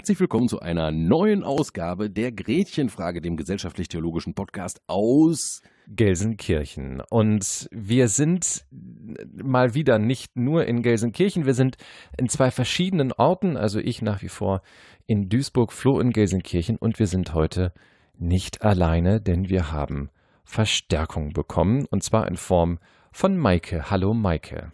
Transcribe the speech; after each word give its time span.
herzlich 0.00 0.20
willkommen 0.20 0.48
zu 0.48 0.60
einer 0.60 0.92
neuen 0.92 1.44
Ausgabe 1.44 2.08
der 2.08 2.32
Gretchenfrage, 2.32 3.20
dem 3.20 3.36
gesellschaftlich-theologischen 3.36 4.32
Podcast 4.32 4.80
aus 4.86 5.60
Gelsenkirchen. 5.88 7.02
Und 7.10 7.68
wir 7.70 8.08
sind 8.08 8.64
mal 8.70 9.74
wieder 9.74 9.98
nicht 9.98 10.36
nur 10.36 10.64
in 10.64 10.80
Gelsenkirchen, 10.80 11.44
wir 11.44 11.52
sind 11.52 11.76
in 12.16 12.30
zwei 12.30 12.50
verschiedenen 12.50 13.12
Orten, 13.12 13.58
also 13.58 13.78
ich 13.78 14.00
nach 14.00 14.22
wie 14.22 14.30
vor 14.30 14.62
in 15.06 15.28
Duisburg, 15.28 15.70
Flo 15.70 16.00
in 16.00 16.12
Gelsenkirchen 16.12 16.78
und 16.78 16.98
wir 16.98 17.06
sind 17.06 17.34
heute 17.34 17.74
nicht 18.16 18.62
alleine, 18.62 19.20
denn 19.20 19.50
wir 19.50 19.70
haben 19.70 20.08
Verstärkung 20.44 21.34
bekommen 21.34 21.84
und 21.90 22.02
zwar 22.02 22.26
in 22.26 22.38
Form 22.38 22.78
von 23.12 23.36
Maike. 23.36 23.90
Hallo 23.90 24.14
Maike. 24.14 24.72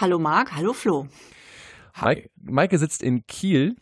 Hallo 0.00 0.18
Marc, 0.18 0.56
hallo 0.56 0.72
Flo. 0.72 1.06
Maike, 2.00 2.30
Maike 2.40 2.78
sitzt 2.78 3.02
in 3.02 3.26
Kiel. 3.26 3.76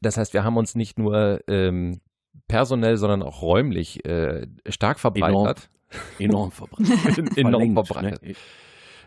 Das 0.00 0.16
heißt, 0.16 0.34
wir 0.34 0.44
haben 0.44 0.56
uns 0.56 0.74
nicht 0.74 0.98
nur 0.98 1.40
ähm, 1.48 2.00
personell, 2.48 2.96
sondern 2.96 3.22
auch 3.22 3.42
räumlich 3.42 4.04
äh, 4.04 4.46
stark 4.68 4.98
verbreitert. 4.98 5.70
Enorm, 6.18 6.50
enorm 6.50 6.50
verbreitet. 6.50 7.36
enorm 7.36 7.74
verbreitet. 7.74 8.22
Ne? 8.22 8.34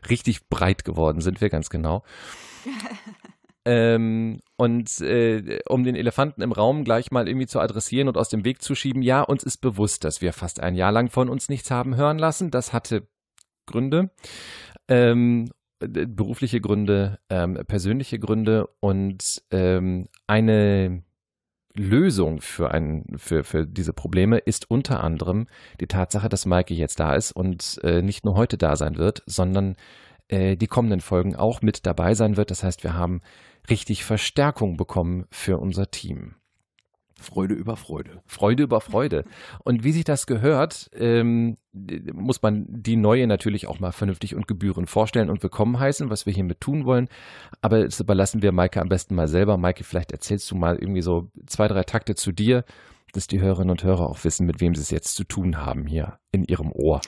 Richtig 0.10 0.48
breit 0.50 0.86
geworden 0.86 1.22
sind 1.22 1.42
wir 1.42 1.50
ganz 1.50 1.70
genau. 1.70 2.04
ähm, 3.66 4.40
und 4.58 5.02
äh, 5.02 5.60
um 5.68 5.84
den 5.84 5.96
Elefanten 5.96 6.42
im 6.42 6.52
Raum 6.52 6.84
gleich 6.84 7.12
mal 7.12 7.28
irgendwie 7.28 7.48
zu 7.48 7.60
adressieren 7.60 8.08
und 8.08 8.18
aus 8.18 8.30
dem 8.30 8.46
Weg 8.46 8.62
zu 8.62 8.76
schieben, 8.76 9.02
ja, 9.02 9.22
uns 9.22 9.44
ist 9.44 9.58
bewusst, 9.58 10.04
dass 10.04 10.22
wir 10.22 10.34
fast 10.34 10.60
ein 10.62 10.76
Jahr 10.76 10.92
lang 10.92 11.10
von 11.10 11.30
uns 11.30 11.50
nichts 11.50 11.70
haben 11.70 11.96
hören 11.96 12.18
lassen. 12.18 12.52
Das 12.52 12.74
hatte 12.74 13.08
Gründe. 13.66 14.10
Ähm, 14.88 15.52
berufliche 15.80 16.62
Gründe, 16.62 17.20
ähm, 17.30 17.58
persönliche 17.68 18.20
Gründe 18.20 18.68
und 18.80 19.42
ähm, 19.52 20.08
eine 20.28 21.04
Lösung 21.76 22.42
für, 22.42 22.72
ein, 22.72 23.06
für, 23.16 23.44
für 23.44 23.66
diese 23.66 23.94
Probleme 23.94 24.40
ist 24.40 24.70
unter 24.70 25.04
anderem 25.04 25.48
die 25.80 25.88
Tatsache, 25.88 26.28
dass 26.28 26.46
Maike 26.46 26.74
jetzt 26.74 27.00
da 27.00 27.14
ist 27.14 27.32
und 27.32 27.80
äh, 27.84 28.02
nicht 28.02 28.26
nur 28.26 28.36
heute 28.36 28.58
da 28.58 28.76
sein 28.76 28.98
wird, 28.98 29.24
sondern 29.26 29.76
äh, 30.28 30.58
die 30.58 30.68
kommenden 30.68 31.00
Folgen 31.00 31.36
auch 31.36 31.62
mit 31.62 31.86
dabei 31.86 32.14
sein 32.16 32.38
wird. 32.38 32.52
Das 32.52 32.64
heißt, 32.64 32.84
wir 32.84 32.96
haben 32.96 33.22
richtig 33.70 34.04
Verstärkung 34.04 34.78
bekommen 34.78 35.26
für 35.32 35.58
unser 35.58 35.90
Team. 35.92 36.36
Freude 37.20 37.54
über 37.54 37.76
Freude. 37.76 38.22
Freude 38.26 38.64
über 38.64 38.82
Freude. 38.82 39.24
Und 39.64 39.84
wie 39.84 39.92
sich 39.92 40.04
das 40.04 40.28
gehört, 40.28 40.90
ähm, 40.94 41.58
muss 42.14 42.42
man 42.42 42.66
die 42.68 42.96
neue 42.96 43.28
natürlich 43.28 43.68
auch 43.68 43.80
mal 43.80 43.92
vernünftig 43.92 44.36
und 44.36 44.48
gebührend 44.48 44.90
vorstellen 44.90 45.30
und 45.30 45.44
willkommen 45.44 45.80
heißen, 45.80 46.10
was 46.10 46.26
wir 46.26 46.34
hiermit 46.34 46.62
tun 46.62 46.86
wollen. 46.86 47.10
Aber 47.62 47.84
das 47.84 48.00
überlassen 48.00 48.42
wir 48.42 48.52
Maike 48.52 48.82
am 48.82 48.90
besten 48.90 49.16
mal 49.16 49.28
selber. 49.28 49.58
Maike, 49.58 49.84
vielleicht 49.84 50.12
erzählst 50.12 50.50
du 50.52 50.56
mal 50.56 50.78
irgendwie 50.78 51.02
so 51.02 51.30
zwei, 51.46 51.68
drei 51.68 51.84
Takte 51.84 52.16
zu 52.16 52.32
dir, 52.32 52.64
dass 53.14 53.28
die 53.28 53.40
Hörerinnen 53.40 53.72
und 53.72 53.84
Hörer 53.84 54.10
auch 54.10 54.24
wissen, 54.24 54.46
mit 54.46 54.62
wem 54.62 54.76
sie 54.76 54.82
es 54.82 54.92
jetzt 54.92 55.16
zu 55.16 55.24
tun 55.24 55.58
haben 55.58 55.86
hier 55.86 56.20
in 56.32 56.44
ihrem 56.44 56.72
Ohr. 56.72 57.02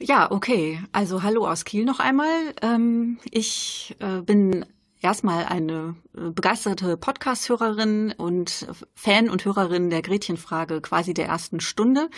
Ja, 0.00 0.30
okay. 0.30 0.80
Also 0.92 1.22
hallo 1.22 1.46
aus 1.46 1.64
Kiel 1.64 1.84
noch 1.84 2.00
einmal. 2.00 2.54
Ähm, 2.60 3.18
ich 3.30 3.94
äh, 4.00 4.20
bin 4.20 4.66
erstmal 5.02 5.44
eine 5.44 5.96
äh, 6.16 6.30
begeisterte 6.30 6.96
Podcast-Hörerin 6.96 8.14
und 8.16 8.66
Fan 8.94 9.28
und 9.28 9.44
Hörerin 9.44 9.90
der 9.90 10.02
Gretchenfrage 10.02 10.80
quasi 10.80 11.14
der 11.14 11.26
ersten 11.26 11.60
Stunde. 11.60 12.08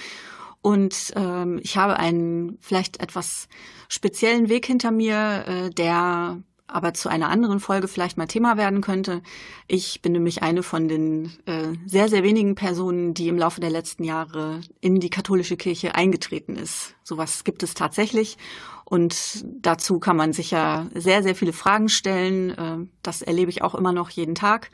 Und 0.60 1.12
ähm, 1.16 1.60
ich 1.62 1.76
habe 1.76 1.98
einen 1.98 2.56
vielleicht 2.60 3.00
etwas 3.00 3.48
speziellen 3.88 4.48
Weg 4.48 4.64
hinter 4.66 4.90
mir, 4.90 5.44
äh, 5.46 5.70
der 5.70 6.38
aber 6.66 6.94
zu 6.94 7.08
einer 7.08 7.28
anderen 7.28 7.60
Folge 7.60 7.86
vielleicht 7.86 8.16
mal 8.16 8.26
Thema 8.26 8.56
werden 8.56 8.80
könnte. 8.80 9.22
Ich 9.68 10.00
bin 10.00 10.12
nämlich 10.12 10.42
eine 10.42 10.62
von 10.62 10.88
den 10.88 11.26
äh, 11.46 11.74
sehr, 11.86 12.08
sehr 12.08 12.22
wenigen 12.22 12.54
Personen, 12.54 13.14
die 13.14 13.28
im 13.28 13.38
Laufe 13.38 13.60
der 13.60 13.70
letzten 13.70 14.04
Jahre 14.04 14.60
in 14.80 14.98
die 15.00 15.10
katholische 15.10 15.56
Kirche 15.56 15.94
eingetreten 15.94 16.56
ist. 16.56 16.94
Sowas 17.02 17.44
gibt 17.44 17.62
es 17.62 17.74
tatsächlich. 17.74 18.38
Und 18.84 19.44
dazu 19.44 19.98
kann 19.98 20.16
man 20.16 20.32
sicher 20.32 20.88
sehr, 20.94 21.22
sehr 21.22 21.34
viele 21.34 21.52
Fragen 21.52 21.88
stellen. 21.88 22.50
Äh, 22.50 22.86
das 23.02 23.22
erlebe 23.22 23.50
ich 23.50 23.62
auch 23.62 23.74
immer 23.74 23.92
noch 23.92 24.10
jeden 24.10 24.34
Tag. 24.34 24.70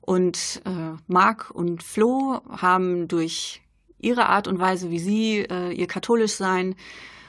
Und 0.00 0.62
äh, 0.64 0.96
Marc 1.06 1.50
und 1.50 1.82
Flo 1.82 2.40
haben 2.48 3.08
durch 3.08 3.62
ihre 3.98 4.26
Art 4.26 4.48
und 4.48 4.58
Weise, 4.58 4.90
wie 4.90 4.98
sie 4.98 5.38
äh, 5.40 5.72
ihr 5.72 5.86
katholisch 5.86 6.32
sein 6.32 6.76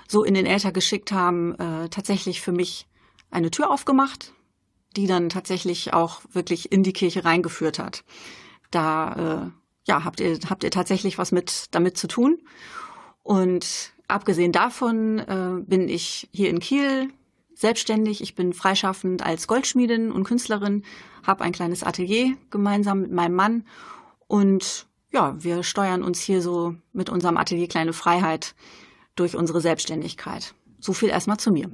so 0.07 0.23
in 0.23 0.34
den 0.34 0.47
Äther 0.47 0.72
geschickt 0.72 1.12
haben, 1.12 1.53
äh, 1.56 1.89
tatsächlich 1.89 2.41
für 2.41 2.51
mich 2.51 2.88
eine 3.29 3.51
Tür 3.51 3.69
aufgemacht, 3.69 4.34
die 4.97 5.06
dann 5.06 5.29
tatsächlich 5.29 5.94
auch 5.94 6.22
wirklich 6.31 6.72
in 6.72 6.81
die 6.81 6.94
Kirche 6.94 7.25
reingeführt 7.25 7.78
hat. 7.78 8.03
Da 8.72 9.13
äh, 9.45 9.51
ja, 9.88 10.03
habt 10.03 10.19
ihr, 10.19 10.39
habt 10.50 10.63
ihr 10.63 10.72
tatsächlich 10.72 11.18
was 11.18 11.31
mit 11.31 11.68
damit 11.72 11.97
zu 11.97 12.07
tun. 12.07 12.39
Und 13.22 13.94
abgesehen 14.09 14.52
davon 14.52 15.20
äh, 15.20 15.62
bin 15.62 15.88
ich 15.88 16.30
hier 16.34 16.50
in 16.50 16.59
Kiel 16.59 17.09
selbstständig. 17.53 18.22
Ich 18.22 18.36
bin 18.36 18.53
freischaffend 18.53 19.25
als 19.25 19.47
Goldschmiedin 19.47 20.12
und 20.12 20.24
Künstlerin, 20.24 20.84
habe 21.25 21.44
ein 21.44 21.52
kleines 21.52 21.84
Atelier 21.84 22.36
gemeinsam 22.50 23.02
mit 23.02 23.12
meinem 23.12 23.36
Mann 23.36 23.66
und 24.28 24.88
ja, 25.12 25.36
wir 25.44 25.64
steuern 25.64 26.03
uns 26.03 26.19
hier 26.22 26.42
so 26.42 26.75
mit 26.94 27.09
unserem 27.09 27.38
Atelier 27.38 27.68
Kleine 27.68 27.94
Freiheit 27.94 28.56
durch 29.16 29.36
unsere 29.36 29.59
Selbstständigkeit. 29.59 30.53
So 30.80 30.94
viel 30.94 31.09
erstmal 31.09 31.38
zu 31.38 31.52
mir. 31.52 31.69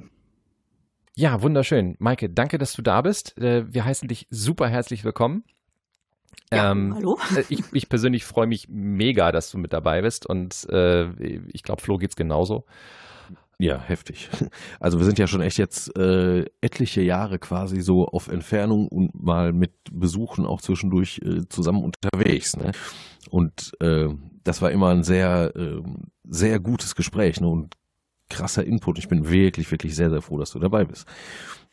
Ja, 1.14 1.42
wunderschön. 1.42 1.96
Maike, 1.98 2.28
danke, 2.28 2.58
dass 2.58 2.72
du 2.72 2.82
da 2.82 3.02
bist. 3.02 3.38
Äh, 3.38 3.72
wir 3.72 3.84
heißen 3.84 4.08
dich 4.08 4.26
super 4.30 4.68
herzlich 4.68 5.04
willkommen. 5.04 5.44
Ja, 6.52 6.70
ähm, 6.70 6.94
hallo. 6.94 7.18
Äh, 7.36 7.44
ich, 7.48 7.62
ich, 7.72 7.88
persönlich 7.88 8.24
freue 8.24 8.46
mich 8.46 8.68
mega, 8.68 9.32
dass 9.32 9.50
du 9.50 9.58
mit 9.58 9.72
dabei 9.72 10.02
bist 10.02 10.26
und 10.26 10.66
äh, 10.70 11.10
ich 11.52 11.62
glaube, 11.62 11.82
Flo 11.82 11.98
geht's 11.98 12.16
genauso. 12.16 12.64
Ja, 13.58 13.80
heftig. 13.80 14.28
Also 14.80 14.98
wir 14.98 15.06
sind 15.06 15.18
ja 15.18 15.26
schon 15.26 15.40
echt 15.40 15.58
jetzt 15.58 15.96
äh, 15.96 16.44
etliche 16.60 17.00
Jahre 17.00 17.38
quasi 17.38 17.80
so 17.80 18.06
auf 18.06 18.28
Entfernung 18.28 18.88
und 18.88 19.20
mal 19.20 19.52
mit 19.52 19.72
Besuchen 19.90 20.46
auch 20.46 20.60
zwischendurch 20.60 21.20
äh, 21.24 21.48
zusammen 21.48 21.82
unterwegs. 21.82 22.56
Ne? 22.56 22.72
Und 23.30 23.72
äh, 23.80 24.08
das 24.44 24.60
war 24.62 24.70
immer 24.70 24.90
ein 24.90 25.02
sehr, 25.02 25.52
ähm, 25.56 26.08
sehr 26.24 26.60
gutes 26.60 26.94
Gespräch 26.94 27.40
ne? 27.40 27.48
und 27.48 27.74
krasser 28.28 28.64
Input. 28.64 28.98
Ich 28.98 29.08
bin 29.08 29.28
wirklich, 29.30 29.70
wirklich 29.70 29.96
sehr, 29.96 30.10
sehr 30.10 30.20
froh, 30.22 30.38
dass 30.38 30.50
du 30.50 30.58
dabei 30.58 30.84
bist. 30.84 31.06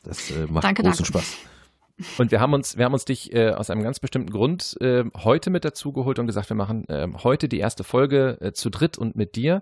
Das 0.03 0.31
äh, 0.31 0.47
macht 0.49 0.63
danke, 0.63 0.83
großen 0.83 1.05
danke. 1.05 1.19
Spaß. 1.19 1.37
Und 2.17 2.31
wir 2.31 2.39
haben 2.39 2.53
uns, 2.53 2.77
wir 2.77 2.85
haben 2.85 2.93
uns 2.93 3.05
dich 3.05 3.33
äh, 3.33 3.51
aus 3.51 3.69
einem 3.69 3.83
ganz 3.83 3.99
bestimmten 3.99 4.31
Grund 4.31 4.77
äh, 4.81 5.03
heute 5.23 5.49
mit 5.49 5.63
dazu 5.63 5.93
geholt 5.93 6.17
und 6.17 6.25
gesagt, 6.25 6.49
wir 6.49 6.55
machen 6.55 6.87
äh, 6.89 7.07
heute 7.23 7.47
die 7.47 7.59
erste 7.59 7.83
Folge 7.83 8.37
äh, 8.41 8.51
zu 8.51 8.69
dritt 8.69 8.97
und 8.97 9.15
mit 9.15 9.35
dir. 9.35 9.61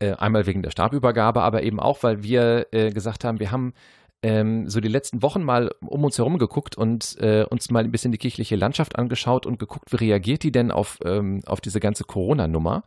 Äh, 0.00 0.14
einmal 0.14 0.46
wegen 0.46 0.62
der 0.62 0.70
Stabübergabe, 0.70 1.42
aber 1.42 1.62
eben 1.62 1.78
auch, 1.78 2.02
weil 2.02 2.22
wir 2.22 2.66
äh, 2.72 2.90
gesagt 2.90 3.24
haben, 3.24 3.38
wir 3.38 3.50
haben 3.50 3.74
ähm, 4.22 4.68
so 4.68 4.80
die 4.80 4.88
letzten 4.88 5.22
Wochen 5.22 5.42
mal 5.42 5.70
um 5.80 6.04
uns 6.04 6.18
herum 6.18 6.38
geguckt 6.38 6.76
und 6.76 7.16
äh, 7.20 7.44
uns 7.44 7.70
mal 7.70 7.84
ein 7.84 7.90
bisschen 7.90 8.12
die 8.12 8.18
kirchliche 8.18 8.56
Landschaft 8.56 8.98
angeschaut 8.98 9.46
und 9.46 9.58
geguckt, 9.58 9.90
wie 9.92 9.96
reagiert 9.96 10.42
die 10.42 10.52
denn 10.52 10.70
auf, 10.70 10.98
ähm, 11.04 11.40
auf 11.46 11.60
diese 11.60 11.80
ganze 11.80 12.04
Corona-Nummer. 12.04 12.84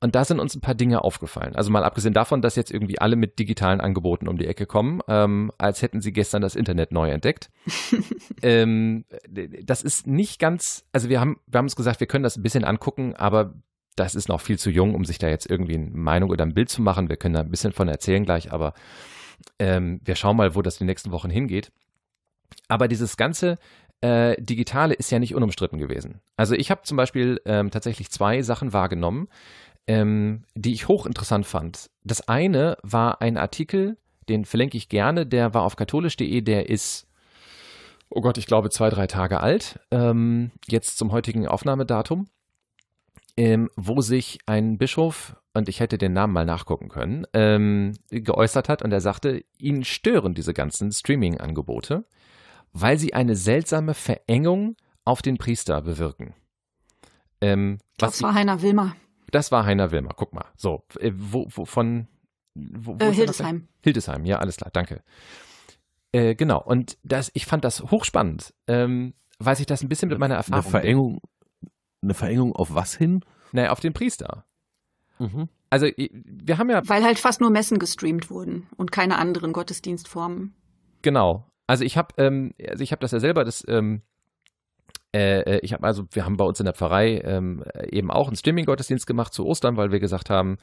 Und 0.00 0.14
da 0.14 0.24
sind 0.24 0.38
uns 0.38 0.54
ein 0.54 0.60
paar 0.60 0.76
Dinge 0.76 1.02
aufgefallen. 1.02 1.56
Also 1.56 1.70
mal 1.70 1.82
abgesehen 1.82 2.14
davon, 2.14 2.40
dass 2.40 2.54
jetzt 2.54 2.70
irgendwie 2.70 3.00
alle 3.00 3.16
mit 3.16 3.38
digitalen 3.38 3.80
Angeboten 3.80 4.28
um 4.28 4.38
die 4.38 4.46
Ecke 4.46 4.66
kommen, 4.66 5.00
ähm, 5.08 5.50
als 5.58 5.82
hätten 5.82 6.00
sie 6.00 6.12
gestern 6.12 6.42
das 6.42 6.54
Internet 6.54 6.92
neu 6.92 7.10
entdeckt. 7.10 7.50
ähm, 8.42 9.04
das 9.64 9.82
ist 9.82 10.06
nicht 10.06 10.38
ganz, 10.38 10.84
also 10.92 11.08
wir 11.08 11.20
haben, 11.20 11.40
wir 11.48 11.58
haben 11.58 11.66
uns 11.66 11.76
gesagt, 11.76 11.98
wir 11.98 12.06
können 12.06 12.24
das 12.24 12.36
ein 12.36 12.42
bisschen 12.42 12.64
angucken, 12.64 13.14
aber 13.16 13.54
das 13.96 14.14
ist 14.14 14.28
noch 14.28 14.40
viel 14.40 14.58
zu 14.58 14.70
jung, 14.70 14.94
um 14.94 15.04
sich 15.04 15.18
da 15.18 15.28
jetzt 15.28 15.50
irgendwie 15.50 15.74
eine 15.74 15.90
Meinung 15.90 16.30
oder 16.30 16.44
ein 16.44 16.54
Bild 16.54 16.68
zu 16.68 16.82
machen. 16.82 17.08
Wir 17.08 17.16
können 17.16 17.34
da 17.34 17.40
ein 17.40 17.50
bisschen 17.50 17.72
von 17.72 17.88
erzählen 17.88 18.24
gleich, 18.24 18.52
aber 18.52 18.74
ähm, 19.58 20.00
wir 20.04 20.16
schauen 20.16 20.36
mal, 20.36 20.54
wo 20.54 20.62
das 20.62 20.78
die 20.78 20.84
nächsten 20.84 21.12
Wochen 21.12 21.30
hingeht. 21.30 21.72
Aber 22.68 22.88
dieses 22.88 23.16
ganze 23.16 23.58
äh, 24.00 24.40
Digitale 24.40 24.94
ist 24.94 25.10
ja 25.10 25.18
nicht 25.18 25.34
unumstritten 25.34 25.78
gewesen. 25.78 26.20
Also 26.36 26.54
ich 26.54 26.70
habe 26.70 26.82
zum 26.82 26.96
Beispiel 26.96 27.40
ähm, 27.44 27.70
tatsächlich 27.70 28.10
zwei 28.10 28.42
Sachen 28.42 28.72
wahrgenommen, 28.72 29.28
ähm, 29.86 30.44
die 30.54 30.72
ich 30.72 30.88
hochinteressant 30.88 31.46
fand. 31.46 31.90
Das 32.04 32.28
eine 32.28 32.76
war 32.82 33.20
ein 33.20 33.36
Artikel, 33.36 33.96
den 34.28 34.44
verlinke 34.44 34.76
ich 34.76 34.88
gerne, 34.88 35.26
der 35.26 35.54
war 35.54 35.62
auf 35.62 35.76
katholisch.de, 35.76 36.40
der 36.40 36.68
ist, 36.68 37.06
oh 38.10 38.20
Gott, 38.20 38.38
ich 38.38 38.46
glaube 38.46 38.70
zwei, 38.70 38.90
drei 38.90 39.06
Tage 39.06 39.40
alt, 39.40 39.80
ähm, 39.90 40.50
jetzt 40.66 40.98
zum 40.98 41.12
heutigen 41.12 41.46
Aufnahmedatum, 41.46 42.28
ähm, 43.36 43.70
wo 43.76 44.00
sich 44.00 44.38
ein 44.46 44.78
Bischof 44.78 45.36
und 45.54 45.68
ich 45.68 45.80
hätte 45.80 45.98
den 45.98 46.12
Namen 46.12 46.32
mal 46.32 46.44
nachgucken 46.44 46.88
können, 46.88 47.26
ähm, 47.32 47.92
geäußert 48.10 48.68
hat 48.68 48.82
und 48.82 48.92
er 48.92 49.00
sagte, 49.00 49.44
ihn 49.58 49.84
stören 49.84 50.34
diese 50.34 50.54
ganzen 50.54 50.92
Streaming-Angebote, 50.92 52.04
weil 52.72 52.98
sie 52.98 53.14
eine 53.14 53.36
seltsame 53.36 53.94
Verengung 53.94 54.76
auf 55.04 55.22
den 55.22 55.38
Priester 55.38 55.80
bewirken. 55.82 56.34
Ähm, 57.40 57.78
das 57.98 58.22
war 58.22 58.34
Heiner 58.34 58.62
Wilmer. 58.62 58.96
Das 59.30 59.52
war 59.52 59.64
Heiner 59.64 59.90
Wilmer, 59.90 60.12
guck 60.16 60.32
mal. 60.32 60.46
So, 60.56 60.84
äh, 60.98 61.12
wo, 61.14 61.46
wo 61.50 61.64
von 61.64 62.08
wo, 62.54 62.98
wo 62.98 63.04
äh, 63.04 63.12
Hildesheim. 63.12 63.68
Hildesheim, 63.82 64.24
ja, 64.24 64.38
alles 64.38 64.56
klar, 64.56 64.70
danke. 64.72 65.02
Äh, 66.12 66.34
genau, 66.34 66.62
und 66.62 66.96
das, 67.02 67.30
ich 67.34 67.46
fand 67.46 67.64
das 67.64 67.82
hochspannend, 67.82 68.54
ähm, 68.66 69.14
weil 69.38 69.56
sich 69.56 69.66
das 69.66 69.82
ein 69.82 69.88
bisschen 69.88 70.08
mit 70.08 70.18
meiner 70.18 70.36
Erfahrung. 70.36 70.64
Eine 70.64 70.70
Verengung, 70.70 71.20
eine 72.06 72.14
Verengung 72.14 72.54
auf 72.54 72.74
was 72.74 72.94
hin? 72.94 73.22
Naja, 73.52 73.70
auf 73.70 73.80
den 73.80 73.92
Priester. 73.92 74.44
Mhm. 75.18 75.48
Also 75.70 75.86
wir 75.96 76.58
haben 76.58 76.70
ja. 76.70 76.82
Weil 76.86 77.04
halt 77.04 77.18
fast 77.18 77.40
nur 77.40 77.50
Messen 77.50 77.78
gestreamt 77.78 78.30
wurden 78.30 78.68
und 78.76 78.92
keine 78.92 79.18
anderen 79.18 79.52
Gottesdienstformen. 79.52 80.54
Genau. 81.02 81.50
Also 81.66 81.84
ich 81.84 81.96
habe, 81.96 82.14
ähm, 82.18 82.54
also 82.68 82.82
ich 82.82 82.92
habe 82.92 83.00
das 83.00 83.10
ja 83.10 83.20
selber, 83.20 83.44
das, 83.44 83.64
ähm, 83.66 84.02
äh, 85.12 85.40
äh 85.40 85.60
ich 85.62 85.72
habe 85.72 85.84
also, 85.84 86.04
wir 86.12 86.24
haben 86.24 86.36
bei 86.36 86.44
uns 86.44 86.60
in 86.60 86.66
der 86.66 86.74
Pfarrei 86.74 87.20
ähm, 87.24 87.64
eben 87.90 88.10
auch 88.10 88.28
einen 88.28 88.36
Streaming-Gottesdienst 88.36 89.06
gemacht 89.06 89.34
zu 89.34 89.44
Ostern, 89.44 89.76
weil 89.76 89.90
wir 89.90 89.98
gesagt 89.98 90.30
haben, 90.30 90.58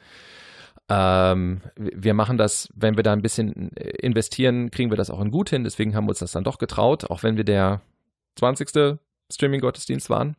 ähm, 0.89 1.61
wir 1.75 2.13
machen 2.13 2.37
das, 2.37 2.69
wenn 2.73 2.95
wir 2.95 3.03
da 3.03 3.13
ein 3.13 3.21
bisschen 3.21 3.75
äh, 3.75 3.89
investieren, 4.01 4.71
kriegen 4.71 4.91
wir 4.91 4.97
das 4.97 5.09
auch 5.09 5.21
in 5.21 5.31
gut 5.31 5.49
hin. 5.49 5.63
Deswegen 5.63 5.95
haben 5.95 6.05
wir 6.05 6.11
uns 6.11 6.19
das 6.19 6.31
dann 6.31 6.43
doch 6.43 6.57
getraut, 6.57 7.09
auch 7.09 7.23
wenn 7.23 7.35
wir 7.35 7.43
der 7.43 7.81
20. 8.35 8.99
Streaming-Gottesdienst 9.29 10.09
waren 10.09 10.35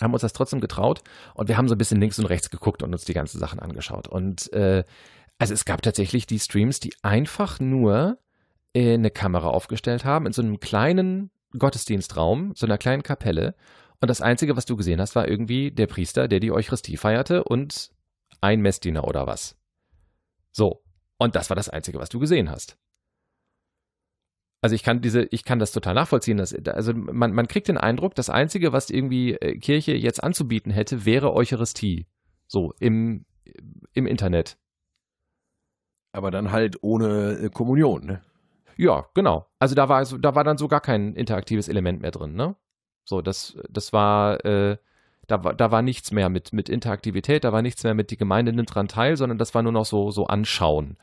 haben 0.00 0.12
uns 0.12 0.22
das 0.22 0.32
trotzdem 0.32 0.60
getraut 0.60 1.02
und 1.34 1.48
wir 1.48 1.56
haben 1.56 1.68
so 1.68 1.74
ein 1.74 1.78
bisschen 1.78 2.00
links 2.00 2.18
und 2.18 2.26
rechts 2.26 2.50
geguckt 2.50 2.82
und 2.82 2.92
uns 2.92 3.04
die 3.04 3.14
ganzen 3.14 3.38
Sachen 3.38 3.60
angeschaut. 3.60 4.08
Und 4.08 4.52
äh, 4.52 4.84
also 5.38 5.54
es 5.54 5.64
gab 5.64 5.82
tatsächlich 5.82 6.26
die 6.26 6.38
Streams, 6.38 6.80
die 6.80 6.94
einfach 7.02 7.60
nur 7.60 8.18
äh, 8.74 8.94
eine 8.94 9.10
Kamera 9.10 9.48
aufgestellt 9.48 10.04
haben 10.04 10.26
in 10.26 10.32
so 10.32 10.42
einem 10.42 10.60
kleinen 10.60 11.30
Gottesdienstraum, 11.58 12.52
so 12.54 12.66
einer 12.66 12.78
kleinen 12.78 13.02
Kapelle. 13.02 13.54
Und 14.00 14.08
das 14.08 14.20
Einzige, 14.20 14.56
was 14.56 14.64
du 14.64 14.76
gesehen 14.76 15.00
hast, 15.00 15.14
war 15.14 15.28
irgendwie 15.28 15.70
der 15.70 15.86
Priester, 15.86 16.28
der 16.28 16.40
die 16.40 16.52
Eucharistie 16.52 16.96
feierte 16.96 17.44
und 17.44 17.90
ein 18.40 18.60
Messdiener 18.60 19.04
oder 19.04 19.26
was. 19.26 19.56
So. 20.52 20.82
Und 21.18 21.36
das 21.36 21.50
war 21.50 21.56
das 21.56 21.68
Einzige, 21.68 21.98
was 21.98 22.08
du 22.08 22.18
gesehen 22.18 22.50
hast. 22.50 22.76
Also 24.62 24.76
ich 24.76 24.84
kann 24.84 25.00
diese, 25.00 25.24
ich 25.24 25.44
kann 25.44 25.58
das 25.58 25.72
total 25.72 25.94
nachvollziehen. 25.94 26.38
Dass, 26.38 26.54
also 26.54 26.94
man, 26.94 27.32
man 27.32 27.48
kriegt 27.48 27.68
den 27.68 27.76
Eindruck, 27.76 28.14
das 28.14 28.30
Einzige, 28.30 28.72
was 28.72 28.88
irgendwie 28.88 29.34
äh, 29.34 29.58
Kirche 29.58 29.92
jetzt 29.92 30.22
anzubieten 30.22 30.70
hätte, 30.72 31.04
wäre 31.04 31.34
Eucharistie. 31.34 32.06
So, 32.46 32.72
im, 32.78 33.26
im 33.92 34.06
Internet. 34.06 34.56
Aber 36.12 36.30
dann 36.30 36.52
halt 36.52 36.78
ohne 36.82 37.38
äh, 37.38 37.48
Kommunion, 37.50 38.06
ne? 38.06 38.22
Ja, 38.76 39.06
genau. 39.14 39.46
Also 39.58 39.74
da 39.74 39.88
war 39.88 39.96
also, 39.96 40.16
da 40.16 40.34
war 40.34 40.44
dann 40.44 40.58
so 40.58 40.68
gar 40.68 40.80
kein 40.80 41.14
interaktives 41.14 41.68
Element 41.68 42.00
mehr 42.00 42.10
drin, 42.10 42.34
ne? 42.34 42.54
So, 43.04 43.20
das, 43.20 43.56
das 43.68 43.92
war, 43.92 44.44
äh, 44.44 44.76
da 45.26 45.42
war, 45.42 45.54
da 45.54 45.70
war 45.72 45.82
nichts 45.82 46.12
mehr 46.12 46.28
mit, 46.28 46.52
mit 46.52 46.68
Interaktivität, 46.68 47.44
da 47.44 47.52
war 47.52 47.62
nichts 47.62 47.82
mehr 47.82 47.94
mit 47.94 48.10
die 48.10 48.16
Gemeinde 48.16 48.52
nimmt 48.52 48.74
dran 48.74 48.86
teil, 48.88 49.16
sondern 49.16 49.38
das 49.38 49.54
war 49.54 49.62
nur 49.62 49.72
noch 49.72 49.86
so, 49.86 50.10
so 50.10 50.26
anschauen. 50.26 50.96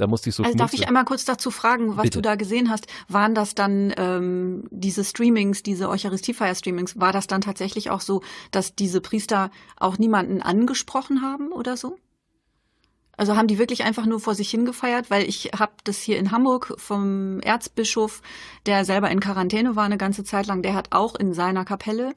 Da 0.00 0.06
musste 0.06 0.30
ich 0.30 0.34
so 0.34 0.42
Also 0.42 0.56
darf 0.56 0.72
ich 0.72 0.88
einmal 0.88 1.04
kurz 1.04 1.26
dazu 1.26 1.50
fragen, 1.50 1.96
was 1.98 2.04
Bitte. 2.04 2.18
du 2.18 2.22
da 2.22 2.34
gesehen 2.34 2.70
hast? 2.70 2.86
Waren 3.08 3.34
das 3.34 3.54
dann 3.54 3.92
ähm, 3.98 4.64
diese 4.70 5.04
Streamings, 5.04 5.62
diese 5.62 5.90
Eucharistiefeier-Streamings, 5.90 6.98
war 6.98 7.12
das 7.12 7.26
dann 7.26 7.42
tatsächlich 7.42 7.90
auch 7.90 8.00
so, 8.00 8.22
dass 8.50 8.74
diese 8.74 9.02
Priester 9.02 9.50
auch 9.76 9.98
niemanden 9.98 10.40
angesprochen 10.40 11.20
haben 11.20 11.52
oder 11.52 11.76
so? 11.76 11.98
Also 13.18 13.36
haben 13.36 13.48
die 13.48 13.58
wirklich 13.58 13.84
einfach 13.84 14.06
nur 14.06 14.20
vor 14.20 14.34
sich 14.34 14.48
hingefeiert, 14.50 15.10
weil 15.10 15.28
ich 15.28 15.50
habe 15.58 15.72
das 15.84 15.98
hier 15.98 16.18
in 16.18 16.30
Hamburg 16.30 16.72
vom 16.78 17.40
Erzbischof, 17.40 18.22
der 18.64 18.86
selber 18.86 19.10
in 19.10 19.20
Quarantäne 19.20 19.76
war 19.76 19.84
eine 19.84 19.98
ganze 19.98 20.24
Zeit 20.24 20.46
lang, 20.46 20.62
der 20.62 20.72
hat 20.72 20.92
auch 20.92 21.14
in 21.14 21.34
seiner 21.34 21.66
Kapelle 21.66 22.14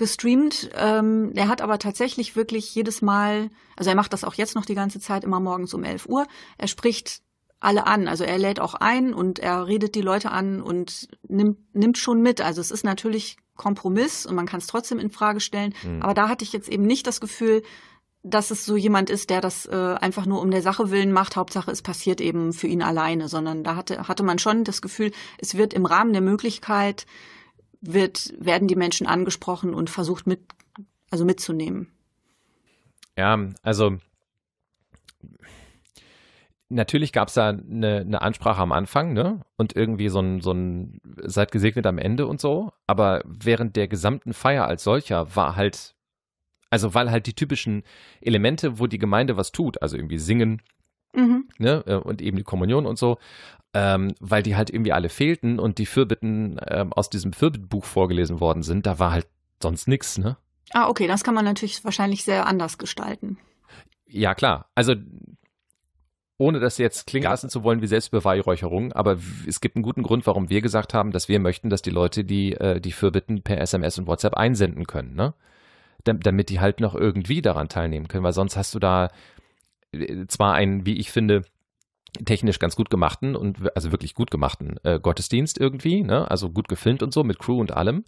gestreamt. 0.00 0.70
Ähm, 0.74 1.30
er 1.36 1.46
hat 1.46 1.60
aber 1.60 1.78
tatsächlich 1.78 2.34
wirklich 2.34 2.74
jedes 2.74 3.02
Mal, 3.02 3.50
also 3.76 3.90
er 3.90 3.96
macht 3.96 4.12
das 4.12 4.24
auch 4.24 4.34
jetzt 4.34 4.56
noch 4.56 4.64
die 4.64 4.74
ganze 4.74 4.98
Zeit, 4.98 5.22
immer 5.22 5.38
morgens 5.38 5.74
um 5.74 5.84
11 5.84 6.06
Uhr. 6.06 6.26
Er 6.58 6.66
spricht 6.66 7.20
alle 7.60 7.86
an. 7.86 8.08
Also 8.08 8.24
er 8.24 8.38
lädt 8.38 8.58
auch 8.58 8.74
ein 8.74 9.12
und 9.12 9.38
er 9.38 9.66
redet 9.66 9.94
die 9.94 10.00
Leute 10.00 10.32
an 10.32 10.62
und 10.62 11.08
nimmt, 11.28 11.58
nimmt 11.74 11.98
schon 11.98 12.22
mit. 12.22 12.40
Also 12.40 12.62
es 12.62 12.70
ist 12.70 12.82
natürlich 12.82 13.36
Kompromiss 13.54 14.24
und 14.24 14.34
man 14.34 14.46
kann 14.46 14.60
es 14.60 14.66
trotzdem 14.66 14.98
in 14.98 15.10
Frage 15.10 15.40
stellen. 15.40 15.74
Mhm. 15.84 16.02
Aber 16.02 16.14
da 16.14 16.30
hatte 16.30 16.42
ich 16.42 16.54
jetzt 16.54 16.70
eben 16.70 16.84
nicht 16.84 17.06
das 17.06 17.20
Gefühl, 17.20 17.62
dass 18.22 18.50
es 18.50 18.64
so 18.64 18.76
jemand 18.76 19.10
ist, 19.10 19.28
der 19.28 19.42
das 19.42 19.66
äh, 19.66 19.74
einfach 19.74 20.24
nur 20.24 20.40
um 20.40 20.50
der 20.50 20.62
Sache 20.62 20.90
willen 20.90 21.12
macht. 21.12 21.36
Hauptsache, 21.36 21.70
es 21.70 21.82
passiert 21.82 22.22
eben 22.22 22.54
für 22.54 22.66
ihn 22.66 22.82
alleine, 22.82 23.28
sondern 23.28 23.62
da 23.62 23.76
hatte, 23.76 24.08
hatte 24.08 24.22
man 24.22 24.38
schon 24.38 24.64
das 24.64 24.80
Gefühl, 24.80 25.12
es 25.38 25.56
wird 25.56 25.74
im 25.74 25.84
Rahmen 25.84 26.12
der 26.12 26.22
Möglichkeit 26.22 27.04
wird, 27.80 28.32
werden 28.38 28.68
die 28.68 28.76
Menschen 28.76 29.06
angesprochen 29.06 29.74
und 29.74 29.90
versucht 29.90 30.26
mit, 30.26 30.40
also 31.10 31.24
mitzunehmen. 31.24 31.88
Ja, 33.16 33.38
also 33.62 33.98
natürlich 36.70 37.12
gab 37.12 37.28
es 37.28 37.34
da 37.34 37.50
eine, 37.50 37.98
eine, 38.00 38.22
Ansprache 38.22 38.62
am 38.62 38.72
Anfang, 38.72 39.12
ne? 39.12 39.40
Und 39.56 39.76
irgendwie 39.76 40.08
so 40.08 40.20
ein, 40.20 40.40
so 40.40 40.52
ein 40.52 41.00
seid 41.22 41.52
gesegnet 41.52 41.86
am 41.86 41.98
Ende 41.98 42.26
und 42.26 42.40
so. 42.40 42.72
Aber 42.86 43.22
während 43.26 43.76
der 43.76 43.88
gesamten 43.88 44.32
Feier 44.32 44.66
als 44.66 44.84
solcher 44.84 45.34
war 45.36 45.56
halt, 45.56 45.94
also 46.70 46.94
weil 46.94 47.10
halt 47.10 47.26
die 47.26 47.34
typischen 47.34 47.82
Elemente, 48.20 48.78
wo 48.78 48.86
die 48.86 48.98
Gemeinde 48.98 49.36
was 49.36 49.52
tut, 49.52 49.82
also 49.82 49.96
irgendwie 49.96 50.18
singen, 50.18 50.62
mhm. 51.14 51.48
ne? 51.58 51.84
Äh, 51.86 51.94
und 51.96 52.22
eben 52.22 52.36
die 52.36 52.42
Kommunion 52.42 52.86
und 52.86 52.98
so, 52.98 53.18
ähm, 53.74 54.14
weil 54.20 54.42
die 54.42 54.56
halt 54.56 54.70
irgendwie 54.70 54.92
alle 54.92 55.08
fehlten 55.08 55.58
und 55.58 55.78
die 55.78 55.86
Fürbitten 55.86 56.58
ähm, 56.66 56.92
aus 56.92 57.10
diesem 57.10 57.32
Fürbittbuch 57.32 57.84
vorgelesen 57.84 58.40
worden 58.40 58.62
sind, 58.62 58.86
da 58.86 58.98
war 58.98 59.12
halt 59.12 59.26
sonst 59.62 59.88
nichts, 59.88 60.18
ne? 60.18 60.36
Ah, 60.72 60.88
okay, 60.88 61.06
das 61.06 61.24
kann 61.24 61.34
man 61.34 61.44
natürlich 61.44 61.84
wahrscheinlich 61.84 62.24
sehr 62.24 62.46
anders 62.46 62.78
gestalten. 62.78 63.38
Ja, 64.06 64.34
klar. 64.34 64.70
Also 64.74 64.94
ohne 66.40 66.58
das 66.58 66.78
jetzt 66.78 67.06
klingen 67.06 67.24
lassen 67.24 67.50
zu 67.50 67.64
wollen 67.64 67.82
wie 67.82 67.86
Selbstbeweihräucherung, 67.86 68.92
aber 68.92 69.18
es 69.46 69.60
gibt 69.60 69.76
einen 69.76 69.82
guten 69.82 70.02
Grund, 70.02 70.26
warum 70.26 70.48
wir 70.48 70.62
gesagt 70.62 70.94
haben, 70.94 71.12
dass 71.12 71.28
wir 71.28 71.38
möchten, 71.38 71.68
dass 71.68 71.82
die 71.82 71.90
Leute 71.90 72.24
die, 72.24 72.54
äh, 72.54 72.80
die 72.80 72.92
Fürbitten 72.92 73.42
per 73.42 73.60
SMS 73.60 73.98
und 73.98 74.06
WhatsApp 74.06 74.34
einsenden 74.34 74.86
können, 74.86 75.14
ne? 75.14 75.34
Damit 76.02 76.48
die 76.48 76.60
halt 76.60 76.80
noch 76.80 76.94
irgendwie 76.94 77.42
daran 77.42 77.68
teilnehmen 77.68 78.08
können, 78.08 78.24
weil 78.24 78.32
sonst 78.32 78.56
hast 78.56 78.74
du 78.74 78.78
da 78.78 79.10
zwar 80.28 80.54
einen, 80.54 80.86
wie 80.86 80.98
ich 80.98 81.10
finde, 81.10 81.44
technisch 82.24 82.58
ganz 82.58 82.76
gut 82.76 82.90
gemachten 82.90 83.36
und 83.36 83.74
also 83.76 83.92
wirklich 83.92 84.14
gut 84.14 84.30
gemachten 84.30 84.76
äh, 84.82 84.98
Gottesdienst 84.98 85.58
irgendwie, 85.58 86.02
ne? 86.02 86.30
Also 86.30 86.50
gut 86.50 86.68
gefilmt 86.68 87.02
und 87.02 87.12
so 87.12 87.24
mit 87.24 87.38
Crew 87.38 87.60
und 87.60 87.72
allem. 87.72 88.04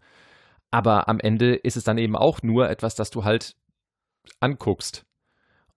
Aber 0.71 1.09
am 1.09 1.21
Ende 1.21 1.55
ist 1.55 1.77
es 1.77 1.85
dann 1.85 1.99
eben 1.99 2.17
auch 2.17 2.43
nur 2.43 2.69
etwas, 2.69 2.95
das 2.95 3.11
du 3.11 3.25
halt 3.25 3.57
anguckst. 4.41 5.05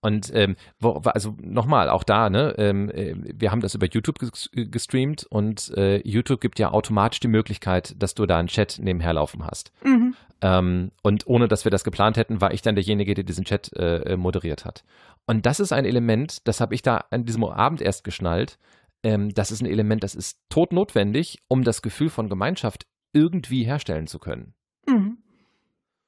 Und 0.05 0.29
ähm, 0.35 0.55
wo, 0.79 1.01
also 1.03 1.35
nochmal, 1.41 1.89
auch 1.89 2.03
da, 2.03 2.29
ne, 2.29 2.53
ähm, 2.59 2.91
äh, 2.91 3.15
wir 3.17 3.49
haben 3.49 3.61
das 3.61 3.73
über 3.73 3.87
YouTube 3.87 4.19
gestreamt 4.53 5.25
und 5.31 5.75
äh, 5.75 6.07
YouTube 6.07 6.41
gibt 6.41 6.59
ja 6.59 6.69
automatisch 6.71 7.21
die 7.21 7.27
Möglichkeit, 7.27 7.95
dass 7.97 8.13
du 8.13 8.27
da 8.27 8.37
einen 8.37 8.47
Chat 8.47 8.77
nebenher 8.79 9.13
laufen 9.13 9.43
hast. 9.47 9.71
Mhm. 9.83 10.13
Ähm, 10.41 10.91
und 11.01 11.25
ohne 11.25 11.47
dass 11.47 11.65
wir 11.65 11.71
das 11.71 11.83
geplant 11.83 12.17
hätten, 12.17 12.39
war 12.39 12.53
ich 12.53 12.61
dann 12.61 12.75
derjenige, 12.75 13.15
der 13.15 13.23
diesen 13.23 13.45
Chat 13.45 13.73
äh, 13.73 14.13
äh 14.13 14.15
moderiert 14.15 14.63
hat. 14.63 14.83
Und 15.25 15.47
das 15.47 15.59
ist 15.59 15.71
ein 15.71 15.85
Element, 15.85 16.47
das 16.47 16.61
habe 16.61 16.75
ich 16.75 16.83
da 16.83 17.05
an 17.09 17.25
diesem 17.25 17.43
Abend 17.43 17.81
erst 17.81 18.03
geschnallt. 18.03 18.59
Ähm, 19.01 19.33
das 19.33 19.49
ist 19.49 19.61
ein 19.61 19.65
Element, 19.65 20.03
das 20.03 20.13
ist 20.13 20.37
totnotwendig, 20.49 21.39
um 21.47 21.63
das 21.63 21.81
Gefühl 21.81 22.09
von 22.09 22.29
Gemeinschaft 22.29 22.85
irgendwie 23.11 23.63
herstellen 23.63 24.05
zu 24.05 24.19
können. 24.19 24.53
Mhm. 24.87 25.17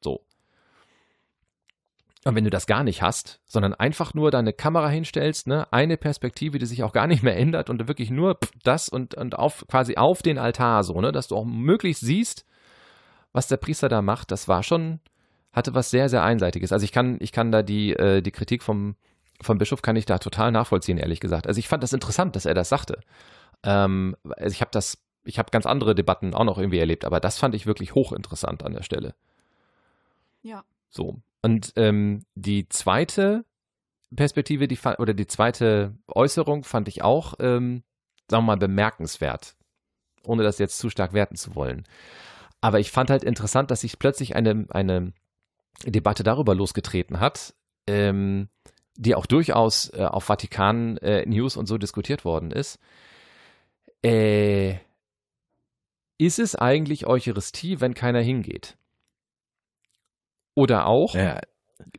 So. 0.01 0.23
Und 2.25 2.35
wenn 2.35 2.43
du 2.43 2.49
das 2.49 2.67
gar 2.67 2.83
nicht 2.83 3.01
hast, 3.01 3.39
sondern 3.45 3.73
einfach 3.73 4.13
nur 4.13 4.31
deine 4.31 4.51
Kamera 4.51 4.89
hinstellst, 4.89 5.47
ne, 5.47 5.71
eine 5.71 5.97
Perspektive, 5.97 6.59
die 6.59 6.65
sich 6.65 6.83
auch 6.83 6.91
gar 6.91 7.07
nicht 7.07 7.23
mehr 7.23 7.37
ändert 7.37 7.69
und 7.69 7.87
wirklich 7.87 8.09
nur 8.09 8.37
das 8.63 8.89
und, 8.89 9.15
und 9.15 9.37
auf, 9.37 9.65
quasi 9.67 9.95
auf 9.95 10.21
den 10.21 10.37
Altar 10.37 10.83
so, 10.83 10.99
ne, 10.99 11.11
dass 11.11 11.27
du 11.27 11.35
auch 11.35 11.45
möglichst 11.45 12.01
siehst, 12.01 12.45
was 13.31 13.47
der 13.47 13.57
Priester 13.57 13.87
da 13.87 14.01
macht, 14.01 14.31
das 14.31 14.47
war 14.47 14.63
schon, 14.63 14.99
hatte 15.53 15.75
was 15.75 15.89
sehr, 15.89 16.09
sehr 16.09 16.23
Einseitiges. 16.23 16.71
Also 16.71 16.83
ich 16.83 16.91
kann, 16.91 17.17
ich 17.19 17.31
kann 17.31 17.51
da 17.51 17.61
die, 17.61 17.93
äh, 17.93 18.21
die 18.21 18.31
Kritik 18.31 18.63
vom, 18.63 18.95
vom 19.41 19.57
Bischof 19.57 19.81
kann 19.81 19.95
ich 19.95 20.05
da 20.05 20.17
total 20.17 20.51
nachvollziehen, 20.51 20.97
ehrlich 20.97 21.19
gesagt. 21.19 21.47
Also 21.47 21.59
ich 21.59 21.67
fand 21.67 21.83
das 21.83 21.93
interessant, 21.93 22.35
dass 22.35 22.45
er 22.45 22.55
das 22.55 22.69
sagte. 22.69 22.99
Ähm, 23.63 24.15
also 24.37 24.53
ich 24.53 24.61
habe 24.61 24.71
das, 24.71 24.97
ich 25.23 25.39
habe 25.39 25.51
ganz 25.51 25.65
andere 25.65 25.93
Debatten 25.93 26.33
auch 26.33 26.45
noch 26.45 26.57
irgendwie 26.57 26.79
erlebt, 26.79 27.05
aber 27.05 27.19
das 27.19 27.37
fand 27.37 27.53
ich 27.55 27.67
wirklich 27.67 27.93
hochinteressant 27.93 28.63
an 28.63 28.73
der 28.73 28.83
Stelle. 28.83 29.13
Ja. 30.41 30.63
So. 30.89 31.21
Und 31.47 31.71
ähm, 31.77 32.25
die 32.35 32.67
zweite 32.67 33.45
Perspektive, 34.13 34.67
die 34.67 34.77
oder 34.97 35.13
die 35.13 35.27
zweite 35.27 35.97
Äußerung 36.09 36.65
fand 36.65 36.89
ich 36.89 37.03
auch, 37.03 37.35
ähm, 37.39 37.83
sagen 38.29 38.43
wir 38.43 38.47
mal, 38.47 38.57
bemerkenswert, 38.57 39.55
ohne 40.25 40.43
das 40.43 40.59
jetzt 40.59 40.77
zu 40.77 40.89
stark 40.89 41.13
werten 41.13 41.37
zu 41.37 41.55
wollen. 41.55 41.85
Aber 42.59 42.81
ich 42.81 42.91
fand 42.91 43.09
halt 43.09 43.23
interessant, 43.23 43.71
dass 43.71 43.79
sich 43.79 43.97
plötzlich 43.97 44.35
eine, 44.35 44.65
eine 44.71 45.13
Debatte 45.85 46.23
darüber 46.23 46.53
losgetreten 46.53 47.21
hat, 47.21 47.55
ähm, 47.87 48.49
die 48.97 49.15
auch 49.15 49.25
durchaus 49.25 49.89
äh, 49.93 50.03
auf 50.03 50.25
Vatikan 50.25 50.97
äh, 50.97 51.25
News 51.25 51.55
und 51.55 51.67
so 51.67 51.77
diskutiert 51.77 52.25
worden 52.25 52.51
ist. 52.51 52.77
Äh, 54.03 54.79
ist 56.17 56.39
es 56.39 56.57
eigentlich 56.57 57.07
Eucharistie, 57.07 57.79
wenn 57.79 57.93
keiner 57.93 58.19
hingeht? 58.19 58.77
Oder 60.57 60.87
auch, 60.87 61.13
ja. 61.13 61.39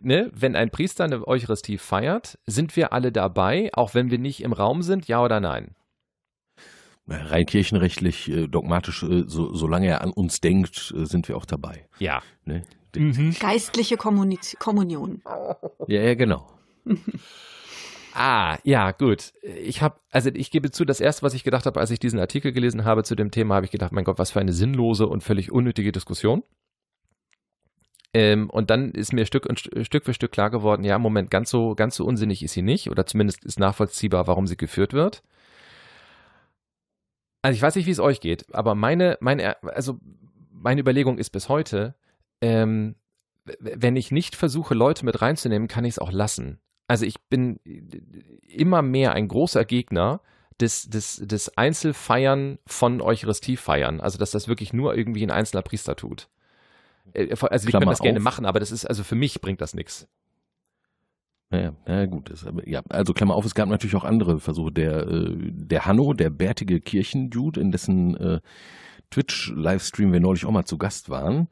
ne, 0.00 0.32
wenn 0.34 0.56
ein 0.56 0.70
Priester 0.70 1.04
eine 1.04 1.28
Eucharistie 1.28 1.78
feiert, 1.78 2.40
sind 2.44 2.74
wir 2.74 2.92
alle 2.92 3.12
dabei, 3.12 3.70
auch 3.72 3.94
wenn 3.94 4.10
wir 4.10 4.18
nicht 4.18 4.42
im 4.42 4.52
Raum 4.52 4.82
sind, 4.82 5.06
ja 5.06 5.22
oder 5.22 5.38
nein? 5.38 5.76
Rein 7.06 7.46
kirchenrechtlich, 7.46 8.28
äh, 8.28 8.48
dogmatisch, 8.48 9.04
äh, 9.04 9.22
so, 9.28 9.54
solange 9.54 9.86
er 9.86 10.00
an 10.00 10.10
uns 10.10 10.40
denkt, 10.40 10.92
äh, 10.96 11.04
sind 11.04 11.28
wir 11.28 11.36
auch 11.36 11.46
dabei. 11.46 11.86
Ja. 12.00 12.20
Ne? 12.44 12.64
Mhm. 12.96 13.36
Geistliche 13.38 13.96
Kommuni 13.96 14.40
Kommunion. 14.58 15.22
Ja, 15.86 16.00
ja, 16.02 16.14
genau. 16.14 16.50
Ah, 18.20 18.58
ja, 18.64 18.90
gut. 18.90 19.32
Ich 19.42 19.80
habe, 19.80 20.00
also 20.10 20.30
ich 20.34 20.50
gebe 20.50 20.72
zu, 20.72 20.84
das 20.84 21.00
erste, 21.00 21.22
was 21.22 21.34
ich 21.34 21.44
gedacht 21.44 21.66
habe, 21.66 21.78
als 21.78 21.92
ich 21.92 22.00
diesen 22.00 22.18
Artikel 22.18 22.50
gelesen 22.50 22.84
habe 22.84 23.04
zu 23.04 23.14
dem 23.14 23.30
Thema, 23.30 23.54
habe 23.54 23.66
ich 23.66 23.70
gedacht, 23.70 23.92
mein 23.92 24.02
Gott, 24.02 24.18
was 24.18 24.32
für 24.32 24.40
eine 24.40 24.52
sinnlose 24.52 25.06
und 25.06 25.22
völlig 25.22 25.52
unnötige 25.52 25.92
Diskussion. 25.92 26.42
Ähm, 28.14 28.48
und 28.50 28.70
dann 28.70 28.92
ist 28.92 29.12
mir 29.12 29.26
Stück, 29.26 29.46
und, 29.46 29.60
Stück 29.60 30.04
für 30.04 30.14
Stück 30.14 30.32
klar 30.32 30.50
geworden, 30.50 30.84
ja, 30.84 30.98
Moment, 30.98 31.30
ganz 31.30 31.50
so, 31.50 31.74
ganz 31.74 31.94
so 31.94 32.04
unsinnig 32.04 32.42
ist 32.42 32.52
sie 32.52 32.62
nicht, 32.62 32.90
oder 32.90 33.06
zumindest 33.06 33.44
ist 33.44 33.58
nachvollziehbar, 33.58 34.26
warum 34.26 34.46
sie 34.46 34.56
geführt 34.56 34.92
wird. 34.92 35.22
Also 37.42 37.54
ich 37.54 37.62
weiß 37.62 37.76
nicht, 37.76 37.86
wie 37.86 37.92
es 37.92 38.00
euch 38.00 38.20
geht, 38.20 38.52
aber 38.54 38.74
meine, 38.74 39.18
meine, 39.20 39.62
also 39.62 39.98
meine 40.50 40.80
Überlegung 40.80 41.18
ist 41.18 41.30
bis 41.30 41.48
heute, 41.48 41.94
ähm, 42.40 42.96
wenn 43.60 43.96
ich 43.96 44.10
nicht 44.10 44.36
versuche, 44.36 44.74
Leute 44.74 45.04
mit 45.04 45.22
reinzunehmen, 45.22 45.68
kann 45.68 45.84
ich 45.84 45.94
es 45.94 45.98
auch 45.98 46.12
lassen. 46.12 46.58
Also 46.86 47.04
ich 47.04 47.20
bin 47.28 47.60
immer 48.48 48.82
mehr 48.82 49.12
ein 49.12 49.28
großer 49.28 49.64
Gegner 49.64 50.20
des, 50.60 50.88
des, 50.88 51.16
des 51.16 51.56
Einzelfeiern 51.56 52.58
von 52.66 53.00
Eucharistiefeiern. 53.00 54.00
Also 54.00 54.18
dass 54.18 54.30
das 54.30 54.48
wirklich 54.48 54.72
nur 54.72 54.96
irgendwie 54.96 55.24
ein 55.24 55.30
einzelner 55.30 55.62
Priester 55.62 55.96
tut. 55.96 56.28
Äh, 57.14 57.30
also 57.30 57.66
wir 57.66 57.72
können 57.72 57.90
das 57.90 58.00
gerne 58.00 58.20
machen, 58.20 58.44
aber 58.44 58.60
das 58.60 58.70
ist, 58.70 58.84
also 58.86 59.04
für 59.04 59.14
mich 59.14 59.40
bringt 59.40 59.60
das 59.60 59.74
nichts. 59.74 60.08
Ja, 61.50 61.72
ja, 61.86 62.06
gut. 62.06 62.30
Das, 62.30 62.46
ja, 62.66 62.82
also 62.90 63.14
Klammer 63.14 63.34
auf, 63.34 63.44
es 63.44 63.54
gab 63.54 63.68
natürlich 63.68 63.96
auch 63.96 64.04
andere 64.04 64.38
Versuche. 64.38 64.70
Der, 64.70 65.06
äh, 65.08 65.34
der 65.38 65.86
Hanno, 65.86 66.12
der 66.12 66.30
bärtige 66.30 66.80
Kirchendude, 66.80 67.60
in 67.60 67.72
dessen 67.72 68.16
äh, 68.16 68.40
Twitch-Livestream 69.10 70.12
wir 70.12 70.20
neulich 70.20 70.44
auch 70.44 70.50
mal 70.50 70.66
zu 70.66 70.76
Gast 70.76 71.08
waren. 71.08 71.48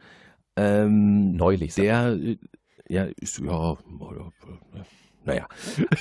Ähm, 0.56 1.32
neulich. 1.32 1.74
Der, 1.74 2.12
äh, 2.12 2.36
ja, 2.88 3.04
ist, 3.04 3.38
ja, 3.38 3.76
naja. 5.26 5.48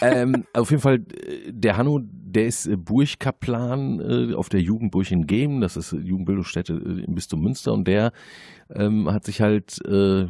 ähm, 0.01 0.45
auf 0.53 0.69
jeden 0.69 0.81
Fall, 0.81 0.95
äh, 0.95 1.51
der 1.51 1.77
Hanno, 1.77 1.99
der 2.01 2.45
ist 2.45 2.67
äh, 2.67 2.77
Burgkaplan 2.77 3.99
äh, 3.99 4.33
auf 4.35 4.49
der 4.49 4.61
Jugendburg 4.61 5.09
in 5.11 5.25
Gemen, 5.25 5.61
das 5.61 5.77
ist 5.77 5.91
Jugendbildungsstätte 5.93 6.73
im 6.73 7.15
Bistum 7.15 7.41
Münster. 7.41 7.73
Und 7.73 7.87
der 7.87 8.11
ähm, 8.73 9.11
hat 9.11 9.25
sich 9.25 9.41
halt 9.41 9.79
äh, 9.85 10.27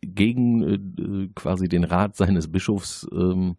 gegen 0.00 0.62
äh, 0.62 1.28
quasi 1.34 1.68
den 1.68 1.84
Rat 1.84 2.16
seines 2.16 2.50
Bischofs 2.50 3.06
ähm, 3.12 3.56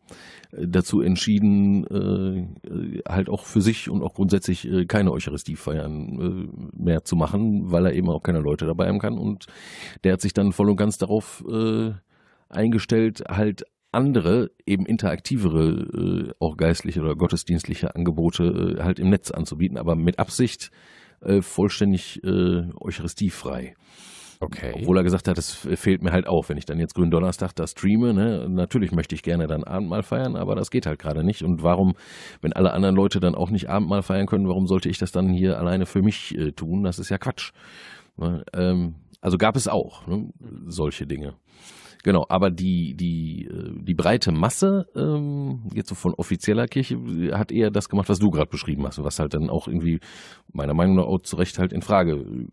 dazu 0.52 1.02
entschieden, 1.02 1.86
äh, 1.88 3.02
halt 3.10 3.30
auch 3.30 3.46
für 3.46 3.62
sich 3.62 3.90
und 3.90 4.04
auch 4.04 4.14
grundsätzlich 4.14 4.68
keine 4.88 5.12
Eucharistiefeiern 5.12 6.70
mehr 6.76 7.04
zu 7.04 7.16
machen, 7.16 7.72
weil 7.72 7.86
er 7.86 7.94
eben 7.94 8.10
auch 8.10 8.24
keine 8.24 8.40
Leute 8.40 8.66
dabei 8.66 8.88
haben 8.88 9.00
kann. 9.00 9.18
Und 9.18 9.46
der 10.04 10.14
hat 10.14 10.22
sich 10.22 10.34
dann 10.34 10.52
voll 10.52 10.70
und 10.70 10.78
ganz 10.78 10.98
darauf 10.98 11.44
eingestellt, 12.50 13.24
halt 13.28 13.66
andere, 13.92 14.52
eben 14.66 14.86
interaktivere, 14.86 15.70
äh, 15.70 16.34
auch 16.40 16.58
geistliche 16.58 17.02
oder 17.02 17.16
gottesdienstliche 17.16 17.96
Angebote 17.96 18.78
äh, 18.80 18.84
halt 18.84 19.00
im 19.00 19.10
Netz 19.10 19.32
anzubieten, 19.32 19.78
aber 19.78 19.96
mit 19.96 20.20
Absicht 20.20 20.72
äh, 21.22 21.42
vollständig 21.42 22.24
äh, 22.24 22.64
eucharistiefrei. 22.80 23.76
Okay. 24.40 24.72
Obwohl 24.76 24.98
er 24.98 25.04
gesagt 25.04 25.28
hat, 25.28 25.38
das 25.38 25.52
fehlt 25.52 26.04
mir 26.04 26.12
halt 26.12 26.28
auf, 26.28 26.50
wenn 26.50 26.58
ich 26.58 26.66
dann 26.66 26.80
jetzt 26.80 26.94
Gründonnerstag 26.94 27.54
da 27.56 27.66
streame. 27.66 28.14
Ne? 28.14 28.48
Natürlich 28.48 28.92
möchte 28.92 29.16
ich 29.16 29.24
gerne 29.24 29.48
dann 29.48 29.64
Abendmahl 29.64 30.04
feiern, 30.04 30.36
aber 30.36 30.56
das 30.56 30.70
geht 30.70 30.86
halt 30.86 31.00
gerade 31.00 31.24
nicht. 31.24 31.42
Und 31.42 31.64
warum, 31.64 31.96
wenn 32.42 32.54
alle 32.54 32.72
anderen 32.72 32.96
Leute 32.96 33.20
dann 33.20 33.34
auch 33.34 33.50
nicht 33.50 33.68
Abendmahl 33.68 34.04
feiern 34.04 34.28
können, 34.28 34.48
warum 34.48 34.68
sollte 34.68 34.90
ich 34.90 35.00
das 35.00 35.12
dann 35.12 35.30
hier 35.30 35.58
alleine 35.58 35.88
für 35.88 36.04
mich 36.04 36.38
äh, 36.38 36.52
tun? 36.52 36.84
Das 36.84 37.00
ist 37.00 37.10
ja 37.10 37.18
Quatsch. 37.18 37.52
Ne? 38.18 38.44
Ähm, 38.54 38.96
also 39.22 39.38
gab 39.38 39.56
es 39.56 39.68
auch 39.68 40.06
ne? 40.06 40.30
solche 40.68 41.08
Dinge. 41.08 41.34
Genau, 42.04 42.26
aber 42.30 42.50
die, 42.52 42.96
die, 42.96 43.46
äh, 43.46 43.74
die 43.82 43.96
breite 43.96 44.32
Masse, 44.32 44.86
ähm, 44.96 45.64
jetzt 45.74 45.90
so 45.90 45.96
von 45.96 46.14
offizieller 46.14 46.68
Kirche, 46.68 46.98
hat 47.34 47.52
eher 47.52 47.72
das 47.72 47.90
gemacht, 47.90 48.10
was 48.10 48.20
du 48.20 48.30
gerade 48.30 48.50
beschrieben 48.50 48.86
hast, 48.86 49.04
was 49.04 49.20
halt 49.20 49.34
dann 49.34 49.50
auch 49.50 49.68
irgendwie 49.68 50.00
meiner 50.54 50.74
Meinung 50.74 50.96
nach 50.98 51.06
auch 51.06 51.22
zu 51.22 51.36
Recht 51.36 51.60
halt 51.60 51.74
in 51.74 51.82
Frage 51.82 52.14
äh, 52.14 52.48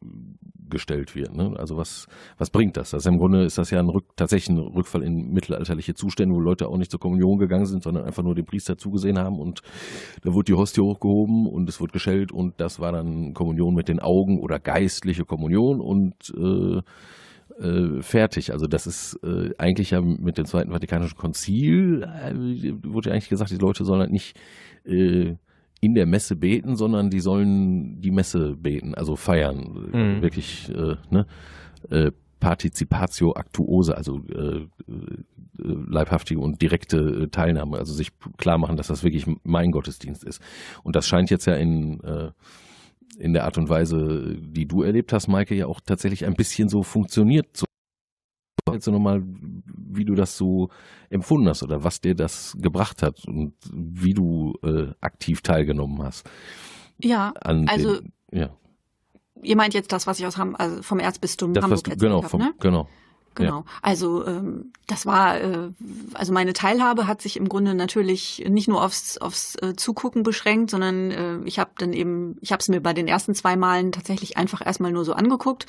gestellt 0.71 1.15
wird. 1.15 1.35
Ne? 1.35 1.55
Also 1.57 1.77
was, 1.77 2.07
was 2.39 2.51
bringt 2.51 2.77
das? 2.77 2.95
Also 2.95 3.11
im 3.11 3.19
Grunde 3.19 3.45
ist 3.45 3.59
das 3.59 3.71
ja 3.71 3.79
ein 3.79 3.89
Rück, 3.89 4.05
tatsächlich 4.17 4.57
ein 4.57 4.59
Rückfall 4.59 5.03
in 5.03 5.31
mittelalterliche 5.33 5.95
Zustände, 5.95 6.35
wo 6.35 6.41
Leute 6.41 6.69
auch 6.69 6.77
nicht 6.77 6.91
zur 6.91 7.01
Kommunion 7.01 7.39
gegangen 7.39 7.67
sind, 7.67 7.83
sondern 7.83 8.05
einfach 8.05 8.23
nur 8.23 8.35
dem 8.35 8.47
Priester 8.47 8.77
zugesehen 8.77 9.19
haben 9.19 9.39
und 9.39 9.61
da 10.23 10.33
wurde 10.33 10.53
die 10.53 10.55
Hostie 10.55 10.81
hochgehoben 10.81 11.47
und 11.47 11.69
es 11.69 11.81
wurde 11.81 11.93
geschellt 11.93 12.33
und 12.33 12.61
das 12.61 12.81
war 12.81 12.93
dann 12.93 13.35
Kommunion 13.35 13.75
mit 13.75 13.89
den 13.89 14.01
Augen 14.01 14.41
oder 14.41 14.59
geistliche 14.59 15.25
Kommunion 15.25 15.81
und 15.81 16.33
äh, 16.37 16.81
äh, 17.59 18.03
fertig. 18.03 18.53
Also 18.53 18.67
das 18.67 18.87
ist 18.87 19.19
äh, 19.23 19.51
eigentlich 19.59 19.91
ja 19.91 20.01
mit 20.01 20.39
dem 20.39 20.45
Zweiten 20.45 20.73
Vatikanischen 20.73 21.17
Konzil, 21.17 22.03
äh, 22.03 22.35
wurde 22.85 23.11
ja 23.11 23.15
eigentlich 23.15 23.29
gesagt, 23.29 23.51
die 23.51 23.57
Leute 23.57 23.85
sollen 23.85 24.01
halt 24.01 24.13
nicht 24.13 24.37
äh, 24.85 25.37
in 25.81 25.95
der 25.95 26.07
Messe 26.07 26.37
beten, 26.37 26.77
sondern 26.77 27.11
die 27.11 27.21
sollen 27.21 28.01
die 28.01 28.11
Messe 28.11 28.57
beten, 28.57 28.95
also 28.95 29.17
feiern. 29.17 29.91
Mhm. 29.93 30.23
Wirklich, 30.23 30.71
äh, 30.71 30.97
ne? 31.11 31.27
Äh, 31.91 32.11
Participatio 32.41 33.33
Actuose, 33.33 33.97
also 33.97 34.21
äh, 34.29 34.67
leibhaftige 35.57 36.41
und 36.41 36.61
direkte 36.61 37.31
Teilnahme, 37.31 37.79
also 37.79 37.95
sich 37.95 38.11
klar 38.37 38.59
machen, 38.59 38.77
dass 38.77 38.89
das 38.89 39.03
wirklich 39.03 39.25
mein 39.45 39.71
Gottesdienst 39.71 40.25
ist. 40.25 40.43
Und 40.83 40.95
das 40.95 41.09
scheint 41.09 41.31
jetzt 41.31 41.47
ja 41.47 41.55
in 41.55 42.01
äh, 42.01 42.33
in 43.19 43.33
der 43.33 43.45
Art 43.45 43.59
und 43.59 43.69
Weise, 43.69 44.37
die 44.41 44.67
du 44.67 44.83
erlebt 44.83 45.13
hast, 45.13 45.29
Maike, 45.29 45.55
ja 45.55 45.67
auch 45.67 45.81
tatsächlich 45.81 46.25
ein 46.25 46.35
bisschen 46.35 46.69
so 46.69 46.83
funktioniert. 46.83 47.57
So, 47.57 47.67
jetzt 48.73 48.87
nochmal, 48.87 49.23
wie 49.25 50.05
du 50.05 50.15
das 50.15 50.37
so 50.37 50.71
empfunden 51.11 51.49
hast 51.49 51.63
oder 51.63 51.85
was 51.85 52.01
dir 52.01 52.15
das 52.15 52.57
gebracht 52.59 53.03
hat 53.03 53.27
und 53.27 53.55
wie 53.73 54.15
du 54.15 54.55
äh, 54.63 54.93
aktiv 55.01 55.43
teilgenommen 55.43 56.03
hast. 56.03 56.29
Ja, 56.99 57.33
also 57.41 58.01
den, 58.01 58.13
ja. 58.33 58.51
Ihr 59.43 59.57
meint 59.57 59.75
jetzt 59.75 59.93
das, 59.93 60.07
was 60.07 60.19
ich 60.19 60.27
aus 60.27 60.39
Ham 60.39 60.57
also 60.57 60.83
vom 60.83 60.99
Erzbistum 60.99 61.53
das, 61.53 61.65
Hamburg 61.65 61.85
du, 61.85 61.97
genau, 61.97 62.23
vom, 62.23 62.41
ne? 62.41 62.55
genau. 62.61 62.89
Genau. 63.35 63.59
Ja. 63.59 63.65
Also 63.83 64.27
ähm, 64.27 64.73
das 64.87 65.07
war, 65.07 65.41
äh, 65.41 65.71
also 66.15 66.33
meine 66.33 66.53
Teilhabe 66.53 67.07
hat 67.07 67.23
sich 67.23 67.37
im 67.37 67.49
Grunde 67.49 67.75
natürlich 67.75 68.45
nicht 68.49 68.69
nur 68.69 68.85
aufs, 68.85 69.19
aufs 69.19 69.57
äh, 69.57 69.75
Zugucken 69.75 70.23
beschränkt, 70.23 70.71
sondern 70.71 71.11
äh, 71.11 71.39
ich 71.45 71.59
habe 71.59 71.71
dann 71.79 71.93
eben, 71.93 72.37
ich 72.41 72.53
habe 72.53 72.61
es 72.61 72.69
mir 72.69 72.81
bei 72.81 72.93
den 72.93 73.09
ersten 73.09 73.35
zwei 73.35 73.57
Malen 73.57 73.93
tatsächlich 73.93 74.37
einfach 74.37 74.65
erstmal 74.65 74.93
nur 74.93 75.05
so 75.05 75.15
angeguckt. 75.15 75.67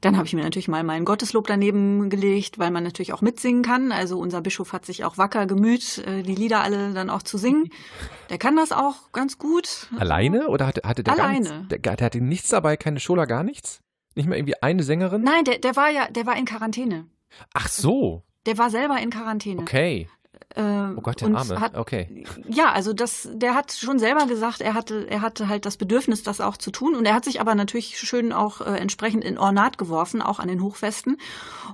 Dann 0.00 0.16
habe 0.16 0.26
ich 0.26 0.32
mir 0.32 0.42
natürlich 0.42 0.68
mal 0.68 0.82
meinen 0.82 1.04
Gotteslob 1.04 1.46
daneben 1.46 2.08
gelegt, 2.08 2.58
weil 2.58 2.70
man 2.70 2.82
natürlich 2.82 3.12
auch 3.12 3.20
mitsingen 3.20 3.62
kann. 3.62 3.92
Also 3.92 4.18
unser 4.18 4.40
Bischof 4.40 4.72
hat 4.72 4.86
sich 4.86 5.04
auch 5.04 5.18
wacker 5.18 5.46
gemüht, 5.46 5.98
äh, 5.98 6.22
die 6.22 6.34
Lieder 6.34 6.62
alle 6.62 6.94
dann 6.94 7.10
auch 7.10 7.22
zu 7.22 7.36
singen. 7.36 7.70
Der 8.30 8.38
kann 8.38 8.56
das 8.56 8.72
auch 8.72 9.12
ganz 9.12 9.36
gut. 9.36 9.88
Alleine 9.98 10.48
oder 10.48 10.66
hatte, 10.66 10.82
hatte 10.84 11.02
der 11.02 11.14
Alleine. 11.14 11.48
gar 11.48 11.58
nichts? 11.58 11.68
Der, 11.68 11.96
der 11.96 12.06
hatte 12.06 12.20
nichts 12.20 12.48
dabei, 12.48 12.76
keine 12.76 13.00
Schola, 13.00 13.24
gar 13.24 13.42
nichts? 13.42 13.82
Nicht 14.14 14.28
mal 14.28 14.36
irgendwie 14.36 14.60
eine 14.62 14.82
Sängerin? 14.82 15.22
Nein, 15.22 15.44
der, 15.44 15.58
der 15.58 15.76
war 15.76 15.90
ja, 15.90 16.08
der 16.10 16.26
war 16.26 16.36
in 16.36 16.44
Quarantäne. 16.44 17.06
Ach 17.54 17.68
so. 17.68 18.24
Der 18.46 18.58
war 18.58 18.70
selber 18.70 18.98
in 19.00 19.10
Quarantäne. 19.10 19.60
Okay. 19.60 20.08
Äh, 20.56 20.62
oh 20.96 21.00
Gott, 21.00 21.20
der 21.20 21.34
Arme. 21.34 21.60
Hat, 21.60 21.76
okay. 21.76 22.24
Ja, 22.48 22.72
also 22.72 22.92
das, 22.92 23.28
der 23.32 23.54
hat 23.54 23.72
schon 23.72 23.98
selber 23.98 24.26
gesagt, 24.26 24.60
er 24.60 24.74
hatte, 24.74 25.06
er 25.08 25.22
hatte 25.22 25.48
halt 25.48 25.64
das 25.64 25.76
Bedürfnis, 25.76 26.24
das 26.24 26.40
auch 26.40 26.56
zu 26.56 26.72
tun. 26.72 26.96
Und 26.96 27.06
er 27.06 27.14
hat 27.14 27.24
sich 27.24 27.40
aber 27.40 27.54
natürlich 27.54 27.98
schön 27.98 28.32
auch 28.32 28.60
äh, 28.60 28.76
entsprechend 28.76 29.22
in 29.22 29.38
Ornat 29.38 29.78
geworfen, 29.78 30.22
auch 30.22 30.40
an 30.40 30.48
den 30.48 30.62
Hochfesten. 30.62 31.18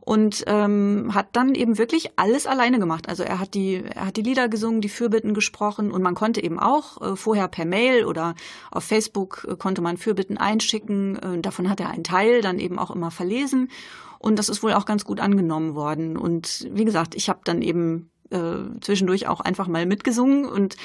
Und 0.02 0.44
ähm, 0.46 1.12
hat 1.14 1.28
dann 1.32 1.54
eben 1.54 1.78
wirklich 1.78 2.10
alles 2.16 2.46
alleine 2.46 2.78
gemacht. 2.78 3.08
Also 3.08 3.22
er 3.22 3.38
hat 3.38 3.54
die, 3.54 3.82
er 3.82 4.06
hat 4.06 4.16
die 4.16 4.22
Lieder 4.22 4.48
gesungen, 4.48 4.82
die 4.82 4.90
Fürbitten 4.90 5.32
gesprochen 5.32 5.90
und 5.90 6.02
man 6.02 6.14
konnte 6.14 6.42
eben 6.42 6.58
auch 6.58 7.00
äh, 7.00 7.16
vorher 7.16 7.48
per 7.48 7.64
Mail 7.64 8.04
oder 8.04 8.34
auf 8.70 8.84
Facebook 8.84 9.46
äh, 9.50 9.56
konnte 9.56 9.80
man 9.80 9.96
Fürbitten 9.96 10.36
einschicken. 10.36 11.16
Äh, 11.16 11.40
davon 11.40 11.70
hat 11.70 11.80
er 11.80 11.90
einen 11.90 12.04
Teil 12.04 12.42
dann 12.42 12.58
eben 12.58 12.78
auch 12.78 12.90
immer 12.90 13.10
verlesen. 13.10 13.70
Und 14.18 14.38
das 14.38 14.48
ist 14.48 14.62
wohl 14.62 14.72
auch 14.72 14.86
ganz 14.86 15.04
gut 15.04 15.20
angenommen 15.20 15.74
worden. 15.74 16.16
Und 16.16 16.68
wie 16.72 16.84
gesagt, 16.84 17.14
ich 17.14 17.28
habe 17.28 17.40
dann 17.44 17.62
eben 17.62 18.10
äh, 18.30 18.80
zwischendurch 18.80 19.26
auch 19.26 19.40
einfach 19.40 19.68
mal 19.68 19.86
mitgesungen 19.86 20.44
und 20.46 20.76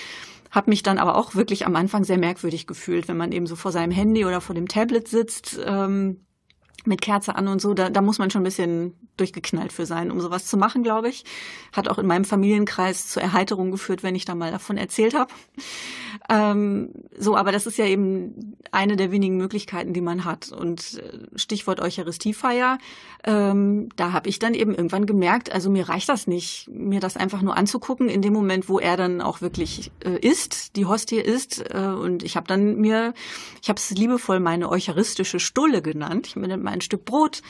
habe 0.51 0.69
mich 0.69 0.83
dann 0.83 0.97
aber 0.97 1.15
auch 1.15 1.33
wirklich 1.35 1.65
am 1.65 1.75
Anfang 1.75 2.03
sehr 2.03 2.17
merkwürdig 2.17 2.67
gefühlt, 2.67 3.07
wenn 3.07 3.17
man 3.17 3.31
eben 3.31 3.47
so 3.47 3.55
vor 3.55 3.71
seinem 3.71 3.91
Handy 3.91 4.25
oder 4.25 4.41
vor 4.41 4.53
dem 4.53 4.67
Tablet 4.67 5.07
sitzt. 5.07 5.59
Ähm, 5.65 6.25
mit 6.85 7.01
Kerze 7.01 7.35
an 7.35 7.47
und 7.47 7.61
so, 7.61 7.73
da, 7.73 7.89
da 7.89 8.01
muss 8.01 8.17
man 8.17 8.31
schon 8.31 8.41
ein 8.41 8.45
bisschen 8.45 8.95
durchgeknallt 9.17 9.71
für 9.71 9.85
sein, 9.85 10.09
um 10.09 10.19
sowas 10.19 10.47
zu 10.47 10.57
machen, 10.57 10.83
glaube 10.83 11.09
ich. 11.09 11.23
Hat 11.71 11.87
auch 11.87 11.99
in 11.99 12.07
meinem 12.07 12.25
Familienkreis 12.25 13.07
zur 13.07 13.21
Erheiterung 13.21 13.71
geführt, 13.71 14.03
wenn 14.03 14.15
ich 14.15 14.25
da 14.25 14.35
mal 14.35 14.51
davon 14.51 14.77
erzählt 14.77 15.13
habe. 15.13 15.31
Ähm, 16.29 16.89
so, 17.17 17.35
aber 17.35 17.51
das 17.51 17.67
ist 17.67 17.77
ja 17.77 17.85
eben 17.85 18.57
eine 18.71 18.95
der 18.95 19.11
wenigen 19.11 19.37
Möglichkeiten, 19.37 19.93
die 19.93 20.01
man 20.01 20.25
hat. 20.25 20.51
Und 20.51 20.97
äh, 20.97 21.37
Stichwort 21.37 21.81
Eucharistiefeier, 21.81 22.79
ähm, 23.23 23.89
da 23.95 24.11
habe 24.11 24.29
ich 24.29 24.39
dann 24.39 24.53
eben 24.53 24.73
irgendwann 24.73 25.05
gemerkt, 25.05 25.51
also 25.51 25.69
mir 25.69 25.87
reicht 25.87 26.09
das 26.09 26.25
nicht, 26.25 26.67
mir 26.69 26.99
das 26.99 27.17
einfach 27.17 27.41
nur 27.41 27.57
anzugucken 27.57 28.09
in 28.09 28.21
dem 28.21 28.33
Moment, 28.33 28.69
wo 28.69 28.79
er 28.79 28.97
dann 28.97 29.21
auch 29.21 29.41
wirklich 29.41 29.91
äh, 30.03 30.17
ist, 30.17 30.75
die 30.75 30.85
Hostie 30.85 31.19
ist. 31.19 31.63
Äh, 31.73 31.79
und 31.79 32.23
ich 32.23 32.35
habe 32.35 32.47
dann 32.47 32.77
mir, 32.77 33.13
ich 33.61 33.69
habe 33.69 33.77
es 33.77 33.91
liebevoll 33.91 34.39
meine 34.39 34.69
eucharistische 34.69 35.39
Stulle 35.39 35.81
genannt. 35.81 36.27
Ich 36.27 36.35
mal 36.61 36.71
ein 36.71 36.81
Stück 36.81 37.05
Brot 37.05 37.41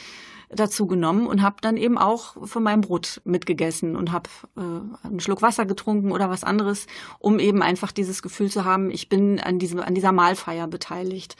dazu 0.49 0.85
genommen 0.85 1.27
und 1.27 1.41
habe 1.41 1.57
dann 1.61 1.77
eben 1.77 1.97
auch 1.97 2.35
von 2.45 2.63
meinem 2.63 2.81
Brot 2.81 3.21
mitgegessen 3.23 3.95
und 3.95 4.11
habe 4.11 4.29
äh, 4.57 5.07
einen 5.07 5.19
Schluck 5.19 5.41
Wasser 5.41 5.65
getrunken 5.65 6.11
oder 6.11 6.29
was 6.29 6.43
anderes, 6.43 6.87
um 7.19 7.39
eben 7.39 7.61
einfach 7.61 7.91
dieses 7.91 8.21
Gefühl 8.21 8.51
zu 8.51 8.65
haben, 8.65 8.91
ich 8.91 9.07
bin 9.07 9.39
an 9.39 9.59
diesem 9.59 9.79
an 9.79 9.95
dieser 9.95 10.11
Mahlfeier 10.11 10.67
beteiligt. 10.67 11.35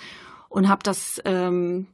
Und 0.48 0.68
habe 0.68 0.84
das 0.84 1.22
ähm, 1.24 1.88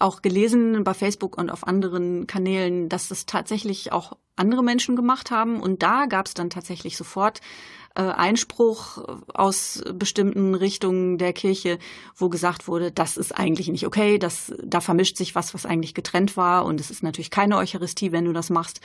auch 0.00 0.22
gelesen 0.22 0.82
bei 0.82 0.94
Facebook 0.94 1.38
und 1.38 1.50
auf 1.50 1.66
anderen 1.66 2.26
Kanälen, 2.26 2.88
dass 2.88 3.08
das 3.08 3.26
tatsächlich 3.26 3.92
auch 3.92 4.16
andere 4.34 4.64
Menschen 4.64 4.96
gemacht 4.96 5.30
haben. 5.30 5.60
Und 5.60 5.82
da 5.82 6.06
gab 6.06 6.26
es 6.26 6.34
dann 6.34 6.50
tatsächlich 6.50 6.96
sofort 6.96 7.40
Einspruch 8.00 9.04
aus 9.34 9.82
bestimmten 9.94 10.54
Richtungen 10.54 11.18
der 11.18 11.32
Kirche, 11.32 11.78
wo 12.16 12.28
gesagt 12.28 12.68
wurde, 12.68 12.90
das 12.92 13.16
ist 13.16 13.32
eigentlich 13.32 13.68
nicht 13.68 13.86
okay, 13.86 14.18
das, 14.18 14.52
da 14.62 14.80
vermischt 14.80 15.16
sich 15.16 15.34
was, 15.34 15.54
was 15.54 15.66
eigentlich 15.66 15.94
getrennt 15.94 16.36
war 16.36 16.64
und 16.64 16.80
es 16.80 16.90
ist 16.90 17.02
natürlich 17.02 17.30
keine 17.30 17.56
Eucharistie, 17.56 18.12
wenn 18.12 18.24
du 18.24 18.32
das 18.32 18.50
machst. 18.50 18.80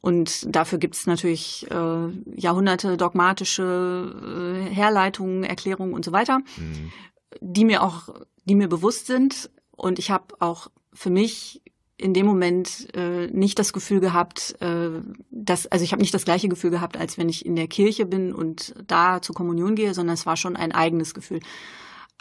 Und 0.00 0.54
dafür 0.54 0.78
gibt 0.78 0.96
es 0.96 1.06
natürlich 1.06 1.70
äh, 1.70 2.08
Jahrhunderte 2.34 2.96
dogmatische 2.96 4.66
äh, 4.68 4.74
Herleitungen, 4.74 5.44
Erklärungen 5.44 5.94
und 5.94 6.04
so 6.04 6.10
weiter, 6.10 6.40
mhm. 6.56 6.92
die 7.40 7.64
mir 7.64 7.82
auch, 7.82 8.08
die 8.44 8.56
mir 8.56 8.68
bewusst 8.68 9.06
sind. 9.06 9.48
Und 9.70 10.00
ich 10.00 10.10
habe 10.10 10.34
auch 10.40 10.68
für 10.92 11.10
mich 11.10 11.62
in 11.96 12.14
dem 12.14 12.26
Moment 12.26 12.88
äh, 12.94 13.28
nicht 13.28 13.58
das 13.58 13.72
Gefühl 13.72 14.00
gehabt, 14.00 14.56
äh, 14.60 14.90
dass, 15.30 15.66
also 15.66 15.84
ich 15.84 15.92
habe 15.92 16.02
nicht 16.02 16.14
das 16.14 16.24
gleiche 16.24 16.48
Gefühl 16.48 16.70
gehabt, 16.70 16.96
als 16.96 17.18
wenn 17.18 17.28
ich 17.28 17.46
in 17.46 17.56
der 17.56 17.68
Kirche 17.68 18.06
bin 18.06 18.34
und 18.34 18.74
da 18.86 19.22
zur 19.22 19.34
Kommunion 19.34 19.74
gehe, 19.74 19.94
sondern 19.94 20.14
es 20.14 20.26
war 20.26 20.36
schon 20.36 20.56
ein 20.56 20.72
eigenes 20.72 21.14
Gefühl. 21.14 21.40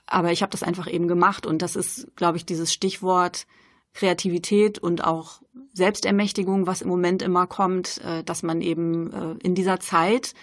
Aber 0.05 0.31
ich 0.31 0.41
habe 0.41 0.51
das 0.51 0.63
einfach 0.63 0.91
eben 0.91 1.07
gemacht 1.07 1.45
und 1.45 1.61
das 1.61 1.75
ist, 1.75 2.15
glaube 2.15 2.37
ich, 2.37 2.45
dieses 2.45 2.73
Stichwort 2.73 3.47
Kreativität 3.93 4.79
und 4.79 5.03
auch 5.03 5.41
Selbstermächtigung, 5.73 6.67
was 6.67 6.81
im 6.81 6.89
Moment 6.89 7.21
immer 7.21 7.47
kommt, 7.47 8.01
äh, 8.03 8.23
dass 8.23 8.43
man 8.43 8.61
eben 8.61 9.11
äh, 9.11 9.35
in 9.43 9.55
dieser 9.55 9.79
Zeit 9.79 10.33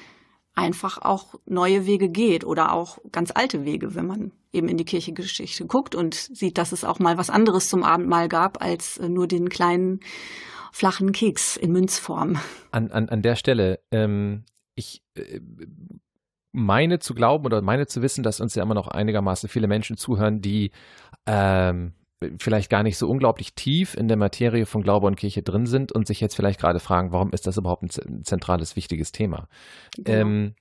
einfach 0.58 0.98
auch 0.98 1.36
neue 1.46 1.86
Wege 1.86 2.08
geht 2.08 2.44
oder 2.44 2.72
auch 2.72 2.98
ganz 3.12 3.30
alte 3.34 3.64
Wege, 3.64 3.94
wenn 3.94 4.06
man 4.06 4.32
eben 4.52 4.68
in 4.68 4.76
die 4.76 4.84
Kirchengeschichte 4.84 5.66
guckt 5.66 5.94
und 5.94 6.14
sieht, 6.14 6.58
dass 6.58 6.72
es 6.72 6.84
auch 6.84 6.98
mal 6.98 7.16
was 7.16 7.30
anderes 7.30 7.68
zum 7.68 7.84
Abendmahl 7.84 8.28
gab 8.28 8.60
als 8.60 8.98
äh, 8.98 9.08
nur 9.08 9.28
den 9.28 9.48
kleinen 9.48 10.00
flachen 10.72 11.12
Keks 11.12 11.56
in 11.56 11.72
Münzform. 11.72 12.38
An, 12.72 12.90
an, 12.90 13.08
an 13.08 13.22
der 13.22 13.36
Stelle, 13.36 13.78
ähm, 13.90 14.44
ich 14.74 15.02
äh, 15.14 15.40
meine 16.52 16.98
zu 16.98 17.14
glauben 17.14 17.44
oder 17.46 17.62
meine 17.62 17.86
zu 17.86 18.02
wissen, 18.02 18.24
dass 18.24 18.40
uns 18.40 18.54
ja 18.54 18.62
immer 18.62 18.74
noch 18.74 18.88
einigermaßen 18.88 19.48
viele 19.48 19.68
Menschen 19.68 19.96
zuhören, 19.96 20.40
die 20.40 20.72
ähm, 21.26 21.92
vielleicht 22.38 22.70
gar 22.70 22.82
nicht 22.82 22.98
so 22.98 23.08
unglaublich 23.08 23.54
tief 23.54 23.94
in 23.94 24.08
der 24.08 24.16
Materie 24.16 24.66
von 24.66 24.82
Glaube 24.82 25.06
und 25.06 25.16
Kirche 25.16 25.42
drin 25.42 25.66
sind 25.66 25.92
und 25.92 26.06
sich 26.06 26.20
jetzt 26.20 26.34
vielleicht 26.34 26.60
gerade 26.60 26.80
fragen, 26.80 27.12
warum 27.12 27.32
ist 27.32 27.46
das 27.46 27.56
überhaupt 27.56 27.82
ein 27.84 28.25
zentrales, 28.25 28.76
wichtiges 28.76 29.12
Thema? 29.12 29.48
Genau. 29.96 30.18
Ähm, 30.18 30.54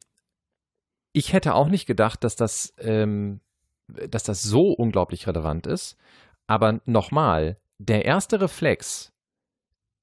ich 1.14 1.34
hätte 1.34 1.56
auch 1.56 1.68
nicht 1.68 1.88
gedacht, 1.88 2.24
dass 2.24 2.36
das, 2.36 2.74
ähm, 2.78 3.42
dass 3.88 4.24
das 4.24 4.44
so 4.44 4.72
unglaublich 4.72 5.26
relevant 5.26 5.66
ist. 5.66 5.98
Aber 6.46 6.80
nochmal, 6.86 7.58
der 7.80 8.06
erste 8.06 8.40
Reflex, 8.40 9.14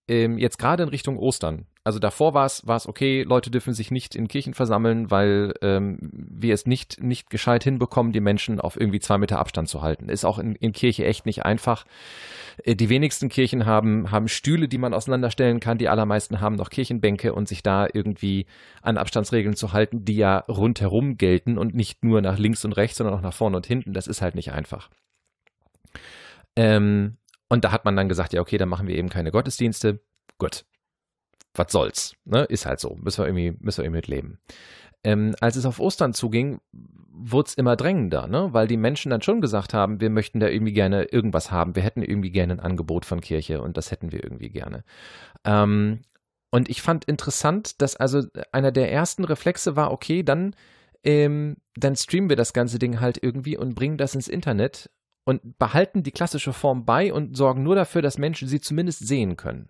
ähm, 0.09 0.38
jetzt 0.38 0.59
gerade 0.59 0.83
in 0.83 0.88
Richtung 0.88 1.18
Ostern, 1.18 1.66
also 1.85 1.99
davor 1.99 2.33
war 2.33 2.47
es, 2.47 2.66
war 2.66 2.77
es 2.77 2.88
okay, 2.88 3.25
Leute 3.25 3.51
dürfen 3.51 3.75
sich 3.75 3.90
nicht 3.90 4.16
in 4.16 4.27
Kirchen 4.27 4.55
versammeln, 4.55 5.11
weil 5.11 5.53
ähm, 5.61 5.99
wir 6.01 6.55
es 6.55 6.64
nicht, 6.64 7.03
nicht 7.03 7.29
gescheit 7.29 7.62
hinbekommen, 7.62 8.12
die 8.12 8.20
Menschen 8.20 8.59
auf 8.59 8.81
irgendwie 8.81 9.01
zwei 9.01 9.18
Meter 9.18 9.38
Abstand 9.38 9.68
zu 9.68 9.83
halten. 9.83 10.09
Ist 10.09 10.25
auch 10.25 10.38
in, 10.38 10.55
in 10.55 10.73
Kirche 10.73 11.05
echt 11.05 11.27
nicht 11.27 11.44
einfach. 11.44 11.85
Äh, 12.62 12.75
die 12.75 12.88
wenigsten 12.88 13.29
Kirchen 13.29 13.66
haben, 13.66 14.11
haben 14.11 14.29
Stühle, 14.29 14.66
die 14.66 14.79
man 14.79 14.94
auseinanderstellen 14.94 15.61
kann. 15.61 15.77
Die 15.77 15.90
allermeisten 15.90 16.40
haben 16.40 16.57
noch 16.57 16.70
Kirchenbänke 16.70 17.35
und 17.35 17.49
sich 17.49 17.62
da 17.62 17.87
irgendwie 17.92 18.47
an 18.81 18.97
Abstandsregeln 18.97 19.55
zu 19.55 19.75
halten, 19.75 20.07
die 20.07 20.16
ja 20.16 20.38
rundherum 20.49 21.18
gelten 21.18 21.59
und 21.59 21.75
nicht 21.75 22.03
nur 22.03 22.23
nach 22.23 22.38
links 22.38 22.64
und 22.64 22.73
rechts, 22.73 22.97
sondern 22.97 23.14
auch 23.14 23.23
nach 23.23 23.35
vorne 23.35 23.59
und 23.59 23.66
hinten. 23.66 23.92
Das 23.92 24.07
ist 24.07 24.23
halt 24.23 24.37
nicht 24.37 24.53
einfach. 24.53 24.88
Ähm, 26.57 27.18
und 27.51 27.66
da 27.66 27.73
hat 27.73 27.85
man 27.85 27.94
dann 27.94 28.09
gesagt, 28.09 28.33
ja, 28.33 28.40
okay, 28.40 28.57
dann 28.57 28.70
machen 28.70 28.88
wir 28.88 28.97
eben 28.97 29.11
keine 29.11 29.31
Gottesdienste. 29.31 30.01
Gut, 30.38 30.64
was 31.55 31.73
soll's, 31.73 32.14
ne? 32.25 32.45
Ist 32.45 32.67
halt 32.67 32.81
so. 32.81 32.97
Müssen 33.01 33.23
wir 33.23 33.29
irgendwie, 33.29 33.57
müssen 33.61 33.79
wir 33.79 33.85
irgendwie 33.85 33.99
mitleben. 33.99 34.38
Ähm, 35.05 35.35
als 35.40 35.57
es 35.57 35.67
auf 35.67 35.81
Ostern 35.81 36.14
zuging, 36.14 36.61
wurde 36.73 37.49
es 37.49 37.55
immer 37.55 37.77
drängender, 37.77 38.27
ne? 38.27 38.49
Weil 38.53 38.67
die 38.67 38.77
Menschen 38.77 39.11
dann 39.11 39.23
schon 39.23 39.40
gesagt 39.40 39.75
haben, 39.75 40.01
wir 40.01 40.11
möchten 40.11 40.40
da 40.40 40.49
irgendwie 40.49 40.73
gerne 40.73 41.05
irgendwas 41.05 41.51
haben. 41.51 41.77
Wir 41.77 41.83
hätten 41.83 42.03
irgendwie 42.03 42.31
gerne 42.31 42.55
ein 42.55 42.61
Angebot 42.61 43.05
von 43.05 43.21
Kirche 43.21 43.62
und 43.62 43.77
das 43.77 43.90
hätten 43.90 44.12
wir 44.12 44.23
irgendwie 44.25 44.51
gerne. 44.51 44.85
Ähm, 45.45 46.01
und 46.51 46.69
ich 46.69 46.83
fand 46.83 47.05
interessant, 47.05 47.81
dass 47.83 47.97
also 47.97 48.23
einer 48.53 48.73
der 48.73 48.93
ersten 48.93 49.25
Reflexe 49.25 49.77
war, 49.77 49.93
okay, 49.93 50.23
dann, 50.23 50.55
ähm, 51.03 51.57
dann 51.77 51.97
streamen 51.97 52.29
wir 52.29 52.37
das 52.37 52.53
ganze 52.53 52.79
Ding 52.79 53.01
halt 53.01 53.19
irgendwie 53.23 53.57
und 53.57 53.75
bringen 53.75 53.99
das 53.99 54.14
ins 54.14 54.29
Internet 54.29 54.90
und 55.25 55.59
behalten 55.59 56.03
die 56.03 56.12
klassische 56.12 56.53
Form 56.53 56.85
bei 56.85 57.12
und 57.12 57.37
sorgen 57.37 57.62
nur 57.62 57.75
dafür, 57.75 58.03
dass 58.03 58.19
Menschen 58.19 58.49
sie 58.49 58.61
zumindest 58.61 59.07
sehen 59.07 59.37
können. 59.37 59.69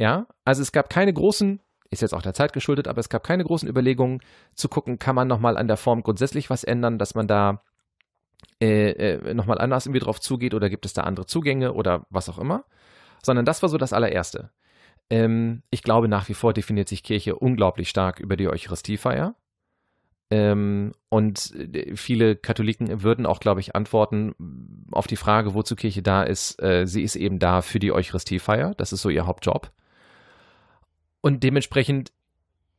Ja, 0.00 0.26
also 0.46 0.62
es 0.62 0.72
gab 0.72 0.88
keine 0.88 1.12
großen, 1.12 1.60
ist 1.90 2.00
jetzt 2.00 2.14
auch 2.14 2.22
der 2.22 2.32
Zeit 2.32 2.54
geschuldet, 2.54 2.88
aber 2.88 3.00
es 3.00 3.10
gab 3.10 3.22
keine 3.22 3.44
großen 3.44 3.68
Überlegungen 3.68 4.22
zu 4.54 4.70
gucken, 4.70 4.98
kann 4.98 5.14
man 5.14 5.28
nochmal 5.28 5.58
an 5.58 5.68
der 5.68 5.76
Form 5.76 6.02
grundsätzlich 6.02 6.48
was 6.48 6.64
ändern, 6.64 6.98
dass 6.98 7.14
man 7.14 7.26
da 7.28 7.62
äh, 8.62 8.92
äh, 8.92 9.34
nochmal 9.34 9.58
anders 9.58 9.84
irgendwie 9.84 10.00
drauf 10.00 10.18
zugeht 10.18 10.54
oder 10.54 10.70
gibt 10.70 10.86
es 10.86 10.94
da 10.94 11.02
andere 11.02 11.26
Zugänge 11.26 11.74
oder 11.74 12.06
was 12.08 12.30
auch 12.30 12.38
immer, 12.38 12.64
sondern 13.22 13.44
das 13.44 13.60
war 13.60 13.68
so 13.68 13.76
das 13.76 13.92
allererste. 13.92 14.48
Ähm, 15.10 15.64
ich 15.70 15.82
glaube, 15.82 16.08
nach 16.08 16.30
wie 16.30 16.34
vor 16.34 16.54
definiert 16.54 16.88
sich 16.88 17.02
Kirche 17.02 17.36
unglaublich 17.36 17.90
stark 17.90 18.20
über 18.20 18.38
die 18.38 18.48
Eucharistiefeier. 18.48 19.34
Ähm, 20.30 20.92
und 21.10 21.54
äh, 21.74 21.94
viele 21.94 22.36
Katholiken 22.36 23.02
würden 23.02 23.26
auch, 23.26 23.40
glaube 23.40 23.60
ich, 23.60 23.76
antworten 23.76 24.86
auf 24.92 25.06
die 25.06 25.16
Frage, 25.16 25.52
wozu 25.52 25.76
Kirche 25.76 26.02
da 26.02 26.22
ist. 26.22 26.58
Äh, 26.62 26.86
sie 26.86 27.02
ist 27.02 27.16
eben 27.16 27.38
da 27.38 27.60
für 27.60 27.80
die 27.80 27.92
Eucharistiefeier. 27.92 28.74
Das 28.76 28.94
ist 28.94 29.02
so 29.02 29.10
ihr 29.10 29.26
Hauptjob. 29.26 29.70
Und 31.20 31.42
dementsprechend 31.42 32.12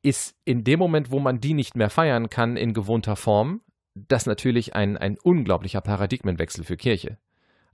ist 0.01 0.35
in 0.45 0.63
dem 0.63 0.79
Moment, 0.79 1.11
wo 1.11 1.19
man 1.19 1.39
die 1.39 1.53
nicht 1.53 1.75
mehr 1.75 1.89
feiern 1.89 2.29
kann 2.29 2.57
in 2.57 2.73
gewohnter 2.73 3.15
Form, 3.15 3.61
das 3.93 4.25
natürlich 4.25 4.75
ein, 4.75 4.97
ein 4.97 5.17
unglaublicher 5.17 5.81
Paradigmenwechsel 5.81 6.63
für 6.63 6.77
Kirche. 6.77 7.17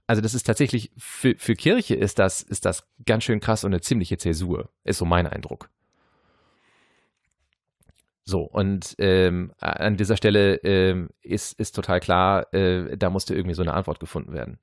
Also 0.06 0.22
das 0.22 0.34
ist 0.34 0.44
tatsächlich, 0.44 0.90
für, 0.96 1.34
für 1.36 1.54
Kirche 1.54 1.94
ist 1.94 2.18
das, 2.18 2.42
ist 2.42 2.64
das 2.64 2.88
ganz 3.06 3.24
schön 3.24 3.40
krass 3.40 3.64
und 3.64 3.72
eine 3.72 3.80
ziemliche 3.80 4.18
Zäsur, 4.18 4.70
ist 4.84 4.98
so 4.98 5.04
mein 5.04 5.26
Eindruck. 5.26 5.68
So, 8.24 8.42
und 8.42 8.94
ähm, 8.98 9.52
an 9.58 9.96
dieser 9.96 10.16
Stelle 10.16 10.56
ähm, 10.56 11.08
ist, 11.22 11.58
ist 11.58 11.74
total 11.74 12.00
klar, 12.00 12.52
äh, 12.52 12.96
da 12.96 13.08
musste 13.08 13.34
irgendwie 13.34 13.54
so 13.54 13.62
eine 13.62 13.72
Antwort 13.72 14.00
gefunden 14.00 14.34
werden. 14.34 14.58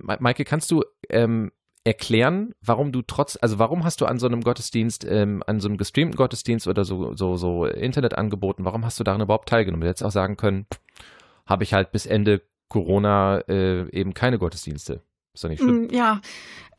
Maike, 0.00 0.44
kannst 0.44 0.70
du 0.70 0.84
ähm, 1.08 1.50
erklären, 1.84 2.54
warum 2.60 2.92
du 2.92 3.02
trotz, 3.02 3.36
also 3.40 3.58
warum 3.58 3.84
hast 3.84 4.00
du 4.00 4.06
an 4.06 4.18
so 4.18 4.26
einem 4.26 4.42
Gottesdienst, 4.42 5.04
ähm, 5.04 5.42
an 5.46 5.60
so 5.60 5.68
einem 5.68 5.78
gestreamten 5.78 6.16
Gottesdienst 6.16 6.68
oder 6.68 6.84
so, 6.84 7.14
so, 7.16 7.36
so 7.36 7.66
Internetangeboten, 7.66 8.64
warum 8.64 8.84
hast 8.84 9.00
du 9.00 9.04
daran 9.04 9.20
überhaupt 9.20 9.48
teilgenommen? 9.48 9.82
Du 9.82 9.88
hättest 9.88 10.04
auch 10.04 10.12
sagen 10.12 10.36
können, 10.36 10.66
habe 11.46 11.64
ich 11.64 11.74
halt 11.74 11.90
bis 11.90 12.06
Ende 12.06 12.42
Corona 12.68 13.38
äh, 13.48 13.90
eben 13.90 14.14
keine 14.14 14.38
Gottesdienste. 14.38 15.02
Ist 15.34 15.44
doch 15.44 15.48
nicht 15.48 15.60
schlimm. 15.60 15.86
Mm, 15.86 15.90
ja, 15.90 16.20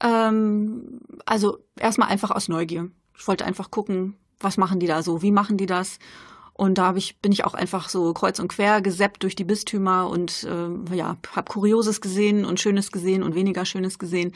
ähm, 0.01 1.01
also 1.25 1.59
erstmal 1.77 2.09
einfach 2.09 2.31
aus 2.31 2.47
Neugier. 2.47 2.89
Ich 3.17 3.27
wollte 3.27 3.45
einfach 3.45 3.71
gucken, 3.71 4.15
was 4.39 4.57
machen 4.57 4.79
die 4.79 4.87
da 4.87 5.03
so, 5.03 5.21
wie 5.21 5.31
machen 5.31 5.57
die 5.57 5.65
das? 5.65 5.99
Und 6.53 6.77
da 6.77 6.87
hab 6.87 6.97
ich, 6.97 7.17
bin 7.17 7.31
ich 7.31 7.45
auch 7.45 7.55
einfach 7.55 7.89
so 7.89 8.13
kreuz 8.13 8.39
und 8.39 8.47
quer 8.47 8.81
geseppt 8.81 9.23
durch 9.23 9.35
die 9.35 9.43
Bistümer 9.43 10.07
und 10.07 10.43
äh, 10.43 10.95
ja, 10.95 11.17
habe 11.35 11.51
Kurioses 11.51 11.99
gesehen 11.99 12.45
und 12.45 12.59
Schönes 12.59 12.91
gesehen 12.91 13.23
und 13.23 13.33
weniger 13.33 13.65
Schönes 13.65 13.97
gesehen. 13.97 14.33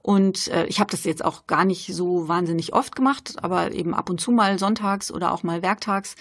Und 0.00 0.48
äh, 0.48 0.64
ich 0.66 0.80
habe 0.80 0.90
das 0.90 1.04
jetzt 1.04 1.24
auch 1.24 1.46
gar 1.46 1.66
nicht 1.66 1.94
so 1.94 2.28
wahnsinnig 2.28 2.72
oft 2.72 2.96
gemacht, 2.96 3.34
aber 3.42 3.72
eben 3.72 3.94
ab 3.94 4.08
und 4.08 4.20
zu 4.20 4.30
mal 4.30 4.58
sonntags 4.58 5.12
oder 5.12 5.32
auch 5.32 5.42
mal 5.42 5.60
werktags. 5.60 6.14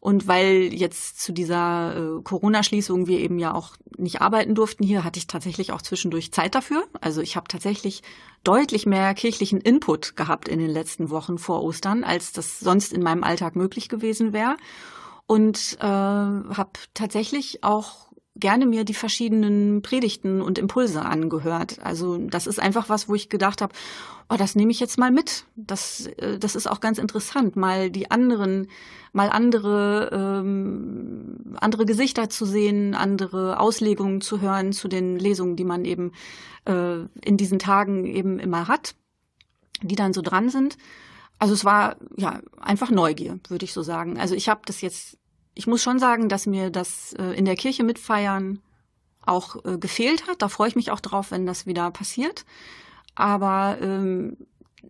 Und 0.00 0.26
weil 0.26 0.72
jetzt 0.72 1.20
zu 1.20 1.30
dieser 1.30 1.94
äh, 1.94 2.22
Corona-Schließung 2.22 3.06
wir 3.06 3.18
eben 3.18 3.38
ja 3.38 3.54
auch 3.54 3.76
nicht 3.98 4.22
arbeiten 4.22 4.54
durften 4.54 4.82
hier, 4.82 5.04
hatte 5.04 5.18
ich 5.18 5.26
tatsächlich 5.26 5.72
auch 5.72 5.82
zwischendurch 5.82 6.32
Zeit 6.32 6.54
dafür. 6.54 6.84
Also 7.02 7.20
ich 7.20 7.36
habe 7.36 7.48
tatsächlich 7.48 8.02
deutlich 8.42 8.86
mehr 8.86 9.12
kirchlichen 9.12 9.60
Input 9.60 10.16
gehabt 10.16 10.48
in 10.48 10.58
den 10.58 10.70
letzten 10.70 11.10
Wochen 11.10 11.36
vor 11.36 11.62
Ostern, 11.62 12.02
als 12.02 12.32
das 12.32 12.60
sonst 12.60 12.94
in 12.94 13.02
meinem 13.02 13.22
Alltag 13.22 13.56
möglich 13.56 13.90
gewesen 13.90 14.32
wäre. 14.32 14.56
Und 15.26 15.76
äh, 15.80 15.84
habe 15.84 16.70
tatsächlich 16.94 17.62
auch 17.62 18.09
gerne 18.40 18.66
mir 18.66 18.84
die 18.84 18.94
verschiedenen 18.94 19.82
Predigten 19.82 20.42
und 20.42 20.58
Impulse 20.58 21.02
angehört. 21.02 21.78
Also 21.82 22.18
das 22.18 22.46
ist 22.46 22.60
einfach 22.60 22.88
was, 22.88 23.08
wo 23.08 23.14
ich 23.14 23.28
gedacht 23.28 23.62
habe, 23.62 23.72
oh, 24.28 24.36
das 24.36 24.54
nehme 24.54 24.70
ich 24.70 24.80
jetzt 24.80 24.98
mal 24.98 25.10
mit. 25.10 25.44
Das, 25.56 26.06
äh, 26.18 26.38
das 26.38 26.56
ist 26.56 26.68
auch 26.68 26.80
ganz 26.80 26.98
interessant, 26.98 27.56
mal 27.56 27.90
die 27.90 28.10
anderen, 28.10 28.68
mal 29.12 29.28
andere, 29.28 30.10
ähm, 30.12 31.56
andere 31.60 31.84
Gesichter 31.84 32.30
zu 32.30 32.46
sehen, 32.46 32.94
andere 32.94 33.60
Auslegungen 33.60 34.20
zu 34.20 34.40
hören 34.40 34.72
zu 34.72 34.88
den 34.88 35.18
Lesungen, 35.18 35.56
die 35.56 35.64
man 35.64 35.84
eben 35.84 36.12
äh, 36.64 37.00
in 37.22 37.36
diesen 37.36 37.58
Tagen 37.58 38.06
eben 38.06 38.38
immer 38.38 38.68
hat, 38.68 38.94
die 39.82 39.96
dann 39.96 40.12
so 40.12 40.22
dran 40.22 40.48
sind. 40.48 40.76
Also 41.38 41.54
es 41.54 41.64
war 41.64 41.96
ja 42.16 42.40
einfach 42.60 42.90
Neugier, 42.90 43.40
würde 43.48 43.64
ich 43.64 43.72
so 43.72 43.82
sagen. 43.82 44.18
Also 44.18 44.34
ich 44.34 44.48
habe 44.48 44.60
das 44.66 44.82
jetzt 44.82 45.16
ich 45.54 45.66
muss 45.66 45.82
schon 45.82 45.98
sagen, 45.98 46.28
dass 46.28 46.46
mir 46.46 46.70
das 46.70 47.12
äh, 47.14 47.32
in 47.36 47.44
der 47.44 47.56
Kirche 47.56 47.84
mitfeiern 47.84 48.60
auch 49.22 49.64
äh, 49.64 49.78
gefehlt 49.78 50.26
hat. 50.26 50.42
Da 50.42 50.48
freue 50.48 50.68
ich 50.68 50.76
mich 50.76 50.90
auch 50.90 51.00
drauf, 51.00 51.30
wenn 51.30 51.46
das 51.46 51.66
wieder 51.66 51.90
passiert. 51.90 52.44
Aber 53.14 53.78
ähm, 53.80 54.36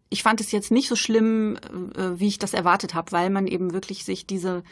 ich 0.08 0.22
fand 0.22 0.40
es 0.40 0.52
jetzt 0.52 0.70
nicht 0.70 0.88
so 0.88 0.96
schlimm, 0.96 1.56
äh, 1.96 2.18
wie 2.18 2.28
ich 2.28 2.38
das 2.38 2.54
erwartet 2.54 2.94
habe, 2.94 3.12
weil 3.12 3.30
man 3.30 3.46
eben 3.46 3.72
wirklich 3.72 4.04
sich 4.04 4.26
diese, 4.26 4.62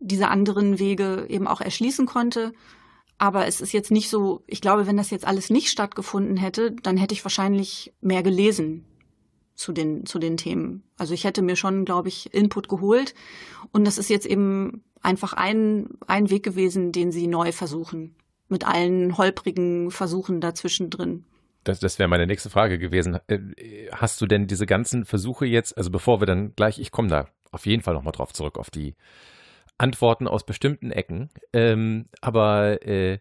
diese 0.00 0.28
anderen 0.28 0.78
Wege 0.78 1.26
eben 1.28 1.46
auch 1.46 1.60
erschließen 1.60 2.06
konnte. 2.06 2.52
Aber 3.18 3.46
es 3.46 3.60
ist 3.60 3.72
jetzt 3.72 3.90
nicht 3.90 4.08
so, 4.08 4.42
ich 4.46 4.60
glaube, 4.60 4.86
wenn 4.86 4.96
das 4.96 5.10
jetzt 5.10 5.26
alles 5.26 5.50
nicht 5.50 5.68
stattgefunden 5.68 6.36
hätte, 6.36 6.72
dann 6.82 6.96
hätte 6.96 7.14
ich 7.14 7.24
wahrscheinlich 7.24 7.92
mehr 8.00 8.22
gelesen 8.22 8.84
zu 9.54 9.72
den, 9.72 10.06
zu 10.06 10.18
den 10.18 10.36
Themen. 10.36 10.82
Also 10.96 11.14
ich 11.14 11.24
hätte 11.24 11.42
mir 11.42 11.56
schon, 11.56 11.84
glaube 11.84 12.08
ich, 12.08 12.32
Input 12.34 12.68
geholt. 12.68 13.14
Und 13.70 13.86
das 13.86 13.98
ist 13.98 14.10
jetzt 14.10 14.26
eben 14.26 14.82
einfach 15.02 15.32
ein, 15.32 15.90
ein 16.06 16.30
Weg 16.30 16.42
gewesen, 16.42 16.92
den 16.92 17.12
sie 17.12 17.26
neu 17.26 17.52
versuchen. 17.52 18.14
Mit 18.48 18.66
allen 18.66 19.16
holprigen 19.16 19.90
Versuchen 19.90 20.40
dazwischen 20.40 20.90
drin. 20.90 21.24
Das, 21.64 21.80
das 21.80 21.98
wäre 21.98 22.08
meine 22.08 22.26
nächste 22.26 22.50
Frage 22.50 22.78
gewesen. 22.78 23.18
Äh, 23.28 23.38
hast 23.92 24.20
du 24.20 24.26
denn 24.26 24.46
diese 24.46 24.66
ganzen 24.66 25.04
Versuche 25.04 25.46
jetzt, 25.46 25.76
also 25.76 25.90
bevor 25.90 26.20
wir 26.20 26.26
dann 26.26 26.54
gleich, 26.54 26.78
ich 26.78 26.90
komme 26.90 27.08
da 27.08 27.28
auf 27.50 27.66
jeden 27.66 27.82
Fall 27.82 27.94
nochmal 27.94 28.12
drauf 28.12 28.32
zurück, 28.32 28.58
auf 28.58 28.70
die 28.70 28.94
Antworten 29.78 30.26
aus 30.26 30.44
bestimmten 30.44 30.90
Ecken. 30.90 31.30
Ähm, 31.52 32.06
aber 32.20 32.86
äh, 32.86 33.18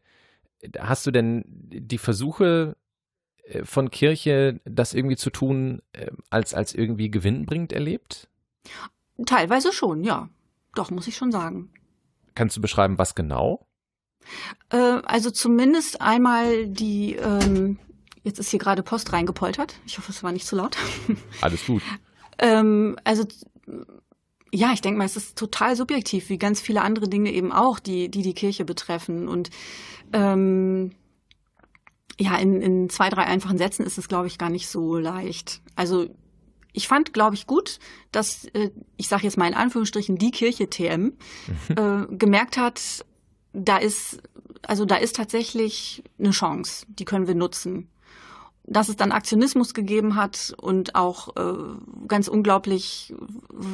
hast 0.79 1.05
du 1.05 1.11
denn 1.11 1.43
die 1.47 1.97
Versuche 1.97 2.75
äh, 3.43 3.63
von 3.63 3.91
Kirche, 3.91 4.59
das 4.65 4.93
irgendwie 4.93 5.17
zu 5.17 5.29
tun, 5.29 5.81
äh, 5.93 6.11
als, 6.29 6.53
als 6.53 6.73
irgendwie 6.73 7.11
gewinnbringend 7.11 7.73
erlebt? 7.73 8.27
Teilweise 9.25 9.71
schon, 9.71 10.03
ja. 10.03 10.29
Doch, 10.75 10.91
muss 10.91 11.07
ich 11.07 11.17
schon 11.17 11.31
sagen. 11.31 11.71
Kannst 12.35 12.55
du 12.57 12.61
beschreiben, 12.61 12.97
was 12.97 13.15
genau? 13.15 13.67
Äh, 14.69 14.77
also 14.77 15.31
zumindest 15.31 16.01
einmal 16.01 16.67
die, 16.67 17.15
ähm, 17.15 17.79
jetzt 18.23 18.39
ist 18.39 18.51
hier 18.51 18.59
gerade 18.59 18.83
Post 18.83 19.11
reingepoltert. 19.13 19.75
Ich 19.85 19.97
hoffe, 19.97 20.11
es 20.11 20.23
war 20.23 20.31
nicht 20.31 20.45
zu 20.45 20.55
laut. 20.55 20.77
Alles 21.41 21.65
gut. 21.65 21.81
ähm, 22.37 22.97
also 23.03 23.25
ja, 24.53 24.73
ich 24.73 24.81
denke 24.81 24.97
mal, 24.97 25.05
es 25.05 25.15
ist 25.15 25.37
total 25.37 25.75
subjektiv, 25.75 26.29
wie 26.29 26.37
ganz 26.37 26.59
viele 26.59 26.81
andere 26.81 27.07
Dinge 27.07 27.31
eben 27.31 27.51
auch, 27.51 27.79
die 27.79 28.09
die, 28.09 28.21
die 28.21 28.33
Kirche 28.33 28.65
betreffen. 28.65 29.27
Und 29.27 29.49
ähm, 30.13 30.91
ja, 32.19 32.37
in, 32.37 32.61
in 32.61 32.89
zwei, 32.89 33.09
drei 33.09 33.23
einfachen 33.23 33.57
Sätzen 33.57 33.85
ist 33.85 33.97
es, 33.97 34.07
glaube 34.07 34.27
ich, 34.27 34.37
gar 34.37 34.49
nicht 34.49 34.67
so 34.67 34.97
leicht. 34.97 35.61
Also 35.75 36.07
ich 36.73 36.87
fand, 36.87 37.13
glaube 37.13 37.35
ich, 37.35 37.47
gut, 37.47 37.79
dass, 38.11 38.45
äh, 38.53 38.71
ich 38.97 39.07
sage 39.07 39.23
jetzt 39.23 39.37
mal 39.37 39.47
in 39.47 39.53
Anführungsstrichen, 39.53 40.17
die 40.17 40.31
Kirche 40.31 40.69
TM 40.69 41.01
mhm. 41.01 41.13
äh, 41.69 42.15
gemerkt 42.15 42.57
hat, 42.57 43.05
da 43.53 43.77
ist, 43.77 44.21
also 44.63 44.85
da 44.85 44.95
ist 44.95 45.15
tatsächlich 45.15 46.03
eine 46.17 46.31
Chance, 46.31 46.85
die 46.87 47.05
können 47.05 47.27
wir 47.27 47.35
nutzen 47.35 47.90
dass 48.71 48.87
es 48.87 48.95
dann 48.95 49.11
Aktionismus 49.11 49.73
gegeben 49.73 50.15
hat 50.15 50.53
und 50.61 50.95
auch 50.95 51.35
äh, 51.35 51.53
ganz 52.07 52.29
unglaublich 52.29 53.13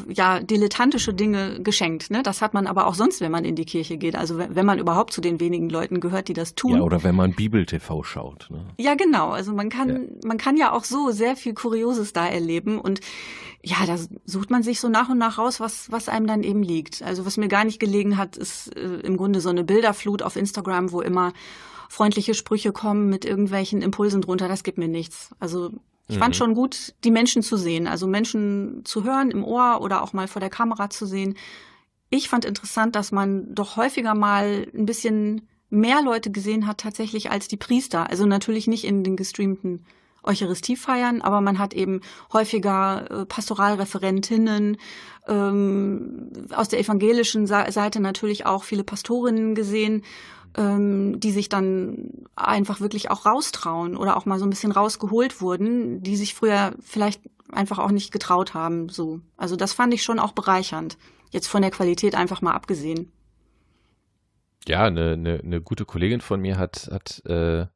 ja 0.10 0.39
dilettantische 0.39 1.13
Dinge 1.13 1.62
geschenkt. 1.62 2.10
Ne? 2.10 2.23
Das 2.23 2.41
hat 2.41 2.55
man 2.55 2.65
aber 2.65 2.88
auch 2.88 2.95
sonst, 2.95 3.21
wenn 3.21 3.31
man 3.31 3.45
in 3.45 3.55
die 3.55 3.65
Kirche 3.65 3.97
geht. 3.97 4.15
Also 4.15 4.39
wenn, 4.39 4.65
man 4.65 4.79
überhaupt 4.79 5.13
zu 5.13 5.21
den 5.21 5.39
wenigen 5.39 5.69
Leuten 5.69 5.99
gehört, 5.99 6.29
die 6.29 6.33
das 6.33 6.55
tun. 6.55 6.77
Ja, 6.77 6.81
oder 6.81 7.03
wenn 7.03 7.15
man 7.15 7.33
Bibel-TV 7.33 8.03
schaut. 8.03 8.47
Ne? 8.49 8.65
Ja, 8.79 8.95
genau. 8.95 9.29
Also 9.29 9.53
man 9.53 9.69
kann 9.69 9.89
ja. 9.89 10.27
man 10.27 10.38
kann 10.39 10.57
ja 10.57 10.71
auch 10.71 10.83
so 10.83 11.12
sehr 11.12 11.36
viel 11.36 11.53
Kurioses 11.53 12.12
da 12.12 12.27
erleben 12.27 12.79
und 12.79 12.99
ja, 13.63 13.77
da 13.86 13.97
sucht 14.25 14.49
man 14.49 14.63
sich 14.63 14.79
so 14.79 14.89
nach 14.89 15.10
und 15.10 15.19
nach 15.19 15.38
raus, 15.38 15.60
was 15.60 15.91
was 15.91 16.10
einem 16.10 16.25
dann 16.25 16.41
eben 16.41 16.63
liegt. 16.63 17.03
Also 17.03 17.25
was 17.25 17.38
mir 17.38 17.49
gar 17.49 17.65
nicht 17.65 17.79
gelegen 17.79 18.17
hat, 18.17 18.36
ist 18.36 18.75
äh, 18.75 19.01
im 19.01 19.15
Grunde 19.15 19.41
so 19.41 19.49
eine 19.49 19.63
Bilderflut 19.63 20.23
auf 20.23 20.36
Instagram, 20.36 20.91
wo 20.91 21.01
immer 21.01 21.33
freundliche 21.89 22.34
Sprüche 22.34 22.71
kommen 22.71 23.10
mit 23.10 23.26
irgendwelchen 23.26 23.82
Impulsen 23.82 24.21
drunter, 24.21 24.47
das 24.47 24.63
gibt 24.63 24.78
mir 24.78 24.88
nichts. 24.88 25.32
Also 25.39 25.71
ich 26.08 26.15
mhm. 26.15 26.19
fand 26.19 26.36
schon 26.36 26.54
gut, 26.54 26.93
die 27.04 27.12
Menschen 27.12 27.41
zu 27.41 27.58
sehen, 27.58 27.88
also 27.88 28.08
Menschen 28.08 28.82
zu 28.86 29.04
hören 29.04 29.32
im 29.32 29.43
Ohr 29.43 29.82
oder 29.82 30.02
auch 30.02 30.13
mal 30.13 30.28
vor 30.28 30.39
der 30.39 30.50
Kamera 30.50 30.89
zu 30.89 31.06
sehen. 31.06 31.36
Ich 32.10 32.30
fand 32.30 32.45
interessant, 32.45 32.95
dass 32.95 33.12
man 33.12 33.54
doch 33.54 33.76
häufiger 33.76 34.15
mal 34.15 34.67
ein 34.73 34.86
bisschen 34.86 35.47
mehr 35.69 36.02
Leute 36.02 36.32
gesehen 36.32 36.65
hat 36.65 36.78
tatsächlich 36.80 37.30
als 37.30 37.50
die 37.50 37.58
Priester. 37.58 38.10
Also 38.10 38.26
natürlich 38.26 38.67
nicht 38.67 38.86
in 38.86 39.04
den 39.04 39.17
gestreamten 39.17 39.86
Eucharistiefeiern, 40.23 41.21
aber 41.21 41.41
man 41.41 41.60
hat 41.60 41.73
eben 41.73 42.02
häufiger 42.32 43.10
äh, 43.10 43.26
Pastoralreferentinnen, 43.26 44.78
ähm, 45.28 46.32
aus 46.54 46.69
der 46.69 46.80
evangelischen 46.80 47.47
Seite 47.47 48.00
natürlich 48.00 48.45
auch 48.45 48.63
viele 48.63 48.84
Pastorinnen 48.84 49.56
gesehen 49.56 50.04
ähm, 50.57 51.19
die 51.19 51.31
sich 51.31 51.49
dann 51.49 52.25
einfach 52.35 52.79
wirklich 52.81 53.09
auch 53.11 53.25
raustrauen 53.25 53.95
oder 53.95 54.17
auch 54.17 54.25
mal 54.25 54.39
so 54.39 54.45
ein 54.45 54.49
bisschen 54.49 54.71
rausgeholt 54.71 55.39
wurden, 55.41 56.01
die 56.01 56.15
sich 56.15 56.33
früher 56.33 56.73
vielleicht 56.81 57.21
einfach 57.51 57.79
auch 57.79 57.91
nicht 57.91 58.11
getraut 58.11 58.53
haben. 58.53 58.89
So, 58.89 59.21
also 59.37 59.55
das 59.55 59.73
fand 59.73 59.93
ich 59.93 60.03
schon 60.03 60.19
auch 60.19 60.33
bereichernd. 60.33 60.97
Jetzt 61.31 61.47
von 61.47 61.61
der 61.61 61.71
Qualität 61.71 62.15
einfach 62.15 62.41
mal 62.41 62.53
abgesehen. 62.53 63.11
Ja, 64.67 64.83
eine, 64.83 65.13
eine, 65.13 65.39
eine 65.43 65.61
gute 65.61 65.85
Kollegin 65.85 66.21
von 66.21 66.41
mir 66.41 66.57
hat, 66.57 66.89
hat 66.91 67.23
äh, 67.25 67.67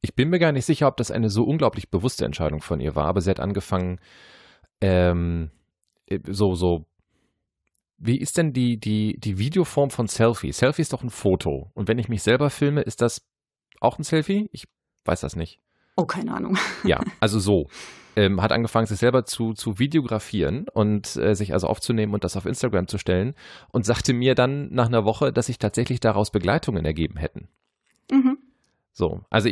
ich 0.00 0.14
bin 0.14 0.30
mir 0.30 0.40
gar 0.40 0.52
nicht 0.52 0.66
sicher, 0.66 0.88
ob 0.88 0.96
das 0.96 1.10
eine 1.10 1.30
so 1.30 1.44
unglaublich 1.44 1.90
bewusste 1.90 2.24
Entscheidung 2.24 2.60
von 2.60 2.80
ihr 2.80 2.96
war, 2.96 3.06
aber 3.06 3.20
sie 3.20 3.30
hat 3.30 3.38
angefangen, 3.38 4.00
ähm, 4.80 5.50
so, 6.26 6.54
so 6.56 6.86
wie 8.04 8.18
ist 8.18 8.36
denn 8.36 8.52
die, 8.52 8.78
die, 8.78 9.16
die 9.18 9.38
Videoform 9.38 9.90
von 9.90 10.08
Selfie? 10.08 10.52
Selfie 10.52 10.82
ist 10.82 10.92
doch 10.92 11.04
ein 11.04 11.10
Foto. 11.10 11.70
Und 11.74 11.86
wenn 11.86 11.98
ich 11.98 12.08
mich 12.08 12.22
selber 12.22 12.50
filme, 12.50 12.82
ist 12.82 13.00
das 13.00 13.22
auch 13.80 13.98
ein 13.98 14.02
Selfie? 14.02 14.50
Ich 14.52 14.66
weiß 15.04 15.20
das 15.20 15.36
nicht. 15.36 15.60
Oh, 15.96 16.04
keine 16.04 16.34
Ahnung. 16.34 16.58
Ja, 16.84 17.00
also 17.20 17.38
so. 17.38 17.68
Ähm, 18.14 18.42
hat 18.42 18.52
angefangen, 18.52 18.86
sich 18.86 18.98
selber 18.98 19.24
zu, 19.24 19.54
zu 19.54 19.78
videografieren 19.78 20.66
und 20.74 21.16
äh, 21.16 21.34
sich 21.34 21.54
also 21.54 21.68
aufzunehmen 21.68 22.12
und 22.12 22.24
das 22.24 22.36
auf 22.36 22.44
Instagram 22.44 22.86
zu 22.88 22.98
stellen 22.98 23.34
und 23.70 23.86
sagte 23.86 24.12
mir 24.12 24.34
dann 24.34 24.68
nach 24.70 24.88
einer 24.88 25.04
Woche, 25.04 25.32
dass 25.32 25.46
sich 25.46 25.58
tatsächlich 25.58 26.00
daraus 26.00 26.30
Begleitungen 26.30 26.84
ergeben 26.84 27.16
hätten. 27.16 27.48
Mhm. 28.10 28.36
So, 28.92 29.22
also 29.30 29.48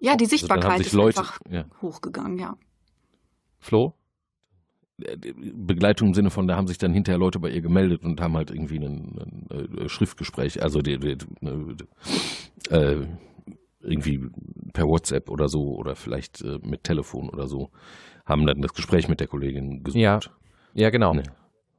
ja, 0.00 0.16
die 0.16 0.26
Sichtbarkeit 0.26 0.72
also 0.72 0.82
ist 0.82 0.92
Leute, 0.94 1.20
einfach 1.20 1.38
ja. 1.48 1.66
hochgegangen, 1.80 2.38
ja. 2.38 2.56
Flo? 3.60 3.94
Begleitung 4.96 6.08
im 6.08 6.14
Sinne 6.14 6.30
von, 6.30 6.46
da 6.46 6.56
haben 6.56 6.68
sich 6.68 6.78
dann 6.78 6.92
hinterher 6.92 7.18
Leute 7.18 7.40
bei 7.40 7.50
ihr 7.50 7.60
gemeldet 7.60 8.04
und 8.04 8.20
haben 8.20 8.36
halt 8.36 8.50
irgendwie 8.50 8.78
ein, 8.78 9.48
ein, 9.50 9.78
ein 9.80 9.88
Schriftgespräch, 9.88 10.62
also 10.62 10.82
die, 10.82 10.98
die, 10.98 11.16
äh, 12.70 13.06
irgendwie 13.80 14.20
per 14.72 14.86
WhatsApp 14.86 15.28
oder 15.30 15.48
so 15.48 15.74
oder 15.74 15.96
vielleicht 15.96 16.42
äh, 16.42 16.58
mit 16.62 16.84
Telefon 16.84 17.28
oder 17.28 17.48
so, 17.48 17.70
haben 18.24 18.46
dann 18.46 18.62
das 18.62 18.72
Gespräch 18.72 19.08
mit 19.08 19.20
der 19.20 19.26
Kollegin 19.26 19.82
gesucht. 19.82 20.00
Ja, 20.00 20.20
ja 20.74 20.90
genau. 20.90 21.14
Nee. 21.14 21.22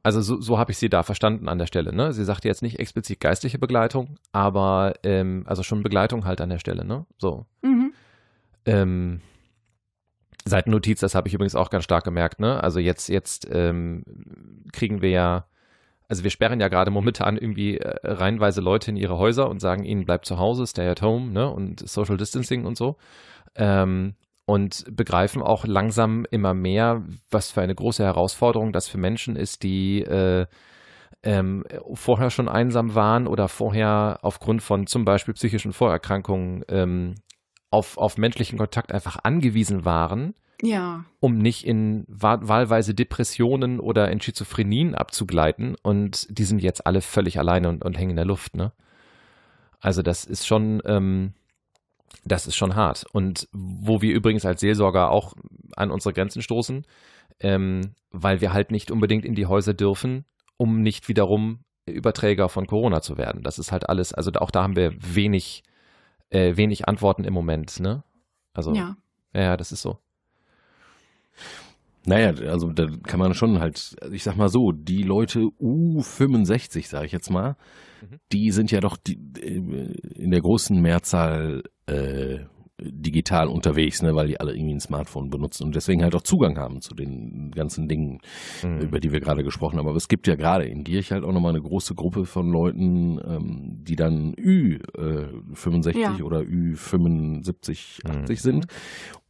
Also 0.02 0.20
so, 0.20 0.40
so 0.40 0.56
habe 0.58 0.70
ich 0.70 0.78
sie 0.78 0.88
da 0.88 1.02
verstanden 1.02 1.48
an 1.48 1.58
der 1.58 1.66
Stelle. 1.66 1.92
Ne? 1.92 2.12
Sie 2.12 2.24
sagte 2.24 2.46
jetzt 2.46 2.62
nicht 2.62 2.78
explizit 2.78 3.18
geistliche 3.18 3.58
Begleitung, 3.58 4.18
aber 4.30 4.94
ähm, 5.02 5.42
also 5.46 5.64
schon 5.64 5.82
Begleitung 5.82 6.24
halt 6.24 6.40
an 6.40 6.48
der 6.48 6.58
Stelle. 6.58 6.84
Ne? 6.84 7.06
So. 7.18 7.46
Mhm. 7.62 7.92
Ähm, 8.66 9.20
Seitennotiz, 10.46 11.00
das 11.00 11.14
habe 11.14 11.28
ich 11.28 11.34
übrigens 11.34 11.56
auch 11.56 11.70
ganz 11.70 11.84
stark 11.84 12.04
gemerkt. 12.04 12.40
Ne? 12.40 12.62
Also 12.62 12.78
jetzt, 12.78 13.08
jetzt 13.08 13.48
ähm, 13.50 14.04
kriegen 14.72 15.02
wir 15.02 15.10
ja, 15.10 15.46
also 16.08 16.22
wir 16.22 16.30
sperren 16.30 16.60
ja 16.60 16.68
gerade 16.68 16.92
momentan 16.92 17.36
irgendwie 17.36 17.78
äh, 17.78 17.96
reihenweise 18.04 18.60
Leute 18.60 18.92
in 18.92 18.96
ihre 18.96 19.18
Häuser 19.18 19.50
und 19.50 19.60
sagen 19.60 19.84
ihnen, 19.84 20.04
bleibt 20.04 20.24
zu 20.24 20.38
Hause, 20.38 20.66
stay 20.66 20.88
at 20.88 21.02
home 21.02 21.32
ne? 21.32 21.50
und 21.50 21.86
Social 21.88 22.16
Distancing 22.16 22.64
und 22.64 22.76
so. 22.76 22.96
Ähm, 23.56 24.14
und 24.44 24.84
begreifen 24.88 25.42
auch 25.42 25.66
langsam 25.66 26.24
immer 26.30 26.54
mehr, 26.54 27.02
was 27.30 27.50
für 27.50 27.62
eine 27.62 27.74
große 27.74 28.04
Herausforderung 28.04 28.72
das 28.72 28.86
für 28.86 28.98
Menschen 28.98 29.34
ist, 29.34 29.64
die 29.64 30.02
äh, 30.02 30.46
ähm, 31.24 31.64
vorher 31.94 32.30
schon 32.30 32.48
einsam 32.48 32.94
waren 32.94 33.26
oder 33.26 33.48
vorher 33.48 34.20
aufgrund 34.22 34.62
von 34.62 34.86
zum 34.86 35.04
Beispiel 35.04 35.34
psychischen 35.34 35.72
Vorerkrankungen 35.72 36.64
ähm, 36.68 37.16
auf, 37.76 37.98
auf 37.98 38.16
menschlichen 38.16 38.58
Kontakt 38.58 38.92
einfach 38.92 39.18
angewiesen 39.22 39.84
waren, 39.84 40.34
ja. 40.62 41.04
um 41.20 41.38
nicht 41.38 41.66
in 41.66 42.04
wahlweise 42.08 42.94
Depressionen 42.94 43.80
oder 43.80 44.10
in 44.10 44.20
Schizophrenien 44.20 44.94
abzugleiten. 44.94 45.76
Und 45.82 46.26
die 46.30 46.44
sind 46.44 46.62
jetzt 46.62 46.86
alle 46.86 47.02
völlig 47.02 47.38
alleine 47.38 47.68
und, 47.68 47.84
und 47.84 47.98
hängen 47.98 48.10
in 48.10 48.16
der 48.16 48.24
Luft. 48.24 48.56
Ne? 48.56 48.72
Also 49.80 50.02
das 50.02 50.24
ist 50.24 50.46
schon, 50.46 50.80
ähm, 50.86 51.34
das 52.24 52.46
ist 52.46 52.56
schon 52.56 52.74
hart. 52.74 53.04
Und 53.12 53.48
wo 53.52 54.00
wir 54.00 54.14
übrigens 54.14 54.46
als 54.46 54.60
Seelsorger 54.60 55.10
auch 55.10 55.34
an 55.76 55.90
unsere 55.90 56.14
Grenzen 56.14 56.40
stoßen, 56.40 56.86
ähm, 57.40 57.92
weil 58.10 58.40
wir 58.40 58.54
halt 58.54 58.70
nicht 58.70 58.90
unbedingt 58.90 59.26
in 59.26 59.34
die 59.34 59.46
Häuser 59.46 59.74
dürfen, 59.74 60.24
um 60.56 60.80
nicht 60.80 61.08
wiederum 61.08 61.60
Überträger 61.84 62.48
von 62.48 62.66
Corona 62.66 63.02
zu 63.02 63.18
werden. 63.18 63.42
Das 63.42 63.58
ist 63.58 63.70
halt 63.70 63.88
alles, 63.88 64.14
also 64.14 64.32
auch 64.32 64.50
da 64.50 64.62
haben 64.62 64.76
wir 64.76 64.92
wenig, 64.98 65.62
äh, 66.30 66.56
wenig 66.56 66.88
Antworten 66.88 67.24
im 67.24 67.34
Moment, 67.34 67.80
ne? 67.80 68.04
Also, 68.52 68.74
ja. 68.74 68.96
ja, 69.34 69.56
das 69.56 69.72
ist 69.72 69.82
so. 69.82 69.98
Naja, 72.06 72.34
also 72.48 72.70
da 72.70 72.86
kann 73.02 73.18
man 73.18 73.34
schon 73.34 73.58
halt, 73.58 73.96
ich 74.12 74.22
sag 74.22 74.36
mal 74.36 74.48
so, 74.48 74.70
die 74.70 75.02
Leute 75.02 75.40
U65, 75.60 76.86
sage 76.86 77.06
ich 77.06 77.12
jetzt 77.12 77.30
mal, 77.30 77.56
mhm. 78.00 78.20
die 78.32 78.52
sind 78.52 78.70
ja 78.70 78.80
doch 78.80 78.96
die, 78.96 79.18
äh, 79.40 79.92
in 80.14 80.30
der 80.30 80.40
großen 80.40 80.80
Mehrzahl 80.80 81.64
äh, 81.86 82.38
digital 82.78 83.48
unterwegs, 83.48 84.02
ne, 84.02 84.14
weil 84.14 84.28
die 84.28 84.38
alle 84.38 84.54
irgendwie 84.54 84.74
ein 84.74 84.80
Smartphone 84.80 85.30
benutzen 85.30 85.64
und 85.64 85.74
deswegen 85.74 86.02
halt 86.02 86.14
auch 86.14 86.22
Zugang 86.22 86.58
haben 86.58 86.82
zu 86.82 86.94
den 86.94 87.50
ganzen 87.52 87.88
Dingen, 87.88 88.20
mhm. 88.62 88.80
über 88.80 89.00
die 89.00 89.12
wir 89.12 89.20
gerade 89.20 89.42
gesprochen 89.42 89.78
haben. 89.78 89.88
Aber 89.88 89.96
es 89.96 90.08
gibt 90.08 90.26
ja 90.26 90.34
gerade 90.34 90.66
in 90.66 90.84
Gierch 90.84 91.10
halt 91.10 91.24
auch 91.24 91.32
nochmal 91.32 91.54
eine 91.54 91.62
große 91.62 91.94
Gruppe 91.94 92.26
von 92.26 92.50
Leuten, 92.50 93.18
ähm, 93.26 93.78
die 93.82 93.96
dann 93.96 94.34
Ü65 94.34 95.96
äh, 95.96 96.00
ja. 96.00 96.16
oder 96.22 96.40
Ü75, 96.40 98.06
80 98.06 98.28
mhm. 98.28 98.34
sind. 98.34 98.66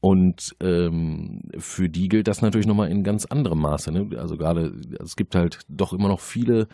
Und 0.01 0.57
ähm, 0.61 1.43
für 1.59 1.89
die 1.89 2.09
gilt 2.09 2.29
das 2.29 2.43
natürlich 2.43 2.67
nochmal 2.67 2.91
in 2.91 3.05
ganz 3.05 3.27
anderem 3.27 3.61
Maße. 3.61 3.93
Ne? 3.93 4.09
Also 4.19 4.37
gerade, 4.37 4.73
es 5.01 5.17
gibt 5.17 5.35
halt 5.35 5.61
doch 5.69 5.93
immer 5.93 6.09
noch 6.09 6.21
viele 6.21 6.67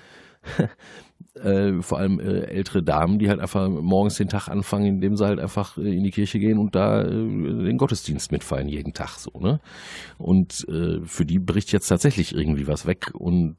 äh, 1.34 1.80
vor 1.80 1.98
allem 1.98 2.20
äh, 2.20 2.42
ältere 2.42 2.82
Damen, 2.82 3.18
die 3.18 3.28
halt 3.28 3.40
einfach 3.40 3.68
morgens 3.68 4.16
den 4.16 4.28
Tag 4.28 4.48
anfangen, 4.48 4.86
indem 4.86 5.16
sie 5.16 5.24
halt 5.24 5.40
einfach 5.40 5.78
äh, 5.78 5.96
in 5.96 6.04
die 6.04 6.10
Kirche 6.10 6.38
gehen 6.38 6.58
und 6.58 6.74
da 6.74 7.02
äh, 7.02 7.10
den 7.10 7.78
Gottesdienst 7.78 8.32
mitfeiern 8.32 8.68
jeden 8.68 8.92
Tag 8.92 9.18
so, 9.18 9.30
ne? 9.40 9.60
Und 10.18 10.66
äh, 10.68 11.00
für 11.04 11.24
die 11.24 11.38
bricht 11.38 11.72
jetzt 11.72 11.88
tatsächlich 11.88 12.34
irgendwie 12.34 12.66
was 12.66 12.86
weg 12.86 13.12
und 13.14 13.56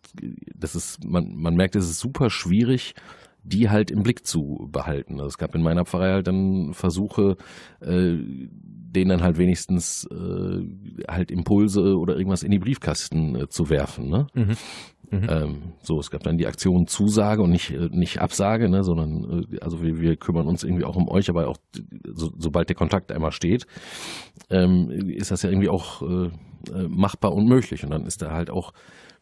das 0.56 0.76
ist, 0.76 1.04
man, 1.04 1.36
man 1.36 1.56
merkt, 1.56 1.76
es 1.76 1.90
ist 1.90 2.00
super 2.00 2.30
schwierig, 2.30 2.94
die 3.44 3.70
halt 3.70 3.92
im 3.92 4.04
Blick 4.04 4.26
zu 4.26 4.68
behalten. 4.72 5.16
Also 5.16 5.28
es 5.28 5.38
gab 5.38 5.54
in 5.56 5.62
meiner 5.62 5.86
Pfarrei 5.86 6.12
halt 6.14 6.28
dann 6.28 6.74
Versuche, 6.74 7.38
äh, 7.82 8.18
denen 8.18 9.10
dann 9.10 9.24
halt 9.24 9.38
wenigstens 9.38 10.08
äh, 10.12 11.08
halt 11.08 11.32
Impulse 11.32 11.98
oder 11.98 12.16
irgendwas 12.16 12.44
in 12.44 12.52
die 12.52 12.60
Briefkasten 12.60 13.36
äh, 13.36 13.48
zu 13.50 13.70
werfen. 13.70 14.10
Ne? 14.10 14.28
Mhm. 14.34 14.56
Mhm. 15.12 15.28
Ähm, 15.30 15.62
so, 15.82 16.00
es 16.00 16.10
gab 16.10 16.24
dann 16.24 16.38
die 16.38 16.48
Aktion 16.48 16.88
Zusage 16.88 17.44
und 17.44 17.52
nicht, 17.52 17.72
äh, 17.72 17.90
nicht 17.92 18.20
Absage, 18.20 18.68
ne, 18.68 18.84
sondern 18.84 19.46
äh, 19.52 19.60
also 19.60 19.84
wir, 19.84 20.00
wir 20.00 20.16
kümmern 20.16 20.48
uns 20.48 20.64
irgendwie 20.64 20.86
auch 20.86 20.96
um 20.96 21.08
euch, 21.08 21.30
aber 21.30 21.48
auch 21.48 21.58
so, 22.14 22.32
sobald 22.38 22.70
der 22.70 22.76
Kontakt 22.76 23.12
einmal 23.12 23.32
steht, 23.32 23.68
ähm, 24.50 24.90
ist 24.90 25.30
das 25.30 25.44
ja 25.44 25.52
irgendwie 25.52 25.70
auch 25.70 26.02
äh, 26.02 26.30
äh, 26.72 26.88
machbar 26.88 27.34
und 27.34 27.48
möglich. 27.48 27.84
Und 27.84 27.92
dann 27.92 28.06
ist 28.06 28.22
da 28.22 28.32
halt 28.32 28.50
auch 28.50 28.74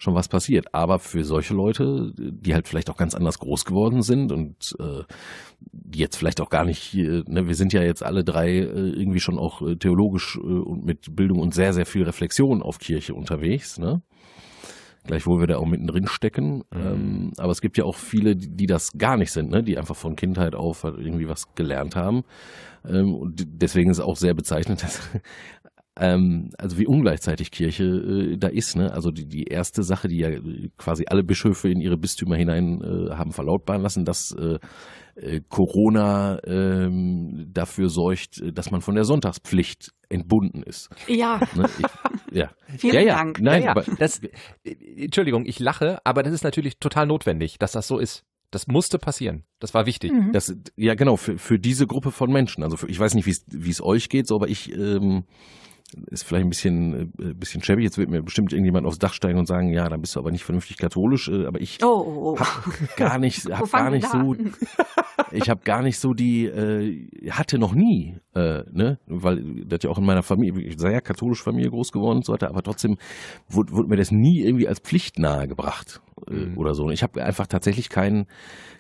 schon 0.02 0.16
was 0.16 0.28
passiert. 0.28 0.74
Aber 0.74 0.98
für 0.98 1.24
solche 1.24 1.54
Leute, 1.54 2.12
die 2.18 2.56
halt 2.56 2.68
vielleicht 2.68 2.90
auch 2.90 2.98
ganz 2.98 3.14
anders 3.14 3.38
groß 3.38 3.66
geworden 3.66 4.02
sind 4.02 4.32
und 4.32 4.76
äh, 4.80 5.04
die 5.60 6.00
jetzt 6.00 6.16
vielleicht 6.16 6.42
auch 6.42 6.50
gar 6.50 6.66
nicht, 6.66 6.96
äh, 6.96 7.24
ne, 7.28 7.48
wir 7.48 7.56
sind 7.56 7.72
ja 7.72 7.84
jetzt 7.84 8.02
alle 8.02 8.24
drei 8.24 8.50
äh, 8.50 8.64
irgendwie 8.64 9.20
schon 9.20 9.38
auch 9.38 9.62
äh, 9.62 9.76
theologisch 9.76 10.38
äh, 10.38 10.40
und 10.40 10.86
mit 10.86 11.16
Bildung 11.16 11.40
und 11.40 11.54
sehr, 11.54 11.74
sehr 11.74 11.86
viel 11.86 12.04
Reflexion 12.04 12.64
auf 12.64 12.80
Kirche 12.80 13.14
unterwegs, 13.14 13.78
ne? 13.78 14.02
gleichwohl 15.04 15.40
wir 15.40 15.48
da 15.48 15.58
auch 15.58 15.66
mittendrin 15.66 16.08
stecken. 16.08 16.64
Mhm. 16.72 16.82
Ähm, 16.86 17.32
aber 17.38 17.52
es 17.52 17.62
gibt 17.62 17.78
ja 17.78 17.86
auch 17.86 17.96
viele, 17.96 18.36
die, 18.36 18.56
die, 18.56 18.68
das 18.68 18.92
gar 18.98 19.18
nicht 19.18 19.32
sind, 19.32 19.50
ne? 19.50 19.64
die 19.64 19.78
einfach 19.78 19.96
von 19.96 20.16
Kindheit 20.16 20.56
auf 20.56 20.84
halt 20.84 20.98
irgendwie 20.98 21.28
was 21.28 21.54
gelernt 21.56 21.96
haben. 21.96 22.24
Ähm, 22.88 23.16
und 23.16 23.44
deswegen 23.48 23.90
ist 23.90 23.98
es 23.98 24.04
auch 24.04 24.16
sehr 24.16 24.34
bezeichnend, 24.34 24.84
dass 24.84 25.00
ähm, 26.00 26.52
also 26.58 26.78
wie 26.78 26.88
ungleichzeitig 26.88 27.52
Kirche 27.52 27.84
äh, 27.84 28.38
da 28.38 28.48
ist. 28.48 28.76
Ne? 28.76 28.92
Also 28.94 29.12
die, 29.12 29.28
die 29.28 29.44
erste 29.44 29.84
Sache, 29.84 30.08
die 30.08 30.20
ja 30.20 30.30
quasi 30.78 31.06
alle 31.08 31.24
Bischöfe 31.24 31.70
in 31.70 31.82
ihre 31.82 31.98
Bistümer 31.98 32.38
hinein 32.38 32.82
äh, 32.82 33.16
haben 33.16 33.32
verlautbaren 33.32 33.82
lassen, 33.82 34.06
dass 34.06 34.32
äh, 34.32 34.60
äh 35.16 35.42
Corona 35.50 36.40
ähm, 36.46 37.50
dafür 37.54 37.90
sorgt, 37.90 38.42
dass 38.54 38.72
man 38.72 38.80
von 38.80 38.96
der 38.96 39.04
Sonntagspflicht 39.04 39.92
entbunden 40.08 40.64
ist. 40.64 40.90
Ja. 41.08 41.42
Ne? 41.56 41.70
Ich, 41.78 42.38
ja. 42.38 42.52
Vielen 42.78 42.96
ja, 42.96 43.02
ja. 43.02 43.16
Dank. 43.18 43.42
Nein, 43.42 43.64
ja, 43.64 43.72
aber 43.72 43.84
das, 44.00 44.22
Entschuldigung, 44.64 45.46
ich 45.46 45.60
lache, 45.60 46.00
aber 46.06 46.24
das 46.24 46.34
ist 46.34 46.44
natürlich 46.44 46.80
total 46.80 47.06
notwendig, 47.06 47.60
dass 47.60 47.74
das 47.74 47.88
so 47.88 48.00
ist. 48.00 48.24
Das 48.50 48.68
musste 48.68 48.98
passieren. 48.98 49.46
Das 49.60 49.74
war 49.74 49.86
wichtig. 49.86 50.12
Mhm. 50.12 50.32
Das, 50.34 50.54
ja, 50.76 50.96
genau, 50.96 51.16
für, 51.16 51.38
für 51.38 51.58
diese 51.58 51.88
Gruppe 51.88 52.12
von 52.12 52.32
Menschen. 52.32 52.64
Also 52.64 52.76
für, 52.76 52.90
ich 52.90 53.00
weiß 53.00 53.14
nicht, 53.14 53.26
wie 53.26 53.70
es 53.70 53.82
euch 53.82 54.10
geht, 54.10 54.28
so, 54.28 54.36
aber 54.36 54.50
ich 54.50 54.74
ähm, 54.74 55.24
ist 56.10 56.24
vielleicht 56.24 56.46
ein 56.46 56.50
bisschen, 56.50 57.12
äh, 57.20 57.34
bisschen 57.34 57.64
shabby. 57.64 57.84
Jetzt 57.84 57.98
wird 57.98 58.10
mir 58.10 58.22
bestimmt 58.22 58.54
irgendjemand 58.54 58.86
aufs 58.86 59.00
Dach 59.00 59.14
steigen 59.14 59.40
und 59.40 59.48
sagen, 59.48 59.72
ja, 59.72 59.90
dann 59.90 60.02
bist 60.02 60.16
du 60.16 60.20
aber 60.20 60.32
nicht 60.32 60.44
vernünftig 60.44 60.78
katholisch. 60.78 61.30
Äh, 61.30 61.46
aber 61.46 61.62
ich 61.62 61.80
oh, 61.84 61.88
oh, 61.88 62.32
oh. 62.34 62.40
hab 62.40 62.98
gar 62.98 63.18
nicht, 63.18 63.46
hab 63.52 63.72
gar 63.72 63.90
nicht 63.90 64.08
so, 64.08 64.36
ich 65.32 65.50
habe 65.50 65.62
gar 65.64 65.82
nicht 65.82 66.00
so 66.00 66.14
die, 66.14 66.46
äh, 66.46 67.30
hatte 67.30 67.58
noch 67.58 67.74
nie, 67.74 68.18
äh, 68.36 68.64
ne, 68.72 69.00
weil 69.08 69.66
das 69.66 69.84
ja 69.84 69.90
auch 69.90 69.98
in 69.98 70.06
meiner 70.06 70.24
Familie, 70.24 70.64
ich 70.64 70.80
sei 70.80 70.92
ja 70.92 71.02
katholische 71.02 71.44
Familie 71.44 71.70
groß 71.70 71.92
geworden 71.92 72.18
und 72.18 72.26
so 72.26 72.34
weiter, 72.34 72.50
aber 72.50 72.62
trotzdem 72.62 72.98
wurde, 73.50 73.72
wurde 73.74 73.90
mir 73.90 73.98
das 73.98 74.12
nie 74.12 74.42
irgendwie 74.42 74.68
als 74.68 74.80
Pflicht 74.80 75.20
nahegebracht 75.20 76.02
äh, 76.30 76.34
mhm. 76.34 76.58
oder 76.58 76.74
so. 76.74 76.84
Und 76.84 76.94
ich 76.94 77.04
habe 77.04 77.24
einfach 77.24 77.48
tatsächlich 77.48 77.90
kein, 77.90 78.26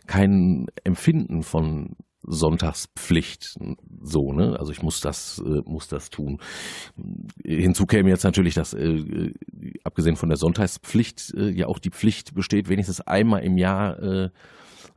kein 0.07 0.67
Empfinden 0.83 1.43
von 1.43 1.95
Sonntagspflicht 2.23 3.57
so 4.01 4.31
ne? 4.31 4.57
Also 4.59 4.71
ich 4.71 4.81
muss 4.81 5.01
das 5.01 5.41
äh, 5.45 5.61
muss 5.65 5.87
das 5.87 6.09
tun. 6.09 6.39
Hinzu 7.43 7.85
käme 7.85 8.09
jetzt 8.09 8.23
natürlich 8.23 8.53
dass 8.53 8.73
äh, 8.73 8.85
äh, 8.85 9.33
abgesehen 9.83 10.15
von 10.15 10.29
der 10.29 10.37
Sonntagspflicht 10.37 11.33
äh, 11.35 11.49
ja 11.49 11.67
auch 11.67 11.79
die 11.79 11.91
Pflicht 11.91 12.33
besteht 12.33 12.69
wenigstens 12.69 13.01
einmal 13.01 13.43
im 13.43 13.57
Jahr 13.57 13.99
äh, 14.01 14.29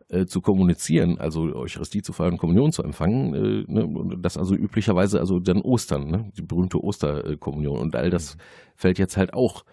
äh, 0.09 0.27
zu 0.27 0.41
kommunizieren, 0.41 1.19
also 1.19 1.43
Eucharistie 1.55 2.03
zu 2.03 2.13
feiern, 2.13 2.37
Kommunion 2.37 2.73
zu 2.73 2.83
empfangen, 2.83 3.35
äh, 3.35 3.65
ne, 3.67 4.17
das 4.21 4.37
also 4.37 4.55
üblicherweise 4.55 5.19
also 5.19 5.41
dann 5.41 5.63
Ostern, 5.63 6.11
ne, 6.11 6.31
die 6.37 6.43
berühmte 6.43 6.79
Osterkommunion. 6.79 7.79
Und 7.79 7.97
all 7.97 8.11
das 8.11 8.37
fällt 8.77 8.99
jetzt 8.99 9.17
halt 9.17 9.33
auch 9.35 9.65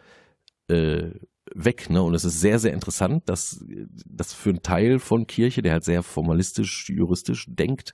äh, 0.69 1.11
weg. 1.55 1.89
Ne? 1.89 2.01
Und 2.01 2.13
es 2.13 2.25
ist 2.25 2.39
sehr, 2.39 2.59
sehr 2.59 2.73
interessant, 2.73 3.27
dass 3.27 3.63
das 4.05 4.33
für 4.33 4.49
einen 4.49 4.61
Teil 4.61 4.99
von 4.99 5.27
Kirche, 5.27 5.61
der 5.61 5.73
halt 5.73 5.83
sehr 5.83 6.03
formalistisch, 6.03 6.89
juristisch 6.89 7.45
denkt, 7.47 7.93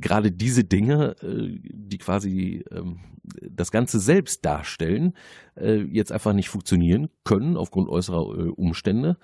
gerade 0.00 0.32
diese 0.32 0.64
Dinge, 0.64 1.16
äh, 1.22 1.58
die 1.62 1.98
quasi 1.98 2.64
ähm, 2.70 3.00
das 3.22 3.70
Ganze 3.70 4.00
selbst 4.00 4.44
darstellen, 4.44 5.14
äh, 5.56 5.82
jetzt 5.82 6.12
einfach 6.12 6.32
nicht 6.32 6.48
funktionieren 6.48 7.08
können 7.24 7.56
aufgrund 7.56 7.88
äußerer 7.88 8.38
äh, 8.38 8.48
Umstände. 8.50 9.16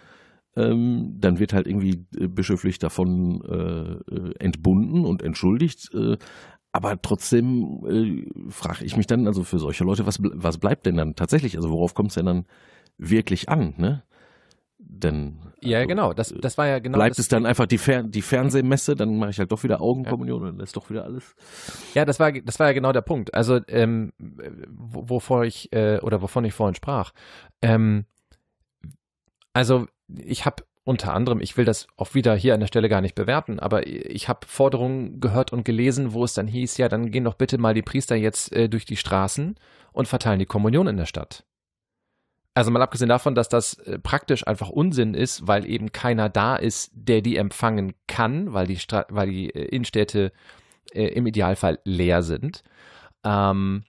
Ähm, 0.56 1.16
dann 1.18 1.38
wird 1.38 1.52
halt 1.52 1.66
irgendwie 1.66 2.04
bischöflich 2.10 2.80
davon 2.80 3.40
entbunden 4.40 5.04
und 5.04 5.22
entschuldigt. 5.22 5.90
aber 6.72 7.00
trotzdem 7.00 8.26
frage 8.48 8.84
ich 8.84 8.96
mich 8.96 9.06
dann, 9.06 9.28
also 9.28 9.44
für 9.44 9.60
solche 9.60 9.84
Leute, 9.84 10.06
was, 10.06 10.18
was 10.20 10.58
bleibt 10.58 10.86
denn 10.86 10.96
dann 10.96 11.14
tatsächlich? 11.14 11.56
Also 11.56 11.70
worauf 11.70 11.94
kommt 11.94 12.08
es 12.08 12.16
denn 12.16 12.26
dann 12.26 12.46
wirklich 13.00 13.48
an, 13.48 13.74
ne? 13.76 14.02
Denn 14.78 15.38
ja, 15.60 15.78
also, 15.78 15.88
genau, 15.88 16.12
das, 16.12 16.34
das 16.40 16.58
war 16.58 16.66
ja 16.66 16.78
genau. 16.78 16.96
Bleibt 16.96 17.18
es 17.18 17.28
dann 17.28 17.46
einfach 17.46 17.66
die, 17.66 17.78
Fer 17.78 18.02
die 18.02 18.22
Fernsehmesse, 18.22 18.96
dann 18.96 19.18
mache 19.18 19.30
ich 19.30 19.38
halt 19.38 19.52
doch 19.52 19.62
wieder 19.62 19.80
Augenkommunion 19.80 20.42
ja. 20.42 20.48
und 20.48 20.56
dann 20.56 20.64
ist 20.64 20.76
doch 20.76 20.90
wieder 20.90 21.04
alles. 21.04 21.34
Ja, 21.94 22.04
das 22.04 22.18
war, 22.18 22.32
das 22.32 22.58
war 22.58 22.68
ja 22.68 22.72
genau 22.72 22.92
der 22.92 23.02
Punkt. 23.02 23.34
Also, 23.34 23.60
ähm, 23.68 24.12
wovor 24.68 25.44
ich, 25.44 25.72
äh, 25.72 25.98
oder 26.00 26.22
wovon 26.22 26.44
ich 26.44 26.54
vorhin 26.54 26.74
sprach. 26.74 27.12
Ähm, 27.62 28.04
also, 29.52 29.86
ich 30.08 30.44
habe 30.44 30.64
unter 30.84 31.12
anderem, 31.14 31.40
ich 31.40 31.56
will 31.56 31.64
das 31.64 31.86
auch 31.96 32.14
wieder 32.14 32.34
hier 32.34 32.54
an 32.54 32.60
der 32.60 32.66
Stelle 32.66 32.88
gar 32.88 33.00
nicht 33.00 33.14
bewerten, 33.14 33.60
aber 33.60 33.86
ich 33.86 34.28
habe 34.28 34.46
Forderungen 34.46 35.20
gehört 35.20 35.52
und 35.52 35.64
gelesen, 35.64 36.14
wo 36.14 36.24
es 36.24 36.34
dann 36.34 36.48
hieß, 36.48 36.78
ja, 36.78 36.88
dann 36.88 37.10
gehen 37.10 37.24
doch 37.24 37.34
bitte 37.34 37.58
mal 37.58 37.74
die 37.74 37.82
Priester 37.82 38.16
jetzt 38.16 38.52
äh, 38.52 38.68
durch 38.68 38.86
die 38.86 38.96
Straßen 38.96 39.56
und 39.92 40.08
verteilen 40.08 40.38
die 40.38 40.46
Kommunion 40.46 40.86
in 40.86 40.96
der 40.96 41.06
Stadt. 41.06 41.44
Also 42.60 42.70
mal 42.70 42.82
abgesehen 42.82 43.08
davon, 43.08 43.34
dass 43.34 43.48
das 43.48 43.78
äh, 43.78 43.98
praktisch 43.98 44.46
einfach 44.46 44.68
Unsinn 44.68 45.14
ist, 45.14 45.46
weil 45.46 45.64
eben 45.64 45.92
keiner 45.92 46.28
da 46.28 46.56
ist, 46.56 46.90
der 46.92 47.22
die 47.22 47.36
empfangen 47.36 47.94
kann, 48.06 48.52
weil 48.52 48.66
die, 48.66 48.76
Stra 48.76 49.06
weil 49.08 49.30
die 49.30 49.48
äh, 49.48 49.64
Innenstädte 49.74 50.30
äh, 50.92 51.06
im 51.06 51.26
Idealfall 51.26 51.78
leer 51.84 52.22
sind. 52.22 52.62
Ähm, 53.24 53.84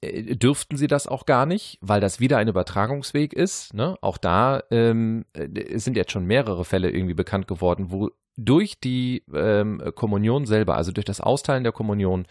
äh, 0.00 0.34
dürften 0.34 0.76
sie 0.76 0.88
das 0.88 1.06
auch 1.06 1.24
gar 1.24 1.46
nicht, 1.46 1.78
weil 1.80 2.00
das 2.00 2.18
wieder 2.18 2.38
ein 2.38 2.48
Übertragungsweg 2.48 3.32
ist. 3.32 3.74
Ne? 3.74 3.96
Auch 4.00 4.18
da 4.18 4.60
ähm, 4.72 5.24
äh, 5.32 5.78
sind 5.78 5.96
jetzt 5.96 6.10
schon 6.10 6.26
mehrere 6.26 6.64
Fälle 6.64 6.90
irgendwie 6.90 7.14
bekannt 7.14 7.46
geworden, 7.46 7.92
wo 7.92 8.10
durch 8.36 8.80
die 8.80 9.22
ähm, 9.32 9.92
Kommunion 9.94 10.46
selber, 10.46 10.74
also 10.74 10.90
durch 10.90 11.04
das 11.04 11.20
Austeilen 11.20 11.62
der 11.62 11.72
Kommunion, 11.72 12.26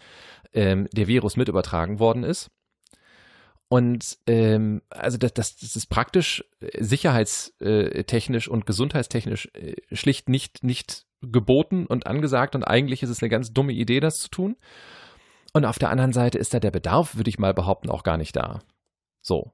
ähm, 0.52 0.88
der 0.92 1.06
Virus 1.06 1.38
mit 1.38 1.48
übertragen 1.48 2.00
worden 2.00 2.22
ist. 2.22 2.50
Und 3.68 4.18
ähm, 4.26 4.80
also 4.88 5.18
das, 5.18 5.34
das, 5.34 5.56
das 5.56 5.76
ist 5.76 5.86
praktisch 5.86 6.44
äh, 6.60 6.82
sicherheitstechnisch 6.82 8.48
und 8.48 8.64
gesundheitstechnisch 8.64 9.50
schlicht 9.92 10.28
nicht, 10.28 10.64
nicht 10.64 11.06
geboten 11.20 11.86
und 11.86 12.06
angesagt 12.06 12.54
und 12.54 12.64
eigentlich 12.64 13.02
ist 13.02 13.10
es 13.10 13.22
eine 13.22 13.28
ganz 13.28 13.52
dumme 13.52 13.72
Idee, 13.72 14.00
das 14.00 14.20
zu 14.20 14.30
tun. 14.30 14.56
Und 15.52 15.64
auf 15.64 15.78
der 15.78 15.90
anderen 15.90 16.12
Seite 16.12 16.38
ist 16.38 16.54
da 16.54 16.60
der 16.60 16.70
Bedarf, 16.70 17.16
würde 17.16 17.30
ich 17.30 17.38
mal 17.38 17.54
behaupten, 17.54 17.90
auch 17.90 18.02
gar 18.02 18.16
nicht 18.16 18.36
da. 18.36 18.60
So. 19.20 19.52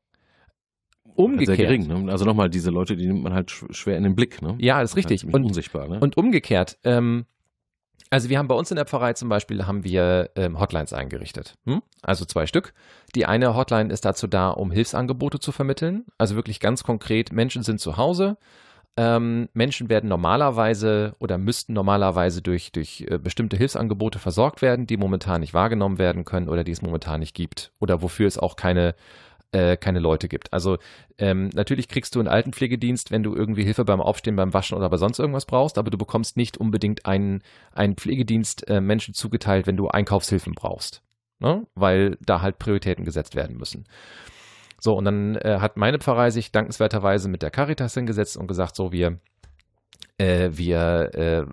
Umgekehrt. 1.15 1.57
Sehr 1.57 1.67
gering. 1.67 1.87
Ne? 1.87 2.11
Also 2.13 2.25
nochmal, 2.25 2.51
diese 2.51 2.71
Leute, 2.71 2.97
die 2.97 3.07
nimmt 3.07 3.23
man 3.23 3.33
halt 3.33 3.51
schwer 3.51 3.97
in 3.97 4.03
den 4.03 4.17
Blick. 4.17 4.43
Ne? 4.43 4.57
Ja, 4.59 4.81
das 4.81 4.91
ist 4.91 4.97
richtig. 4.97 5.23
Halt 5.25 5.35
und, 5.35 5.45
unsichtbar. 5.45 5.89
Ne? 5.89 6.01
Und 6.01 6.17
umgekehrt. 6.17 6.79
Ähm, 6.83 7.27
also 8.15 8.29
wir 8.29 8.39
haben 8.39 8.47
bei 8.47 8.55
uns 8.55 8.71
in 8.71 8.77
der 8.77 8.87
Pfarrei 8.87 9.15
zum 9.15 9.29
Beispiel 9.29 9.67
haben 9.67 9.83
wir 9.83 10.31
ähm, 10.37 10.61
Hotlines 10.61 10.93
eingerichtet. 10.93 11.57
Hm? 11.67 11.83
Also 12.01 12.25
zwei 12.25 12.47
Stück. 12.47 12.73
Die 13.17 13.27
eine 13.27 13.57
Hotline 13.57 13.93
ist 13.93 14.05
dazu 14.05 14.29
da, 14.29 14.51
um 14.51 14.71
Hilfsangebote 14.71 15.41
zu 15.41 15.51
vermitteln. 15.51 16.05
Also 16.17 16.37
wirklich 16.37 16.61
ganz 16.61 16.85
konkret, 16.85 17.33
Menschen 17.33 17.65
sind 17.65 17.81
zu 17.81 17.97
Hause 17.97 18.37
ähm, 18.97 19.49
Menschen 19.55 19.89
werden 19.89 20.09
normalerweise 20.09 21.17
oder 21.19 21.37
müssten 21.37 21.73
normalerweise 21.73 22.43
durch, 22.43 22.71
durch 22.71 23.05
äh, 23.09 23.19
bestimmte 23.19 23.57
Hilfsangebote 23.57 24.21
versorgt 24.21 24.63
werden, 24.63 24.87
die 24.87 24.97
momentan 24.97 25.41
nicht 25.41 25.53
wahrgenommen 25.53 25.99
werden 25.99 26.25
können 26.25 26.49
oder 26.49 26.63
die 26.63 26.71
es 26.71 26.83
momentan 26.83 27.19
nicht 27.21 27.35
gibt 27.35 27.73
oder 27.81 28.03
wofür 28.03 28.29
es 28.29 28.39
auch 28.39 28.55
keine, 28.55 28.95
äh, 29.55 29.77
keine 29.77 30.01
Leute 30.01 30.29
gibt. 30.29 30.53
Also 30.53 30.79
ähm, 31.17 31.51
natürlich 31.55 31.89
kriegst 31.89 32.15
du 32.15 32.19
einen 32.19 32.29
Altenpflegedienst, 32.29 33.11
wenn 33.11 33.23
du 33.23 33.35
irgendwie 33.35 33.63
Hilfe 33.63 33.85
beim 33.85 34.01
Aufstehen, 34.01 34.37
beim 34.37 34.53
Waschen 34.53 34.77
oder 34.77 34.91
bei 34.91 34.97
sonst 34.97 35.19
irgendwas 35.19 35.47
brauchst, 35.47 35.79
aber 35.79 35.91
du 35.91 35.97
bekommst 35.97 36.37
nicht 36.37 36.59
unbedingt 36.59 37.07
einen, 37.07 37.43
einen 37.73 37.97
Pflegedienst 37.97 38.69
äh, 38.69 38.81
Menschen 38.81 39.15
zugeteilt, 39.15 39.67
wenn 39.67 39.77
du 39.77 39.89
Einkaufshilfen 39.89 40.55
brauchst. 40.55 41.03
Ne? 41.39 41.67
Weil 41.75 42.19
da 42.21 42.43
halt 42.43 42.59
Prioritäten 42.59 43.05
gesetzt 43.05 43.37
werden 43.37 43.57
müssen. 43.57 43.85
So, 44.81 44.95
und 44.97 45.05
dann 45.05 45.37
äh, 45.37 45.59
hat 45.61 45.77
meine 45.77 45.99
Pfarrei 45.99 46.31
sich 46.31 46.53
dankenswerterweise 46.53 47.29
mit 47.29 47.43
der 47.43 47.51
Caritas 47.51 47.95
hingesetzt 47.95 48.37
und 48.37 48.49
gesagt, 48.49 48.75
so, 48.77 48.93
wir, 48.93 49.19
äh, 50.19 50.51
wir 50.53 51.11
äh, 51.15 51.45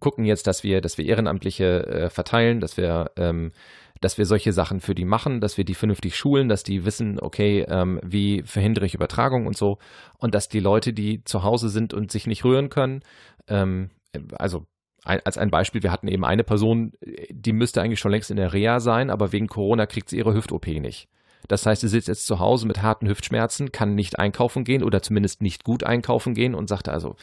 gucken 0.00 0.24
jetzt, 0.24 0.46
dass 0.46 0.64
wir, 0.64 0.80
dass 0.80 0.98
wir 0.98 1.06
Ehrenamtliche 1.06 1.86
äh, 1.86 2.10
verteilen, 2.10 2.60
dass 2.60 2.76
wir, 2.76 3.12
ähm, 3.16 3.52
dass 4.00 4.18
wir 4.18 4.26
solche 4.26 4.52
Sachen 4.52 4.80
für 4.80 4.94
die 4.94 5.04
machen, 5.04 5.40
dass 5.40 5.58
wir 5.58 5.64
die 5.64 5.74
vernünftig 5.74 6.16
schulen, 6.16 6.48
dass 6.48 6.62
die 6.62 6.84
wissen, 6.84 7.20
okay, 7.20 7.66
ähm, 7.68 8.00
wie 8.02 8.42
verhindere 8.42 8.86
ich 8.86 8.94
Übertragung 8.94 9.46
und 9.46 9.56
so. 9.56 9.78
Und 10.18 10.34
dass 10.34 10.48
die 10.48 10.60
Leute, 10.60 10.92
die 10.92 11.22
zu 11.24 11.42
Hause 11.42 11.68
sind 11.68 11.92
und 11.92 12.10
sich 12.10 12.26
nicht 12.26 12.44
rühren 12.44 12.70
können, 12.70 13.02
ähm, 13.48 13.90
also 14.32 14.66
als 15.02 15.38
ein 15.38 15.50
Beispiel, 15.50 15.82
wir 15.82 15.92
hatten 15.92 16.08
eben 16.08 16.26
eine 16.26 16.44
Person, 16.44 16.92
die 17.30 17.54
müsste 17.54 17.80
eigentlich 17.80 18.00
schon 18.00 18.10
längst 18.10 18.30
in 18.30 18.36
der 18.36 18.52
Reha 18.52 18.80
sein, 18.80 19.08
aber 19.08 19.32
wegen 19.32 19.46
Corona 19.46 19.86
kriegt 19.86 20.10
sie 20.10 20.18
ihre 20.18 20.34
Hüft-OP 20.34 20.66
nicht. 20.66 21.08
Das 21.48 21.64
heißt, 21.64 21.80
sie 21.80 21.88
sitzt 21.88 22.08
jetzt 22.08 22.26
zu 22.26 22.38
Hause 22.38 22.66
mit 22.66 22.82
harten 22.82 23.08
Hüftschmerzen, 23.08 23.72
kann 23.72 23.94
nicht 23.94 24.18
einkaufen 24.18 24.62
gehen 24.62 24.82
oder 24.84 25.02
zumindest 25.02 25.40
nicht 25.40 25.64
gut 25.64 25.84
einkaufen 25.84 26.34
gehen 26.34 26.54
und 26.54 26.68
sagt 26.68 26.88
also, 26.88 27.16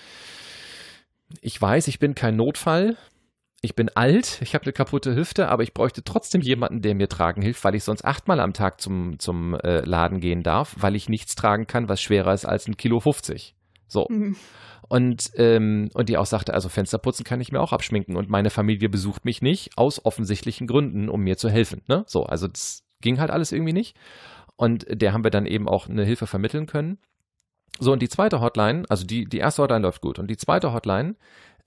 ich 1.42 1.62
weiß, 1.62 1.88
ich 1.88 2.00
bin 2.00 2.16
kein 2.16 2.36
Notfall, 2.36 2.98
ich 3.62 3.76
bin 3.76 3.90
alt, 3.96 4.40
ich 4.42 4.54
habe 4.54 4.66
eine 4.66 4.74
kaputte 4.74 5.16
Hüfte, 5.16 5.50
aber 5.50 5.64
ich 5.64 5.74
bräuchte 5.74 6.04
trotzdem 6.04 6.42
jemanden, 6.42 6.82
der 6.82 6.94
mir 6.94 7.10
tragen 7.10 7.42
hilft, 7.42 7.64
weil 7.64 7.76
ich 7.76 7.84
sonst 7.84 8.06
achtmal 8.06 8.40
am 8.40 8.54
Tag 8.54 8.80
zum, 8.80 9.18
zum 9.20 9.56
äh, 9.56 9.82
Laden 9.82 10.20
gehen 10.20 10.44
darf, 10.44 10.76
weil 10.80 10.96
ich 10.96 11.10
nichts 11.10 11.36
tragen 11.36 11.66
kann, 11.66 11.90
was 11.90 12.02
schwerer 12.02 12.34
ist 12.34 12.46
als 12.46 12.68
ein 12.68 12.78
Kilo 12.78 13.00
50. 13.00 13.56
So. 13.88 14.06
Mhm. 14.10 14.36
Und, 14.90 15.32
ähm, 15.36 15.90
und 15.94 16.08
die 16.08 16.18
auch 16.18 16.26
sagte, 16.26 16.54
also 16.54 16.70
Fensterputzen 16.70 17.26
kann 17.26 17.42
ich 17.42 17.52
mir 17.52 17.60
auch 17.60 17.74
abschminken 17.74 18.16
und 18.16 18.30
meine 18.30 18.50
Familie 18.50 18.90
besucht 18.90 19.26
mich 19.26 19.42
nicht 19.42 19.78
aus 19.78 20.06
offensichtlichen 20.06 20.68
Gründen, 20.68 21.10
um 21.10 21.22
mir 21.22 21.38
zu 21.38 21.50
helfen. 21.50 21.82
Ne? 21.88 22.04
So, 22.08 22.26
also 22.26 22.48
das 22.48 22.84
ging 23.02 23.20
halt 23.20 23.32
alles 23.32 23.52
irgendwie 23.52 23.74
nicht. 23.74 23.98
Und 24.56 24.86
der 24.90 25.14
haben 25.14 25.24
wir 25.24 25.32
dann 25.32 25.46
eben 25.46 25.68
auch 25.68 25.90
eine 25.90 26.06
Hilfe 26.06 26.26
vermitteln 26.26 26.68
können. 26.68 27.00
So, 27.80 27.92
und 27.92 28.02
die 28.02 28.10
zweite 28.10 28.40
Hotline, 28.40 28.86
also 28.90 29.06
die, 29.06 29.26
die 29.26 29.38
erste 29.38 29.62
Hotline 29.62 29.82
läuft 29.82 30.02
gut. 30.02 30.20
Und 30.20 30.28
die 30.28 30.38
zweite 30.38 30.74
Hotline, 30.74 31.16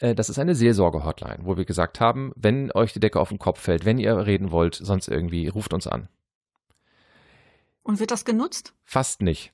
das 0.00 0.28
ist 0.28 0.38
eine 0.38 0.54
Seelsorge-Hotline, 0.54 1.40
wo 1.42 1.56
wir 1.56 1.64
gesagt 1.64 2.00
haben, 2.00 2.32
wenn 2.34 2.72
euch 2.72 2.92
die 2.92 3.00
Decke 3.00 3.20
auf 3.20 3.28
den 3.28 3.38
Kopf 3.38 3.60
fällt, 3.60 3.84
wenn 3.84 3.98
ihr 3.98 4.26
reden 4.26 4.50
wollt, 4.50 4.74
sonst 4.74 5.08
irgendwie, 5.08 5.48
ruft 5.48 5.74
uns 5.74 5.86
an. 5.86 6.08
Und 7.82 8.00
wird 8.00 8.10
das 8.10 8.24
genutzt? 8.24 8.74
Fast 8.84 9.22
nicht. 9.22 9.52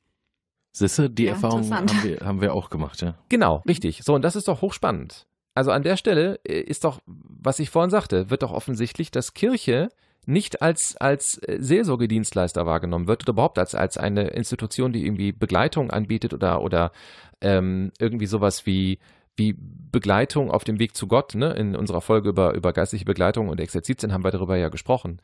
Sisse, 0.73 1.09
die 1.09 1.25
ja, 1.25 1.33
Erfahrung 1.33 1.73
haben 1.73 1.89
wir, 2.03 2.21
haben 2.21 2.41
wir 2.41 2.55
auch 2.55 2.71
gemacht, 2.71 3.01
ja. 3.01 3.15
Genau, 3.29 3.63
richtig. 3.67 4.03
So, 4.05 4.15
und 4.15 4.23
das 4.23 4.37
ist 4.37 4.47
doch 4.47 4.61
hochspannend. 4.61 5.27
Also 5.55 5.71
an 5.71 5.83
der 5.83 5.97
Stelle 5.97 6.39
äh, 6.45 6.61
ist 6.61 6.85
doch, 6.85 7.01
was 7.07 7.59
ich 7.59 7.71
vorhin 7.71 7.91
sagte, 7.91 8.29
wird 8.29 8.43
doch 8.43 8.53
offensichtlich, 8.53 9.11
dass 9.11 9.33
Kirche 9.33 9.89
nicht 10.27 10.61
als, 10.61 10.97
als 10.97 11.39
äh, 11.39 11.57
Seelsorgedienstleister 11.61 12.67
wahrgenommen 12.67 13.09
wird 13.09 13.23
oder 13.23 13.33
überhaupt 13.33 13.59
als, 13.59 13.75
als 13.75 13.97
eine 13.97 14.29
Institution, 14.29 14.93
die 14.93 15.07
irgendwie 15.07 15.33
Begleitung 15.33 15.91
anbietet 15.91 16.35
oder, 16.35 16.61
oder 16.61 16.93
ähm, 17.41 17.91
irgendwie 17.99 18.27
sowas 18.27 18.67
wie, 18.67 18.99
wie 19.37 19.55
Begleitung 19.59 20.51
auf 20.51 20.65
dem 20.65 20.79
Weg 20.79 20.97
zu 20.97 21.07
Gott. 21.07 21.35
Ne? 21.35 21.53
In 21.53 21.77
unserer 21.77 22.01
Folge 22.01 22.29
über, 22.29 22.55
über 22.55 22.73
geistliche 22.73 23.05
Begleitung 23.05 23.49
und 23.49 23.61
Exerzitien 23.61 24.13
haben 24.13 24.25
wir 24.25 24.31
darüber 24.31 24.57
ja 24.57 24.69
gesprochen. 24.69 25.21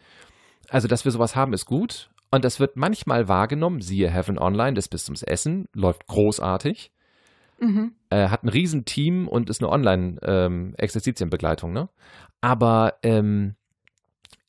Also, 0.69 0.89
dass 0.89 1.05
wir 1.05 1.13
sowas 1.13 1.37
haben, 1.37 1.53
ist 1.53 1.67
gut. 1.67 2.11
Und 2.31 2.45
das 2.45 2.61
wird 2.61 2.77
manchmal 2.77 3.29
wahrgenommen, 3.29 3.83
siehe 3.83 4.11
Heaven 4.11 4.39
Online, 4.39 4.75
das 4.75 4.89
bis 4.89 5.05
zum 5.05 5.15
Essen, 5.15 5.69
läuft 5.75 6.07
großartig. 6.07 6.91
Mhm. 7.61 7.93
Äh, 8.09 8.29
hat 8.29 8.43
ein 8.43 8.49
Riesenteam 8.49 9.29
und 9.29 9.51
ist 9.51 9.63
eine 9.63 9.71
Online-Exerzitienbegleitung. 9.71 11.71
Ähm, 11.71 11.75
ne? 11.75 11.89
Aber 12.41 12.95
ähm, 13.03 13.55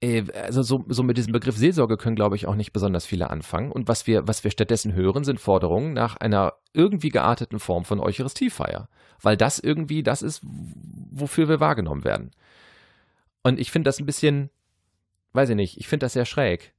äh, 0.01 0.23
also 0.41 0.63
so, 0.63 0.85
so 0.87 1.03
mit 1.03 1.17
diesem 1.17 1.33
Begriff 1.33 1.57
Seelsorge 1.57 1.97
können, 1.97 2.15
glaube 2.15 2.35
ich, 2.35 2.47
auch 2.47 2.55
nicht 2.55 2.73
besonders 2.73 3.05
viele 3.05 3.29
anfangen. 3.29 3.71
Und 3.71 3.87
was 3.87 4.07
wir, 4.07 4.27
was 4.27 4.43
wir 4.43 4.51
stattdessen 4.51 4.93
hören, 4.93 5.23
sind 5.23 5.39
Forderungen 5.39 5.93
nach 5.93 6.17
einer 6.17 6.53
irgendwie 6.73 7.09
gearteten 7.09 7.59
Form 7.59 7.85
von 7.85 7.99
Eucharistiefeier. 7.99 8.87
Weil 9.23 9.35
das 9.35 9.57
irgendwie 9.57 10.03
das 10.03 10.21
ist, 10.21 10.41
wofür 10.43 11.49
wir 11.49 11.59
wahrgenommen 11.59 12.03
werden. 12.03 12.31
Und 13.41 13.59
ich 13.59 13.71
finde 13.71 13.87
das 13.87 13.99
ein 13.99 14.05
bisschen, 14.05 14.51
weiß 15.33 15.49
ich 15.49 15.55
nicht, 15.55 15.79
ich 15.79 15.87
finde 15.87 16.05
das 16.05 16.13
sehr 16.13 16.25
schräg. 16.25 16.73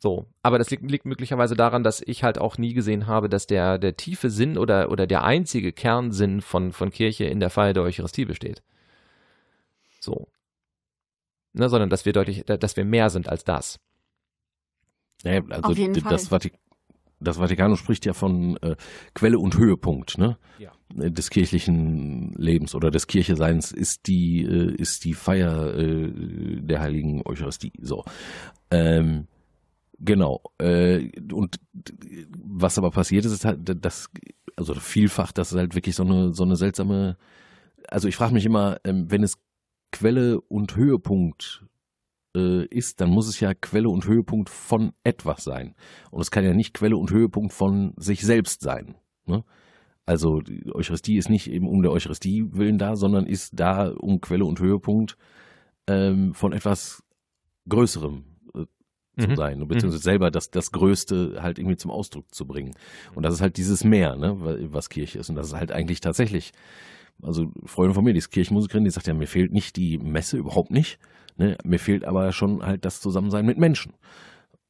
So, 0.00 0.26
aber 0.42 0.58
das 0.58 0.70
liegt, 0.70 0.88
liegt, 0.90 1.06
möglicherweise 1.06 1.54
daran, 1.54 1.84
dass 1.84 2.00
ich 2.00 2.24
halt 2.24 2.38
auch 2.38 2.58
nie 2.58 2.74
gesehen 2.74 3.06
habe, 3.06 3.28
dass 3.28 3.46
der, 3.46 3.78
der 3.78 3.96
tiefe 3.96 4.30
Sinn 4.30 4.58
oder, 4.58 4.90
oder 4.90 5.06
der 5.06 5.24
einzige 5.24 5.72
Kernsinn 5.72 6.40
von, 6.40 6.72
von 6.72 6.90
Kirche 6.90 7.24
in 7.24 7.40
der 7.40 7.50
Feier 7.50 7.74
der 7.74 7.84
Eucharistie 7.84 8.24
besteht. 8.24 8.62
So 10.00 10.28
ne, 11.58 11.68
sondern 11.68 11.90
dass 11.90 12.04
wir 12.04 12.12
deutlich, 12.12 12.44
dass 12.44 12.76
wir 12.76 12.84
mehr 12.84 13.10
sind 13.10 13.28
als 13.28 13.44
das. 13.44 13.78
Ja, 15.24 15.42
also 15.50 15.74
das, 15.74 16.30
Vatik 16.30 16.54
das 17.18 17.38
Vatikanum 17.38 17.76
spricht 17.76 18.06
ja 18.06 18.12
von 18.12 18.56
äh, 18.58 18.76
Quelle 19.14 19.38
und 19.38 19.58
Höhepunkt 19.58 20.16
ne? 20.16 20.38
Ja. 20.58 20.70
Des 20.90 21.30
kirchlichen 21.30 22.32
Lebens 22.34 22.74
oder 22.74 22.90
des 22.90 23.06
Kircheseins 23.06 23.72
ist 23.72 24.06
die, 24.06 24.42
äh, 24.42 24.74
ist 24.74 25.04
die 25.04 25.14
Feier 25.14 25.74
äh, 25.74 26.10
der 26.62 26.80
heiligen 26.80 27.22
Eucharistie. 27.26 27.72
So. 27.80 28.04
Ähm, 28.70 29.26
genau. 29.98 30.42
Äh, 30.58 31.10
und 31.32 31.56
was 32.38 32.78
aber 32.78 32.90
passiert 32.90 33.26
ist, 33.26 33.32
ist 33.32 33.44
halt, 33.44 33.84
dass, 33.84 34.08
also 34.56 34.74
vielfach, 34.74 35.32
das 35.32 35.52
ist 35.52 35.58
halt 35.58 35.74
wirklich 35.74 35.94
so 35.94 36.04
eine, 36.04 36.32
so 36.32 36.44
eine 36.44 36.56
seltsame, 36.56 37.18
also 37.88 38.08
ich 38.08 38.16
frage 38.16 38.32
mich 38.32 38.46
immer, 38.46 38.78
ähm, 38.84 39.10
wenn 39.10 39.22
es 39.22 39.34
Quelle 39.92 40.40
und 40.40 40.76
Höhepunkt 40.76 41.64
äh, 42.36 42.66
ist, 42.66 43.00
dann 43.00 43.10
muss 43.10 43.28
es 43.28 43.40
ja 43.40 43.54
Quelle 43.54 43.88
und 43.88 44.06
Höhepunkt 44.06 44.50
von 44.50 44.92
etwas 45.04 45.44
sein. 45.44 45.74
Und 46.10 46.20
es 46.20 46.30
kann 46.30 46.44
ja 46.44 46.54
nicht 46.54 46.74
Quelle 46.74 46.96
und 46.96 47.10
Höhepunkt 47.10 47.52
von 47.52 47.94
sich 47.96 48.22
selbst 48.22 48.62
sein. 48.62 48.96
Ne? 49.26 49.44
Also 50.08 50.40
die 50.40 50.74
Eucharistie 50.74 51.18
ist 51.18 51.28
nicht 51.28 51.50
eben 51.50 51.68
um 51.68 51.82
der 51.82 51.92
Eucharistie 51.92 52.46
willen 52.52 52.78
da, 52.78 52.96
sondern 52.96 53.26
ist 53.26 53.60
da 53.60 53.90
um 53.90 54.22
Quelle 54.22 54.46
und 54.46 54.58
Höhepunkt 54.58 55.18
ähm, 55.86 56.32
von 56.32 56.54
etwas 56.54 57.04
Größerem 57.68 58.24
äh, 58.54 58.64
zu 59.20 59.28
mhm. 59.28 59.36
sein, 59.36 59.68
beziehungsweise 59.68 60.00
mhm. 60.00 60.10
selber 60.10 60.30
das, 60.30 60.50
das 60.50 60.72
Größte 60.72 61.42
halt 61.42 61.58
irgendwie 61.58 61.76
zum 61.76 61.90
Ausdruck 61.90 62.34
zu 62.34 62.46
bringen. 62.46 62.72
Und 63.14 63.22
das 63.22 63.34
ist 63.34 63.42
halt 63.42 63.58
dieses 63.58 63.84
Meer, 63.84 64.16
ne, 64.16 64.34
was 64.72 64.88
Kirche 64.88 65.18
ist. 65.18 65.28
Und 65.28 65.36
das 65.36 65.48
ist 65.48 65.56
halt 65.56 65.72
eigentlich 65.72 66.00
tatsächlich 66.00 66.52
also 67.22 67.52
Freundin 67.66 67.94
von 67.94 68.04
mir, 68.04 68.14
die 68.14 68.18
ist 68.18 68.30
Kirchenmusikerin, 68.30 68.84
die 68.84 68.90
sagt 68.90 69.08
ja, 69.08 69.12
mir 69.12 69.26
fehlt 69.26 69.52
nicht 69.52 69.76
die 69.76 69.98
Messe, 69.98 70.38
überhaupt 70.38 70.70
nicht. 70.70 70.98
Ne? 71.36 71.58
Mir 71.64 71.78
fehlt 71.78 72.04
aber 72.04 72.32
schon 72.32 72.64
halt 72.64 72.86
das 72.86 73.00
Zusammensein 73.02 73.44
mit 73.44 73.58
Menschen. 73.58 73.92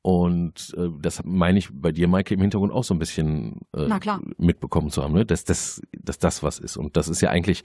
Und 0.02 0.74
äh, 0.76 0.88
das 1.00 1.22
meine 1.24 1.58
ich 1.58 1.68
bei 1.72 1.90
dir, 1.90 2.08
Maike, 2.08 2.34
im 2.34 2.40
Hintergrund 2.40 2.72
auch 2.72 2.84
so 2.84 2.94
ein 2.94 2.98
bisschen 2.98 3.60
äh, 3.74 3.88
mitbekommen 4.38 4.90
zu 4.90 5.02
haben, 5.02 5.14
ne? 5.14 5.26
dass, 5.26 5.44
das, 5.44 5.82
dass 5.92 6.18
das 6.18 6.42
was 6.42 6.58
ist. 6.58 6.76
Und 6.76 6.96
das 6.96 7.08
ist 7.08 7.20
ja 7.20 7.30
eigentlich 7.30 7.62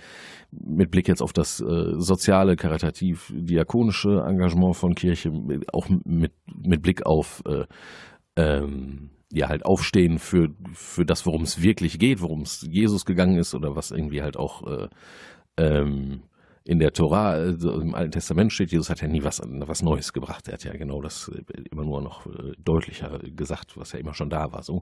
mit 0.52 0.92
Blick 0.92 1.08
jetzt 1.08 1.22
auf 1.22 1.32
das 1.32 1.62
äh, 1.62 1.94
soziale, 1.96 2.56
karitativ, 2.56 3.32
diakonische 3.36 4.24
Engagement 4.28 4.76
von 4.76 4.96
Kirche, 4.96 5.32
auch 5.72 5.88
mit, 5.90 6.34
mit 6.54 6.82
Blick 6.82 7.06
auf 7.06 7.44
äh, 7.46 7.66
ähm, 8.36 9.12
ja 9.32 9.50
halt 9.50 9.66
aufstehen 9.66 10.20
für, 10.20 10.50
für 10.74 11.06
das, 11.06 11.26
worum 11.26 11.44
es 11.44 11.62
wirklich 11.62 12.00
geht, 12.00 12.22
worum 12.22 12.42
es 12.42 12.68
Jesus 12.70 13.06
gegangen 13.06 13.38
ist 13.38 13.54
oder 13.56 13.76
was 13.76 13.92
irgendwie 13.92 14.22
halt 14.22 14.38
auch 14.38 14.66
äh, 14.68 14.88
ähm, 15.58 16.24
in 16.66 16.80
der 16.80 16.94
Tora, 16.94 17.32
also 17.32 17.82
im 17.82 17.94
Alten 17.94 18.12
Testament 18.12 18.54
steht, 18.54 18.72
Jesus 18.72 18.90
hat 18.90 19.02
ja 19.02 19.08
nie 19.08 19.24
was, 19.24 19.42
was 19.44 19.82
Neues 19.82 20.14
gebracht. 20.14 20.48
Er 20.48 20.54
hat 20.54 20.64
ja 20.64 20.72
genau 20.74 21.02
das 21.02 21.30
äh, 21.30 21.64
immer 21.72 21.84
nur 21.84 22.02
noch 22.02 22.26
äh, 22.26 22.54
deutlicher 22.58 23.20
gesagt, 23.20 23.76
was 23.76 23.92
ja 23.92 24.00
immer 24.00 24.14
schon 24.14 24.30
da 24.30 24.52
war. 24.52 24.64
So. 24.64 24.82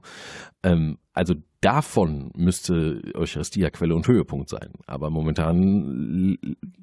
Ähm, 0.62 0.98
also 1.12 1.34
davon 1.60 2.30
müsste 2.36 3.02
Eucharistia 3.14 3.70
Quelle 3.70 3.94
und 3.96 4.06
Höhepunkt 4.06 4.48
sein. 4.48 4.72
Aber 4.86 5.10
momentan 5.10 6.36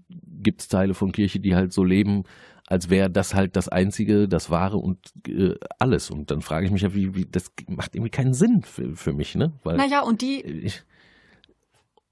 gibt 0.09 0.61
es 0.61 0.67
Teile 0.67 0.93
von 0.93 1.11
Kirche, 1.13 1.39
die 1.39 1.55
halt 1.55 1.71
so 1.71 1.83
leben, 1.83 2.23
als 2.67 2.89
wäre 2.89 3.09
das 3.09 3.33
halt 3.33 3.55
das 3.55 3.69
Einzige, 3.69 4.27
das 4.27 4.51
Wahre 4.51 4.77
und 4.77 4.99
äh, 5.27 5.55
alles. 5.79 6.11
Und 6.11 6.29
dann 6.29 6.41
frage 6.41 6.65
ich 6.65 6.71
mich 6.71 6.81
ja, 6.81 6.93
wie, 6.93 7.15
wie, 7.15 7.25
das 7.25 7.51
macht 7.67 7.95
irgendwie 7.95 8.11
keinen 8.11 8.33
Sinn 8.33 8.61
für, 8.63 8.95
für 8.95 9.13
mich, 9.13 9.35
ne? 9.35 9.53
Weil, 9.63 9.77
naja, 9.77 10.01
und 10.01 10.21
die. 10.21 10.41
Ich, 10.41 10.83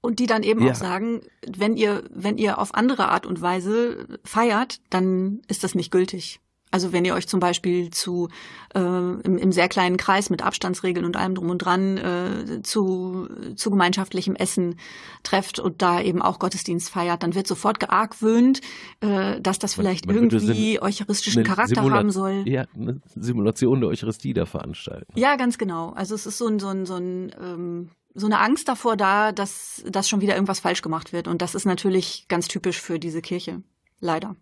und 0.00 0.18
die 0.18 0.26
dann 0.26 0.42
eben 0.42 0.62
ja. 0.62 0.72
auch 0.72 0.76
sagen, 0.76 1.20
wenn 1.46 1.76
ihr, 1.76 2.04
wenn 2.10 2.38
ihr 2.38 2.58
auf 2.58 2.74
andere 2.74 3.08
Art 3.08 3.26
und 3.26 3.40
Weise 3.40 4.06
feiert, 4.24 4.80
dann 4.90 5.40
ist 5.48 5.64
das 5.64 5.74
nicht 5.74 5.90
gültig. 5.90 6.40
Also 6.70 6.92
wenn 6.92 7.04
ihr 7.04 7.14
euch 7.14 7.26
zum 7.26 7.40
Beispiel 7.40 7.90
zu 7.90 8.28
äh, 8.74 8.78
im, 8.78 9.38
im 9.38 9.52
sehr 9.52 9.68
kleinen 9.68 9.96
Kreis 9.96 10.28
mit 10.28 10.44
Abstandsregeln 10.44 11.06
und 11.06 11.16
allem 11.16 11.34
drum 11.34 11.48
und 11.48 11.58
dran 11.58 11.96
äh, 11.96 12.62
zu, 12.62 13.26
zu 13.56 13.70
gemeinschaftlichem 13.70 14.36
Essen 14.36 14.76
trefft 15.22 15.58
und 15.58 15.80
da 15.80 16.00
eben 16.00 16.20
auch 16.20 16.38
Gottesdienst 16.38 16.90
feiert, 16.90 17.22
dann 17.22 17.34
wird 17.34 17.46
sofort 17.46 17.80
geargwöhnt, 17.80 18.60
äh, 19.00 19.40
dass 19.40 19.58
das 19.58 19.74
vielleicht 19.74 20.06
man, 20.06 20.16
man 20.16 20.24
irgendwie 20.24 20.80
eucharistischen 20.82 21.42
Charakter 21.42 21.76
Simula 21.76 21.96
haben 21.96 22.10
soll. 22.10 22.42
Ja, 22.46 22.66
eine 22.74 23.00
Simulation 23.14 23.80
der 23.80 23.88
Eucharistie 23.88 24.34
da 24.34 24.44
veranstalten. 24.44 25.12
Ja, 25.18 25.36
ganz 25.36 25.56
genau. 25.56 25.90
Also 25.90 26.14
es 26.14 26.26
ist 26.26 26.36
so 26.36 26.48
ein, 26.48 26.58
so 26.58 26.68
ein, 26.68 26.84
so 26.84 26.96
ein 26.96 27.32
ähm, 27.40 27.90
so 28.18 28.26
eine 28.26 28.40
Angst 28.40 28.68
davor 28.68 28.96
da, 28.96 29.32
dass, 29.32 29.84
dass 29.88 30.08
schon 30.08 30.20
wieder 30.20 30.34
irgendwas 30.34 30.60
falsch 30.60 30.82
gemacht 30.82 31.12
wird. 31.12 31.28
Und 31.28 31.40
das 31.42 31.54
ist 31.54 31.64
natürlich 31.64 32.26
ganz 32.28 32.48
typisch 32.48 32.80
für 32.80 32.98
diese 32.98 33.22
Kirche. 33.22 33.62
Leider. 34.00 34.36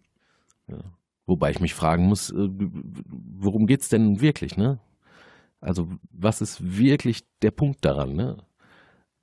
Ja. 0.69 0.79
Wobei 1.27 1.51
ich 1.51 1.61
mich 1.61 1.75
fragen 1.75 2.07
muss, 2.07 2.31
äh, 2.31 2.49
worum 2.49 3.67
geht's 3.67 3.89
denn 3.89 4.21
wirklich, 4.21 4.57
ne? 4.57 4.81
Also, 5.61 5.89
was 6.11 6.41
ist 6.41 6.79
wirklich 6.79 7.25
der 7.43 7.51
Punkt 7.51 7.85
daran, 7.85 8.15
ne? 8.15 8.45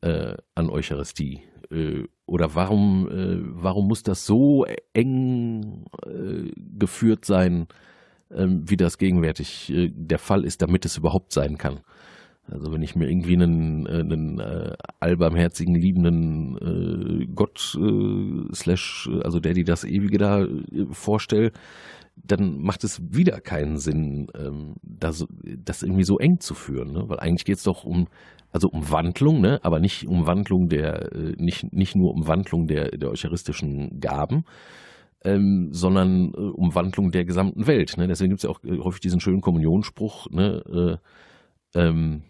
Äh, 0.01 0.35
an 0.55 0.69
Eucharistie? 0.69 1.41
Äh, 1.71 2.03
oder 2.25 2.55
warum, 2.55 3.07
äh, 3.09 3.37
warum 3.41 3.87
muss 3.87 4.03
das 4.03 4.25
so 4.25 4.65
eng 4.93 5.85
äh, 6.05 6.51
geführt 6.77 7.23
sein, 7.25 7.67
ähm, 8.31 8.69
wie 8.69 8.77
das 8.77 8.97
gegenwärtig 8.97 9.71
äh, 9.71 9.89
der 9.93 10.19
Fall 10.19 10.43
ist, 10.43 10.61
damit 10.61 10.85
es 10.85 10.97
überhaupt 10.97 11.31
sein 11.31 11.57
kann? 11.57 11.79
Also 12.51 12.73
wenn 12.73 12.81
ich 12.81 12.95
mir 12.95 13.09
irgendwie 13.09 13.35
einen, 13.35 13.85
äh, 13.85 13.99
einen 13.99 14.39
äh, 14.39 14.73
allbarmherzigen, 14.99 15.75
liebenden 15.75 16.57
äh, 16.57 17.25
Gott 17.33 17.77
äh, 17.79 18.53
slash, 18.53 19.09
also 19.23 19.39
der, 19.39 19.53
die 19.53 19.63
das 19.63 19.85
Ewige 19.85 20.17
da 20.17 20.43
äh, 20.43 20.85
vorstelle, 20.91 21.51
dann 22.15 22.59
macht 22.59 22.83
es 22.83 23.01
wieder 23.01 23.39
keinen 23.39 23.77
Sinn, 23.77 24.27
ähm, 24.37 24.75
das, 24.83 25.25
das 25.41 25.83
irgendwie 25.83 26.03
so 26.03 26.17
eng 26.19 26.39
zu 26.39 26.53
führen. 26.53 26.91
Ne? 26.91 27.05
Weil 27.07 27.19
eigentlich 27.19 27.45
geht 27.45 27.57
es 27.57 27.63
doch 27.63 27.85
um, 27.85 28.07
also 28.51 28.67
um 28.69 28.91
Wandlung, 28.91 29.41
ne? 29.41 29.59
aber 29.63 29.79
nicht 29.79 30.07
um 30.07 30.27
Wandlung 30.27 30.67
der, 30.67 31.13
äh, 31.13 31.33
nicht, 31.37 31.71
nicht 31.73 31.95
nur 31.95 32.11
um 32.11 32.27
Wandlung 32.27 32.67
der, 32.67 32.91
der 32.91 33.09
eucharistischen 33.09 33.99
Gaben, 33.99 34.43
ähm, 35.23 35.69
sondern 35.71 36.33
äh, 36.33 36.37
um 36.37 36.75
Wandlung 36.75 37.09
der 37.09 37.23
gesamten 37.23 37.67
Welt. 37.67 37.97
Ne? 37.97 38.07
Deswegen 38.07 38.31
gibt 38.31 38.43
es 38.43 38.43
ja 38.43 38.49
auch 38.49 38.63
äh, 38.63 38.77
häufig 38.79 38.99
diesen 38.99 39.21
schönen 39.21 39.41
Kommunionspruch, 39.41 40.29
ne? 40.29 40.99
Äh, 41.75 41.79
ähm, 41.79 42.21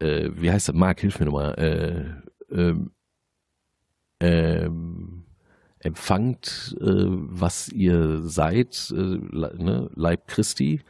äh, 0.00 0.30
wie 0.34 0.50
heißt 0.50 0.68
das? 0.68 0.74
Marc, 0.74 1.00
hilf 1.00 1.18
mir 1.18 1.26
nochmal. 1.26 1.54
Äh, 1.58 2.54
ähm, 2.54 2.90
ähm, 4.20 5.24
empfangt, 5.80 6.76
äh, 6.80 6.84
was 6.84 7.68
ihr 7.68 8.22
seid, 8.22 8.92
äh, 8.92 8.96
ne? 8.96 9.90
Leib 9.94 10.26
Christi, 10.26 10.80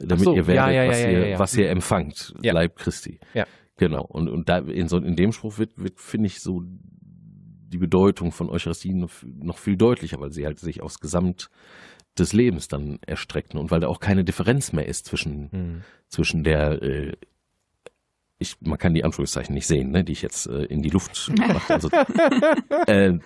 damit 0.00 0.24
so, 0.24 0.34
ihr 0.34 0.46
werdet, 0.46 0.74
ja, 0.74 0.82
ja, 0.84 0.88
was, 0.88 1.00
ja, 1.00 1.10
ihr, 1.10 1.38
was 1.38 1.56
ihr 1.56 1.70
empfangt, 1.70 2.34
Leib 2.42 2.76
Christi. 2.76 3.18
Ja. 3.34 3.46
Genau. 3.76 4.04
Und, 4.04 4.28
und 4.28 4.48
da 4.48 4.58
in, 4.58 4.88
so, 4.88 4.98
in 4.98 5.16
dem 5.16 5.32
Spruch 5.32 5.58
wird, 5.58 5.72
wird 5.76 6.00
finde 6.00 6.26
ich, 6.26 6.40
so 6.40 6.62
die 6.64 7.78
Bedeutung 7.78 8.32
von 8.32 8.48
Eucharistie 8.48 8.94
noch, 8.94 9.10
noch 9.24 9.58
viel 9.58 9.76
deutlicher, 9.76 10.20
weil 10.20 10.32
sie 10.32 10.46
halt 10.46 10.58
sich 10.58 10.82
aufs 10.82 11.00
Gesamt 11.00 11.48
des 12.18 12.32
Lebens 12.32 12.68
dann 12.68 12.98
erstreckt 13.06 13.54
und 13.54 13.70
weil 13.70 13.80
da 13.80 13.88
auch 13.88 14.00
keine 14.00 14.24
Differenz 14.24 14.72
mehr 14.72 14.86
ist 14.86 15.06
zwischen, 15.06 15.50
hm. 15.52 15.82
zwischen 16.08 16.42
der 16.42 16.82
äh, 16.82 17.12
ich, 18.38 18.56
man 18.60 18.78
kann 18.78 18.94
die 18.94 19.04
Anführungszeichen 19.04 19.54
nicht 19.54 19.66
sehen, 19.66 19.90
ne, 19.90 20.04
die 20.04 20.12
ich 20.12 20.22
jetzt 20.22 20.46
äh, 20.46 20.64
in 20.64 20.82
die 20.82 20.90
Luft 20.90 21.30
mache. 21.36 21.74
Also, 21.74 21.88
äh, 22.86 23.18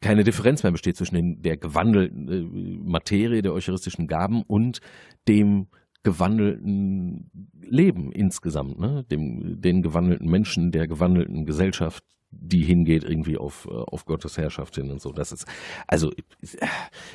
keine 0.00 0.24
Differenz 0.24 0.62
mehr 0.62 0.72
besteht 0.72 0.96
zwischen 0.96 1.16
den, 1.16 1.42
der 1.42 1.56
gewandelten 1.56 2.28
äh, 2.28 2.88
Materie 2.88 3.42
der 3.42 3.52
eucharistischen 3.52 4.06
Gaben 4.06 4.42
und 4.42 4.80
dem 5.28 5.66
gewandelten 6.02 7.30
Leben 7.60 8.10
insgesamt, 8.12 8.78
ne? 8.78 9.04
dem, 9.10 9.60
den 9.60 9.82
gewandelten 9.82 10.30
Menschen, 10.30 10.72
der 10.72 10.86
gewandelten 10.86 11.44
Gesellschaft, 11.44 12.04
die 12.30 12.62
hingeht 12.62 13.04
irgendwie 13.04 13.36
auf, 13.36 13.66
äh, 13.70 13.74
auf 13.74 14.04
Gottes 14.04 14.38
Herrschaft 14.38 14.76
hin 14.76 14.90
und 14.90 15.00
so. 15.00 15.12
Das 15.12 15.32
ist 15.32 15.46
also 15.86 16.10
äh, 16.12 16.66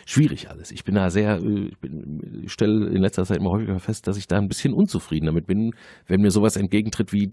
schwierig 0.05 0.49
alles. 0.49 0.72
Ich 0.72 0.84
bin 0.84 0.95
da 0.95 1.09
sehr, 1.09 1.38
äh, 1.38 1.72
ich, 2.43 2.51
stelle 2.51 2.88
in 2.88 3.01
letzter 3.01 3.26
Zeit 3.26 3.38
immer 3.38 3.51
häufiger 3.51 3.80
fest, 3.80 4.07
dass 4.07 4.18
ich 4.18 4.28
da 4.28 4.38
ein 4.38 4.47
bisschen 4.47 4.74
unzufrieden 4.74 5.28
damit 5.28 5.47
bin, 5.47 5.74
wenn 6.05 6.22
mir 6.22 6.32
sowas 6.32 6.55
entgegentritt 6.55 7.13
wie 7.13 7.32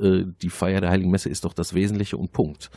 die 0.00 0.50
Feier 0.50 0.80
der 0.80 0.90
Heiligen 0.90 1.10
Messe 1.10 1.28
ist 1.28 1.44
doch 1.44 1.52
das 1.52 1.74
Wesentliche 1.74 2.16
und 2.16 2.30
Punkt. 2.30 2.70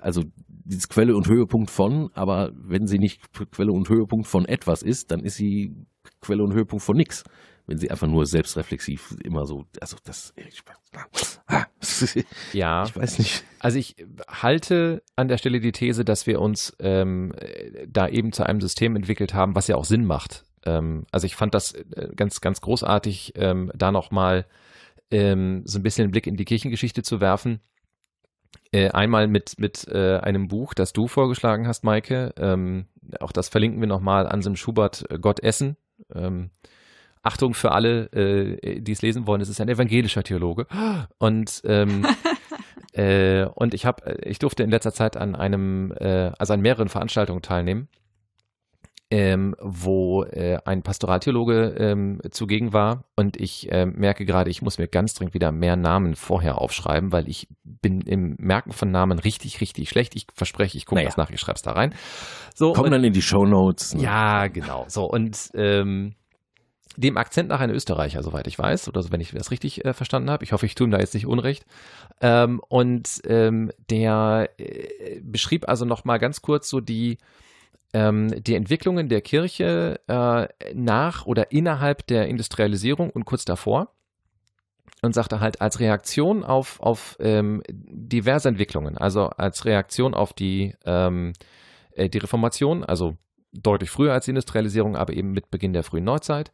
Also 0.00 0.24
dieses 0.48 0.88
Quelle 0.88 1.14
und 1.14 1.28
Höhepunkt 1.28 1.70
von, 1.70 2.10
aber 2.14 2.50
wenn 2.56 2.88
sie 2.88 2.98
nicht 2.98 3.20
Quelle 3.52 3.70
und 3.70 3.88
Höhepunkt 3.88 4.26
von 4.26 4.44
etwas 4.44 4.82
ist, 4.82 5.12
dann 5.12 5.20
ist 5.20 5.36
sie 5.36 5.76
Quelle 6.20 6.42
und 6.42 6.52
Höhepunkt 6.52 6.84
von 6.84 6.96
nichts 6.96 7.22
wenn 7.72 7.78
sie 7.78 7.90
einfach 7.90 8.06
nur 8.06 8.26
selbstreflexiv 8.26 9.16
immer 9.24 9.46
so, 9.46 9.64
also 9.80 9.96
das, 10.04 10.34
ich, 10.36 10.62
ah, 11.46 11.64
ja, 12.52 12.84
ich 12.84 12.94
weiß 12.94 13.18
nicht. 13.18 13.44
Also 13.60 13.78
ich 13.78 13.96
halte 14.28 15.02
an 15.16 15.28
der 15.28 15.38
Stelle 15.38 15.58
die 15.58 15.72
These, 15.72 16.04
dass 16.04 16.26
wir 16.26 16.38
uns 16.38 16.76
ähm, 16.80 17.32
da 17.88 18.08
eben 18.08 18.32
zu 18.32 18.44
einem 18.44 18.60
System 18.60 18.94
entwickelt 18.94 19.32
haben, 19.32 19.54
was 19.54 19.68
ja 19.68 19.76
auch 19.76 19.86
Sinn 19.86 20.04
macht. 20.04 20.44
Ähm, 20.66 21.06
also 21.12 21.24
ich 21.24 21.34
fand 21.34 21.54
das 21.54 21.72
äh, 21.72 22.10
ganz, 22.14 22.42
ganz 22.42 22.60
großartig, 22.60 23.32
ähm, 23.36 23.72
da 23.74 23.90
nochmal 23.90 24.44
ähm, 25.10 25.62
so 25.64 25.78
ein 25.78 25.82
bisschen 25.82 26.02
einen 26.02 26.12
Blick 26.12 26.26
in 26.26 26.36
die 26.36 26.44
Kirchengeschichte 26.44 27.02
zu 27.02 27.22
werfen. 27.22 27.60
Äh, 28.70 28.90
einmal 28.90 29.28
mit, 29.28 29.58
mit 29.58 29.88
äh, 29.88 30.18
einem 30.18 30.48
Buch, 30.48 30.74
das 30.74 30.92
du 30.92 31.08
vorgeschlagen 31.08 31.66
hast, 31.66 31.84
Maike. 31.84 32.34
Ähm, 32.36 32.84
auch 33.18 33.32
das 33.32 33.48
verlinken 33.48 33.80
wir 33.80 33.88
nochmal, 33.88 34.26
Anselm 34.26 34.56
Schubert, 34.56 35.10
äh, 35.10 35.18
Gott 35.18 35.40
essen. 35.40 35.78
Ähm, 36.14 36.50
Achtung 37.22 37.54
für 37.54 37.72
alle, 37.72 38.06
äh, 38.12 38.80
die 38.80 38.92
es 38.92 39.02
lesen 39.02 39.26
wollen, 39.26 39.40
es 39.40 39.48
ist 39.48 39.60
ein 39.60 39.68
evangelischer 39.68 40.22
Theologe. 40.22 40.66
Und 41.18 41.62
ähm, 41.64 42.06
äh, 42.92 43.44
und 43.54 43.74
ich 43.74 43.86
habe, 43.86 44.18
ich 44.24 44.38
durfte 44.38 44.62
in 44.62 44.70
letzter 44.70 44.92
Zeit 44.92 45.16
an 45.16 45.34
einem, 45.36 45.92
äh, 45.92 46.32
also 46.38 46.52
an 46.54 46.60
mehreren 46.60 46.88
Veranstaltungen 46.88 47.42
teilnehmen, 47.42 47.88
ähm, 49.12 49.54
wo 49.60 50.24
äh, 50.24 50.58
ein 50.64 50.82
Pastoraltheologe 50.82 51.74
ähm, 51.78 52.20
zugegen 52.30 52.72
war. 52.72 53.04
Und 53.14 53.36
ich 53.36 53.70
äh, 53.70 53.86
merke 53.86 54.24
gerade, 54.24 54.50
ich 54.50 54.62
muss 54.62 54.78
mir 54.78 54.88
ganz 54.88 55.14
dringend 55.14 55.34
wieder 55.34 55.52
mehr 55.52 55.76
Namen 55.76 56.16
vorher 56.16 56.58
aufschreiben, 56.58 57.12
weil 57.12 57.28
ich 57.28 57.46
bin 57.62 58.00
im 58.00 58.36
Merken 58.38 58.72
von 58.72 58.90
Namen 58.90 59.18
richtig, 59.18 59.60
richtig 59.60 59.90
schlecht. 59.90 60.16
Ich 60.16 60.26
verspreche, 60.34 60.78
ich 60.78 60.86
gucke 60.86 61.00
naja. 61.00 61.08
das 61.08 61.18
nach, 61.18 61.30
ich 61.30 61.38
schreibe 61.38 61.56
es 61.56 61.62
da 61.62 61.72
rein. 61.72 61.94
So, 62.54 62.72
Kommen 62.72 62.90
dann 62.90 63.04
in 63.04 63.12
die 63.12 63.22
Show 63.22 63.44
Notes. 63.44 63.94
Ne? 63.94 64.02
Ja, 64.02 64.48
genau. 64.48 64.86
So 64.88 65.04
und 65.04 65.50
ähm, 65.54 66.14
dem 66.96 67.16
Akzent 67.16 67.48
nach 67.48 67.60
ein 67.60 67.70
Österreicher, 67.70 68.22
soweit 68.22 68.46
ich 68.46 68.58
weiß, 68.58 68.88
oder 68.88 69.02
so, 69.02 69.12
wenn 69.12 69.20
ich 69.20 69.32
das 69.32 69.50
richtig 69.50 69.84
äh, 69.84 69.94
verstanden 69.94 70.30
habe. 70.30 70.44
Ich 70.44 70.52
hoffe, 70.52 70.66
ich 70.66 70.74
tue 70.74 70.86
ihm 70.86 70.90
da 70.90 70.98
jetzt 70.98 71.14
nicht 71.14 71.26
Unrecht. 71.26 71.64
Ähm, 72.20 72.60
und 72.68 73.20
ähm, 73.26 73.70
der 73.90 74.50
äh, 74.58 75.20
beschrieb 75.22 75.68
also 75.68 75.84
nochmal 75.84 76.18
ganz 76.18 76.42
kurz 76.42 76.68
so 76.68 76.80
die, 76.80 77.18
ähm, 77.92 78.28
die 78.42 78.54
Entwicklungen 78.54 79.08
der 79.08 79.20
Kirche 79.20 80.00
äh, 80.06 80.74
nach 80.74 81.26
oder 81.26 81.52
innerhalb 81.52 82.06
der 82.06 82.28
Industrialisierung 82.28 83.10
und 83.10 83.24
kurz 83.24 83.44
davor. 83.44 83.92
Und 85.04 85.14
sagte 85.14 85.40
halt 85.40 85.60
als 85.60 85.80
Reaktion 85.80 86.44
auf, 86.44 86.78
auf 86.78 87.16
ähm, 87.18 87.64
diverse 87.68 88.48
Entwicklungen, 88.48 88.96
also 88.96 89.30
als 89.30 89.64
Reaktion 89.64 90.14
auf 90.14 90.32
die, 90.32 90.76
ähm, 90.84 91.32
äh, 91.96 92.08
die 92.08 92.18
Reformation, 92.18 92.84
also 92.84 93.16
deutlich 93.52 93.90
früher 93.90 94.12
als 94.12 94.24
die 94.24 94.30
Industrialisierung, 94.30 94.96
aber 94.96 95.12
eben 95.12 95.32
mit 95.32 95.50
Beginn 95.50 95.72
der 95.72 95.82
frühen 95.82 96.04
Neuzeit. 96.04 96.50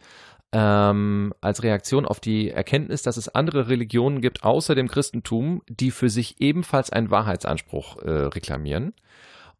Ähm, 0.51 1.34
als 1.40 1.62
Reaktion 1.62 2.07
auf 2.07 2.20
die 2.20 2.51
Erkenntnis, 2.51 3.03
dass 3.03 3.18
es 3.18 3.28
andere 3.28 3.68
Religionen 3.68 4.22
gibt 4.22 4.44
außer 4.44 4.74
dem 4.74 4.88
Christentum, 4.88 5.62
die 5.68 5.90
für 5.90 6.09
sich 6.09 6.40
ebenfalls 6.40 6.90
einen 6.90 7.11
Wahrheitsanspruch 7.11 7.99
äh, 8.03 8.11
reklamieren. 8.11 8.94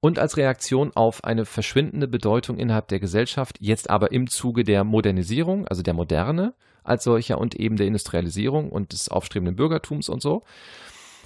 Und 0.01 0.19
als 0.19 0.37
Reaktion 0.37 0.93
auf 0.95 1.25
eine 1.25 1.45
verschwindende 1.45 2.09
Bedeutung 2.09 2.57
innerhalb 2.57 2.89
der 2.89 3.01
Gesellschaft, 3.01 3.57
jetzt 3.61 3.91
aber 3.91 4.13
im 4.13 4.29
Zuge 4.29 4.65
der 4.65 4.85
Modernisierung, 4.85 5.67
also 5.67 5.83
der 5.83 5.95
Moderne 5.95 6.55
als 6.85 7.05
solcher 7.05 7.39
und 7.39 7.55
eben 7.57 7.77
der 7.77 7.87
Industrialisierung 7.87 8.71
und 8.71 8.93
des 8.93 9.09
aufstrebenden 9.09 9.57
Bürgertums 9.57 10.09
und 10.09 10.23
so, 10.23 10.45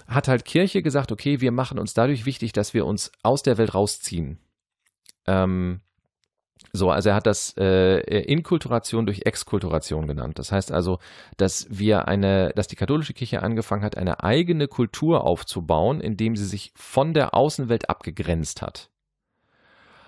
hat 0.08 0.26
halt 0.26 0.44
Kirche 0.44 0.82
gesagt, 0.82 1.12
okay, 1.12 1.40
wir 1.40 1.52
machen 1.52 1.78
uns 1.78 1.94
dadurch 1.94 2.26
wichtig, 2.26 2.52
dass 2.52 2.74
wir 2.74 2.86
uns 2.86 3.12
aus 3.22 3.42
der 3.42 3.58
Welt 3.58 3.74
rausziehen. 3.74 4.38
Ähm, 5.26 5.80
so, 6.74 6.90
also 6.90 7.10
er 7.10 7.14
hat 7.14 7.26
das 7.26 7.54
äh, 7.58 7.98
Inkulturation 8.22 9.04
durch 9.04 9.26
Exkulturation 9.26 10.06
genannt. 10.06 10.38
Das 10.38 10.52
heißt 10.52 10.72
also, 10.72 10.98
dass 11.36 11.66
wir 11.68 12.08
eine, 12.08 12.52
dass 12.56 12.66
die 12.66 12.76
katholische 12.76 13.12
Kirche 13.12 13.42
angefangen 13.42 13.84
hat, 13.84 13.98
eine 13.98 14.24
eigene 14.24 14.68
Kultur 14.68 15.24
aufzubauen, 15.24 16.00
indem 16.00 16.34
sie 16.34 16.46
sich 16.46 16.72
von 16.74 17.12
der 17.12 17.34
Außenwelt 17.34 17.90
abgegrenzt 17.90 18.62
hat. 18.62 18.88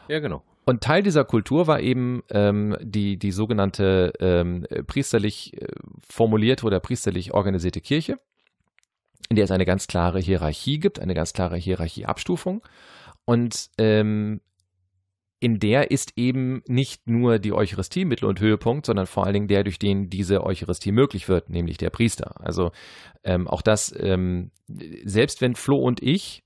Ja, 0.08 0.20
genau. 0.20 0.42
Und 0.64 0.82
Teil 0.82 1.02
dieser 1.02 1.24
Kultur 1.24 1.66
war 1.66 1.80
eben 1.80 2.22
ähm, 2.30 2.76
die, 2.80 3.18
die 3.18 3.32
sogenannte 3.32 4.14
ähm, 4.18 4.66
priesterlich 4.86 5.60
äh, 5.60 5.66
formulierte 6.08 6.64
oder 6.64 6.80
priesterlich 6.80 7.34
organisierte 7.34 7.82
Kirche, 7.82 8.16
in 9.28 9.36
der 9.36 9.44
es 9.44 9.50
eine 9.50 9.66
ganz 9.66 9.86
klare 9.86 10.18
Hierarchie 10.18 10.78
gibt, 10.78 10.98
eine 10.98 11.12
ganz 11.12 11.34
klare 11.34 11.58
Hierarchieabstufung. 11.58 12.62
Und 13.26 13.68
ähm, 13.76 14.40
in 15.44 15.60
der 15.60 15.90
ist 15.90 16.14
eben 16.16 16.62
nicht 16.66 17.06
nur 17.06 17.38
die 17.38 17.52
Eucharistie 17.52 18.06
Mittel- 18.06 18.30
und 18.30 18.40
Höhepunkt, 18.40 18.86
sondern 18.86 19.04
vor 19.04 19.24
allen 19.24 19.34
Dingen 19.34 19.48
der, 19.48 19.62
durch 19.62 19.78
den 19.78 20.08
diese 20.08 20.42
Eucharistie 20.42 20.90
möglich 20.90 21.28
wird, 21.28 21.50
nämlich 21.50 21.76
der 21.76 21.90
Priester. 21.90 22.40
Also 22.40 22.72
ähm, 23.24 23.46
auch 23.46 23.60
das, 23.60 23.94
ähm, 23.94 24.52
selbst 24.66 25.42
wenn 25.42 25.54
Flo 25.54 25.76
und 25.76 26.02
ich 26.02 26.44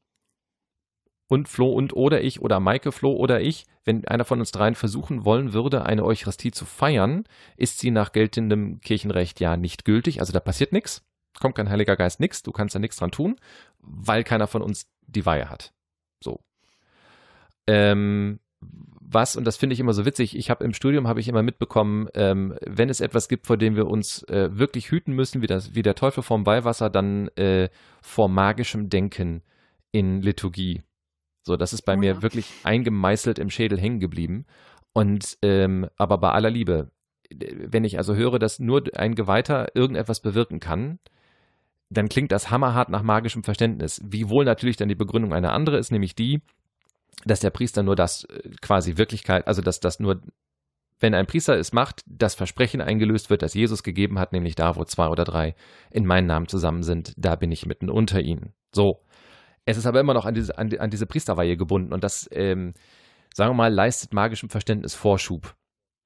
und 1.28 1.48
Flo 1.48 1.70
und 1.70 1.92
oder 1.92 2.22
ich 2.22 2.42
oder 2.42 2.58
Maike 2.58 2.90
Flo 2.90 3.12
oder 3.12 3.40
ich, 3.40 3.66
wenn 3.84 4.04
einer 4.08 4.24
von 4.24 4.40
uns 4.40 4.50
dreien 4.50 4.74
versuchen 4.74 5.24
wollen 5.24 5.52
würde, 5.52 5.86
eine 5.86 6.04
Eucharistie 6.04 6.50
zu 6.50 6.64
feiern, 6.64 7.22
ist 7.56 7.78
sie 7.78 7.92
nach 7.92 8.10
geltendem 8.10 8.80
Kirchenrecht 8.80 9.38
ja 9.38 9.56
nicht 9.56 9.84
gültig. 9.84 10.18
Also 10.18 10.32
da 10.32 10.40
passiert 10.40 10.72
nichts, 10.72 11.06
kommt 11.38 11.54
kein 11.54 11.70
Heiliger 11.70 11.94
Geist, 11.94 12.18
nichts, 12.18 12.42
du 12.42 12.50
kannst 12.50 12.74
da 12.74 12.80
nichts 12.80 12.96
dran 12.96 13.12
tun, 13.12 13.36
weil 13.78 14.24
keiner 14.24 14.48
von 14.48 14.60
uns 14.60 14.90
die 15.06 15.24
Weihe 15.24 15.48
hat. 15.48 15.72
So. 16.20 16.40
Ähm, 17.68 18.40
was, 18.60 19.36
und 19.36 19.44
das 19.44 19.56
finde 19.56 19.72
ich 19.74 19.80
immer 19.80 19.94
so 19.94 20.04
witzig, 20.04 20.36
ich 20.36 20.50
habe 20.50 20.64
im 20.64 20.74
Studium 20.74 21.08
habe 21.08 21.20
ich 21.20 21.28
immer 21.28 21.42
mitbekommen, 21.42 22.08
ähm, 22.14 22.54
wenn 22.66 22.90
es 22.90 23.00
etwas 23.00 23.28
gibt, 23.28 23.46
vor 23.46 23.56
dem 23.56 23.74
wir 23.74 23.86
uns 23.86 24.22
äh, 24.24 24.50
wirklich 24.52 24.90
hüten 24.90 25.14
müssen, 25.14 25.40
wie, 25.40 25.46
das, 25.46 25.74
wie 25.74 25.82
der 25.82 25.94
Teufel 25.94 26.22
vorm 26.22 26.44
Beiwasser, 26.44 26.90
dann 26.90 27.28
äh, 27.28 27.70
vor 28.02 28.28
magischem 28.28 28.90
Denken 28.90 29.42
in 29.92 30.20
Liturgie. 30.20 30.82
So, 31.42 31.56
das 31.56 31.72
ist 31.72 31.82
bei 31.82 31.94
oh, 31.94 31.98
mir 31.98 32.14
ja. 32.14 32.22
wirklich 32.22 32.52
eingemeißelt 32.64 33.38
im 33.38 33.48
Schädel 33.48 33.80
hängen 33.80 34.00
geblieben. 34.00 34.44
Und 34.92 35.38
ähm, 35.42 35.88
aber 35.96 36.18
bei 36.18 36.30
aller 36.30 36.50
Liebe, 36.50 36.90
wenn 37.30 37.84
ich 37.84 37.96
also 37.98 38.14
höre, 38.14 38.38
dass 38.38 38.58
nur 38.58 38.82
ein 38.94 39.14
Geweihter 39.14 39.74
irgendetwas 39.74 40.20
bewirken 40.20 40.60
kann, 40.60 40.98
dann 41.90 42.10
klingt 42.10 42.32
das 42.32 42.50
hammerhart 42.50 42.90
nach 42.90 43.02
magischem 43.02 43.44
Verständnis. 43.44 44.02
Wiewohl 44.04 44.44
natürlich 44.44 44.76
dann 44.76 44.90
die 44.90 44.94
Begründung 44.94 45.32
eine 45.32 45.52
andere 45.52 45.78
ist, 45.78 45.90
nämlich 45.90 46.14
die, 46.14 46.42
dass 47.24 47.40
der 47.40 47.50
Priester 47.50 47.82
nur 47.82 47.96
das 47.96 48.24
äh, 48.24 48.50
quasi 48.60 48.96
Wirklichkeit, 48.96 49.46
also 49.46 49.62
dass 49.62 49.80
das 49.80 50.00
nur, 50.00 50.20
wenn 50.98 51.14
ein 51.14 51.26
Priester 51.26 51.56
es 51.56 51.72
macht, 51.72 52.02
das 52.06 52.34
Versprechen 52.34 52.80
eingelöst 52.80 53.30
wird, 53.30 53.42
das 53.42 53.54
Jesus 53.54 53.82
gegeben 53.82 54.18
hat, 54.18 54.32
nämlich 54.32 54.54
da, 54.54 54.76
wo 54.76 54.84
zwei 54.84 55.08
oder 55.08 55.24
drei 55.24 55.54
in 55.90 56.06
meinem 56.06 56.26
Namen 56.26 56.48
zusammen 56.48 56.82
sind, 56.82 57.12
da 57.16 57.36
bin 57.36 57.52
ich 57.52 57.66
mitten 57.66 57.90
unter 57.90 58.20
ihnen. 58.20 58.52
So. 58.74 59.04
Es 59.64 59.76
ist 59.76 59.86
aber 59.86 60.00
immer 60.00 60.14
noch 60.14 60.24
an 60.24 60.34
diese, 60.34 60.56
an, 60.56 60.74
an 60.78 60.90
diese 60.90 61.06
Priesterweihe 61.06 61.56
gebunden 61.56 61.92
und 61.92 62.02
das, 62.02 62.28
ähm, 62.32 62.72
sagen 63.34 63.50
wir 63.50 63.54
mal, 63.54 63.72
leistet 63.72 64.14
magischem 64.14 64.48
Verständnis 64.48 64.94
Vorschub. 64.94 65.54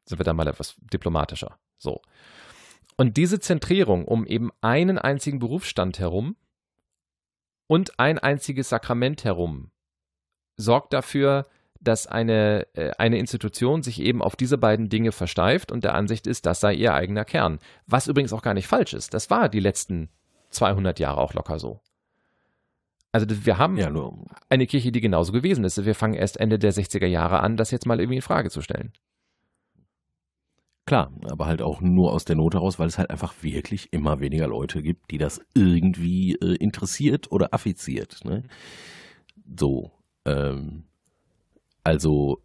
Sind 0.05 0.19
wir 0.19 0.25
da 0.25 0.33
mal 0.33 0.49
etwas 0.49 0.75
diplomatischer. 0.93 1.59
So. 1.79 2.01
Und 2.97 3.17
diese 3.17 3.39
Zentrierung 3.39 4.05
um 4.05 4.27
eben 4.27 4.51
einen 4.61 4.99
einzigen 4.99 5.39
Berufsstand 5.39 6.01
herum 6.01 6.37
und 7.69 7.99
ein 8.01 8.19
einziges 8.19 8.69
Sakrament 8.69 9.25
herum 9.25 9.72
sorgt 10.57 10.93
dafür, 10.93 11.47
dass 11.81 12.07
eine, 12.07 12.67
äh, 12.75 12.93
eine 12.99 13.19
Institution 13.19 13.83
sich 13.83 14.01
eben 14.01 14.23
auf 14.23 14.37
diese 14.37 14.59
beiden 14.59 14.89
Dinge 14.89 15.13
versteift 15.13 15.73
und 15.73 15.85
der 15.85 15.95
Ansicht 15.95 16.27
ist, 16.27 16.47
das 16.47 16.61
sei 16.61 16.75
ihr 16.75 16.95
eigener 16.95 17.25
Kern. 17.25 17.59
Was 17.87 18.07
übrigens 18.07 18.33
auch 18.33 18.43
gar 18.43 18.55
nicht 18.55 18.69
falsch 18.69 18.95
ist. 18.95 19.15
Das 19.15 19.31
war 19.31 19.49
die 19.49 19.61
letzten 19.61 20.09
200 20.51 20.99
Jahre 21.01 21.21
auch 21.21 21.35
locker 21.35 21.59
so. 21.59 21.81
Also 23.11 23.27
wir 23.29 23.59
haben 23.59 23.77
ja, 23.77 23.93
eine 24.49 24.67
Kirche, 24.67 24.91
die 24.91 25.03
genauso 25.03 25.33
gewesen 25.33 25.65
ist. 25.65 25.85
Wir 25.85 25.95
fangen 25.95 26.15
erst 26.15 26.39
Ende 26.39 26.59
der 26.59 26.73
60er 26.73 27.07
Jahre 27.07 27.41
an, 27.41 27.59
das 27.59 27.71
jetzt 27.71 27.85
mal 27.85 28.01
irgendwie 28.01 28.17
in 28.17 28.23
Frage 28.23 28.49
zu 28.49 28.63
stellen. 28.63 28.93
Klar, 30.87 31.13
aber 31.31 31.47
halt 31.47 31.63
auch 31.63 31.81
nur 31.81 32.13
aus 32.13 32.25
der 32.25 32.37
Not 32.37 32.55
heraus, 32.55 32.79
weil 32.79 32.89
es 32.89 32.99
halt 32.99 33.11
einfach 33.11 33.35
wirklich 33.43 33.93
immer 33.93 34.21
weniger 34.21 34.49
Leute 34.49 34.83
gibt, 34.83 35.11
die 35.11 35.19
das 35.19 35.41
irgendwie 35.55 36.35
äh, 36.37 36.57
interessiert 36.57 37.31
oder 37.31 37.53
affiziert. 37.55 38.25
Ne? 38.25 38.45
So, 39.59 39.93
ähm, 40.25 40.85
also 41.85 42.39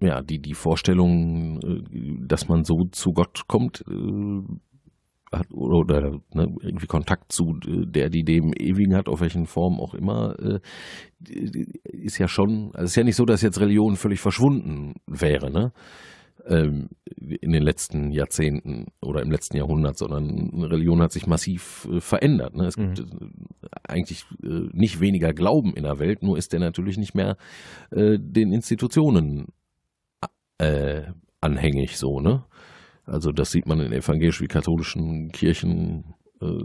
ja, 0.00 0.22
die, 0.22 0.40
die 0.40 0.54
Vorstellung, 0.54 1.60
äh, 1.60 2.26
dass 2.26 2.48
man 2.48 2.64
so 2.64 2.84
zu 2.90 3.12
Gott 3.12 3.42
kommt, 3.48 3.84
äh, 3.88 4.42
hat 5.30 5.52
oder 5.52 6.20
ne, 6.32 6.56
irgendwie 6.62 6.86
Kontakt 6.86 7.32
zu 7.32 7.58
der, 7.62 8.08
die 8.08 8.24
dem 8.24 8.52
Ewigen 8.54 8.94
hat, 8.94 9.08
auf 9.08 9.20
welchen 9.20 9.46
Formen 9.46 9.78
auch 9.78 9.94
immer, 9.94 10.36
äh, 10.38 10.60
ist 11.84 12.18
ja 12.18 12.28
schon, 12.28 12.70
also 12.72 12.84
es 12.84 12.90
ist 12.92 12.96
ja 12.96 13.04
nicht 13.04 13.16
so, 13.16 13.24
dass 13.24 13.42
jetzt 13.42 13.60
Religion 13.60 13.96
völlig 13.96 14.20
verschwunden 14.20 14.94
wäre, 15.06 15.50
ne? 15.50 15.72
Ähm, 16.48 16.88
in 17.40 17.52
den 17.52 17.62
letzten 17.62 18.10
Jahrzehnten 18.10 18.86
oder 19.00 19.22
im 19.22 19.30
letzten 19.30 19.56
Jahrhundert, 19.56 19.98
sondern 19.98 20.62
Religion 20.64 21.02
hat 21.02 21.12
sich 21.12 21.26
massiv 21.26 21.86
äh, 21.92 22.00
verändert. 22.00 22.54
Ne? 22.54 22.66
Es 22.66 22.76
mhm. 22.76 22.94
gibt 22.94 23.10
äh, 23.10 23.26
eigentlich 23.86 24.24
äh, 24.42 24.68
nicht 24.72 25.00
weniger 25.00 25.32
Glauben 25.32 25.74
in 25.74 25.84
der 25.84 25.98
Welt, 25.98 26.22
nur 26.22 26.38
ist 26.38 26.52
der 26.52 26.60
natürlich 26.60 26.96
nicht 26.96 27.14
mehr 27.14 27.36
äh, 27.90 28.18
den 28.18 28.52
Institutionen 28.52 29.48
äh, 30.58 31.02
anhängig 31.40 31.98
so, 31.98 32.20
ne? 32.20 32.44
Also 33.04 33.32
das 33.32 33.50
sieht 33.50 33.66
man 33.66 33.80
in 33.80 33.92
evangelisch 33.92 34.42
wie 34.42 34.48
katholischen 34.48 35.30
Kirchen 35.32 36.14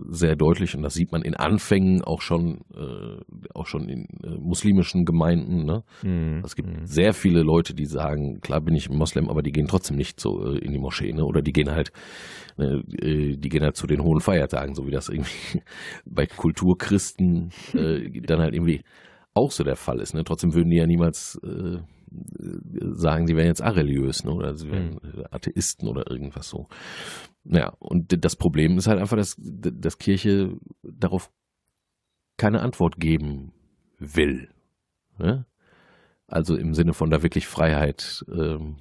sehr 0.09 0.36
deutlich 0.36 0.76
und 0.76 0.84
das 0.84 0.93
sieht 0.93 1.11
man 1.11 1.24
in 1.24 1.36
Anfängen 1.36 2.03
auch 2.03 2.21
schon 2.21 2.61
äh, 2.76 3.19
auch 3.53 3.65
schon 3.65 3.89
in 3.89 4.05
äh, 4.24 4.38
muslimischen 4.39 5.05
Gemeinden. 5.05 5.65
Ne? 5.65 5.84
Mhm. 6.03 6.41
Es 6.43 6.55
gibt 6.55 6.69
mhm. 6.69 6.86
sehr 6.86 7.13
viele 7.13 7.41
Leute, 7.41 7.74
die 7.74 7.86
sagen, 7.86 8.39
klar 8.41 8.61
bin 8.61 8.76
ich 8.76 8.89
Moslem, 8.89 9.30
aber 9.30 9.41
die 9.41 9.51
gehen 9.51 9.67
trotzdem 9.67 9.97
nicht 9.97 10.19
so 10.19 10.45
äh, 10.45 10.59
in 10.59 10.71
die 10.71 10.80
Moschee, 10.80 11.11
ne? 11.11 11.26
Oder 11.26 11.41
die 11.41 11.53
gehen 11.53 11.71
halt, 11.71 11.91
ne, 12.57 12.84
äh, 13.01 13.36
die 13.36 13.49
gehen 13.49 13.63
halt 13.63 13.76
zu 13.76 13.88
den 13.88 14.03
hohen 14.03 14.19
Feiertagen, 14.19 14.76
so 14.76 14.86
wie 14.86 14.91
das 14.91 15.09
irgendwie 15.09 15.61
bei 16.05 16.26
Kulturchristen 16.26 17.49
äh, 17.74 18.21
dann 18.21 18.39
halt 18.39 18.53
irgendwie 18.53 18.82
auch 19.34 19.51
so 19.51 19.63
der 19.63 19.76
Fall 19.76 19.99
ist. 19.99 20.13
Ne? 20.13 20.24
Trotzdem 20.24 20.53
würden 20.53 20.69
die 20.69 20.78
ja 20.78 20.86
niemals 20.86 21.39
äh, 21.43 21.80
sagen, 22.95 23.28
sie 23.28 23.36
wären 23.36 23.47
jetzt 23.47 23.61
areligiös 23.61 24.24
ne? 24.24 24.32
oder 24.32 24.55
sie 24.55 24.70
wären 24.70 24.99
mhm. 25.01 25.26
Atheisten 25.32 25.88
oder 25.88 26.09
irgendwas 26.09 26.49
so. 26.49 26.68
Ja, 27.45 27.74
und 27.80 28.24
das 28.24 28.36
Problem 28.36 28.78
ist 28.78 28.88
halt 28.88 28.99
einfach, 28.99 29.18
dass, 29.18 29.36
dass 29.39 29.97
Kirche 29.97 30.57
darauf 30.82 31.30
keine 32.38 32.61
Antwort 32.61 32.99
geben 32.99 33.53
will. 33.99 34.49
Ne? 35.18 35.45
Also 36.28 36.55
im 36.55 36.74
Sinne 36.74 36.93
von 36.93 37.09
da 37.09 37.22
wirklich 37.22 37.47
Freiheit, 37.47 38.24
ähm, 38.34 38.78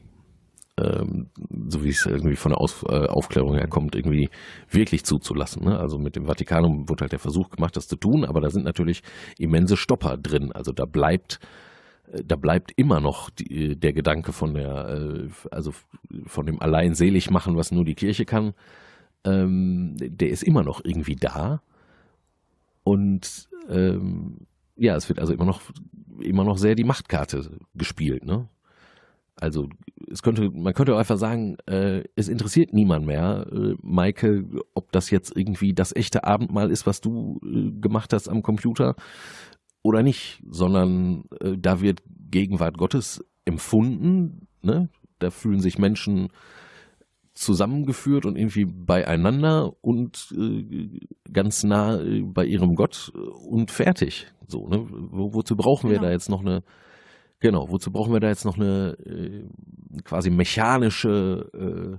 ähm, 0.78 1.30
so 1.68 1.84
wie 1.84 1.90
es 1.90 2.06
irgendwie 2.06 2.36
von 2.36 2.52
der 2.52 2.60
Aus, 2.60 2.82
äh, 2.88 3.06
Aufklärung 3.06 3.54
her 3.54 3.68
kommt, 3.68 3.94
irgendwie 3.94 4.30
wirklich 4.70 5.04
zuzulassen. 5.04 5.64
Ne? 5.64 5.78
Also 5.78 5.98
mit 5.98 6.16
dem 6.16 6.26
Vatikanum 6.26 6.88
wurde 6.88 7.02
halt 7.02 7.12
der 7.12 7.18
Versuch 7.18 7.50
gemacht, 7.50 7.76
das 7.76 7.88
zu 7.88 7.96
tun, 7.96 8.24
aber 8.24 8.40
da 8.40 8.48
sind 8.48 8.64
natürlich 8.64 9.02
immense 9.38 9.76
Stopper 9.76 10.16
drin. 10.16 10.52
Also 10.52 10.72
da 10.72 10.84
bleibt 10.86 11.40
da 12.24 12.36
bleibt 12.36 12.72
immer 12.76 13.00
noch 13.00 13.30
die, 13.30 13.78
der 13.78 13.92
Gedanke 13.92 14.32
von 14.32 14.54
der, 14.54 14.88
äh, 14.88 15.28
also 15.50 15.72
von 16.26 16.46
dem 16.46 16.60
allein 16.60 16.94
selig 16.94 17.30
machen, 17.30 17.56
was 17.56 17.72
nur 17.72 17.84
die 17.84 17.94
Kirche 17.94 18.24
kann, 18.24 18.54
ähm, 19.24 19.94
der 19.98 20.30
ist 20.30 20.42
immer 20.42 20.62
noch 20.62 20.84
irgendwie 20.84 21.16
da. 21.16 21.62
Und 22.84 23.48
ähm, 23.68 24.46
ja, 24.76 24.96
es 24.96 25.08
wird 25.08 25.20
also 25.20 25.32
immer 25.32 25.44
noch, 25.44 25.60
immer 26.20 26.44
noch 26.44 26.58
sehr 26.58 26.74
die 26.74 26.84
Machtkarte 26.84 27.58
gespielt, 27.74 28.24
ne? 28.24 28.48
Also 29.36 29.68
es 30.10 30.22
könnte, 30.22 30.50
man 30.50 30.74
könnte 30.74 30.94
auch 30.94 30.98
einfach 30.98 31.16
sagen, 31.16 31.56
äh, 31.66 32.04
es 32.16 32.28
interessiert 32.28 32.72
niemand 32.72 33.06
mehr, 33.06 33.46
äh, 33.50 33.74
Maike, 33.82 34.44
ob 34.74 34.92
das 34.92 35.10
jetzt 35.10 35.34
irgendwie 35.36 35.72
das 35.72 35.96
echte 35.96 36.24
Abendmahl 36.24 36.70
ist, 36.70 36.86
was 36.86 37.00
du 37.00 37.40
äh, 37.42 37.70
gemacht 37.80 38.12
hast 38.12 38.28
am 38.28 38.42
Computer 38.42 38.94
oder 39.82 40.02
nicht, 40.02 40.42
sondern 40.48 41.24
äh, 41.40 41.56
da 41.58 41.80
wird 41.80 42.02
Gegenwart 42.30 42.78
Gottes 42.78 43.24
empfunden. 43.44 44.46
Ne? 44.62 44.88
Da 45.18 45.30
fühlen 45.30 45.60
sich 45.60 45.78
Menschen 45.78 46.28
zusammengeführt 47.34 48.26
und 48.26 48.36
irgendwie 48.36 48.66
beieinander 48.66 49.72
und 49.80 50.34
äh, 50.36 51.00
ganz 51.32 51.64
nah 51.64 52.00
äh, 52.00 52.22
bei 52.22 52.44
ihrem 52.44 52.74
Gott 52.74 53.10
und 53.48 53.70
fertig. 53.70 54.26
So, 54.46 54.68
ne? 54.68 54.86
Wo, 54.88 55.34
wozu 55.34 55.56
brauchen 55.56 55.88
genau. 55.88 56.02
wir 56.02 56.08
da 56.08 56.12
jetzt 56.12 56.28
noch 56.28 56.40
eine 56.40 56.62
Genau, 57.42 57.66
wozu 57.70 57.90
brauchen 57.90 58.12
wir 58.12 58.20
da 58.20 58.28
jetzt 58.28 58.44
noch 58.44 58.56
eine 58.56 58.96
äh, 59.04 59.48
quasi 60.04 60.30
mechanische 60.30 61.98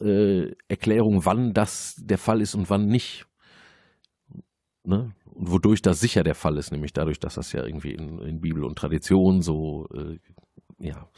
äh, 0.00 0.04
äh, 0.04 0.54
Erklärung, 0.68 1.24
wann 1.24 1.52
das 1.52 1.96
der 1.98 2.18
Fall 2.18 2.40
ist 2.40 2.54
und 2.54 2.70
wann 2.70 2.86
nicht? 2.86 3.26
Ne? 4.88 5.12
Und 5.34 5.50
wodurch 5.50 5.82
das 5.82 6.00
sicher 6.00 6.24
der 6.24 6.34
Fall 6.34 6.56
ist, 6.56 6.72
nämlich 6.72 6.92
dadurch, 6.92 7.20
dass 7.20 7.34
das 7.34 7.52
ja 7.52 7.64
irgendwie 7.64 7.92
in, 7.92 8.18
in 8.20 8.40
Bibel 8.40 8.64
und 8.64 8.76
Tradition 8.76 9.42
so, 9.42 9.86
äh, 9.94 10.18
ja, 10.78 11.08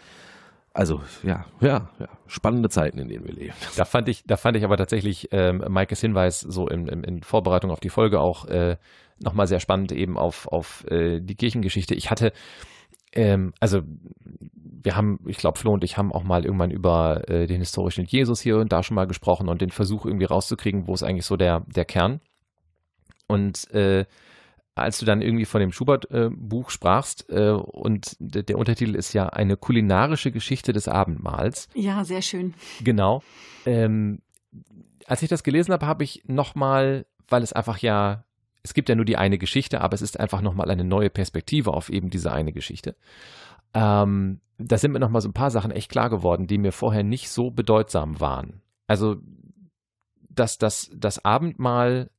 also 0.73 1.01
ja, 1.23 1.47
ja, 1.61 1.91
ja, 1.99 2.09
spannende 2.27 2.68
Zeiten, 2.68 2.99
in 2.99 3.09
denen 3.09 3.25
wir 3.25 3.35
leben. 3.35 3.55
Da 3.77 3.85
fand 3.85 4.09
ich, 4.09 4.25
da 4.25 4.37
fand 4.37 4.57
ich 4.57 4.64
aber 4.64 4.77
tatsächlich 4.77 5.29
ähm, 5.33 5.64
Maikes 5.68 6.01
Hinweis 6.01 6.41
so 6.41 6.66
in, 6.66 6.87
in, 6.89 7.05
in 7.05 7.23
Vorbereitung 7.23 7.71
auf 7.71 7.81
die 7.81 7.89
Folge 7.89 8.21
auch 8.21 8.45
äh, 8.47 8.77
nochmal 9.21 9.47
sehr 9.47 9.61
spannend 9.61 9.93
eben 9.93 10.18
auf, 10.18 10.49
auf 10.49 10.85
äh, 10.91 11.21
die 11.21 11.35
Kirchengeschichte. 11.35 11.95
Ich 11.95 12.11
hatte 12.11 12.33
ähm, 13.12 13.53
also 13.61 13.81
wir 14.83 14.97
haben, 14.97 15.18
ich 15.27 15.37
glaube, 15.37 15.59
Flo 15.59 15.73
und 15.73 15.85
ich 15.85 15.97
haben 15.97 16.12
auch 16.12 16.25
mal 16.25 16.45
irgendwann 16.45 16.71
über 16.71 17.29
äh, 17.29 17.47
den 17.47 17.59
historischen 17.59 18.05
Jesus 18.07 18.41
hier 18.41 18.57
und 18.57 18.73
da 18.73 18.83
schon 18.83 18.95
mal 18.95 19.07
gesprochen 19.07 19.49
und 19.49 19.61
den 19.61 19.71
Versuch 19.71 20.07
irgendwie 20.07 20.25
rauszukriegen, 20.25 20.87
wo 20.87 20.95
ist 20.95 21.03
eigentlich 21.03 21.27
so 21.27 21.37
der, 21.37 21.64
der 21.66 21.85
Kern. 21.85 22.21
Und 23.31 23.70
äh, 23.72 24.05
als 24.74 24.99
du 24.99 25.07
dann 25.07 25.22
irgendwie 25.22 25.45
von 25.45 25.61
dem 25.61 25.72
Schubert-Buch 25.72 26.68
äh, 26.68 26.72
sprachst 26.72 27.26
äh, 27.31 27.51
und 27.51 28.16
der 28.18 28.59
Untertitel 28.59 28.95
ist 28.95 29.12
ja 29.12 29.28
eine 29.28 29.57
kulinarische 29.57 30.33
Geschichte 30.33 30.72
des 30.72 30.89
Abendmahls. 30.89 31.68
Ja, 31.74 32.05
sehr 32.05 32.22
schön. 32.22 32.55
Genau. 32.83 33.22
Ähm, 33.66 34.20
als 35.07 35.22
ich 35.22 35.28
das 35.28 35.43
gelesen 35.43 35.72
habe, 35.72 35.87
habe 35.87 36.05
ich 36.05 36.22
nochmal, 36.26 37.07
weil 37.28 37.43
es 37.43 37.53
einfach 37.53 37.78
ja 37.78 38.24
es 38.62 38.74
gibt 38.74 38.89
ja 38.89 38.95
nur 38.95 39.05
die 39.05 39.16
eine 39.16 39.39
Geschichte, 39.39 39.81
aber 39.81 39.95
es 39.95 40.03
ist 40.03 40.20
einfach 40.20 40.43
nochmal 40.43 40.70
eine 40.70 40.85
neue 40.85 41.11
Perspektive 41.11 41.72
auf 41.72 41.89
eben 41.91 42.11
diese 42.11 42.33
eine 42.33 42.53
Geschichte. 42.53 42.97
Ähm, 43.72 44.41
da 44.59 44.76
sind 44.76 44.93
mir 44.93 45.01
nochmal 45.01 45.22
so 45.22 45.28
ein 45.28 45.35
paar 45.35 45.51
Sachen 45.51 45.70
echt 45.70 45.91
klar 45.91 46.11
geworden, 46.11 46.47
die 46.47 46.59
mir 46.59 46.72
vorher 46.72 47.03
nicht 47.03 47.31
so 47.31 47.51
bedeutsam 47.51 48.20
waren. 48.20 48.61
Also, 48.87 49.16
dass 50.28 50.59
das, 50.59 50.91
das 50.95 51.24
Abendmahl 51.24 52.11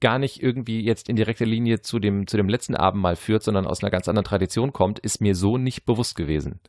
gar 0.00 0.18
nicht 0.18 0.42
irgendwie 0.42 0.82
jetzt 0.84 1.08
in 1.08 1.16
direkter 1.16 1.46
Linie 1.46 1.80
zu 1.80 1.98
dem, 1.98 2.26
zu 2.26 2.36
dem 2.36 2.48
letzten 2.48 2.74
Abendmahl 2.74 3.16
führt, 3.16 3.42
sondern 3.42 3.66
aus 3.66 3.82
einer 3.82 3.90
ganz 3.90 4.08
anderen 4.08 4.24
Tradition 4.24 4.72
kommt, 4.72 4.98
ist 4.98 5.20
mir 5.20 5.34
so 5.34 5.58
nicht 5.58 5.84
bewusst 5.84 6.16
gewesen. 6.16 6.60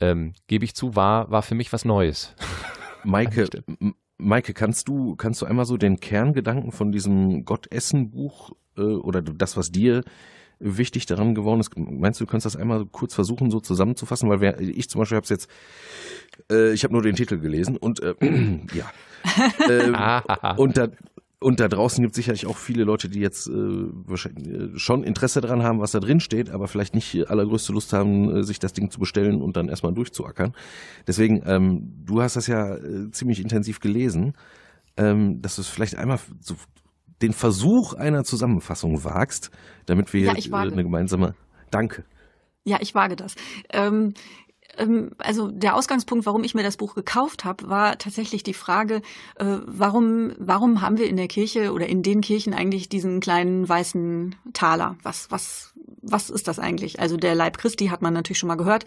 Ähm, 0.00 0.34
Gebe 0.46 0.64
ich 0.64 0.74
zu, 0.74 0.96
war, 0.96 1.30
war 1.30 1.42
für 1.42 1.54
mich 1.54 1.72
was 1.72 1.84
Neues. 1.84 2.34
Maike, 3.04 3.48
Maike, 4.18 4.54
kannst 4.54 4.88
du, 4.88 5.16
kannst 5.16 5.42
du 5.42 5.46
einmal 5.46 5.66
so 5.66 5.76
den 5.76 6.00
Kerngedanken 6.00 6.72
von 6.72 6.90
diesem 6.90 7.44
Gottessen-Buch 7.44 8.52
äh, 8.76 8.82
oder 8.82 9.20
das, 9.20 9.56
was 9.56 9.70
dir 9.70 10.02
wichtig 10.58 11.06
daran 11.06 11.34
geworden 11.34 11.60
ist, 11.60 11.76
meinst 11.76 12.20
du, 12.20 12.24
du 12.24 12.30
kannst 12.30 12.46
das 12.46 12.56
einmal 12.56 12.86
kurz 12.86 13.14
versuchen, 13.14 13.50
so 13.50 13.60
zusammenzufassen? 13.60 14.30
Weil 14.30 14.40
wer, 14.40 14.60
ich 14.60 14.88
zum 14.88 15.00
Beispiel 15.00 15.16
habe 15.16 15.24
es 15.24 15.30
jetzt, 15.30 15.50
äh, 16.50 16.72
ich 16.72 16.84
habe 16.84 16.94
nur 16.94 17.02
den 17.02 17.16
Titel 17.16 17.38
gelesen 17.38 17.76
und 17.76 18.00
äh, 18.02 18.14
ja. 18.74 18.90
äh, 19.68 20.56
und 20.56 20.76
da, 20.76 20.88
und 21.40 21.60
da 21.60 21.68
draußen 21.68 22.02
gibt 22.02 22.12
es 22.12 22.16
sicherlich 22.16 22.46
auch 22.46 22.56
viele 22.56 22.84
Leute, 22.84 23.08
die 23.08 23.20
jetzt 23.20 23.48
äh, 23.48 23.52
wahrscheinlich 23.52 24.48
äh, 24.48 24.78
schon 24.78 25.04
Interesse 25.04 25.40
daran 25.40 25.62
haben, 25.62 25.80
was 25.80 25.92
da 25.92 26.00
drin 26.00 26.20
steht, 26.20 26.50
aber 26.50 26.68
vielleicht 26.68 26.94
nicht 26.94 27.28
allergrößte 27.28 27.72
Lust 27.72 27.92
haben, 27.92 28.36
äh, 28.36 28.42
sich 28.44 28.58
das 28.58 28.72
Ding 28.72 28.90
zu 28.90 28.98
bestellen 28.98 29.42
und 29.42 29.56
dann 29.56 29.68
erstmal 29.68 29.92
durchzuackern. 29.92 30.54
Deswegen, 31.06 31.42
ähm, 31.44 31.92
du 32.04 32.22
hast 32.22 32.36
das 32.36 32.46
ja 32.46 32.76
äh, 32.76 33.10
ziemlich 33.10 33.40
intensiv 33.40 33.80
gelesen, 33.80 34.32
ähm, 34.96 35.42
dass 35.42 35.56
du 35.56 35.62
es 35.62 35.68
vielleicht 35.68 35.96
einmal 35.96 36.18
so 36.40 36.54
den 37.20 37.32
Versuch 37.32 37.94
einer 37.94 38.24
Zusammenfassung 38.24 39.04
wagst, 39.04 39.50
damit 39.86 40.12
wir 40.12 40.22
ja, 40.22 40.32
äh, 40.34 40.54
eine 40.54 40.82
gemeinsame. 40.82 41.34
Danke. 41.70 42.04
Ja, 42.64 42.78
ich 42.80 42.94
wage 42.94 43.16
das. 43.16 43.34
Ähm, 43.70 44.14
also 45.18 45.50
der 45.50 45.76
Ausgangspunkt, 45.76 46.26
warum 46.26 46.44
ich 46.44 46.54
mir 46.54 46.62
das 46.62 46.76
Buch 46.76 46.94
gekauft 46.94 47.44
habe, 47.44 47.68
war 47.68 47.98
tatsächlich 47.98 48.42
die 48.42 48.54
Frage, 48.54 49.02
äh, 49.36 49.58
warum, 49.66 50.32
warum 50.38 50.80
haben 50.80 50.98
wir 50.98 51.08
in 51.08 51.16
der 51.16 51.28
Kirche 51.28 51.72
oder 51.72 51.86
in 51.86 52.02
den 52.02 52.20
Kirchen 52.20 52.54
eigentlich 52.54 52.88
diesen 52.88 53.20
kleinen 53.20 53.68
weißen 53.68 54.34
Taler? 54.52 54.96
Was, 55.02 55.30
was, 55.30 55.73
was 56.02 56.30
ist 56.30 56.48
das 56.48 56.58
eigentlich? 56.58 57.00
Also 57.00 57.16
der 57.16 57.34
Leib 57.34 57.58
Christi 57.58 57.86
hat 57.86 58.02
man 58.02 58.14
natürlich 58.14 58.38
schon 58.38 58.48
mal 58.48 58.56
gehört, 58.56 58.84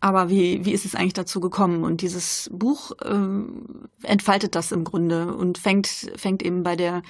aber 0.00 0.30
wie, 0.30 0.64
wie 0.64 0.72
ist 0.72 0.84
es 0.84 0.94
eigentlich 0.94 1.12
dazu 1.12 1.40
gekommen? 1.40 1.84
Und 1.84 2.00
dieses 2.00 2.50
Buch 2.52 2.92
ähm, 3.04 3.88
entfaltet 4.02 4.54
das 4.54 4.72
im 4.72 4.84
Grunde 4.84 5.34
und 5.34 5.58
fängt, 5.58 5.86
fängt 6.16 6.42
eben 6.42 6.62
bei 6.62 6.76
der 6.76 7.02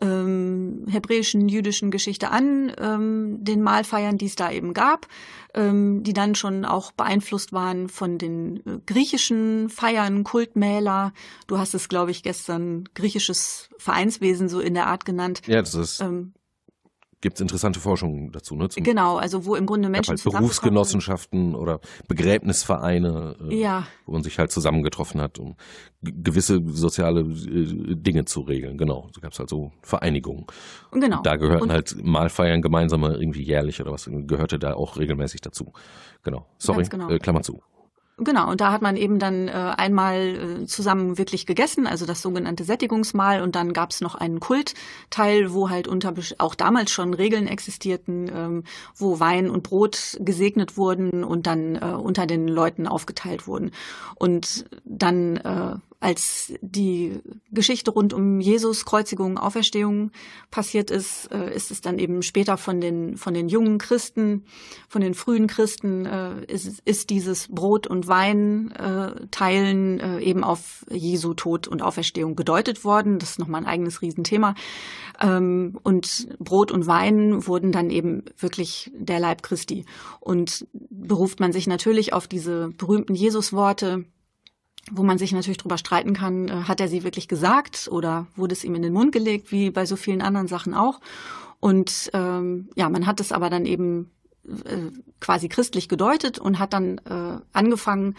ähm, 0.00 0.86
hebräischen, 0.88 1.48
jüdischen 1.48 1.90
Geschichte 1.90 2.30
an, 2.30 2.72
ähm, 2.78 3.44
den 3.44 3.62
Mahlfeiern, 3.62 4.18
die 4.18 4.26
es 4.26 4.36
da 4.36 4.50
eben 4.50 4.74
gab, 4.74 5.06
ähm, 5.54 6.02
die 6.02 6.12
dann 6.12 6.34
schon 6.34 6.64
auch 6.64 6.92
beeinflusst 6.92 7.52
waren 7.52 7.88
von 7.88 8.18
den 8.18 8.58
äh, 8.66 8.78
griechischen 8.86 9.68
Feiern, 9.70 10.24
Kultmäler. 10.24 11.12
Du 11.46 11.58
hast 11.58 11.74
es, 11.74 11.88
glaube 11.88 12.10
ich, 12.10 12.22
gestern 12.22 12.84
griechisches 12.94 13.70
Vereinswesen 13.78 14.48
so 14.48 14.60
in 14.60 14.74
der 14.74 14.86
Art 14.86 15.04
genannt. 15.04 15.42
Ja, 15.46 15.60
das 15.60 15.74
ist. 15.74 16.00
Ähm, 16.00 16.32
gibt 17.26 17.38
es 17.38 17.40
interessante 17.40 17.80
Forschungen 17.80 18.30
dazu, 18.30 18.54
ne? 18.54 18.68
Zum, 18.68 18.84
genau, 18.84 19.16
also 19.16 19.46
wo 19.46 19.56
im 19.56 19.66
Grunde 19.66 19.88
Menschen 19.88 20.10
halt 20.10 20.22
Berufsgenossenschaften 20.22 21.56
oder 21.56 21.80
Begräbnisvereine, 22.06 23.34
äh, 23.50 23.54
ja. 23.62 23.88
wo 24.04 24.12
man 24.12 24.22
sich 24.22 24.38
halt 24.38 24.52
zusammengetroffen 24.52 25.20
hat, 25.20 25.40
um 25.40 25.56
gewisse 26.02 26.62
soziale 26.64 27.22
äh, 27.22 27.96
Dinge 27.96 28.26
zu 28.26 28.42
regeln. 28.42 28.78
Genau, 28.78 29.08
so 29.12 29.20
gab 29.20 29.32
es 29.32 29.40
halt 29.40 29.48
so 29.48 29.72
Vereinigungen. 29.82 30.46
Genau. 30.92 31.20
Da 31.22 31.34
gehörten 31.34 31.64
Und 31.64 31.72
halt 31.72 31.96
Mahlfeiern 32.00 32.62
gemeinsame 32.62 33.16
irgendwie 33.16 33.42
jährlich 33.42 33.80
oder 33.80 33.90
was 33.90 34.08
gehörte 34.08 34.60
da 34.60 34.74
auch 34.74 34.96
regelmäßig 34.96 35.40
dazu. 35.40 35.72
Genau. 36.22 36.46
Sorry, 36.58 36.84
genau. 36.84 37.10
Äh, 37.10 37.18
Klammer 37.18 37.42
zu. 37.42 37.60
Genau, 38.18 38.50
und 38.50 38.62
da 38.62 38.72
hat 38.72 38.80
man 38.80 38.96
eben 38.96 39.18
dann 39.18 39.46
äh, 39.48 39.52
einmal 39.52 40.62
äh, 40.62 40.66
zusammen 40.66 41.18
wirklich 41.18 41.44
gegessen, 41.44 41.86
also 41.86 42.06
das 42.06 42.22
sogenannte 42.22 42.64
Sättigungsmahl, 42.64 43.42
und 43.42 43.54
dann 43.54 43.74
gab 43.74 43.90
es 43.90 44.00
noch 44.00 44.14
einen 44.14 44.40
Kultteil, 44.40 45.52
wo 45.52 45.68
halt 45.68 45.86
unter 45.86 46.14
auch 46.38 46.54
damals 46.54 46.90
schon 46.90 47.12
Regeln 47.12 47.46
existierten, 47.46 48.30
ähm, 48.34 48.64
wo 48.94 49.20
Wein 49.20 49.50
und 49.50 49.64
Brot 49.64 50.16
gesegnet 50.20 50.78
wurden 50.78 51.24
und 51.24 51.46
dann 51.46 51.76
äh, 51.76 51.94
unter 51.94 52.26
den 52.26 52.48
Leuten 52.48 52.86
aufgeteilt 52.86 53.46
wurden. 53.46 53.72
Und 54.14 54.64
dann 54.86 55.36
äh, 55.36 55.74
als 56.00 56.52
die 56.60 57.20
Geschichte 57.50 57.90
rund 57.90 58.12
um 58.12 58.40
Jesus 58.40 58.84
Kreuzigung, 58.84 59.38
Auferstehung 59.38 60.10
passiert 60.50 60.90
ist, 60.90 61.32
äh, 61.32 61.54
ist 61.54 61.70
es 61.70 61.80
dann 61.80 61.98
eben 61.98 62.22
später 62.22 62.56
von 62.56 62.80
den 62.80 63.16
von 63.16 63.34
den 63.34 63.48
jungen 63.48 63.78
Christen, 63.78 64.44
von 64.88 65.00
den 65.00 65.14
frühen 65.14 65.46
Christen 65.46 66.06
äh, 66.06 66.44
ist, 66.46 66.80
ist 66.84 67.10
dieses 67.10 67.48
Brot 67.48 67.86
und 67.86 68.08
Wein 68.08 68.70
äh, 68.72 69.26
teilen 69.30 70.00
äh, 70.00 70.20
eben 70.20 70.44
auf 70.44 70.84
Jesu 70.90 71.34
Tod 71.34 71.66
und 71.66 71.82
Auferstehung 71.82 72.36
gedeutet 72.36 72.84
worden. 72.84 73.18
Das 73.18 73.30
ist 73.30 73.38
nochmal 73.38 73.62
ein 73.62 73.66
eigenes 73.66 74.02
Riesenthema. 74.02 74.54
Ähm, 75.20 75.78
und 75.82 76.28
Brot 76.38 76.72
und 76.72 76.86
Wein 76.86 77.46
wurden 77.46 77.72
dann 77.72 77.90
eben 77.90 78.24
wirklich 78.38 78.90
der 78.94 79.20
Leib 79.20 79.42
Christi. 79.42 79.84
Und 80.20 80.66
beruft 80.72 81.40
man 81.40 81.52
sich 81.52 81.66
natürlich 81.66 82.12
auf 82.12 82.26
diese 82.28 82.70
berühmten 82.76 83.14
Jesus-Worte 83.14 84.04
wo 84.92 85.02
man 85.02 85.18
sich 85.18 85.32
natürlich 85.32 85.58
drüber 85.58 85.78
streiten 85.78 86.14
kann, 86.14 86.48
äh, 86.48 86.52
hat 86.64 86.80
er 86.80 86.88
sie 86.88 87.04
wirklich 87.04 87.28
gesagt 87.28 87.88
oder 87.90 88.26
wurde 88.36 88.54
es 88.54 88.64
ihm 88.64 88.74
in 88.74 88.82
den 88.82 88.92
Mund 88.92 89.12
gelegt, 89.12 89.52
wie 89.52 89.70
bei 89.70 89.86
so 89.86 89.96
vielen 89.96 90.22
anderen 90.22 90.48
Sachen 90.48 90.74
auch. 90.74 91.00
Und 91.60 92.10
ähm, 92.12 92.68
ja, 92.76 92.88
man 92.88 93.06
hat 93.06 93.20
es 93.20 93.32
aber 93.32 93.50
dann 93.50 93.66
eben 93.66 94.10
äh, 94.46 94.90
quasi 95.20 95.48
christlich 95.48 95.88
gedeutet 95.88 96.38
und 96.38 96.58
hat 96.58 96.72
dann 96.72 96.98
äh, 96.98 97.40
angefangen, 97.52 98.14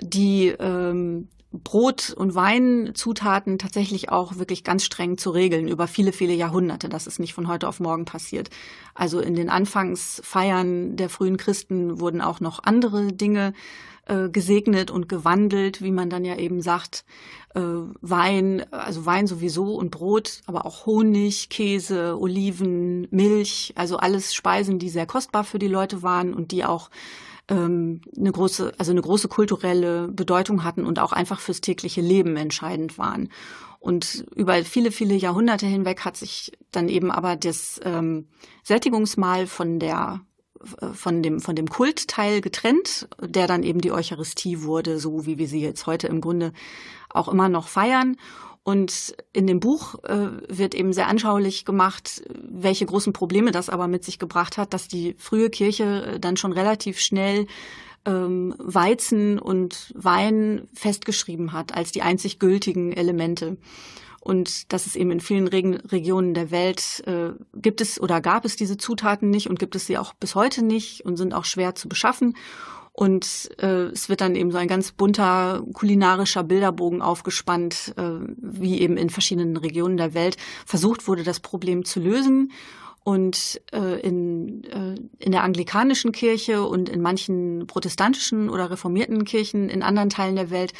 die 0.00 0.48
ähm, 0.48 1.28
Brot- 1.52 2.12
und 2.12 2.34
Weinzutaten 2.34 3.58
tatsächlich 3.58 4.10
auch 4.10 4.36
wirklich 4.36 4.64
ganz 4.64 4.84
streng 4.84 5.18
zu 5.18 5.30
regeln 5.30 5.68
über 5.68 5.86
viele, 5.86 6.12
viele 6.12 6.34
Jahrhunderte. 6.34 6.88
Das 6.88 7.06
ist 7.06 7.18
nicht 7.18 7.34
von 7.34 7.48
heute 7.48 7.68
auf 7.68 7.80
morgen 7.80 8.04
passiert. 8.04 8.50
Also 8.94 9.20
in 9.20 9.34
den 9.34 9.48
Anfangsfeiern 9.48 10.96
der 10.96 11.08
frühen 11.08 11.36
Christen 11.36 12.00
wurden 12.00 12.20
auch 12.20 12.40
noch 12.40 12.60
andere 12.62 13.08
Dinge 13.12 13.52
äh, 14.06 14.28
gesegnet 14.28 14.90
und 14.90 15.08
gewandelt, 15.08 15.82
wie 15.82 15.90
man 15.90 16.10
dann 16.10 16.24
ja 16.24 16.36
eben 16.36 16.62
sagt, 16.62 17.04
äh, 17.54 17.60
Wein, 17.60 18.64
also 18.70 19.06
Wein 19.06 19.26
sowieso 19.26 19.74
und 19.74 19.90
Brot, 19.90 20.42
aber 20.46 20.66
auch 20.66 20.86
Honig, 20.86 21.48
Käse, 21.48 22.18
Oliven, 22.18 23.08
Milch, 23.10 23.72
also 23.76 23.96
alles 23.96 24.34
Speisen, 24.34 24.78
die 24.78 24.90
sehr 24.90 25.06
kostbar 25.06 25.44
für 25.44 25.58
die 25.58 25.68
Leute 25.68 26.02
waren 26.02 26.34
und 26.34 26.52
die 26.52 26.64
auch 26.64 26.90
ähm, 27.48 28.00
eine 28.16 28.32
große, 28.32 28.74
also 28.78 28.92
eine 28.92 29.02
große 29.02 29.28
kulturelle 29.28 30.08
Bedeutung 30.08 30.64
hatten 30.64 30.84
und 30.84 30.98
auch 30.98 31.12
einfach 31.12 31.40
fürs 31.40 31.60
tägliche 31.60 32.00
Leben 32.00 32.36
entscheidend 32.36 32.98
waren. 32.98 33.28
Und 33.78 34.26
über 34.34 34.64
viele, 34.64 34.90
viele 34.90 35.14
Jahrhunderte 35.14 35.66
hinweg 35.66 36.04
hat 36.04 36.16
sich 36.16 36.52
dann 36.72 36.88
eben 36.88 37.10
aber 37.10 37.36
das 37.36 37.80
ähm, 37.84 38.26
Sättigungsmahl 38.64 39.46
von 39.46 39.78
der 39.78 40.20
von 40.92 41.22
dem, 41.22 41.40
von 41.40 41.56
dem 41.56 41.68
Kultteil 41.68 42.40
getrennt, 42.40 43.08
der 43.20 43.46
dann 43.46 43.62
eben 43.62 43.80
die 43.80 43.92
Eucharistie 43.92 44.62
wurde, 44.62 44.98
so 44.98 45.26
wie 45.26 45.38
wir 45.38 45.48
sie 45.48 45.60
jetzt 45.60 45.86
heute 45.86 46.06
im 46.06 46.20
Grunde 46.20 46.52
auch 47.10 47.28
immer 47.28 47.48
noch 47.48 47.68
feiern. 47.68 48.16
Und 48.62 49.14
in 49.32 49.46
dem 49.46 49.60
Buch 49.60 49.94
äh, 50.02 50.28
wird 50.48 50.74
eben 50.74 50.92
sehr 50.92 51.06
anschaulich 51.06 51.64
gemacht, 51.64 52.24
welche 52.42 52.84
großen 52.84 53.12
Probleme 53.12 53.52
das 53.52 53.68
aber 53.70 53.86
mit 53.86 54.04
sich 54.04 54.18
gebracht 54.18 54.58
hat, 54.58 54.74
dass 54.74 54.88
die 54.88 55.14
frühe 55.18 55.50
Kirche 55.50 56.14
äh, 56.14 56.20
dann 56.20 56.36
schon 56.36 56.50
relativ 56.50 56.98
schnell 56.98 57.46
ähm, 58.06 58.56
Weizen 58.58 59.38
und 59.38 59.92
Wein 59.94 60.66
festgeschrieben 60.74 61.52
hat 61.52 61.76
als 61.76 61.92
die 61.92 62.02
einzig 62.02 62.40
gültigen 62.40 62.92
Elemente. 62.92 63.56
Und 64.26 64.72
dass 64.72 64.86
es 64.86 64.96
eben 64.96 65.12
in 65.12 65.20
vielen 65.20 65.46
Reg 65.46 65.92
Regionen 65.92 66.34
der 66.34 66.50
Welt 66.50 67.04
äh, 67.06 67.30
gibt 67.54 67.80
es 67.80 68.00
oder 68.00 68.20
gab 68.20 68.44
es 68.44 68.56
diese 68.56 68.76
Zutaten 68.76 69.30
nicht 69.30 69.48
und 69.48 69.60
gibt 69.60 69.76
es 69.76 69.86
sie 69.86 69.98
auch 69.98 70.14
bis 70.14 70.34
heute 70.34 70.64
nicht 70.64 71.04
und 71.04 71.16
sind 71.16 71.32
auch 71.32 71.44
schwer 71.44 71.76
zu 71.76 71.88
beschaffen. 71.88 72.34
Und 72.92 73.50
äh, 73.60 73.84
es 73.92 74.08
wird 74.08 74.20
dann 74.20 74.34
eben 74.34 74.50
so 74.50 74.58
ein 74.58 74.66
ganz 74.66 74.90
bunter 74.90 75.62
kulinarischer 75.74 76.42
Bilderbogen 76.42 77.02
aufgespannt, 77.02 77.94
äh, 77.96 78.02
wie 78.38 78.80
eben 78.80 78.96
in 78.96 79.10
verschiedenen 79.10 79.56
Regionen 79.56 79.96
der 79.96 80.12
Welt 80.12 80.38
versucht 80.64 81.06
wurde, 81.06 81.22
das 81.22 81.38
Problem 81.38 81.84
zu 81.84 82.00
lösen. 82.00 82.50
Und 83.04 83.60
äh, 83.70 84.00
in, 84.00 84.64
äh, 84.64 84.96
in 85.20 85.30
der 85.30 85.44
anglikanischen 85.44 86.10
Kirche 86.10 86.66
und 86.66 86.88
in 86.88 87.00
manchen 87.00 87.68
protestantischen 87.68 88.50
oder 88.50 88.72
reformierten 88.72 89.24
Kirchen 89.24 89.68
in 89.68 89.84
anderen 89.84 90.10
Teilen 90.10 90.34
der 90.34 90.50
Welt 90.50 90.72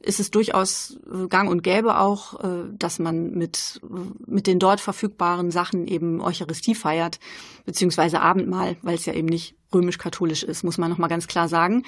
ist 0.00 0.20
es 0.20 0.30
durchaus 0.30 0.98
äh, 1.12 1.28
gang 1.28 1.50
und 1.50 1.62
gäbe 1.62 1.98
auch, 1.98 2.42
äh, 2.42 2.64
dass 2.72 2.98
man 2.98 3.30
mit, 3.30 3.80
mit 4.26 4.46
den 4.46 4.58
dort 4.58 4.80
verfügbaren 4.80 5.50
Sachen 5.50 5.86
eben 5.86 6.20
Eucharistie 6.20 6.74
feiert, 6.74 7.18
beziehungsweise 7.64 8.20
Abendmahl, 8.20 8.76
weil 8.82 8.94
es 8.94 9.06
ja 9.06 9.14
eben 9.14 9.28
nicht 9.28 9.56
römisch-katholisch 9.74 10.42
ist, 10.42 10.62
muss 10.62 10.78
man 10.78 10.90
nochmal 10.90 11.08
ganz 11.08 11.26
klar 11.26 11.48
sagen. 11.48 11.82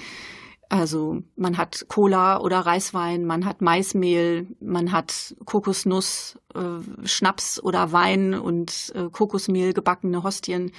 Also 0.69 1.23
man 1.35 1.57
hat 1.57 1.85
Cola 1.87 2.39
oder 2.41 2.59
Reiswein, 2.59 3.25
man 3.25 3.45
hat 3.45 3.61
Maismehl, 3.61 4.47
man 4.59 4.91
hat 4.91 5.35
Kokosnuss, 5.45 6.37
äh, 6.53 7.07
Schnaps 7.07 7.61
oder 7.61 7.91
Wein 7.91 8.35
und 8.35 8.91
äh, 8.95 9.09
Kokosmehl 9.09 9.73
gebackene 9.73 10.21
Hostien. 10.21 10.71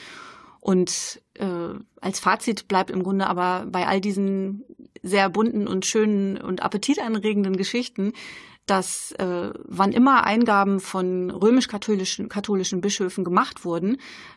Und 0.61 1.21
äh, 1.41 1.75
als 2.01 2.21
Fazit 2.21 2.69
bleibt 2.69 2.91
im 2.91 3.03
Grunde 3.03 3.27
aber 3.27 3.67
bei 3.67 3.87
all 3.87 4.01
diesen 4.01 4.65
sehr 5.03 5.31
bunten 5.31 5.67
und 5.67 5.87
schönen 5.87 6.37
und 6.37 6.63
appetitanregenden 6.63 7.57
Geschichten, 7.57 8.13
dass 8.67 9.13
äh, 9.13 9.51
wann 9.65 9.91
immer 9.91 10.25
Eingaben 10.25 10.79
von 10.79 11.31
römisch-katholischen 11.31 12.29
katholischen 12.29 12.81
Bischöfen 12.81 13.25
gemacht 13.25 13.65
wurden 13.65 13.97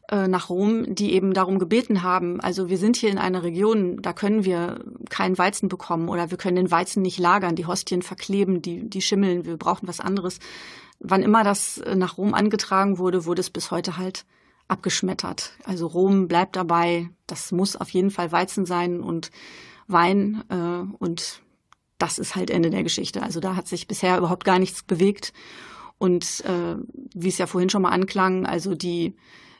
äh, 0.10 0.28
nach 0.28 0.49
Rom, 0.49 0.95
die 0.95 1.14
eben 1.14 1.34
darum 1.34 1.60
gebeten 1.60 2.01
haben, 2.01 2.41
also 2.41 2.68
wir 2.68 2.80
sind 2.80 2.95
hier 2.95 3.12
in 3.12 3.20
einer 3.20 3.43
Region, 3.43 4.01
da 4.01 4.12
können 4.12 4.43
wir 4.43 4.84
keinen 5.10 5.38
Weizen 5.38 5.70
bekommen 5.70 6.10
oder 6.10 6.32
wir 6.32 6.38
können 6.38 6.56
den 6.56 6.72
Weizen 6.72 7.04
nicht 7.04 7.20
lagern, 7.20 7.56
die 7.56 7.68
Hostien 7.68 8.01
verkleben, 8.01 8.62
die, 8.62 8.89
die 8.89 9.01
schimmeln, 9.01 9.45
wir 9.45 9.58
brauchen 9.58 9.88
was 9.88 9.99
anderes. 9.99 10.39
Wann 10.99 11.22
immer 11.22 11.43
das 11.43 11.78
äh, 11.80 11.95
nach 11.95 12.18
Rom 12.18 12.34
angetragen 12.34 12.97
wurde, 12.97 13.26
wurde 13.26 13.41
es 13.41 13.51
bis 13.51 13.70
heute 13.70 13.97
halt 13.97 14.26
abgeschmettert. 14.74 15.53
Also 15.63 15.88
Rom 15.88 16.28
bleibt 16.28 16.55
dabei, 16.55 17.09
das 17.28 17.51
muss 17.51 17.76
auf 17.76 17.89
jeden 17.89 18.11
Fall 18.11 18.32
Weizen 18.32 18.65
sein 18.65 19.01
und 19.01 19.32
Wein 19.88 20.43
äh, 20.49 20.95
und 20.97 21.41
das 21.97 22.17
ist 22.19 22.36
halt 22.36 22.49
Ende 22.49 22.69
der 22.69 22.84
Geschichte. 22.84 23.24
Also 23.24 23.39
da 23.39 23.55
hat 23.55 23.67
sich 23.67 23.88
bisher 23.88 24.17
überhaupt 24.17 24.43
gar 24.43 24.59
nichts 24.59 24.84
bewegt. 24.84 25.32
Und 25.97 26.43
äh, 26.45 26.76
wie 27.13 27.30
es 27.30 27.38
ja 27.38 27.47
vorhin 27.47 27.69
schon 27.69 27.84
mal 27.84 27.91
anklang, 27.91 28.45
also 28.45 28.76
die, 28.76 29.15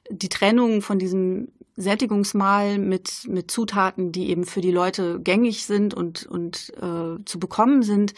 die 0.10 0.28
Trennung 0.28 0.82
von 0.82 1.00
diesem 1.00 1.50
Sättigungsmahl 1.76 2.80
mit, 2.80 3.28
mit 3.30 3.50
Zutaten, 3.50 4.12
die 4.12 4.30
eben 4.30 4.44
für 4.46 4.60
die 4.60 4.72
Leute 4.72 5.22
gängig 5.22 5.66
sind 5.66 5.94
und, 5.94 6.26
und 6.26 6.74
äh, 6.82 7.24
zu 7.24 7.40
bekommen 7.40 7.82
sind, 7.82 8.14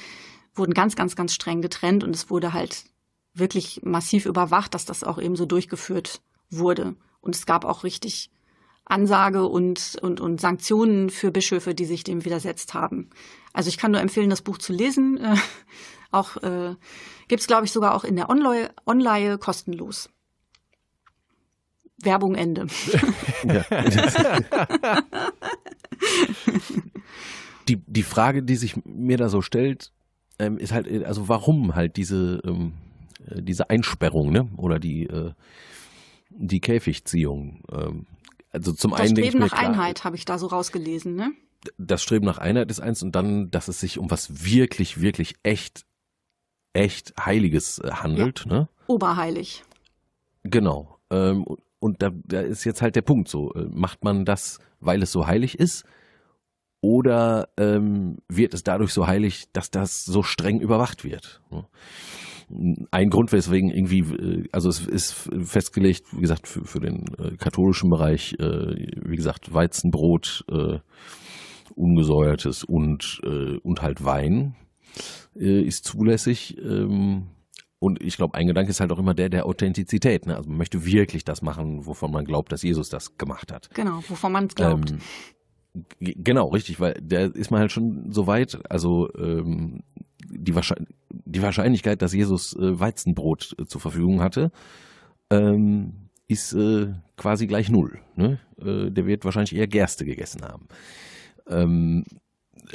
wurden 0.55 0.73
ganz, 0.73 0.95
ganz, 0.95 1.15
ganz 1.15 1.33
streng 1.33 1.61
getrennt 1.61 2.03
und 2.03 2.15
es 2.15 2.29
wurde 2.29 2.53
halt 2.53 2.85
wirklich 3.33 3.81
massiv 3.83 4.25
überwacht, 4.25 4.73
dass 4.73 4.85
das 4.85 5.03
auch 5.03 5.21
eben 5.21 5.35
so 5.35 5.45
durchgeführt 5.45 6.21
wurde. 6.57 6.95
Und 7.21 7.35
es 7.35 7.45
gab 7.45 7.65
auch 7.65 7.83
richtig 7.83 8.29
Ansage 8.85 9.45
und, 9.47 9.97
und, 10.01 10.21
und 10.21 10.39
Sanktionen 10.39 11.09
für 11.09 11.31
Bischöfe, 11.31 11.73
die 11.73 11.85
sich 11.85 12.03
dem 12.03 12.23
widersetzt 12.23 12.73
haben. 12.73 13.09
Also 13.53 13.69
ich 13.69 13.77
kann 13.77 13.91
nur 13.91 14.01
empfehlen, 14.01 14.29
das 14.29 14.41
Buch 14.41 14.57
zu 14.57 14.73
lesen. 14.73 15.19
Äh, 15.31 15.37
auch 16.11 16.37
äh, 16.37 16.75
gibt 17.27 17.41
es, 17.41 17.47
glaube 17.47 17.65
ich, 17.65 17.73
sogar 17.73 17.93
auch 17.93 18.05
in 18.05 18.15
der 18.15 18.29
Online, 18.29 19.37
kostenlos. 19.37 20.09
Werbung 22.01 22.35
Ende. 22.35 22.67
die, 27.67 27.81
die 27.85 28.03
Frage, 28.03 28.43
die 28.43 28.55
sich 28.55 28.75
mir 28.85 29.17
da 29.17 29.27
so 29.27 29.41
stellt, 29.41 29.91
ähm, 30.39 30.57
ist 30.57 30.71
halt, 30.71 30.87
also 31.05 31.27
warum 31.27 31.75
halt 31.75 31.97
diese, 31.97 32.41
ähm, 32.45 32.73
äh, 33.27 33.41
diese 33.41 33.69
Einsperrung, 33.69 34.31
ne? 34.31 34.49
Oder 34.57 34.79
die, 34.79 35.07
äh, 35.07 35.33
die 36.37 36.59
Käfigziehung. 36.59 37.63
Ähm, 37.71 38.07
also 38.51 38.73
zum 38.73 38.91
das 38.91 39.01
einen. 39.01 39.15
Das 39.15 39.25
Streben 39.25 39.39
nach 39.39 39.49
klar, 39.49 39.61
Einheit 39.61 40.03
habe 40.03 40.15
ich 40.15 40.25
da 40.25 40.37
so 40.37 40.47
rausgelesen, 40.47 41.15
ne? 41.15 41.31
Das 41.77 42.03
Streben 42.03 42.25
nach 42.25 42.37
Einheit 42.37 42.69
ist 42.69 42.79
eins 42.79 43.01
und 43.01 43.15
dann, 43.15 43.49
dass 43.49 43.67
es 43.67 43.79
sich 43.79 43.97
um 43.97 44.11
was 44.11 44.45
wirklich, 44.45 45.01
wirklich 45.01 45.35
echt, 45.43 45.85
echt 46.73 47.13
Heiliges 47.19 47.79
äh, 47.79 47.91
handelt, 47.91 48.45
ja. 48.45 48.53
ne? 48.53 48.69
Oberheilig. 48.87 49.63
Genau. 50.43 50.99
Ähm, 51.09 51.45
und 51.79 52.01
da, 52.01 52.11
da 52.13 52.41
ist 52.41 52.63
jetzt 52.63 52.81
halt 52.81 52.95
der 52.95 53.01
Punkt 53.01 53.29
so. 53.29 53.53
Äh, 53.53 53.67
macht 53.69 54.03
man 54.03 54.25
das, 54.25 54.59
weil 54.79 55.01
es 55.01 55.11
so 55.11 55.27
heilig 55.27 55.59
ist? 55.59 55.85
Oder 56.81 57.49
ähm, 57.57 58.17
wird 58.27 58.53
es 58.53 58.63
dadurch 58.63 58.93
so 58.93 59.07
heilig, 59.07 59.45
dass 59.53 59.71
das 59.71 60.05
so 60.05 60.21
streng 60.21 60.59
überwacht 60.59 61.03
wird? 61.03 61.41
Ein 62.91 63.09
Grund, 63.09 63.31
weswegen 63.31 63.69
irgendwie, 63.69 63.99
äh, 63.99 64.47
also 64.51 64.69
es 64.69 64.85
ist 64.85 65.29
festgelegt, 65.43 66.05
wie 66.11 66.21
gesagt, 66.21 66.47
für, 66.47 66.63
für 66.65 66.79
den 66.79 67.05
äh, 67.17 67.35
katholischen 67.37 67.89
Bereich, 67.89 68.35
äh, 68.39 68.75
wie 69.03 69.15
gesagt, 69.15 69.53
Weizenbrot, 69.53 70.45
äh, 70.51 70.79
ungesäuertes 71.75 72.63
und, 72.63 73.19
und 73.63 73.81
halt 73.81 74.05
Wein 74.05 74.55
ist 75.33 75.83
zulässig. 75.83 76.57
Ähm, 76.57 77.27
und 77.79 78.01
ich 78.01 78.17
glaube, 78.17 78.35
ein 78.35 78.47
Gedanke 78.47 78.69
ist 78.69 78.79
halt 78.79 78.91
auch 78.91 78.99
immer 78.99 79.13
der 79.13 79.29
der 79.29 79.45
Authentizität. 79.45 80.25
Ne? 80.25 80.37
Also 80.37 80.49
man 80.49 80.57
möchte 80.57 80.85
wirklich 80.85 81.25
das 81.25 81.41
machen, 81.41 81.85
wovon 81.85 82.11
man 82.11 82.23
glaubt, 82.23 82.51
dass 82.51 82.63
Jesus 82.63 82.89
das 82.89 83.17
gemacht 83.17 83.51
hat. 83.51 83.69
Genau, 83.73 83.97
wovon 84.07 84.31
man 84.31 84.45
es 84.45 84.55
glaubt. 84.55 84.91
Ähm, 84.91 84.99
Genau, 85.99 86.47
richtig, 86.49 86.79
weil 86.79 86.93
da 87.01 87.25
ist 87.25 87.51
man 87.51 87.59
halt 87.59 87.71
schon 87.71 88.11
so 88.11 88.27
weit, 88.27 88.59
also 88.69 89.09
ähm, 89.17 89.83
die, 90.29 90.53
die, 91.09 91.41
Wahrscheinlichkeit, 91.41 92.01
dass 92.01 92.13
Jesus 92.13 92.55
äh, 92.55 92.79
Weizenbrot 92.79 93.55
äh, 93.59 93.65
zur 93.65 93.81
Verfügung 93.81 94.21
hatte, 94.21 94.51
ähm, 95.29 96.09
ist 96.27 96.53
äh, 96.53 96.93
quasi 97.17 97.47
gleich 97.47 97.69
null. 97.69 97.99
Ne? 98.15 98.39
Äh, 98.59 98.91
der 98.91 99.05
wird 99.05 99.25
wahrscheinlich 99.25 99.55
eher 99.55 99.67
Gerste 99.67 100.05
gegessen 100.05 100.41
haben. 100.43 100.67
Ähm, 101.47 102.03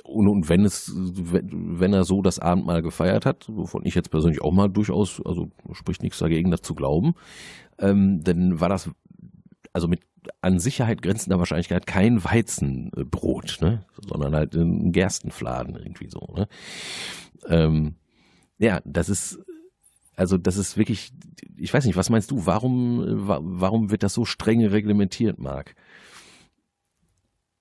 und, 0.05 0.29
und, 0.29 0.49
wenn 0.49 0.65
es, 0.65 0.93
wenn 0.95 1.93
er 1.93 2.05
so 2.05 2.23
das 2.23 2.39
Abendmahl 2.39 2.83
gefeiert 2.83 3.27
hat, 3.27 3.49
wovon 3.51 3.85
ich 3.85 3.95
jetzt 3.95 4.11
persönlich 4.11 4.41
auch 4.41 4.53
mal 4.53 4.69
durchaus, 4.69 5.21
also 5.25 5.51
spricht 5.73 6.03
nichts 6.03 6.19
dagegen, 6.19 6.51
das 6.51 6.63
zu 6.63 6.75
glauben, 6.75 7.15
ähm, 7.79 8.21
dann 8.23 8.61
war 8.61 8.69
das 8.69 8.91
also 9.73 9.89
mit 9.89 10.01
an 10.43 10.59
Sicherheit 10.59 11.03
grenzender 11.03 11.39
Wahrscheinlichkeit 11.39 11.87
kein 11.87 12.23
Weizenbrot, 12.25 13.59
ne? 13.61 13.85
sondern 13.97 14.35
halt 14.35 14.55
ein 14.55 14.93
Gerstenfladen 14.93 15.77
irgendwie 15.77 16.09
so. 16.11 16.29
Ne? 16.35 16.49
Ähm, 17.47 17.95
ja, 18.59 18.81
das 18.85 19.09
ist 19.09 19.41
also 20.21 20.37
das 20.37 20.59
ist 20.59 20.77
wirklich, 20.77 21.15
ich 21.57 21.73
weiß 21.73 21.87
nicht, 21.87 21.97
was 21.97 22.11
meinst 22.11 22.31
du? 22.31 22.45
Warum, 22.45 23.27
warum 23.27 23.91
wird 23.91 24.03
das 24.03 24.13
so 24.13 24.27
streng 24.27 24.63
reglementiert, 24.67 25.39
Marc? 25.39 25.75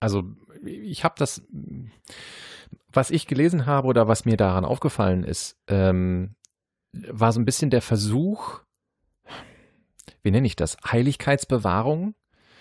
Also 0.02 0.24
ich 0.66 1.06
habe 1.06 1.16
das, 1.18 1.42
was 2.92 3.12
ich 3.12 3.28
gelesen 3.28 3.66
habe 3.66 3.88
oder 3.88 4.10
was 4.10 4.26
mir 4.26 4.36
daran 4.36 4.66
aufgefallen 4.66 5.24
ist, 5.24 5.58
ähm, 5.68 6.36
war 6.92 7.32
so 7.32 7.40
ein 7.40 7.46
bisschen 7.46 7.70
der 7.70 7.82
Versuch, 7.82 8.60
wie 10.24 10.32
nenne 10.32 10.48
ich 10.48 10.56
das, 10.56 10.78
Heiligkeitsbewahrung. 10.86 12.16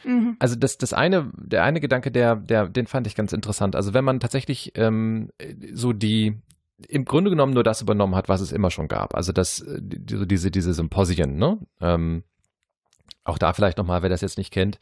Mhm. 0.05 0.37
Also 0.39 0.57
das, 0.57 0.79
das 0.79 0.93
eine, 0.93 1.31
der 1.37 1.65
eine 1.65 1.81
Gedanke, 1.81 2.11
der, 2.11 2.37
der, 2.37 2.69
den 2.69 2.87
fand 2.87 3.07
ich 3.07 3.15
ganz 3.15 3.33
interessant. 3.33 3.77
Also 3.77 3.95
wenn 3.95 4.05
man 4.05 4.21
tatsächlich 4.21 4.73
ähm, 4.77 5.31
so 5.73 5.93
die 5.93 6.41
im 6.87 7.05
Grunde 7.05 7.31
genommen 7.31 7.55
nur 7.55 7.65
das 7.65 7.83
übernommen 7.83 8.15
hat, 8.15 8.29
was 8.29 8.41
es 8.41 8.53
immer 8.53 8.71
schon 8.71 8.87
gab. 8.87 9.15
Also 9.15 9.33
das, 9.33 9.57
so 9.57 10.25
diese, 10.25 10.51
diese 10.51 10.73
Symposien, 10.73 11.37
ne? 11.37 11.59
Ähm, 11.81 12.23
auch 13.25 13.39
da 13.39 13.53
vielleicht 13.53 13.79
nochmal, 13.79 14.03
wer 14.03 14.09
das 14.09 14.21
jetzt 14.21 14.39
nicht 14.39 14.53
kennt. 14.53 14.79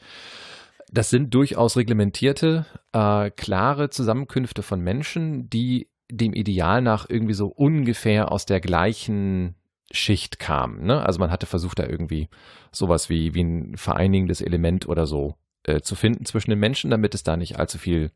Das 0.93 1.11
sind 1.11 1.35
durchaus 1.35 1.77
reglementierte, 1.77 2.67
äh, 2.93 3.31
klare 3.31 3.91
Zusammenkünfte 3.91 4.63
von 4.63 4.81
Menschen, 4.81 5.49
die 5.49 5.89
dem 6.11 6.33
Ideal 6.33 6.83
nach 6.83 7.07
irgendwie 7.09 7.35
so 7.35 7.49
ungefähr 7.49 8.31
aus 8.31 8.47
der 8.47 8.61
gleichen 8.61 9.56
Schicht 9.91 10.39
kam. 10.39 10.83
Ne? 10.83 11.05
Also 11.05 11.19
man 11.21 11.31
hatte 11.31 11.47
versucht, 11.47 11.79
da 11.79 11.87
irgendwie 11.87 12.29
sowas 12.73 13.09
wie, 13.09 13.35
wie 13.35 13.43
ein 13.43 13.77
vereinigendes 13.77 14.41
Element 14.41 14.89
oder 14.89 15.07
so 15.07 15.37
äh, 15.63 15.81
zu 15.81 15.95
finden 15.95 16.25
zwischen 16.25 16.51
den 16.51 16.59
Menschen, 16.59 16.91
damit 16.91 17.15
es 17.15 17.23
da 17.23 17.37
nicht 17.37 17.59
allzu 17.59 17.79
viel 17.79 18.11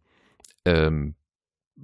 ähm, 0.65 1.15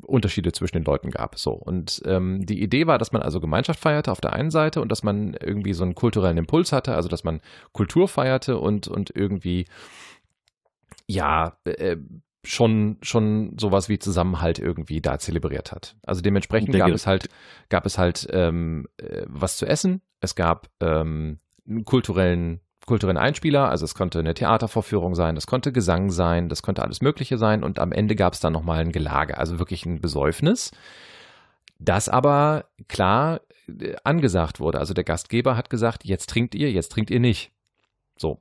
Unterschiede 0.03 0.53
zwischen 0.53 0.77
den 0.77 0.85
Leuten 0.85 1.11
gab. 1.11 1.39
So. 1.39 1.53
Und 1.53 2.03
ähm, 2.05 2.45
die 2.45 2.63
Idee 2.63 2.87
war, 2.87 2.99
dass 2.99 3.13
man 3.13 3.23
also 3.23 3.41
Gemeinschaft 3.41 3.81
feierte 3.81 4.13
auf 4.13 4.21
der 4.21 4.33
einen 4.33 4.51
Seite 4.51 4.81
und 4.81 4.91
dass 4.91 5.03
man 5.03 5.35
irgendwie 5.35 5.73
so 5.73 5.85
einen 5.85 5.95
kulturellen 5.95 6.37
Impuls 6.37 6.73
hatte, 6.73 6.95
also 6.95 7.09
dass 7.09 7.25
man 7.25 7.41
Kultur 7.73 8.09
feierte 8.09 8.59
und, 8.59 8.89
und 8.89 9.11
irgendwie 9.15 9.67
ja, 11.07 11.57
äh, 11.65 11.97
schon, 12.47 12.99
schon 13.03 13.57
sowas 13.59 13.89
wie 13.89 13.99
Zusammenhalt 13.99 14.59
irgendwie 14.59 15.01
da 15.01 15.19
zelebriert 15.19 15.73
hat. 15.73 15.97
Also 16.05 16.21
dementsprechend 16.23 16.75
gab 16.75 16.91
es 16.91 17.07
halt, 17.07 17.29
gab 17.69 17.87
es 17.87 17.99
halt 17.99 18.27
ähm, 18.31 18.87
äh, 18.99 19.25
was 19.27 19.57
zu 19.57 19.67
essen, 19.67 20.03
es 20.21 20.35
gab 20.35 20.69
ähm, 20.81 21.39
einen 21.69 21.85
kulturellen 21.85 22.61
kulturellen 22.87 23.19
Einspieler, 23.19 23.69
also 23.69 23.85
es 23.85 23.97
konnte 23.97 24.21
eine 24.21 24.33
Theatervorführung 24.33 25.17
sein, 25.17 25.37
es 25.37 25.49
konnte 25.49 25.73
Gesang 25.73 26.11
sein, 26.11 26.49
das 26.49 26.63
konnte 26.63 26.83
alles 26.83 27.03
Mögliche 27.03 27.37
sein 27.37 27.65
und 27.65 27.81
am 27.81 27.91
Ende 27.91 28.15
gab 28.15 28.35
es 28.35 28.41
dann 28.41 28.53
nochmal 28.53 28.79
ein 28.79 28.93
Gelage, 28.93 29.37
also 29.39 29.59
wirklich 29.59 29.85
ein 29.87 30.01
Besäufnis, 30.01 30.71
das 31.81 32.09
aber 32.09 32.67
klar 32.87 33.41
äh, 33.69 33.97
angesagt 34.05 34.61
wurde. 34.61 34.79
Also 34.79 34.95
der 34.95 35.03
Gastgeber 35.05 35.57
hat 35.57 35.69
gesagt, 35.69 36.05
jetzt 36.05 36.31
trinkt 36.31 36.55
ihr, 36.55 36.71
jetzt 36.71 36.93
trinkt 36.93 37.11
ihr 37.11 37.21
nicht. 37.21 37.51
So. 38.17 38.41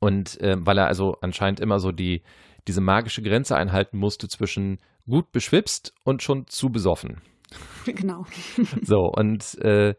Und 0.00 0.40
äh, 0.40 0.56
weil 0.58 0.78
er 0.78 0.86
also 0.86 1.18
anscheinend 1.20 1.60
immer 1.60 1.78
so 1.78 1.92
die, 1.92 2.22
diese 2.66 2.80
magische 2.80 3.22
Grenze 3.22 3.56
einhalten 3.56 3.98
musste 3.98 4.28
zwischen 4.28 4.78
gut 5.08 5.32
beschwipst 5.32 5.94
und 6.04 6.22
schon 6.22 6.46
zu 6.46 6.70
besoffen. 6.70 7.20
Genau. 7.84 8.26
So, 8.82 9.10
und 9.10 9.58
äh, 9.62 9.94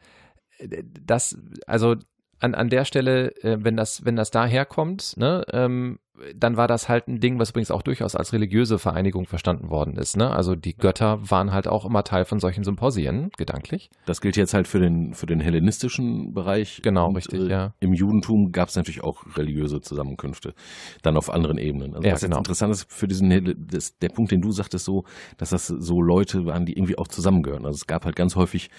das, 1.05 1.37
also 1.65 1.95
an, 2.41 2.55
an 2.55 2.69
der 2.69 2.85
Stelle, 2.85 3.35
äh, 3.43 3.57
wenn 3.61 3.77
das, 3.77 4.03
wenn 4.03 4.15
das 4.15 4.31
daherkommt, 4.31 5.13
ne, 5.17 5.45
ähm, 5.51 5.99
dann 6.35 6.57
war 6.57 6.67
das 6.67 6.89
halt 6.89 7.07
ein 7.07 7.19
Ding, 7.19 7.39
was 7.39 7.51
übrigens 7.51 7.71
auch 7.71 7.81
durchaus 7.81 8.15
als 8.15 8.33
religiöse 8.33 8.79
Vereinigung 8.79 9.25
verstanden 9.25 9.69
worden 9.69 9.95
ist. 9.95 10.17
Ne? 10.17 10.29
Also 10.29 10.55
die 10.55 10.75
Götter 10.75 11.19
waren 11.29 11.51
halt 11.51 11.67
auch 11.67 11.85
immer 11.85 12.03
Teil 12.03 12.25
von 12.25 12.39
solchen 12.39 12.63
Symposien, 12.63 13.31
gedanklich. 13.37 13.89
Das 14.05 14.21
gilt 14.21 14.37
jetzt 14.37 14.53
halt 14.53 14.67
für 14.67 14.79
den, 14.79 15.13
für 15.13 15.25
den 15.25 15.39
hellenistischen 15.39 16.33
Bereich. 16.33 16.81
Genau, 16.83 17.07
und, 17.07 17.15
richtig, 17.15 17.41
äh, 17.41 17.49
ja. 17.49 17.73
Im 17.79 17.93
Judentum 17.93 18.51
gab 18.51 18.69
es 18.69 18.75
natürlich 18.75 19.03
auch 19.03 19.23
religiöse 19.35 19.81
Zusammenkünfte, 19.81 20.53
dann 21.01 21.17
auf 21.17 21.29
anderen 21.29 21.57
Ebenen. 21.57 21.95
Also 21.95 22.07
ja, 22.07 22.13
was 22.13 22.21
genau. 22.21 22.37
interessant 22.37 22.73
ist 22.73 22.91
für 22.91 23.07
diesen, 23.07 23.67
das, 23.67 23.97
der 23.97 24.09
Punkt, 24.09 24.31
den 24.31 24.41
du 24.41 24.51
sagtest, 24.51 24.85
so, 24.85 25.05
dass 25.37 25.49
das 25.49 25.67
so 25.67 26.01
Leute 26.01 26.45
waren, 26.45 26.65
die 26.65 26.73
irgendwie 26.73 26.97
auch 26.97 27.07
zusammengehören. 27.07 27.65
Also 27.65 27.77
es 27.77 27.87
gab 27.87 28.05
halt 28.05 28.15
ganz 28.15 28.35
häufig 28.35 28.69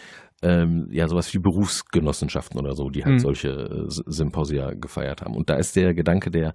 ähm, 0.42 0.88
ja 0.90 1.08
sowas 1.08 1.32
wie 1.34 1.38
Berufsgenossenschaften 1.38 2.58
oder 2.58 2.74
so, 2.74 2.90
die 2.90 3.04
halt 3.04 3.14
Mhm. 3.14 3.18
solche 3.20 3.48
äh, 3.50 3.84
Symposia 3.88 4.72
gefeiert 4.74 5.22
haben. 5.22 5.34
Und 5.34 5.48
da 5.50 5.54
ist 5.56 5.76
der 5.76 5.94
Gedanke 5.94 6.30
der 6.30 6.54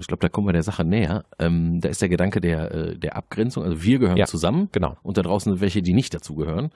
ich 0.00 0.06
glaube, 0.06 0.20
da 0.20 0.28
kommen 0.28 0.46
wir 0.46 0.52
der 0.52 0.62
Sache 0.62 0.84
näher. 0.84 1.24
Ähm, 1.40 1.80
da 1.80 1.88
ist 1.88 2.00
der 2.00 2.08
Gedanke 2.08 2.40
der, 2.40 2.70
äh, 2.72 2.96
der 2.96 3.16
Abgrenzung. 3.16 3.64
Also 3.64 3.82
wir 3.82 3.98
gehören 3.98 4.16
Ja. 4.16 4.26
zusammen 4.26 4.68
Genau. 4.70 4.96
und 5.02 5.16
da 5.18 5.22
draußen 5.22 5.50
sind 5.52 5.60
welche, 5.60 5.82
die 5.82 5.92
nicht 5.92 6.14
dazugehören. 6.14 6.70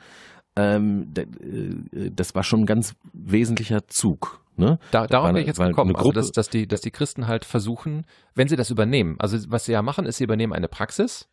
Ähm, 0.56 1.12
äh, 1.16 2.10
das 2.10 2.34
war 2.34 2.42
schon 2.42 2.62
ein 2.62 2.66
ganz 2.66 2.96
wesentlicher 3.12 3.86
Zug. 3.86 4.40
Ne? 4.56 4.80
Da, 4.90 5.06
darauf 5.06 5.28
bin 5.28 5.36
ich 5.40 5.46
jetzt 5.46 5.60
gekommen. 5.60 5.94
Also, 5.94 6.10
dass, 6.10 6.32
dass, 6.32 6.50
die, 6.50 6.66
dass 6.66 6.80
die 6.80 6.90
Christen 6.90 7.28
halt 7.28 7.44
versuchen, 7.44 8.04
wenn 8.34 8.48
sie 8.48 8.56
das 8.56 8.70
übernehmen, 8.70 9.14
also 9.20 9.38
was 9.50 9.66
sie 9.66 9.72
ja 9.72 9.82
machen, 9.82 10.04
ist, 10.04 10.16
sie 10.16 10.24
übernehmen 10.24 10.52
eine 10.52 10.66
Praxis. 10.68 11.28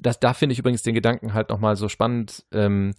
Das, 0.00 0.18
da 0.18 0.34
finde 0.34 0.54
ich 0.54 0.58
übrigens 0.58 0.82
den 0.82 0.94
Gedanken 0.94 1.34
halt 1.34 1.50
nochmal 1.50 1.76
so 1.76 1.88
spannend, 1.88 2.44
ähm, 2.52 2.94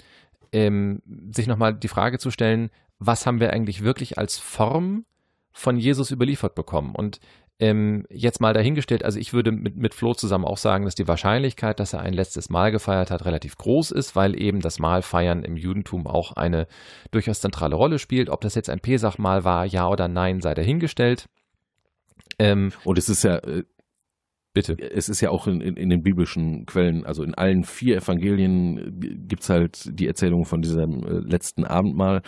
ähm, 0.53 1.01
sich 1.31 1.47
nochmal 1.47 1.73
die 1.73 1.87
Frage 1.87 2.19
zu 2.19 2.31
stellen, 2.31 2.69
was 2.99 3.25
haben 3.25 3.39
wir 3.39 3.51
eigentlich 3.51 3.83
wirklich 3.83 4.17
als 4.17 4.37
Form 4.37 5.05
von 5.51 5.77
Jesus 5.77 6.11
überliefert 6.11 6.55
bekommen? 6.55 6.95
Und 6.95 7.19
ähm, 7.59 8.05
jetzt 8.09 8.41
mal 8.41 8.53
dahingestellt, 8.53 9.05
also 9.05 9.19
ich 9.19 9.33
würde 9.33 9.51
mit, 9.51 9.75
mit 9.77 9.93
Flo 9.93 10.13
zusammen 10.13 10.45
auch 10.45 10.57
sagen, 10.57 10.85
dass 10.85 10.95
die 10.95 11.07
Wahrscheinlichkeit, 11.07 11.79
dass 11.79 11.93
er 11.93 12.01
ein 12.01 12.13
letztes 12.13 12.49
Mahl 12.49 12.71
gefeiert 12.71 13.11
hat, 13.11 13.25
relativ 13.25 13.57
groß 13.57 13.91
ist, 13.91 14.15
weil 14.15 14.39
eben 14.39 14.59
das 14.59 14.79
Mahlfeiern 14.79 15.43
im 15.43 15.55
Judentum 15.55 16.07
auch 16.07 16.33
eine 16.33 16.67
durchaus 17.11 17.41
zentrale 17.41 17.75
Rolle 17.75 17.99
spielt. 17.99 18.29
Ob 18.29 18.41
das 18.41 18.55
jetzt 18.55 18.69
ein 18.69 18.79
Pesachmahl 18.79 19.43
war, 19.43 19.65
ja 19.65 19.87
oder 19.87 20.07
nein, 20.07 20.41
sei 20.41 20.53
dahingestellt. 20.55 21.29
Ähm, 22.39 22.71
Und 22.83 22.97
es 22.97 23.09
ist 23.09 23.23
ja, 23.23 23.37
äh, 23.37 23.63
bitte. 24.53 24.77
es 24.79 25.09
ist 25.09 25.21
ja 25.21 25.29
auch 25.29 25.47
in, 25.47 25.61
in, 25.61 25.75
in 25.75 25.89
den 25.89 26.03
biblischen 26.03 26.65
Quellen, 26.65 27.05
also 27.05 27.23
in 27.23 27.33
allen 27.33 27.63
vier 27.63 27.97
Evangelien 27.97 29.25
gibt's 29.27 29.49
halt 29.49 29.89
die 29.99 30.07
Erzählung 30.07 30.45
von 30.45 30.61
diesem 30.61 31.03
äh, 31.03 31.19
letzten 31.19 31.65
Abendmahl. 31.65 32.21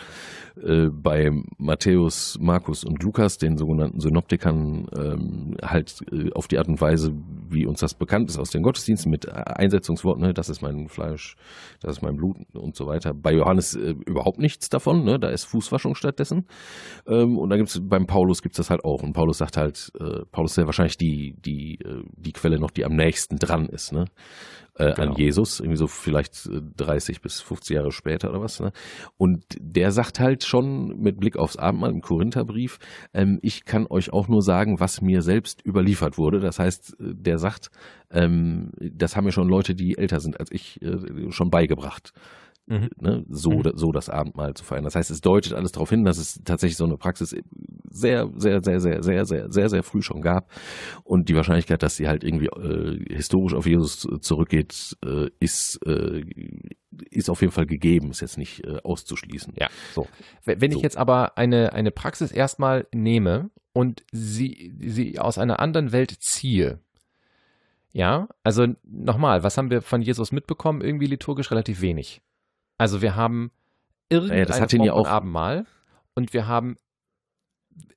Äh, 0.62 0.88
bei 0.90 1.30
Matthäus, 1.58 2.38
Markus 2.40 2.84
und 2.84 3.02
Lukas, 3.02 3.38
den 3.38 3.56
sogenannten 3.56 4.00
Synoptikern, 4.00 4.86
ähm, 4.96 5.56
halt 5.62 6.00
äh, 6.10 6.32
auf 6.32 6.48
die 6.48 6.58
Art 6.58 6.68
und 6.68 6.80
Weise, 6.80 7.12
wie 7.48 7.66
uns 7.66 7.80
das 7.80 7.94
bekannt 7.94 8.30
ist 8.30 8.38
aus 8.38 8.50
den 8.50 8.62
Gottesdiensten 8.62 9.10
mit 9.10 9.28
Einsetzungsworten, 9.28 10.22
ne, 10.22 10.34
das 10.34 10.48
ist 10.48 10.62
mein 10.62 10.88
Fleisch, 10.88 11.36
das 11.80 11.98
ist 11.98 12.02
mein 12.02 12.16
Blut 12.16 12.38
und 12.54 12.74
so 12.74 12.86
weiter. 12.86 13.14
Bei 13.14 13.32
Johannes 13.32 13.76
äh, 13.76 13.94
überhaupt 14.06 14.38
nichts 14.38 14.68
davon, 14.68 15.04
ne, 15.04 15.18
da 15.18 15.28
ist 15.28 15.44
Fußwaschung 15.44 15.94
stattdessen. 15.94 16.46
Ähm, 17.06 17.38
und 17.38 17.50
da 17.50 17.56
gibt's 17.56 17.80
beim 17.82 18.06
Paulus 18.06 18.42
gibt's 18.42 18.56
das 18.56 18.70
halt 18.70 18.84
auch. 18.84 19.02
Und 19.02 19.12
Paulus 19.12 19.38
sagt 19.38 19.56
halt, 19.56 19.92
äh, 20.00 20.24
Paulus 20.32 20.52
ist 20.52 20.58
ja 20.58 20.66
wahrscheinlich 20.66 20.96
die, 20.96 21.34
die, 21.38 21.78
äh, 21.84 22.02
die 22.16 22.32
Quelle 22.32 22.58
noch, 22.58 22.70
die 22.70 22.84
am 22.84 22.96
nächsten 22.96 23.38
dran 23.38 23.66
ist, 23.66 23.92
ne? 23.92 24.06
Äh, 24.78 24.92
Genau. 24.94 25.12
An 25.12 25.16
Jesus, 25.16 25.60
irgendwie 25.60 25.78
so 25.78 25.86
vielleicht 25.86 26.46
äh, 26.46 26.60
30 26.76 27.22
bis 27.22 27.40
50 27.40 27.76
Jahre 27.76 27.92
später 27.92 28.28
oder 28.30 28.42
was. 28.42 28.60
Ne? 28.60 28.72
Und 29.16 29.44
der 29.58 29.90
sagt 29.90 30.20
halt 30.20 30.44
schon 30.44 30.98
mit 31.00 31.18
Blick 31.18 31.36
aufs 31.38 31.56
Abendmahl 31.56 31.90
im 31.90 32.02
Korintherbrief, 32.02 32.78
ähm, 33.14 33.38
ich 33.42 33.64
kann 33.64 33.86
euch 33.86 34.12
auch 34.12 34.28
nur 34.28 34.42
sagen, 34.42 34.78
was 34.78 35.00
mir 35.00 35.22
selbst 35.22 35.64
überliefert 35.64 36.18
wurde. 36.18 36.40
Das 36.40 36.58
heißt, 36.58 37.00
äh, 37.00 37.14
der 37.14 37.38
sagt, 37.38 37.70
ähm, 38.10 38.72
das 38.78 39.16
haben 39.16 39.24
mir 39.24 39.32
schon 39.32 39.48
Leute, 39.48 39.74
die 39.74 39.96
älter 39.96 40.20
sind 40.20 40.38
als 40.38 40.52
ich, 40.52 40.80
äh, 40.82 41.30
schon 41.30 41.50
beigebracht 41.50 42.12
Mhm. 42.68 42.88
ne, 43.00 43.24
so, 43.28 43.50
Mhm. 43.50 43.72
so 43.74 43.92
das 43.92 44.08
Abendmahl 44.10 44.54
zu 44.54 44.64
feiern. 44.64 44.82
Das 44.84 44.96
heißt, 44.96 45.10
es 45.10 45.20
deutet 45.20 45.52
alles 45.54 45.72
darauf 45.72 45.90
hin, 45.90 46.04
dass 46.04 46.18
es 46.18 46.40
tatsächlich 46.44 46.76
so 46.76 46.84
eine 46.84 46.96
Praxis 46.96 47.34
sehr, 47.90 48.28
sehr, 48.36 48.60
sehr, 48.62 48.80
sehr, 48.80 49.02
sehr, 49.02 49.24
sehr, 49.24 49.46
sehr, 49.50 49.68
sehr 49.68 49.82
früh 49.84 50.02
schon 50.02 50.20
gab. 50.20 50.50
Und 51.04 51.28
die 51.28 51.34
Wahrscheinlichkeit, 51.36 51.82
dass 51.82 51.96
sie 51.96 52.08
halt 52.08 52.24
irgendwie 52.24 52.46
äh, 52.46 53.14
historisch 53.14 53.54
auf 53.54 53.66
Jesus 53.66 54.06
zurückgeht, 54.20 54.96
äh, 55.04 55.28
ist, 55.38 55.78
äh, 55.86 56.22
ist 57.10 57.30
auf 57.30 57.40
jeden 57.40 57.52
Fall 57.52 57.66
gegeben, 57.66 58.10
ist 58.10 58.20
jetzt 58.20 58.38
nicht 58.38 58.64
äh, 58.64 58.78
auszuschließen. 58.82 59.54
Ja, 59.58 59.68
so. 59.94 60.06
Wenn 60.44 60.60
wenn 60.60 60.70
ich 60.72 60.78
So. 60.78 60.82
jetzt 60.82 60.96
aber 60.96 61.38
eine, 61.38 61.72
eine 61.72 61.90
Praxis 61.92 62.32
erstmal 62.32 62.86
nehme 62.92 63.50
und 63.72 64.02
sie, 64.10 64.72
sie 64.80 65.18
aus 65.20 65.38
einer 65.38 65.60
anderen 65.60 65.92
Welt 65.92 66.16
ziehe, 66.20 66.80
ja, 67.92 68.28
also 68.42 68.66
nochmal, 68.84 69.42
was 69.42 69.56
haben 69.56 69.70
wir 69.70 69.80
von 69.82 70.02
Jesus 70.02 70.32
mitbekommen? 70.32 70.80
Irgendwie 70.82 71.06
liturgisch 71.06 71.50
relativ 71.50 71.80
wenig. 71.80 72.20
Also 72.78 73.02
wir 73.02 73.16
haben 73.16 73.50
irgendeine 74.08 74.68
Form 74.68 74.84
ja 74.84 74.94
von 74.94 75.06
Abendmahl 75.06 75.66
und 76.14 76.32
wir 76.32 76.46
haben 76.46 76.76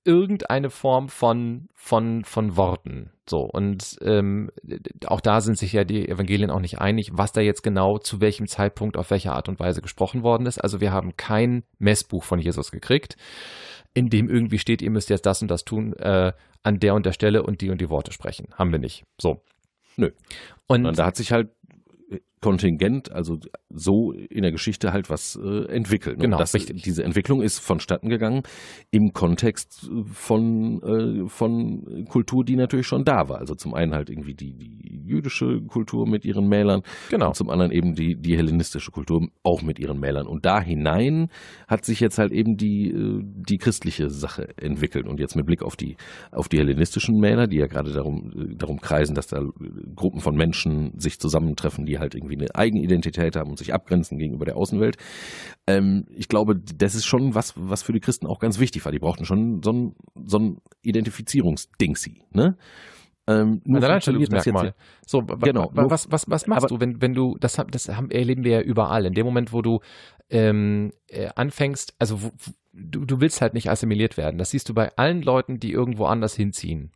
irgendeine 0.04 0.70
Form 0.70 1.08
von, 1.08 1.68
von, 1.74 2.24
von 2.24 2.58
Worten. 2.58 3.12
So, 3.30 3.42
und 3.42 3.98
ähm, 4.02 4.50
auch 5.06 5.22
da 5.22 5.40
sind 5.42 5.58
sich 5.58 5.74
ja 5.74 5.84
die 5.84 6.08
Evangelien 6.10 6.50
auch 6.50 6.60
nicht 6.60 6.80
einig, 6.80 7.12
was 7.14 7.32
da 7.32 7.42
jetzt 7.42 7.62
genau 7.62 7.98
zu 7.98 8.20
welchem 8.22 8.48
Zeitpunkt 8.48 8.98
auf 8.98 9.12
welche 9.12 9.32
Art 9.32 9.50
und 9.50 9.60
Weise 9.60 9.82
gesprochen 9.82 10.24
worden 10.24 10.48
ist. 10.48 10.58
Also 10.58 10.82
wir 10.82 10.92
haben 10.92 11.16
kein 11.16 11.64
Messbuch 11.78 12.24
von 12.24 12.40
Jesus 12.40 12.72
gekriegt, 12.72 13.18
in 13.94 14.10
dem 14.10 14.30
irgendwie 14.30 14.58
steht, 14.58 14.82
ihr 14.82 14.92
müsst 14.92 15.10
jetzt 15.10 15.26
das 15.26 15.42
und 15.42 15.50
das 15.50 15.64
tun, 15.64 15.94
äh, 15.94 16.34
an 16.64 16.80
der 16.80 16.96
und 16.96 17.06
der 17.06 17.14
Stelle 17.14 17.44
und 17.44 17.62
die 17.62 17.70
und 17.70 17.80
die 17.80 17.90
Worte 17.90 18.12
sprechen. 18.12 18.48
Haben 18.54 18.72
wir 18.72 18.80
nicht. 18.80 19.04
So. 19.20 19.42
Nö. 19.96 20.12
Und 20.68 20.86
Und 20.86 20.98
da 20.98 21.06
hat 21.06 21.16
sich 21.16 21.32
halt 21.32 21.50
kontingent, 22.42 23.12
also 23.12 23.38
so 23.70 24.12
in 24.12 24.44
der 24.44 24.52
Geschichte 24.52 24.94
halt 24.94 25.10
was 25.10 25.38
äh, 25.42 25.66
entwickelt. 25.66 26.18
ne? 26.18 26.26
Genau, 26.26 26.38
das, 26.38 26.54
richtig. 26.54 26.82
Diese 26.84 27.04
Entwicklung 27.04 27.42
ist 27.42 27.60
vonstatten 27.60 28.10
gegangen 28.10 28.44
im 28.92 29.12
Kontext 29.14 29.90
von, 30.12 30.82
äh, 30.82 31.28
von 31.28 32.06
Kultur, 32.10 32.44
die 32.44 32.56
natürlich 32.56 32.88
schon 32.88 33.04
da 33.04 33.30
war. 33.30 33.40
Also 33.40 33.56
zum 33.56 33.74
einen 33.74 33.94
halt 33.94 34.10
irgendwie 34.10 34.34
die, 34.34 34.54
die 34.54 35.02
jüdische 35.06 35.62
Kultur 35.62 36.08
mit 36.08 36.26
ihren 36.26 36.48
Mälern 36.48 36.82
genau. 37.10 37.28
und 37.28 37.36
zum 37.36 37.50
anderen 37.50 37.72
eben 37.72 37.94
die, 37.94 38.16
die 38.16 38.38
hellenistische 38.38 38.92
Kultur 38.92 39.28
auch 39.44 39.62
mit 39.62 39.80
ihren 39.80 40.00
Mälern. 40.00 40.28
Und 40.28 40.46
da 40.46 40.62
hinein 40.62 41.28
hat 41.68 41.86
sich 41.86 42.00
jetzt 42.00 42.18
halt 42.18 42.32
eben 42.32 42.56
die, 42.56 42.92
äh, 42.92 43.22
die 43.24 43.58
christliche 43.58 44.10
Sache 44.10 44.50
entwickelt. 44.58 45.08
Und 45.08 45.20
jetzt 45.20 45.36
mit 45.36 45.46
Blick 45.46 45.64
auf 45.64 45.76
die, 45.76 45.98
auf 46.32 46.48
die 46.48 46.58
hellenistischen 46.58 47.20
Mäler, 47.20 47.48
die 47.48 47.58
ja 47.58 47.68
gerade 47.68 47.92
darum, 47.92 48.32
äh, 48.36 48.56
darum 48.56 48.80
kreisen, 48.80 49.16
dass 49.16 49.28
da 49.28 49.40
äh, 49.40 49.50
Gruppen 49.96 50.20
von 50.20 50.36
Menschen 50.36 50.94
sich 50.98 51.20
zusammentreffen, 51.20 51.86
die 51.86 52.00
halt 52.00 52.16
irgendwie 52.16 52.29
eine 52.38 52.54
Eigenidentität 52.56 53.36
haben 53.36 53.50
und 53.50 53.58
sich 53.58 53.74
abgrenzen 53.74 54.18
gegenüber 54.18 54.46
der 54.46 54.58
Außenwelt. 54.58 54.98
Ähm, 55.68 56.06
ich 56.16 56.28
glaube, 56.28 56.56
das 56.56 56.96
ist 56.96 57.06
schon 57.06 57.36
was, 57.36 57.54
was 57.56 57.84
für 57.84 57.94
die 57.94 58.00
Christen 58.00 58.28
auch 58.28 58.40
ganz 58.40 58.60
wichtig 58.60 58.84
war. 58.86 58.92
Die 58.92 59.00
brauchten 59.00 59.26
schon 59.26 59.62
so 59.64 59.72
ein, 59.72 59.96
so 60.26 60.40
ein 60.40 60.58
Identifizierungsdingsi, 60.82 62.22
ne? 62.32 62.58
Ähm, 63.28 63.62
nur 63.64 63.80
das 63.80 63.84
jetzt 63.84 63.90
Alleinstellungsmerkmal. 63.90 64.74
So, 65.06 65.22
Genau, 65.22 65.70
wa- 65.74 65.82
nur- 65.84 65.92
was, 65.92 66.12
was, 66.12 66.30
was 66.30 66.48
machst 66.48 66.72
du, 66.72 66.80
wenn, 66.80 67.00
wenn 67.02 67.14
du, 67.14 67.38
das, 67.40 67.62
das 67.70 67.88
erleben 67.88 68.44
wir 68.44 68.52
ja 68.54 68.62
überall. 68.62 69.06
In 69.06 69.14
dem 69.14 69.26
Moment, 69.26 69.54
wo 69.54 69.62
du 69.62 69.82
ähm, 70.32 70.92
äh, 71.08 71.30
anfängst, 71.36 71.94
also 72.00 72.20
du, 72.74 73.06
du 73.06 73.22
willst 73.22 73.42
halt 73.42 73.54
nicht 73.54 73.70
assimiliert 73.70 74.18
werden. 74.18 74.40
Das 74.40 74.50
siehst 74.50 74.68
du 74.70 74.74
bei 74.74 74.96
allen 74.98 75.22
Leuten, 75.22 75.60
die 75.60 75.72
irgendwo 75.72 76.06
anders 76.06 76.34
hinziehen. 76.36 76.92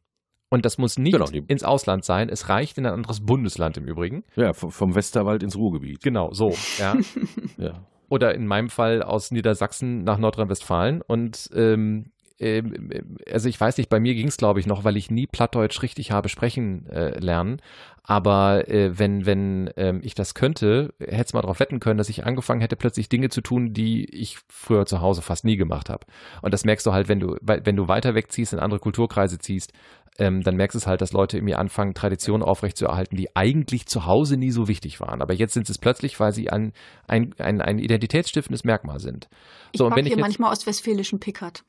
Und 0.54 0.66
das 0.66 0.78
muss 0.78 1.00
nicht 1.00 1.14
Genau, 1.14 1.26
ins 1.48 1.64
Ausland 1.64 2.06
sein. 2.06 2.30
Es 2.30 2.48
reicht 2.48 2.78
in 2.78 2.86
ein 2.86 2.94
anderes 2.94 3.26
Bundesland 3.26 3.76
im 3.78 3.88
Übrigen. 3.88 4.24
Ja, 4.36 4.54
vom, 4.54 4.94
Westerwald 4.94 5.42
ins 5.42 5.56
Ruhrgebiet. 5.56 6.04
Genau, 6.04 6.32
so. 6.32 6.54
Ja. 6.78 6.96
Ja. 7.58 7.86
Oder 8.08 8.36
in 8.36 8.46
meinem 8.46 8.70
Fall 8.70 9.02
aus 9.02 9.32
Niedersachsen 9.32 10.04
nach 10.04 10.20
Nordrhein-Westfalen. 10.20 11.02
Und 11.02 11.50
ähm, 11.56 12.12
ähm, 12.40 12.90
also 13.32 13.50
ich 13.50 13.60
weiß 13.60 13.78
nicht, 13.78 13.90
bei 13.90 14.00
mir 14.00 14.14
ging 14.14 14.28
es, 14.28 14.38
glaube 14.38 14.60
ich, 14.60 14.68
noch, 14.68 14.84
weil 14.84 14.98
ich 14.98 15.10
nie 15.10 15.26
Plattdeutsch 15.26 15.82
richtig 15.82 16.12
habe 16.12 16.30
sprechen 16.30 16.86
äh, 16.88 17.18
lernen. 17.20 17.60
Aber 18.04 18.68
äh, 18.68 19.00
wenn, 19.00 19.26
wenn 19.26 19.70
ähm, 19.78 20.02
ich 20.04 20.14
das 20.14 20.36
könnte, 20.36 20.94
hätte 21.00 21.24
es 21.24 21.34
mal 21.34 21.42
darauf 21.42 21.62
wetten 21.62 21.80
können, 21.80 21.98
dass 21.98 22.10
ich 22.10 22.26
angefangen 22.26 22.60
hätte, 22.60 22.76
plötzlich 22.76 23.08
Dinge 23.08 23.30
zu 23.30 23.42
tun, 23.42 23.74
die 23.74 24.04
ich 24.06 24.40
früher 24.50 24.86
zu 24.86 25.00
Hause 25.00 25.22
fast 25.22 25.46
nie 25.46 25.56
gemacht 25.56 25.90
habe. 25.90 26.06
Und 26.42 26.54
das 26.54 26.66
merkst 26.66 26.86
du 26.86 26.92
halt, 26.92 27.08
wenn 27.08 27.22
du, 27.22 27.38
wenn 27.42 27.76
du 27.76 27.88
weiter 27.88 28.14
wegziehst, 28.14 28.52
in 28.52 28.60
andere 28.60 28.82
Kulturkreise 28.82 29.40
ziehst, 29.40 29.72
ähm, 30.20 30.42
dann 30.42 30.56
merkst 30.56 30.76
du 30.76 30.78
es 30.78 30.88
halt, 30.88 31.02
dass 31.02 31.12
Leute 31.12 31.38
irgendwie 31.38 31.56
anfangen, 31.56 31.94
Traditionen 31.94 32.44
aufrechtzuerhalten, 32.44 33.18
die 33.18 33.36
eigentlich 33.36 33.88
zu 33.88 34.06
Hause 34.06 34.38
nie 34.38 34.52
so 34.52 34.68
wichtig 34.68 35.00
waren. 35.00 35.22
Aber 35.22 35.34
jetzt 35.34 35.54
sind 35.54 35.70
es 35.70 35.78
plötzlich, 35.78 36.20
weil 36.20 36.34
sie 36.34 36.50
ein, 36.50 36.74
ein, 37.08 37.34
ein, 37.40 37.62
ein 37.62 37.80
identitätsstiftendes 37.80 38.64
Merkmal 38.64 39.00
sind. 39.00 39.28
Ich 39.72 39.80
So, 39.80 39.86
und 39.86 39.92
backe 39.92 40.02
ich 40.02 40.14
hier 40.14 40.22
manchmal 40.22 40.52
ostwestfälischen 40.52 41.20
Pickard. 41.20 41.64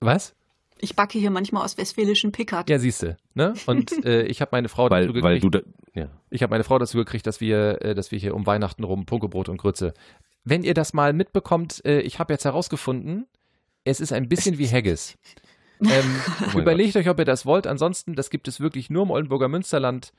was? 0.00 0.34
Ich 0.80 0.96
backe 0.96 1.18
hier 1.18 1.30
manchmal 1.30 1.64
ostwestfälischen 1.64 2.32
Pickard. 2.32 2.68
Ja, 2.68 2.78
siehste, 2.78 3.16
ne? 3.34 3.54
Und 3.66 3.92
äh, 4.04 4.22
ich 4.24 4.40
habe 4.40 4.50
meine 4.52 4.68
Frau 4.68 4.90
Weil, 4.90 5.06
dazu 5.06 5.22
weil 5.22 5.40
gekriegt, 5.40 5.54
du 5.54 5.60
da, 5.60 6.00
ja. 6.00 6.08
ich 6.30 6.42
habe 6.42 6.50
meine 6.50 6.64
Frau 6.64 6.78
dazu 6.78 6.98
gekriegt, 6.98 7.26
dass 7.26 7.40
wir, 7.40 7.82
äh, 7.82 7.94
dass 7.94 8.10
wir 8.10 8.18
hier 8.18 8.34
um 8.34 8.46
Weihnachten 8.46 8.84
rum 8.84 9.06
Punkebrot 9.06 9.48
und 9.48 9.58
Grütze. 9.58 9.94
Wenn 10.42 10.62
ihr 10.62 10.74
das 10.74 10.92
mal 10.92 11.12
mitbekommt, 11.12 11.84
äh, 11.84 12.00
ich 12.00 12.18
habe 12.18 12.32
jetzt 12.32 12.44
herausgefunden, 12.44 13.26
es 13.84 14.00
ist 14.00 14.12
ein 14.12 14.28
bisschen 14.28 14.58
wie 14.58 14.68
Haggis. 14.68 15.16
Ähm, 15.80 16.16
mein 16.52 16.58
überlegt 16.62 16.96
euch, 16.96 17.08
ob 17.08 17.18
ihr 17.18 17.24
das 17.24 17.46
wollt. 17.46 17.66
Ansonsten, 17.66 18.14
das 18.14 18.30
gibt 18.30 18.48
es 18.48 18.60
wirklich 18.60 18.90
nur 18.90 19.02
im 19.04 19.10
Oldenburger 19.10 19.48
Münsterland. 19.48 20.12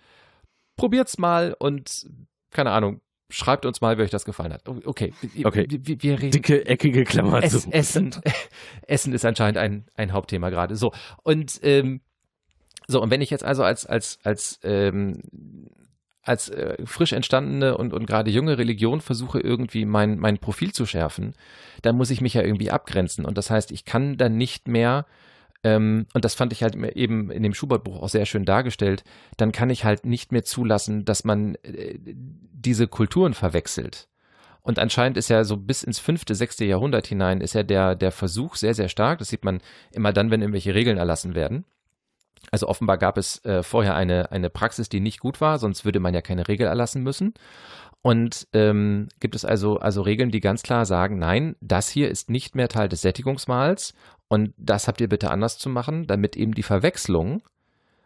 Probiert's 0.75 1.17
mal 1.17 1.55
und 1.57 2.07
keine 2.51 2.71
Ahnung, 2.71 3.01
schreibt 3.29 3.65
uns 3.65 3.81
mal, 3.81 3.97
wie 3.97 4.03
euch 4.03 4.09
das 4.11 4.25
gefallen 4.25 4.53
hat. 4.53 4.67
Okay, 4.67 5.13
wir- 5.33 5.45
Okay. 5.45 5.67
wir, 5.69 6.01
wir 6.01 6.19
reden. 6.21 6.31
Dicke, 6.31 6.65
eckige 6.65 7.03
Klammer 7.05 7.43
Es, 7.43 7.63
zu. 7.63 7.71
Essen, 7.71 8.15
Essen 8.87 9.13
ist 9.13 9.25
anscheinend 9.25 9.57
ein, 9.57 9.85
ein 9.95 10.11
Hauptthema 10.13 10.49
gerade. 10.49 10.75
So, 10.75 10.91
und 11.23 11.59
ähm, 11.63 12.01
so, 12.87 13.01
und 13.01 13.09
wenn 13.09 13.21
ich 13.21 13.29
jetzt 13.31 13.43
also 13.43 13.63
als, 13.63 13.85
als, 13.85 14.19
als, 14.23 14.59
ähm, 14.63 15.21
als 16.21 16.49
äh, 16.49 16.77
frisch 16.85 17.13
entstandene 17.13 17.77
und, 17.77 17.93
und 17.93 18.05
gerade 18.05 18.29
junge 18.29 18.57
Religion 18.57 19.01
versuche, 19.01 19.39
irgendwie 19.39 19.85
mein, 19.85 20.19
mein 20.19 20.37
Profil 20.37 20.71
zu 20.71 20.85
schärfen, 20.85 21.33
dann 21.81 21.95
muss 21.97 22.11
ich 22.11 22.21
mich 22.21 22.33
ja 22.35 22.43
irgendwie 22.43 22.69
abgrenzen. 22.71 23.25
Und 23.25 23.37
das 23.37 23.49
heißt, 23.49 23.71
ich 23.71 23.85
kann 23.85 24.17
dann 24.17 24.37
nicht 24.37 24.67
mehr, 24.67 25.05
ähm, 25.65 26.05
und 26.13 26.23
das 26.23 26.35
fand 26.35 26.53
ich 26.53 26.61
halt 26.61 26.75
eben 26.75 27.31
in 27.31 27.41
dem 27.41 27.55
Schubert-Buch 27.55 27.99
auch 27.99 28.09
sehr 28.09 28.27
schön 28.27 28.45
dargestellt, 28.45 29.03
dann 29.35 29.51
kann 29.51 29.71
ich 29.71 29.83
halt 29.83 30.05
nicht 30.05 30.31
mehr 30.31 30.43
zulassen, 30.43 31.05
dass 31.05 31.23
man 31.23 31.55
äh, 31.63 31.97
diese 32.03 32.87
Kulturen 32.87 33.33
verwechselt. 33.33 34.07
Und 34.61 34.77
anscheinend 34.77 35.17
ist 35.17 35.29
ja 35.29 35.43
so 35.43 35.57
bis 35.57 35.81
ins 35.81 35.97
fünfte, 35.97 36.35
sechste 36.35 36.65
Jahrhundert 36.65 37.07
hinein 37.07 37.41
ist 37.41 37.55
ja 37.55 37.63
der, 37.63 37.95
der 37.95 38.11
Versuch 38.11 38.55
sehr, 38.55 38.75
sehr 38.75 38.89
stark. 38.89 39.17
Das 39.17 39.29
sieht 39.29 39.43
man 39.43 39.59
immer 39.91 40.13
dann, 40.13 40.29
wenn 40.29 40.41
irgendwelche 40.41 40.75
Regeln 40.75 40.97
erlassen 40.97 41.33
werden. 41.33 41.65
Also 42.51 42.67
offenbar 42.67 42.97
gab 42.97 43.17
es 43.17 43.43
äh, 43.45 43.63
vorher 43.63 43.95
eine, 43.95 44.31
eine 44.31 44.49
Praxis, 44.49 44.89
die 44.89 44.99
nicht 44.99 45.19
gut 45.19 45.41
war, 45.41 45.57
sonst 45.57 45.85
würde 45.85 45.99
man 45.99 46.13
ja 46.13 46.21
keine 46.21 46.47
Regel 46.47 46.67
erlassen 46.67 47.03
müssen. 47.03 47.33
Und 48.01 48.47
ähm, 48.53 49.07
gibt 49.19 49.35
es 49.35 49.45
also, 49.45 49.77
also 49.77 50.01
Regeln, 50.03 50.29
die 50.29 50.39
ganz 50.39 50.61
klar 50.61 50.85
sagen, 50.85 51.17
nein, 51.17 51.55
das 51.59 51.89
hier 51.89 52.09
ist 52.09 52.29
nicht 52.29 52.55
mehr 52.55 52.67
Teil 52.67 52.87
des 52.87 53.01
Sättigungsmahls 53.01 53.95
und 54.27 54.53
das 54.57 54.87
habt 54.87 55.01
ihr 55.01 55.09
bitte 55.09 55.31
anders 55.31 55.57
zu 55.57 55.69
machen, 55.69 56.05
damit 56.05 56.35
eben 56.35 56.53
die 56.53 56.63
Verwechslung 56.63 57.41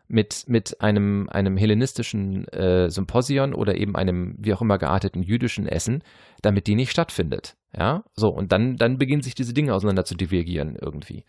mit, 0.08 0.46
mit 0.48 0.82
einem, 0.82 1.30
einem 1.30 1.56
hellenistischen 1.58 2.48
äh, 2.48 2.90
Symposion 2.90 3.54
oder 3.54 3.76
eben 3.76 3.96
einem 3.96 4.36
wie 4.40 4.54
auch 4.54 4.62
immer 4.62 4.78
gearteten 4.78 5.22
jüdischen 5.22 5.68
Essen, 5.68 6.02
damit 6.42 6.68
die 6.68 6.76
nicht 6.76 6.92
stattfindet. 6.92 7.56
Ja, 7.78 8.04
so, 8.16 8.30
und 8.30 8.52
dann, 8.52 8.78
dann 8.78 8.98
beginnen 8.98 9.22
sich 9.22 9.36
diese 9.36 9.54
Dinge 9.54 9.74
auseinander 9.74 10.06
zu 10.06 10.16
divergieren 10.16 10.76
irgendwie. 10.82 11.26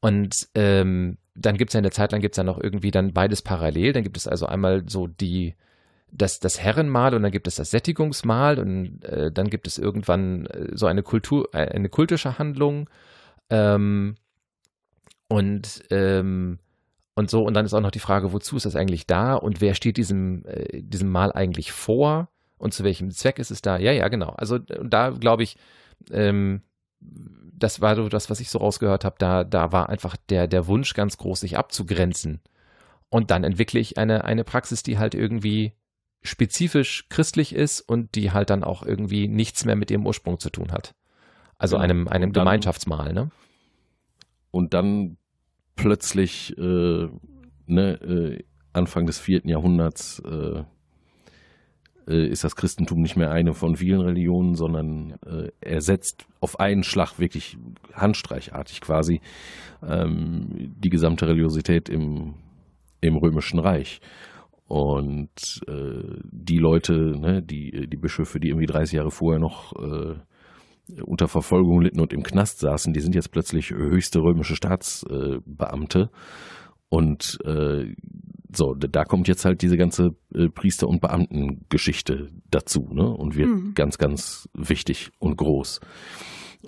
Und 0.00 0.34
ähm, 0.54 1.18
dann 1.36 1.56
gibt 1.56 1.70
es 1.70 1.74
ja 1.74 1.78
eine 1.78 1.90
Zeit 1.90 2.12
lang 2.12 2.20
gibt 2.20 2.34
es 2.34 2.38
ja 2.38 2.44
noch 2.44 2.60
irgendwie 2.60 2.90
dann 2.90 3.12
beides 3.12 3.42
parallel. 3.42 3.92
Dann 3.92 4.02
gibt 4.02 4.16
es 4.16 4.26
also 4.26 4.46
einmal 4.46 4.84
so 4.88 5.06
die, 5.06 5.54
das, 6.10 6.40
das 6.40 6.60
Herrenmahl 6.60 7.14
und 7.14 7.22
dann 7.22 7.32
gibt 7.32 7.46
es 7.46 7.56
das 7.56 7.70
Sättigungsmahl 7.70 8.58
und 8.58 9.04
äh, 9.04 9.30
dann 9.30 9.50
gibt 9.50 9.66
es 9.66 9.78
irgendwann 9.78 10.46
äh, 10.46 10.68
so 10.72 10.86
eine 10.86 11.02
Kultur, 11.02 11.48
äh, 11.52 11.68
eine 11.68 11.88
kultische 11.88 12.38
Handlung. 12.38 12.88
Ähm, 13.50 14.16
und 15.28 15.84
ähm, 15.90 16.58
und 17.18 17.30
so, 17.30 17.44
und 17.44 17.54
dann 17.54 17.64
ist 17.64 17.72
auch 17.72 17.80
noch 17.80 17.90
die 17.90 17.98
Frage, 17.98 18.34
wozu 18.34 18.56
ist 18.56 18.66
das 18.66 18.76
eigentlich 18.76 19.06
da 19.06 19.34
und 19.34 19.62
wer 19.62 19.74
steht 19.74 19.96
diesem, 19.96 20.44
äh, 20.44 20.82
diesem 20.82 21.10
Mal 21.10 21.32
eigentlich 21.32 21.72
vor 21.72 22.28
und 22.58 22.74
zu 22.74 22.84
welchem 22.84 23.10
Zweck 23.10 23.38
ist 23.38 23.50
es 23.50 23.62
da? 23.62 23.78
Ja, 23.78 23.90
ja, 23.92 24.08
genau. 24.08 24.30
Also 24.36 24.58
da 24.58 25.10
glaube 25.10 25.42
ich, 25.42 25.56
ähm, 26.10 26.60
das 27.58 27.80
war 27.80 27.96
so 27.96 28.08
das, 28.08 28.28
was 28.30 28.40
ich 28.40 28.50
so 28.50 28.58
rausgehört 28.58 29.04
habe, 29.04 29.16
da, 29.18 29.44
da 29.44 29.72
war 29.72 29.88
einfach 29.88 30.16
der, 30.28 30.46
der 30.46 30.66
Wunsch 30.66 30.94
ganz 30.94 31.16
groß, 31.16 31.40
sich 31.40 31.56
abzugrenzen. 31.56 32.40
Und 33.08 33.30
dann 33.30 33.44
entwickle 33.44 33.80
ich 33.80 33.98
eine, 33.98 34.24
eine 34.24 34.44
Praxis, 34.44 34.82
die 34.82 34.98
halt 34.98 35.14
irgendwie 35.14 35.72
spezifisch 36.22 37.06
christlich 37.08 37.54
ist 37.54 37.80
und 37.80 38.14
die 38.14 38.32
halt 38.32 38.50
dann 38.50 38.64
auch 38.64 38.82
irgendwie 38.82 39.28
nichts 39.28 39.64
mehr 39.64 39.76
mit 39.76 39.90
ihrem 39.90 40.06
Ursprung 40.06 40.38
zu 40.38 40.50
tun 40.50 40.72
hat. 40.72 40.94
Also 41.56 41.76
Genau. 41.76 41.84
einem, 41.84 42.08
einem 42.08 42.28
Und 42.30 42.36
dann- 42.36 42.44
Gemeinschaftsmahl, 42.44 43.12
ne? 43.12 43.30
Und 44.50 44.74
dann 44.74 45.16
plötzlich, 45.76 46.56
äh, 46.58 47.08
ne, 47.66 47.92
äh, 48.02 48.44
Anfang 48.72 49.06
des 49.06 49.18
vierten 49.18 49.48
Jahrhunderts, 49.48 50.18
äh, 50.20 50.64
äh, 52.08 52.26
ist 52.26 52.44
das 52.44 52.56
Christentum 52.56 53.00
nicht 53.00 53.16
mehr 53.16 53.30
eine 53.30 53.52
von 53.52 53.76
vielen 53.76 54.00
Religionen, 54.00 54.54
sondern 54.54 55.16
äh, 55.26 55.48
ersetzt 55.60 56.26
auf 56.40 56.60
einen 56.60 56.82
Schlag 56.82 57.18
wirklich 57.18 57.56
handstreichartig 57.92 58.80
quasi 58.80 59.20
ähm, 59.82 60.72
die 60.76 60.90
gesamte 60.90 61.26
Religiosität 61.26 61.88
im, 61.88 62.34
im 63.00 63.16
Römischen 63.16 63.58
Reich. 63.58 64.00
Und 64.68 65.60
äh, 65.68 66.18
die 66.24 66.58
Leute, 66.58 66.94
ne, 66.94 67.42
die, 67.42 67.86
die 67.88 67.96
Bischöfe, 67.96 68.40
die 68.40 68.48
irgendwie 68.48 68.66
30 68.66 68.96
Jahre 68.96 69.10
vorher 69.12 69.38
noch 69.38 69.72
äh, 69.76 70.16
unter 71.04 71.28
Verfolgung 71.28 71.80
litten 71.80 72.00
und 72.00 72.12
im 72.12 72.22
Knast 72.22 72.60
saßen, 72.60 72.92
die 72.92 73.00
sind 73.00 73.14
jetzt 73.14 73.30
plötzlich 73.30 73.70
höchste 73.70 74.20
römische 74.20 74.56
Staatsbeamte. 74.56 76.10
Und 76.88 77.38
äh, 77.44 77.94
so, 78.56 78.74
da 78.74 79.04
kommt 79.04 79.28
jetzt 79.28 79.44
halt 79.44 79.62
diese 79.62 79.76
ganze 79.76 80.16
äh, 80.34 80.48
Priester- 80.48 80.88
und 80.88 81.00
Beamtengeschichte 81.00 82.30
dazu, 82.50 82.88
ne? 82.92 83.08
Und 83.08 83.36
wird 83.36 83.48
Mhm. 83.48 83.74
ganz, 83.74 83.98
ganz 83.98 84.48
wichtig 84.54 85.10
und 85.18 85.36
groß. 85.36 85.80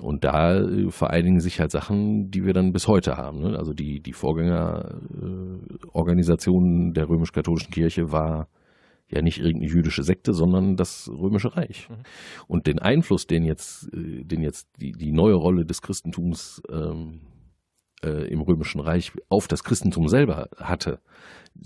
Und 0.02 0.24
da 0.24 0.58
äh, 0.60 0.90
vereinigen 0.90 1.40
sich 1.40 1.60
halt 1.60 1.70
Sachen, 1.72 2.30
die 2.30 2.44
wir 2.44 2.52
dann 2.52 2.72
bis 2.72 2.86
heute 2.86 3.16
haben. 3.16 3.40
Ne? 3.40 3.58
Also 3.58 3.72
die, 3.72 4.00
die 4.00 4.12
Vorgängerorganisation 4.12 6.92
der 6.92 7.08
römisch-katholischen 7.08 7.72
Kirche 7.72 8.12
war 8.12 8.48
ja 9.10 9.22
nicht 9.22 9.38
irgendeine 9.38 9.72
jüdische 9.72 10.02
Sekte, 10.02 10.34
sondern 10.34 10.76
das 10.76 11.10
römische 11.10 11.56
Reich. 11.56 11.88
Mhm. 11.88 11.94
Und 12.46 12.66
den 12.66 12.78
Einfluss, 12.78 13.26
den 13.26 13.44
jetzt, 13.44 13.88
äh, 13.94 14.22
den 14.24 14.42
jetzt 14.42 14.68
die, 14.80 14.92
die 14.92 15.12
neue 15.12 15.34
Rolle 15.34 15.64
des 15.64 15.80
Christentums 15.82 16.60
ähm, 16.70 17.20
äh, 18.04 18.28
im 18.28 18.40
römischen 18.40 18.80
Reich 18.80 19.12
auf 19.28 19.48
das 19.48 19.64
Christentum 19.64 20.08
selber 20.08 20.48
hatte, 20.56 21.00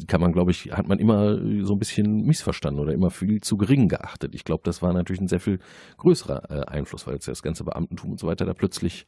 kann 0.06 0.20
man, 0.20 0.32
glaube 0.32 0.50
ich, 0.50 0.72
hat 0.72 0.88
man 0.88 0.98
immer 0.98 1.38
äh, 1.38 1.62
so 1.64 1.74
ein 1.74 1.78
bisschen 1.78 2.24
missverstanden 2.24 2.80
oder 2.80 2.92
immer 2.92 3.10
viel 3.10 3.40
zu 3.40 3.56
gering 3.56 3.88
geachtet. 3.88 4.34
Ich 4.34 4.44
glaube, 4.44 4.62
das 4.64 4.82
war 4.82 4.92
natürlich 4.92 5.20
ein 5.20 5.28
sehr 5.28 5.40
viel 5.40 5.58
größerer 5.98 6.50
äh, 6.50 6.66
Einfluss, 6.66 7.06
weil 7.06 7.14
jetzt 7.14 7.28
das 7.28 7.42
ganze 7.42 7.64
Beamtentum 7.64 8.12
und 8.12 8.20
so 8.20 8.26
weiter 8.26 8.46
da 8.46 8.54
plötzlich 8.54 9.06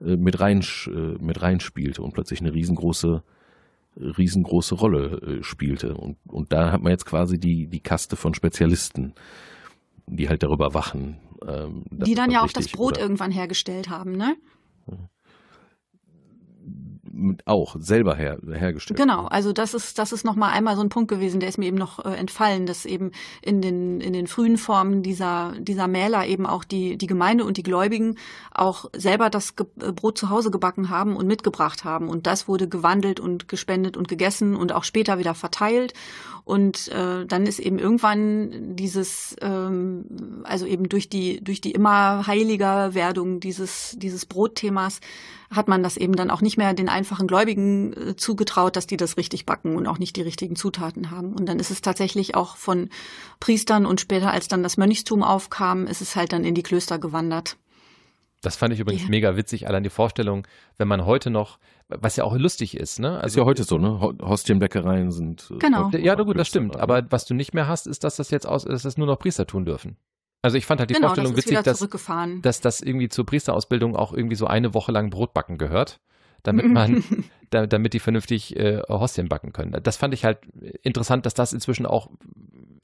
äh, 0.00 0.16
mit, 0.16 0.40
rein, 0.40 0.62
äh, 0.86 0.90
mit 0.90 1.42
reinspielte 1.42 2.02
und 2.02 2.12
plötzlich 2.12 2.40
eine 2.40 2.52
riesengroße 2.52 3.22
riesengroße 3.96 4.74
Rolle 4.74 5.38
spielte. 5.42 5.94
Und, 5.94 6.16
und 6.26 6.52
da 6.52 6.72
hat 6.72 6.82
man 6.82 6.90
jetzt 6.90 7.06
quasi 7.06 7.38
die, 7.38 7.68
die 7.68 7.78
Kaste 7.78 8.16
von 8.16 8.34
Spezialisten, 8.34 9.14
die 10.08 10.28
halt 10.28 10.42
darüber 10.42 10.74
wachen. 10.74 11.20
Ähm, 11.46 11.84
Die 11.90 12.16
dann 12.16 12.32
ja 12.32 12.42
auch 12.42 12.50
das. 12.50 12.66
Brot 12.66 12.94
Oder 12.94 13.02
irgendwann 13.02 13.30
hergestellt 13.30 13.90
haben, 13.90 14.16
ne? 14.16 14.34
Auch 17.44 17.76
selber 17.78 18.16
her, 18.16 18.38
hergestellt. 18.46 18.98
Genau, 18.98 19.26
also 19.26 19.52
das 19.52 19.74
ist 19.74 19.98
das 19.98 20.12
ist 20.12 20.24
noch 20.24 20.36
mal 20.36 20.50
einmal 20.50 20.76
so 20.76 20.82
ein 20.82 20.88
Punkt 20.88 21.08
gewesen, 21.08 21.40
der 21.40 21.48
ist 21.48 21.58
mir 21.58 21.66
eben 21.66 21.76
noch 21.76 22.04
äh, 22.04 22.10
entfallen, 22.10 22.66
dass 22.66 22.84
eben 22.84 23.10
in 23.42 23.60
den 23.60 24.00
in 24.00 24.12
den 24.12 24.26
frühen 24.26 24.56
Formen 24.56 25.02
dieser 25.02 25.54
dieser 25.58 25.88
Mähler 25.88 26.26
eben 26.26 26.46
auch 26.46 26.64
die 26.64 26.96
die 26.96 27.06
Gemeinde 27.06 27.44
und 27.44 27.56
die 27.56 27.62
Gläubigen 27.62 28.16
auch 28.52 28.86
selber 28.96 29.30
das 29.30 29.56
Ge 29.56 29.66
äh, 29.80 29.92
Brot 29.92 30.18
zu 30.18 30.30
Hause 30.30 30.50
gebacken 30.50 30.90
haben 30.90 31.16
und 31.16 31.26
mitgebracht 31.26 31.84
haben 31.84 32.08
und 32.08 32.26
das 32.26 32.48
wurde 32.48 32.68
gewandelt 32.68 33.20
und 33.20 33.48
gespendet 33.48 33.96
und 33.96 34.08
gegessen 34.08 34.56
und 34.56 34.72
auch 34.72 34.84
später 34.84 35.18
wieder 35.18 35.34
verteilt 35.34 35.94
und 36.44 36.88
äh, 36.88 37.24
dann 37.26 37.46
ist 37.46 37.58
eben 37.58 37.78
irgendwann 37.78 38.76
dieses 38.76 39.34
ähm, 39.40 40.42
also 40.44 40.66
eben 40.66 40.88
durch 40.88 41.08
die 41.08 41.42
durch 41.42 41.60
die 41.60 41.72
immer 41.72 42.26
heiliger 42.26 42.94
Werdung 42.94 43.40
dieses 43.40 43.96
dieses 43.98 44.26
Brotthemas 44.26 45.00
hat 45.50 45.68
man 45.68 45.82
das 45.82 45.96
eben 45.96 46.14
dann 46.14 46.30
auch 46.30 46.40
nicht 46.40 46.56
mehr 46.56 46.74
den 46.74 46.88
einfachen 46.88 47.26
Gläubigen 47.26 47.92
äh, 47.92 48.16
zugetraut, 48.16 48.76
dass 48.76 48.86
die 48.86 48.96
das 48.96 49.16
richtig 49.16 49.46
backen 49.46 49.76
und 49.76 49.86
auch 49.86 49.98
nicht 49.98 50.16
die 50.16 50.22
richtigen 50.22 50.56
Zutaten 50.56 51.10
haben. 51.10 51.34
Und 51.34 51.46
dann 51.46 51.58
ist 51.58 51.70
es 51.70 51.80
tatsächlich 51.80 52.34
auch 52.34 52.56
von 52.56 52.88
Priestern 53.40 53.86
und 53.86 54.00
später, 54.00 54.30
als 54.30 54.48
dann 54.48 54.62
das 54.62 54.76
Mönchstum 54.76 55.22
aufkam, 55.22 55.86
ist 55.86 56.00
es 56.00 56.16
halt 56.16 56.32
dann 56.32 56.44
in 56.44 56.54
die 56.54 56.62
Klöster 56.62 56.98
gewandert. 56.98 57.56
Das 58.44 58.56
fand 58.56 58.74
ich 58.74 58.80
übrigens 58.80 59.04
ja. 59.04 59.08
mega 59.08 59.36
witzig, 59.36 59.66
allein 59.68 59.82
die 59.82 59.90
Vorstellung, 59.90 60.46
wenn 60.76 60.86
man 60.86 61.06
heute 61.06 61.30
noch, 61.30 61.58
was 61.88 62.16
ja 62.16 62.24
auch 62.24 62.36
lustig 62.36 62.76
ist, 62.76 63.00
ne? 63.00 63.16
Also 63.16 63.26
ist 63.26 63.36
ja 63.36 63.44
heute 63.44 63.64
so, 63.64 63.78
ne? 63.78 64.00
Hostienbäckereien 64.22 65.10
sind. 65.10 65.50
Äh, 65.50 65.58
genau. 65.58 65.90
Ja, 65.90 66.14
gut, 66.14 66.38
das 66.38 66.48
stimmt. 66.48 66.76
Aber 66.76 67.06
was 67.10 67.24
du 67.24 67.34
nicht 67.34 67.54
mehr 67.54 67.68
hast, 67.68 67.86
ist, 67.86 68.04
dass 68.04 68.16
das 68.16 68.30
jetzt 68.30 68.46
aus, 68.46 68.64
dass 68.64 68.82
das 68.82 68.98
nur 68.98 69.06
noch 69.06 69.18
Priester 69.18 69.46
tun 69.46 69.64
dürfen. 69.64 69.96
Also 70.44 70.58
ich 70.58 70.66
fand 70.66 70.78
halt 70.78 70.90
die 70.90 70.94
genau, 70.94 71.06
Vorstellung 71.06 71.34
das 71.34 71.46
witzig, 71.46 71.62
dass, 71.62 71.88
dass 72.42 72.60
das 72.60 72.82
irgendwie 72.82 73.08
zur 73.08 73.24
Priesterausbildung 73.24 73.96
auch 73.96 74.12
irgendwie 74.12 74.36
so 74.36 74.46
eine 74.46 74.74
Woche 74.74 74.92
lang 74.92 75.08
Brotbacken 75.08 75.56
gehört, 75.56 76.00
damit 76.42 76.66
man, 76.70 77.02
da, 77.48 77.66
damit 77.66 77.94
die 77.94 77.98
vernünftig 77.98 78.54
äh, 78.54 78.82
Hostien 78.86 79.30
backen 79.30 79.54
können. 79.54 79.74
Das 79.82 79.96
fand 79.96 80.12
ich 80.12 80.26
halt 80.26 80.40
interessant, 80.82 81.24
dass 81.24 81.32
das 81.32 81.54
inzwischen 81.54 81.86
auch 81.86 82.10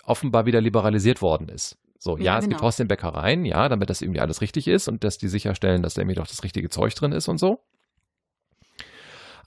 offenbar 0.02 0.46
wieder 0.46 0.62
liberalisiert 0.62 1.20
worden 1.20 1.50
ist. 1.50 1.76
So, 1.98 2.16
ja, 2.16 2.24
ja 2.24 2.38
es 2.38 2.44
genau. 2.46 2.56
gibt 2.56 2.62
Hostienbäckereien, 2.62 3.44
ja, 3.44 3.68
damit 3.68 3.90
das 3.90 4.00
irgendwie 4.00 4.20
alles 4.20 4.40
richtig 4.40 4.66
ist 4.66 4.88
und 4.88 5.04
dass 5.04 5.18
die 5.18 5.28
sicherstellen, 5.28 5.82
dass 5.82 5.92
da 5.92 6.00
irgendwie 6.00 6.16
doch 6.16 6.26
das 6.26 6.42
richtige 6.42 6.70
Zeug 6.70 6.94
drin 6.94 7.12
ist 7.12 7.28
und 7.28 7.36
so. 7.36 7.60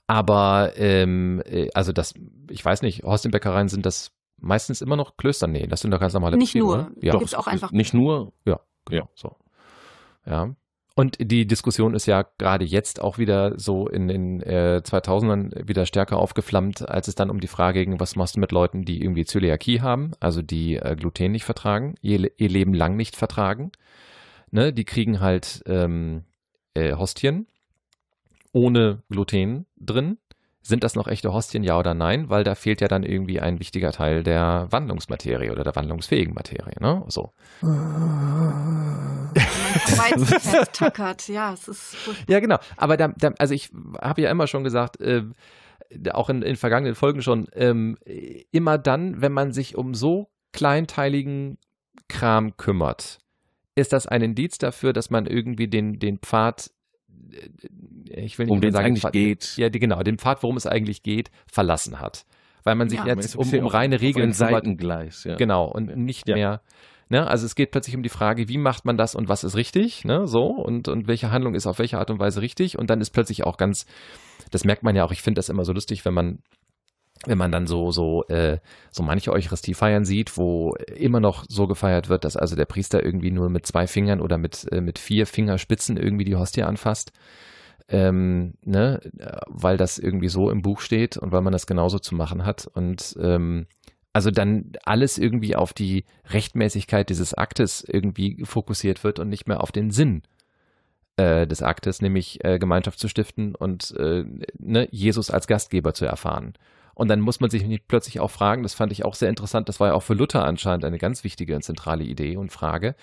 Aber, 0.06 0.74
ähm, 0.76 1.42
äh, 1.46 1.68
also 1.74 1.90
das, 1.90 2.14
ich 2.48 2.64
weiß 2.64 2.82
nicht, 2.82 3.02
Hostienbäckereien 3.02 3.66
sind 3.66 3.84
das 3.84 4.12
meistens 4.38 4.80
immer 4.80 4.96
noch 4.96 5.16
Klöster? 5.16 5.46
Nee, 5.46 5.66
das 5.66 5.80
sind 5.80 5.90
doch 5.90 6.00
ganz 6.00 6.14
normale 6.14 6.36
Nicht 6.36 6.52
Betriebe, 6.52 6.66
nur, 6.66 6.74
oder? 6.74 6.90
ja. 7.00 7.18
Gibt's 7.18 7.34
auch 7.34 7.46
einfach. 7.46 7.72
Nicht 7.72 7.94
nur, 7.94 8.32
ja, 8.44 8.60
ja, 8.90 9.08
so. 9.14 9.36
Ja. 10.26 10.54
Und 10.96 11.16
die 11.20 11.44
Diskussion 11.46 11.94
ist 11.94 12.06
ja 12.06 12.24
gerade 12.38 12.64
jetzt 12.64 13.02
auch 13.02 13.18
wieder 13.18 13.58
so 13.58 13.88
in 13.88 14.06
den 14.06 14.40
äh, 14.42 14.80
2000ern 14.84 15.66
wieder 15.66 15.86
stärker 15.86 16.18
aufgeflammt, 16.18 16.88
als 16.88 17.08
es 17.08 17.16
dann 17.16 17.30
um 17.30 17.40
die 17.40 17.48
Frage 17.48 17.84
ging, 17.84 17.98
was 17.98 18.14
machst 18.14 18.36
du 18.36 18.40
mit 18.40 18.52
Leuten, 18.52 18.84
die 18.84 19.02
irgendwie 19.02 19.24
Zöliakie 19.24 19.80
haben, 19.80 20.12
also 20.20 20.40
die 20.40 20.76
äh, 20.76 20.94
Gluten 20.94 21.32
nicht 21.32 21.44
vertragen, 21.44 21.96
ihr, 22.00 22.30
ihr 22.38 22.48
Leben 22.48 22.74
lang 22.74 22.94
nicht 22.94 23.16
vertragen. 23.16 23.72
Ne, 24.52 24.72
die 24.72 24.84
kriegen 24.84 25.18
halt 25.18 25.64
ähm, 25.66 26.22
äh, 26.74 26.94
Hostien 26.94 27.48
ohne 28.52 29.02
Gluten 29.10 29.66
drin 29.76 30.18
sind 30.66 30.82
das 30.82 30.94
noch 30.94 31.06
echte 31.08 31.32
Hostien, 31.32 31.62
ja 31.62 31.78
oder 31.78 31.92
nein? 31.92 32.30
Weil 32.30 32.42
da 32.42 32.54
fehlt 32.54 32.80
ja 32.80 32.88
dann 32.88 33.02
irgendwie 33.02 33.38
ein 33.38 33.60
wichtiger 33.60 33.92
Teil 33.92 34.22
der 34.22 34.66
Wandlungsmaterie 34.70 35.50
oder 35.50 35.62
der 35.62 35.76
wandlungsfähigen 35.76 36.32
Materie, 36.32 36.76
ne? 36.80 37.04
So. 37.08 37.32
ja, 41.28 41.52
es 41.52 41.68
ist. 41.68 41.96
Ja, 42.28 42.40
genau. 42.40 42.56
Aber 42.78 42.96
da, 42.96 43.08
da 43.08 43.32
also 43.38 43.52
ich 43.52 43.70
habe 44.00 44.22
ja 44.22 44.30
immer 44.30 44.46
schon 44.46 44.64
gesagt, 44.64 45.00
äh, 45.02 45.24
auch 46.12 46.30
in, 46.30 46.40
in 46.40 46.56
vergangenen 46.56 46.94
Folgen 46.94 47.20
schon, 47.20 47.46
ähm, 47.52 47.98
immer 48.50 48.78
dann, 48.78 49.20
wenn 49.20 49.32
man 49.32 49.52
sich 49.52 49.76
um 49.76 49.94
so 49.94 50.30
kleinteiligen 50.52 51.58
Kram 52.08 52.56
kümmert, 52.56 53.18
ist 53.74 53.92
das 53.92 54.06
ein 54.06 54.22
Indiz 54.22 54.56
dafür, 54.56 54.94
dass 54.94 55.10
man 55.10 55.26
irgendwie 55.26 55.68
den, 55.68 55.98
den 55.98 56.18
Pfad 56.18 56.70
ich 58.06 58.38
will 58.38 58.46
nicht 58.46 58.52
um 58.52 58.60
den 58.60 58.72
sagen, 58.72 58.84
es 58.84 58.88
eigentlich 58.88 59.02
Pfad, 59.02 59.12
geht. 59.12 59.56
Ja, 59.56 59.68
genau, 59.68 60.02
den 60.02 60.18
Pfad, 60.18 60.42
worum 60.42 60.56
es 60.56 60.66
eigentlich 60.66 61.02
geht, 61.02 61.30
verlassen 61.46 62.00
hat. 62.00 62.26
Weil 62.64 62.76
man 62.76 62.88
sich 62.88 62.98
ja, 62.98 63.06
jetzt 63.06 63.36
um, 63.36 63.52
um 63.52 63.66
reine 63.66 64.00
Regeln 64.00 64.32
Seitengleis, 64.32 65.24
ja. 65.24 65.36
Genau, 65.36 65.66
und 65.66 65.96
nicht 65.96 66.28
ja. 66.28 66.34
mehr. 66.34 66.62
Ne, 67.10 67.26
also 67.26 67.44
es 67.44 67.54
geht 67.54 67.70
plötzlich 67.70 67.94
um 67.94 68.02
die 68.02 68.08
Frage, 68.08 68.48
wie 68.48 68.56
macht 68.56 68.86
man 68.86 68.96
das 68.96 69.14
und 69.14 69.28
was 69.28 69.44
ist 69.44 69.56
richtig, 69.56 70.06
ne, 70.06 70.26
so 70.26 70.46
und, 70.46 70.88
und 70.88 71.06
welche 71.06 71.30
Handlung 71.30 71.54
ist 71.54 71.66
auf 71.66 71.78
welche 71.78 71.98
Art 71.98 72.10
und 72.10 72.18
Weise 72.18 72.40
richtig 72.40 72.78
und 72.78 72.88
dann 72.88 73.02
ist 73.02 73.10
plötzlich 73.10 73.44
auch 73.44 73.58
ganz, 73.58 73.84
das 74.50 74.64
merkt 74.64 74.82
man 74.82 74.96
ja 74.96 75.04
auch, 75.04 75.12
ich 75.12 75.20
finde 75.20 75.38
das 75.38 75.50
immer 75.50 75.66
so 75.66 75.74
lustig, 75.74 76.06
wenn 76.06 76.14
man 76.14 76.38
wenn 77.26 77.38
man 77.38 77.52
dann 77.52 77.66
so 77.66 77.90
so 77.90 78.24
äh, 78.24 78.58
so 78.90 79.02
manche 79.02 79.32
Eucharistie 79.32 79.74
feiern 79.74 80.04
sieht, 80.04 80.36
wo 80.36 80.74
immer 80.94 81.20
noch 81.20 81.44
so 81.48 81.66
gefeiert 81.66 82.08
wird, 82.08 82.24
dass 82.24 82.36
also 82.36 82.56
der 82.56 82.66
Priester 82.66 83.04
irgendwie 83.04 83.30
nur 83.30 83.48
mit 83.48 83.66
zwei 83.66 83.86
Fingern 83.86 84.20
oder 84.20 84.38
mit 84.38 84.70
äh, 84.72 84.80
mit 84.80 84.98
vier 84.98 85.26
Fingerspitzen 85.26 85.96
irgendwie 85.96 86.24
die 86.24 86.36
Hostie 86.36 86.62
anfasst, 86.62 87.12
ähm, 87.88 88.54
ne, 88.62 89.00
weil 89.46 89.76
das 89.76 89.98
irgendwie 89.98 90.28
so 90.28 90.50
im 90.50 90.62
Buch 90.62 90.80
steht 90.80 91.16
und 91.16 91.32
weil 91.32 91.42
man 91.42 91.52
das 91.52 91.66
genauso 91.66 91.98
zu 91.98 92.14
machen 92.14 92.44
hat 92.44 92.66
und 92.66 93.16
ähm, 93.20 93.66
also 94.14 94.30
dann 94.30 94.72
alles 94.84 95.18
irgendwie 95.18 95.56
auf 95.56 95.72
die 95.72 96.04
Rechtmäßigkeit 96.30 97.10
dieses 97.10 97.34
Aktes 97.34 97.84
irgendwie 97.86 98.44
fokussiert 98.44 99.02
wird 99.02 99.18
und 99.18 99.28
nicht 99.28 99.48
mehr 99.48 99.60
auf 99.60 99.72
den 99.72 99.90
Sinn 99.90 100.22
äh, 101.16 101.46
des 101.46 101.62
Aktes, 101.62 102.00
nämlich 102.00 102.44
äh, 102.44 102.60
Gemeinschaft 102.60 102.98
zu 103.00 103.08
stiften 103.08 103.56
und 103.56 103.92
äh, 103.98 104.24
ne, 104.58 104.88
Jesus 104.92 105.30
als 105.30 105.48
Gastgeber 105.48 105.94
zu 105.94 106.06
erfahren. 106.06 106.54
Und 106.94 107.08
dann 107.08 107.20
muss 107.20 107.40
man 107.40 107.50
sich 107.50 107.64
plötzlich 107.86 108.20
auch 108.20 108.30
fragen, 108.30 108.62
das 108.62 108.74
fand 108.74 108.92
ich 108.92 109.04
auch 109.04 109.14
sehr 109.14 109.28
interessant, 109.28 109.68
das 109.68 109.80
war 109.80 109.88
ja 109.88 109.94
auch 109.94 110.02
für 110.02 110.14
Luther 110.14 110.44
anscheinend 110.44 110.84
eine 110.84 110.98
ganz 110.98 111.24
wichtige 111.24 111.56
und 111.56 111.62
zentrale 111.62 112.04
Idee 112.04 112.36
und 112.36 112.52
Frage, 112.52 112.94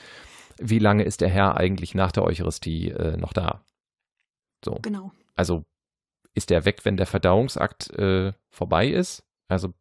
wie 0.57 0.79
lange 0.79 1.03
ist 1.03 1.21
der 1.21 1.29
Herr 1.29 1.57
eigentlich 1.57 1.95
nach 1.95 2.11
der 2.11 2.23
Eucharistie 2.23 2.89
äh, 2.89 3.17
noch 3.17 3.33
da? 3.33 3.63
So. 4.63 4.79
Genau. 4.81 5.11
Also 5.35 5.63
ist 6.33 6.49
der 6.49 6.65
weg, 6.65 6.85
wenn 6.85 6.97
der 6.97 7.07
Verdauungsakt 7.07 7.89
äh, 7.97 8.33
vorbei 8.49 8.87
ist? 8.87 9.23
Also 9.47 9.73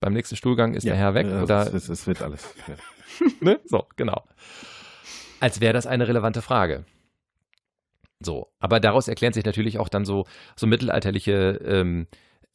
beim 0.00 0.12
nächsten 0.12 0.36
Stuhlgang 0.36 0.74
ist 0.74 0.84
ja, 0.84 0.92
der 0.92 1.00
Herr 1.00 1.14
weg? 1.14 1.26
Ja, 1.26 1.42
oder? 1.42 1.74
Es, 1.74 1.88
es 1.88 2.06
wird 2.06 2.22
alles. 2.22 2.54
Ja. 2.66 2.76
ne? 3.40 3.60
So, 3.64 3.86
genau. 3.96 4.24
Als 5.40 5.60
wäre 5.60 5.72
das 5.72 5.86
eine 5.86 6.08
relevante 6.08 6.42
Frage. 6.42 6.84
So, 8.20 8.48
aber 8.58 8.80
daraus 8.80 9.06
erklären 9.08 9.32
sich 9.32 9.44
natürlich 9.44 9.78
auch 9.78 9.88
dann 9.88 10.04
so, 10.04 10.26
so 10.56 10.66
mittelalterliche 10.66 11.60
ähm, 11.64 12.08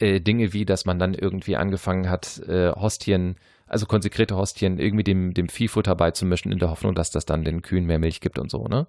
äh, 0.04 0.20
Dinge 0.20 0.54
wie, 0.54 0.66
dass 0.66 0.86
man 0.86 1.00
dann 1.00 1.14
irgendwie 1.14 1.56
angefangen 1.56 2.10
hat, 2.10 2.40
äh, 2.48 2.72
Hostien, 2.72 3.38
also 3.68 3.86
konsekrierte 3.86 4.36
Hostien, 4.36 4.78
irgendwie 4.78 5.04
dem, 5.04 5.34
dem 5.34 5.50
Viehfutter 5.50 5.96
beizumischen, 5.96 6.52
in 6.52 6.60
der 6.60 6.70
Hoffnung, 6.70 6.94
dass 6.94 7.12
das 7.12 7.26
dann 7.26 7.44
den 7.44 7.62
Kühen 7.62 7.86
mehr 7.86 8.00
Milch 8.00 8.22
gibt 8.22 8.38
und 8.38 8.52
so, 8.52 8.66
ne? 8.66 8.88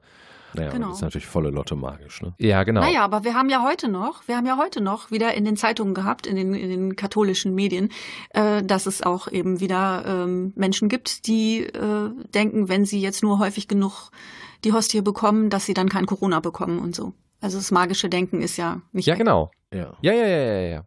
Naja, 0.57 0.71
genau. 0.71 0.89
das 0.89 0.99
ist 0.99 1.03
natürlich 1.03 1.27
volle 1.27 1.51
Lotte 1.51 1.75
magisch, 1.75 2.23
ne? 2.23 2.35
Ja, 2.39 2.63
genau. 2.63 2.81
Naja, 2.81 3.03
aber 3.05 3.25
wir 3.25 3.35
haben 3.35 3.49
ja 3.49 3.65
heute 3.65 3.89
noch, 3.89 4.29
wir 4.29 4.37
haben 4.37 4.47
ja 4.47 4.57
heute 4.57 4.81
noch 4.81 5.11
wieder 5.11 5.35
in 5.35 5.45
den 5.45 5.57
Zeitungen 5.57 5.95
gehabt, 5.95 6.27
in 6.27 6.37
den, 6.37 6.55
in 6.55 6.69
den 6.69 6.97
katholischen 6.97 7.55
Medien, 7.55 7.91
äh, 8.31 8.63
dass 8.63 8.87
es 8.87 9.03
auch 9.03 9.31
eben 9.31 9.61
wieder 9.61 10.05
ähm, 10.07 10.53
Menschen 10.55 10.89
gibt, 10.89 11.27
die 11.27 11.61
äh, 11.61 12.11
denken, 12.35 12.69
wenn 12.69 12.85
sie 12.85 13.01
jetzt 13.01 13.23
nur 13.23 13.39
häufig 13.39 13.67
genug 13.67 14.11
die 14.65 14.73
Hostie 14.73 15.03
bekommen, 15.03 15.51
dass 15.51 15.67
sie 15.67 15.75
dann 15.75 15.89
kein 15.89 16.07
Corona 16.07 16.41
bekommen 16.41 16.79
und 16.79 16.95
so. 16.95 17.15
Also 17.41 17.59
das 17.59 17.71
magische 17.71 18.09
Denken 18.09 18.41
ist 18.41 18.57
ja 18.57 18.81
nicht. 18.93 19.07
Ja, 19.07 19.15
weg. 19.15 19.19
genau. 19.19 19.51
Ja. 19.73 19.97
ja, 20.01 20.13
ja, 20.13 20.27
ja, 20.27 20.45
ja, 20.45 20.61
ja. 20.61 20.85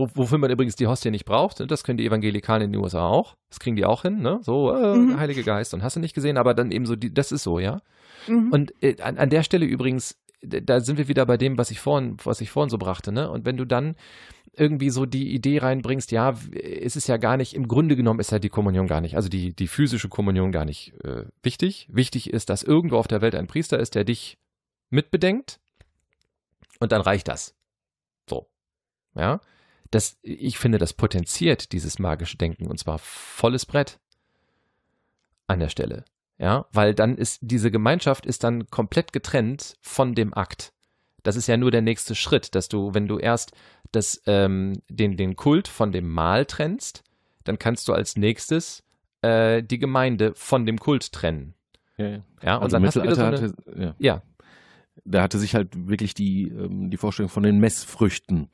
Wo, 0.00 0.08
wofür 0.14 0.38
man 0.38 0.50
übrigens 0.50 0.76
die 0.76 0.86
Hostie 0.86 1.10
nicht 1.10 1.26
braucht. 1.26 1.60
Ne? 1.60 1.66
Das 1.66 1.84
können 1.84 1.98
die 1.98 2.06
Evangelikalen 2.06 2.62
in 2.62 2.72
den 2.72 2.80
USA 2.80 3.06
auch. 3.06 3.36
Das 3.50 3.60
kriegen 3.60 3.76
die 3.76 3.84
auch 3.84 4.02
hin, 4.02 4.20
ne? 4.22 4.40
So, 4.42 4.74
äh, 4.74 4.96
mhm. 4.96 5.20
Heilige 5.20 5.42
Geist 5.42 5.74
und 5.74 5.82
hast 5.82 5.96
du 5.96 6.00
nicht 6.00 6.14
gesehen, 6.14 6.38
aber 6.38 6.54
dann 6.54 6.70
eben 6.70 6.86
so, 6.86 6.96
die, 6.96 7.12
das 7.12 7.32
ist 7.32 7.42
so, 7.42 7.58
ja. 7.58 7.82
Mhm. 8.26 8.50
Und 8.50 8.82
äh, 8.82 9.00
an, 9.02 9.18
an 9.18 9.28
der 9.28 9.42
Stelle 9.42 9.66
übrigens, 9.66 10.18
da 10.42 10.80
sind 10.80 10.96
wir 10.96 11.08
wieder 11.08 11.26
bei 11.26 11.36
dem, 11.36 11.58
was 11.58 11.70
ich 11.70 11.80
vorhin, 11.80 12.16
was 12.24 12.40
ich 12.40 12.50
vorhin 12.50 12.70
so 12.70 12.78
brachte, 12.78 13.12
ne? 13.12 13.30
Und 13.30 13.44
wenn 13.44 13.58
du 13.58 13.66
dann 13.66 13.94
irgendwie 14.56 14.88
so 14.88 15.04
die 15.04 15.34
Idee 15.34 15.58
reinbringst, 15.58 16.10
ja, 16.12 16.34
ist 16.52 16.96
es 16.96 17.06
ja 17.06 17.18
gar 17.18 17.36
nicht, 17.36 17.54
im 17.54 17.68
Grunde 17.68 17.94
genommen 17.94 18.20
ist 18.20 18.32
ja 18.32 18.38
die 18.38 18.48
Kommunion 18.48 18.86
gar 18.86 19.02
nicht, 19.02 19.16
also 19.16 19.28
die, 19.28 19.54
die 19.54 19.68
physische 19.68 20.08
Kommunion 20.08 20.50
gar 20.50 20.64
nicht 20.64 20.94
äh, 21.04 21.24
wichtig. 21.42 21.88
Wichtig 21.92 22.30
ist, 22.32 22.48
dass 22.48 22.62
irgendwo 22.62 22.96
auf 22.96 23.06
der 23.06 23.20
Welt 23.20 23.34
ein 23.34 23.46
Priester 23.46 23.78
ist, 23.78 23.94
der 23.94 24.04
dich 24.04 24.38
mitbedenkt 24.88 25.60
und 26.80 26.90
dann 26.90 27.02
reicht 27.02 27.28
das. 27.28 27.54
So. 28.28 28.48
Ja 29.14 29.40
das, 29.90 30.18
ich 30.22 30.58
finde, 30.58 30.78
das 30.78 30.92
potenziert 30.92 31.72
dieses 31.72 31.98
magische 31.98 32.36
Denken 32.36 32.66
und 32.66 32.78
zwar 32.78 32.98
volles 32.98 33.66
Brett 33.66 33.98
an 35.46 35.58
der 35.58 35.68
Stelle. 35.68 36.04
Ja, 36.38 36.66
weil 36.72 36.94
dann 36.94 37.18
ist 37.18 37.40
diese 37.42 37.70
Gemeinschaft 37.70 38.24
ist 38.24 38.44
dann 38.44 38.66
komplett 38.70 39.12
getrennt 39.12 39.76
von 39.82 40.14
dem 40.14 40.32
Akt. 40.32 40.72
Das 41.22 41.36
ist 41.36 41.48
ja 41.48 41.58
nur 41.58 41.70
der 41.70 41.82
nächste 41.82 42.14
Schritt, 42.14 42.54
dass 42.54 42.68
du, 42.68 42.94
wenn 42.94 43.06
du 43.06 43.18
erst 43.18 43.52
das, 43.92 44.22
ähm, 44.26 44.80
den, 44.88 45.18
den 45.18 45.36
Kult 45.36 45.68
von 45.68 45.92
dem 45.92 46.08
Mahl 46.08 46.46
trennst, 46.46 47.02
dann 47.44 47.58
kannst 47.58 47.88
du 47.88 47.92
als 47.92 48.16
nächstes 48.16 48.82
äh, 49.20 49.62
die 49.62 49.78
Gemeinde 49.78 50.32
von 50.34 50.64
dem 50.64 50.78
Kult 50.78 51.12
trennen. 51.12 51.54
Ja, 51.98 52.08
ja. 52.08 52.22
ja 52.42 52.56
und 52.56 52.62
also 52.62 52.76
dann 52.76 52.86
hast 52.86 52.96
du 52.96 53.14
so 53.14 53.22
eine, 53.22 53.36
hatte, 53.36 53.54
ja. 53.76 53.94
ja. 53.98 54.22
Da 55.04 55.22
hatte 55.22 55.38
sich 55.38 55.54
halt 55.54 55.88
wirklich 55.88 56.14
die, 56.14 56.48
ähm, 56.48 56.90
die 56.90 56.96
Vorstellung 56.96 57.28
von 57.28 57.42
den 57.42 57.58
Messfrüchten 57.58 58.48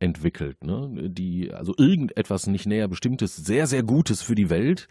entwickelt, 0.00 0.62
ne? 0.64 1.10
die 1.10 1.52
also 1.52 1.74
irgendetwas 1.76 2.46
nicht 2.46 2.66
näher 2.66 2.88
bestimmtes, 2.88 3.36
sehr, 3.36 3.66
sehr 3.66 3.82
Gutes 3.82 4.22
für 4.22 4.34
die 4.34 4.50
Welt 4.50 4.88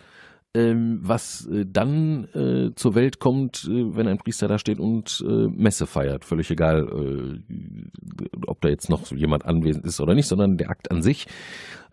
ähm, 0.58 1.00
was 1.02 1.46
äh, 1.48 1.66
dann 1.68 2.26
äh, 2.34 2.74
zur 2.76 2.96
Welt 2.96 3.20
kommt, 3.20 3.66
äh, 3.66 3.96
wenn 3.96 4.08
ein 4.08 4.18
Priester 4.18 4.48
da 4.48 4.58
steht 4.58 4.80
und 4.80 5.24
äh, 5.28 5.48
Messe 5.50 5.86
feiert. 5.86 6.26
Völlig 6.26 6.50
egal, 6.50 6.88
äh, 6.88 8.40
ob 8.48 8.62
da 8.62 8.70
jetzt 8.70 8.90
noch 8.90 9.12
jemand 9.12 9.46
anwesend 9.46 9.86
ist 9.86 10.00
oder 10.00 10.16
nicht, 10.16 10.28
sondern 10.28 10.58
der 10.58 10.70
Akt 10.70 10.90
an 10.90 11.02
sich 11.02 11.28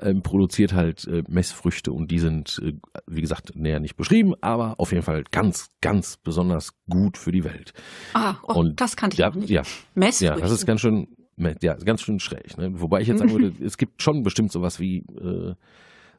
ähm, 0.00 0.22
produziert 0.22 0.72
halt 0.72 1.06
äh, 1.06 1.22
Messfrüchte 1.28 1.92
und 1.92 2.10
die 2.10 2.18
sind, 2.18 2.60
wie 3.06 3.20
gesagt, 3.20 3.54
näher 3.54 3.80
nicht 3.80 3.96
beschrieben, 3.96 4.34
aber 4.40 4.74
auf 4.78 4.92
jeden 4.92 5.04
Fall 5.04 5.24
ganz, 5.30 5.70
ganz 5.80 6.16
besonders 6.16 6.72
gut 6.88 7.18
für 7.18 7.32
die 7.32 7.44
Welt. 7.44 7.72
Ah, 8.14 8.36
oh, 8.44 8.54
und 8.54 8.80
das 8.80 8.96
kannte 8.96 9.14
ich 9.14 9.18
ja, 9.18 9.30
auch 9.30 9.34
nicht. 9.34 9.50
Ja, 9.50 9.62
Messfrüchte. 9.94 10.36
ja, 10.36 10.40
das 10.40 10.52
ist 10.52 10.66
ganz 10.66 10.80
schön, 10.80 11.08
ja, 11.36 11.74
ganz 11.74 12.02
schön 12.02 12.20
schräg. 12.20 12.56
Ne? 12.58 12.80
Wobei 12.80 13.00
ich 13.00 13.08
jetzt 13.08 13.18
sagen 13.18 13.32
würde, 13.32 13.52
es 13.64 13.78
gibt 13.78 14.02
schon 14.02 14.22
bestimmt 14.22 14.52
sowas 14.52 14.80
wie 14.80 15.04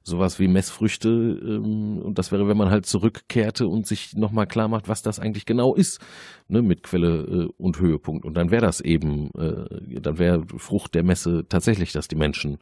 sowas 0.06 0.40
wie 0.40 0.48
Messfrüchte 0.48 1.10
ähm, 1.10 1.98
und 1.98 2.20
das 2.20 2.32
wäre, 2.32 2.48
wenn 2.48 2.58
man 2.58 2.70
halt 2.70 2.86
zurückkehrte 2.86 3.68
und 3.68 3.88
sich 3.88 4.16
nochmal 4.16 4.46
klar 4.46 4.68
macht, 4.68 4.88
was 4.88 5.02
das 5.02 5.20
eigentlich 5.20 5.46
genau 5.46 5.74
ist, 5.74 6.00
ne, 6.48 6.62
mit 6.62 6.84
Quelle 6.84 7.24
äh, 7.24 7.48
und 7.58 7.80
Höhepunkt. 7.80 8.24
Und 8.24 8.38
dann 8.38 8.52
wäre 8.52 8.62
das 8.62 8.82
eben, 8.82 9.32
äh, 9.32 10.00
dann 10.00 10.20
wäre 10.20 10.46
Frucht 10.58 10.94
der 10.94 11.04
Messe 11.04 11.46
tatsächlich, 11.50 11.92
dass 11.92 12.08
die 12.08 12.16
Menschen 12.16 12.60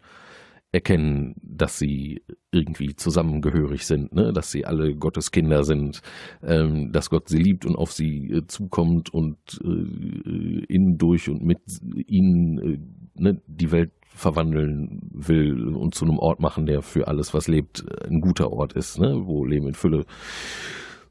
erkennen, 0.74 1.36
dass 1.42 1.78
sie 1.78 2.24
irgendwie 2.52 2.96
zusammengehörig 2.96 3.86
sind, 3.86 4.14
ne? 4.14 4.34
dass 4.34 4.52
sie 4.52 4.66
alle 4.66 4.96
Gottes 4.96 5.32
Kinder 5.32 5.64
sind, 5.64 6.02
ähm, 6.42 6.92
dass 6.92 7.12
Gott 7.12 7.30
sie 7.30 7.38
liebt 7.38 7.66
und 7.66 7.76
auf 7.76 7.92
sie 7.92 8.32
äh, 8.32 8.48
zukommt 8.48 9.14
und 9.14 9.38
äh, 9.64 10.66
in, 10.68 10.98
durch 10.98 11.30
und 11.30 11.44
mit 11.44 11.60
ihnen 12.08 12.58
äh, 12.58 12.80
ne, 13.22 13.42
die 13.46 13.72
Welt 13.72 13.92
verwandeln 14.16 15.00
will 15.12 15.76
und 15.76 15.94
zu 15.94 16.06
einem 16.06 16.18
Ort 16.18 16.40
machen, 16.40 16.66
der 16.66 16.82
für 16.82 17.08
alles, 17.08 17.34
was 17.36 17.48
lebt, 17.48 17.86
ein 18.08 18.20
guter 18.20 18.52
Ort 18.52 18.74
ist, 18.74 19.00
ne? 19.00 19.22
wo 19.26 19.46
Leben 19.46 19.68
in 19.68 19.76
Fülle 19.76 20.06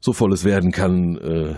so 0.01 0.11
volles 0.11 0.43
werden 0.43 0.71
kann 0.71 1.17
äh, 1.17 1.55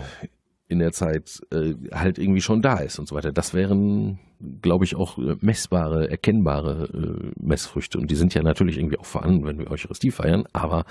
in 0.68 0.78
der 0.78 0.92
Zeit 0.92 1.40
äh, 1.52 1.74
halt 1.92 2.18
irgendwie 2.18 2.40
schon 2.40 2.62
da 2.62 2.78
ist 2.78 2.98
und 2.98 3.08
so 3.08 3.14
weiter. 3.14 3.32
Das 3.32 3.54
wären, 3.54 4.18
glaube 4.62 4.84
ich, 4.84 4.96
auch 4.96 5.18
messbare, 5.40 6.10
erkennbare 6.10 6.88
äh, 6.92 7.32
Messfrüchte. 7.40 7.98
Und 7.98 8.10
die 8.10 8.16
sind 8.16 8.34
ja 8.34 8.42
natürlich 8.42 8.78
irgendwie 8.78 8.98
auch 8.98 9.06
vorhanden, 9.06 9.46
wenn 9.46 9.58
wir 9.58 9.70
Eucharistie 9.70 10.10
feiern, 10.10 10.44
aber 10.52 10.84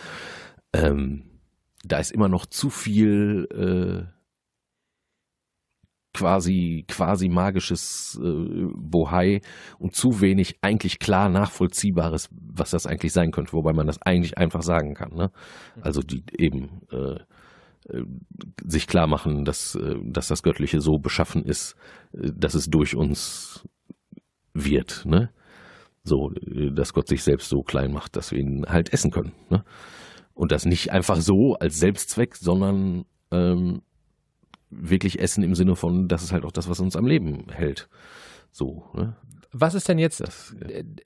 ähm, 0.73 1.23
da 1.83 1.99
ist 1.99 2.11
immer 2.11 2.29
noch 2.29 2.45
zu 2.45 2.69
viel 2.69 3.47
äh, 3.51 4.15
quasi, 6.13 6.85
quasi 6.87 7.27
magisches 7.27 8.19
äh, 8.23 8.67
Bohai 8.75 9.41
und 9.77 9.93
zu 9.93 10.21
wenig 10.21 10.57
eigentlich 10.61 10.99
klar 10.99 11.29
nachvollziehbares, 11.29 12.29
was 12.31 12.71
das 12.71 12.87
eigentlich 12.87 13.11
sein 13.11 13.31
könnte, 13.31 13.53
wobei 13.53 13.73
man 13.73 13.87
das 13.87 14.01
eigentlich 14.01 14.37
einfach 14.37 14.61
sagen 14.61 14.93
kann. 14.93 15.13
Ne? 15.13 15.31
Also 15.81 16.01
die 16.01 16.23
eben 16.37 16.81
äh, 16.91 16.95
äh, 16.95 17.19
sich 18.63 18.87
klar 18.87 19.07
machen, 19.07 19.45
dass, 19.45 19.75
äh, 19.75 19.95
dass 20.03 20.27
das 20.27 20.43
Göttliche 20.43 20.81
so 20.81 20.97
beschaffen 20.97 21.43
ist, 21.43 21.75
äh, 22.13 22.31
dass 22.35 22.53
es 22.53 22.65
durch 22.65 22.95
uns 22.95 23.67
wird. 24.53 25.05
Ne? 25.05 25.31
So, 26.03 26.31
dass 26.73 26.93
Gott 26.93 27.07
sich 27.07 27.23
selbst 27.23 27.49
so 27.49 27.61
klein 27.61 27.91
macht, 27.91 28.15
dass 28.15 28.31
wir 28.31 28.39
ihn 28.39 28.65
halt 28.67 28.93
essen 28.93 29.11
können. 29.11 29.33
Ne? 29.49 29.63
Und 30.33 30.51
das 30.51 30.65
nicht 30.65 30.91
einfach 30.91 31.17
so 31.17 31.55
als 31.59 31.79
Selbstzweck, 31.79 32.35
sondern 32.35 33.05
ähm, 33.31 33.81
wirklich 34.69 35.19
essen 35.19 35.43
im 35.43 35.55
Sinne 35.55 35.75
von, 35.75 36.07
das 36.07 36.23
ist 36.23 36.31
halt 36.31 36.45
auch 36.45 36.51
das, 36.51 36.69
was 36.69 36.79
uns 36.79 36.95
am 36.95 37.07
Leben 37.07 37.47
hält. 37.49 37.89
So, 38.51 38.83
ne? 38.93 39.15
Was 39.57 39.73
ist 39.73 39.87
denn 39.87 39.99
jetzt 39.99 40.19
das, 40.19 40.53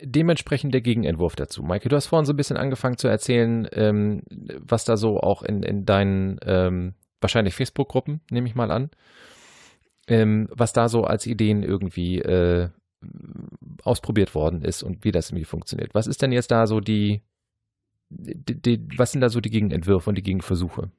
dementsprechend 0.01 0.73
der 0.73 0.81
Gegenentwurf 0.81 1.35
dazu? 1.35 1.61
Maike, 1.61 1.87
du 1.87 1.95
hast 1.95 2.07
vorhin 2.07 2.25
so 2.25 2.33
ein 2.33 2.35
bisschen 2.35 2.57
angefangen 2.57 2.97
zu 2.97 3.07
erzählen, 3.07 3.67
ähm, 3.73 4.23
was 4.57 4.85
da 4.85 4.97
so 4.97 5.19
auch 5.19 5.43
in, 5.43 5.61
in 5.61 5.85
deinen 5.85 6.39
ähm, 6.43 6.95
wahrscheinlich 7.21 7.53
Facebook-Gruppen, 7.53 8.21
nehme 8.31 8.47
ich 8.47 8.55
mal 8.55 8.71
an, 8.71 8.89
ähm, 10.07 10.47
was 10.49 10.73
da 10.73 10.87
so 10.87 11.03
als 11.03 11.27
Ideen 11.27 11.61
irgendwie 11.61 12.21
äh, 12.21 12.69
ausprobiert 13.83 14.33
worden 14.33 14.63
ist 14.63 14.81
und 14.81 15.05
wie 15.05 15.11
das 15.11 15.29
irgendwie 15.29 15.45
funktioniert. 15.45 15.93
Was 15.93 16.07
ist 16.07 16.23
denn 16.23 16.31
jetzt 16.31 16.49
da 16.49 16.65
so 16.65 16.79
die, 16.79 17.21
die, 18.09 18.59
die 18.59 18.97
was 18.97 19.11
sind 19.11 19.21
da 19.21 19.29
so 19.29 19.41
die 19.41 19.51
Gegenentwürfe 19.51 20.09
und 20.09 20.17
die 20.17 20.23
Gegenversuche? 20.23 20.89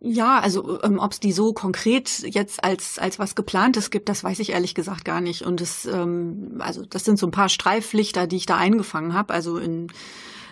Ja, 0.00 0.38
also 0.38 0.80
ähm, 0.82 1.00
ob 1.00 1.12
es 1.12 1.20
die 1.20 1.32
so 1.32 1.52
konkret 1.52 2.20
jetzt 2.20 2.62
als 2.62 3.00
als 3.00 3.18
was 3.18 3.34
geplantes 3.34 3.90
gibt, 3.90 4.08
das 4.08 4.22
weiß 4.22 4.38
ich 4.38 4.50
ehrlich 4.50 4.74
gesagt 4.76 5.04
gar 5.04 5.20
nicht. 5.20 5.42
Und 5.42 5.60
es, 5.60 5.86
ähm, 5.86 6.56
also 6.60 6.84
das 6.84 7.04
sind 7.04 7.18
so 7.18 7.26
ein 7.26 7.32
paar 7.32 7.48
Streiflichter, 7.48 8.28
die 8.28 8.36
ich 8.36 8.46
da 8.46 8.56
eingefangen 8.56 9.12
habe. 9.12 9.34
Also 9.34 9.58
in, 9.58 9.88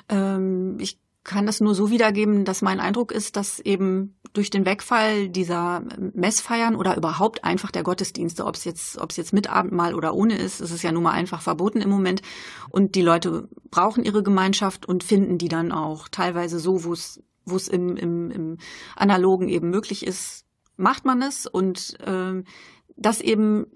ähm, 0.09 0.79
ich 0.81 0.99
kann 1.23 1.47
das 1.47 1.61
nur 1.61 1.75
so 1.75 1.91
wiedergeben, 1.91 2.45
dass 2.45 2.63
mein 2.63 2.81
Eindruck 2.81 3.13
ist, 3.13 3.37
dass 3.37 3.61
eben 3.61 4.17
durch 4.33 4.51
den 4.51 4.65
Wegfall 4.65 5.29
dieser 5.29 5.83
Messfeiern 6.15 6.77
oder 6.77 6.97
überhaupt 6.97 7.45
einfach 7.45 7.71
der 7.71 7.83
Gottesdienste, 7.83 8.47
ob 8.47 8.55
es 8.55 8.65
jetzt, 8.65 8.99
ob 8.99 9.11
es 9.11 9.17
jetzt 9.17 9.33
mit 9.33 9.51
Abendmahl 9.51 9.95
oder 9.95 10.15
ohne 10.15 10.39
ist, 10.39 10.61
ist 10.61 10.71
es 10.71 10.83
ja 10.83 10.93
nun 10.93 11.03
mal 11.03 11.13
einfach 11.13 11.43
verboten 11.43 11.81
im 11.81 11.91
Moment. 11.91 12.23
Und 12.71 12.95
die 12.95 13.03
Leute 13.03 13.49
brauchen 13.71 14.05
ihre 14.05 14.23
Gemeinschaft 14.23 14.87
und 14.87 15.05
finden 15.05 15.39
die 15.39 15.49
dann 15.49 15.73
auch 15.73 16.09
teilweise 16.09 16.59
so, 16.61 16.85
wo 16.85 16.93
es 16.93 17.23
wo 17.47 17.57
es 17.57 17.69
im, 17.69 17.97
im, 17.97 18.31
im 18.31 18.59
Analogen 18.97 19.49
eben 19.49 19.71
möglich 19.71 20.07
ist, 20.07 20.45
macht 20.77 21.05
man 21.05 21.23
es 21.23 21.47
und 21.47 21.99
äh, 22.01 22.43
dass 22.97 23.21
eben 23.21 23.67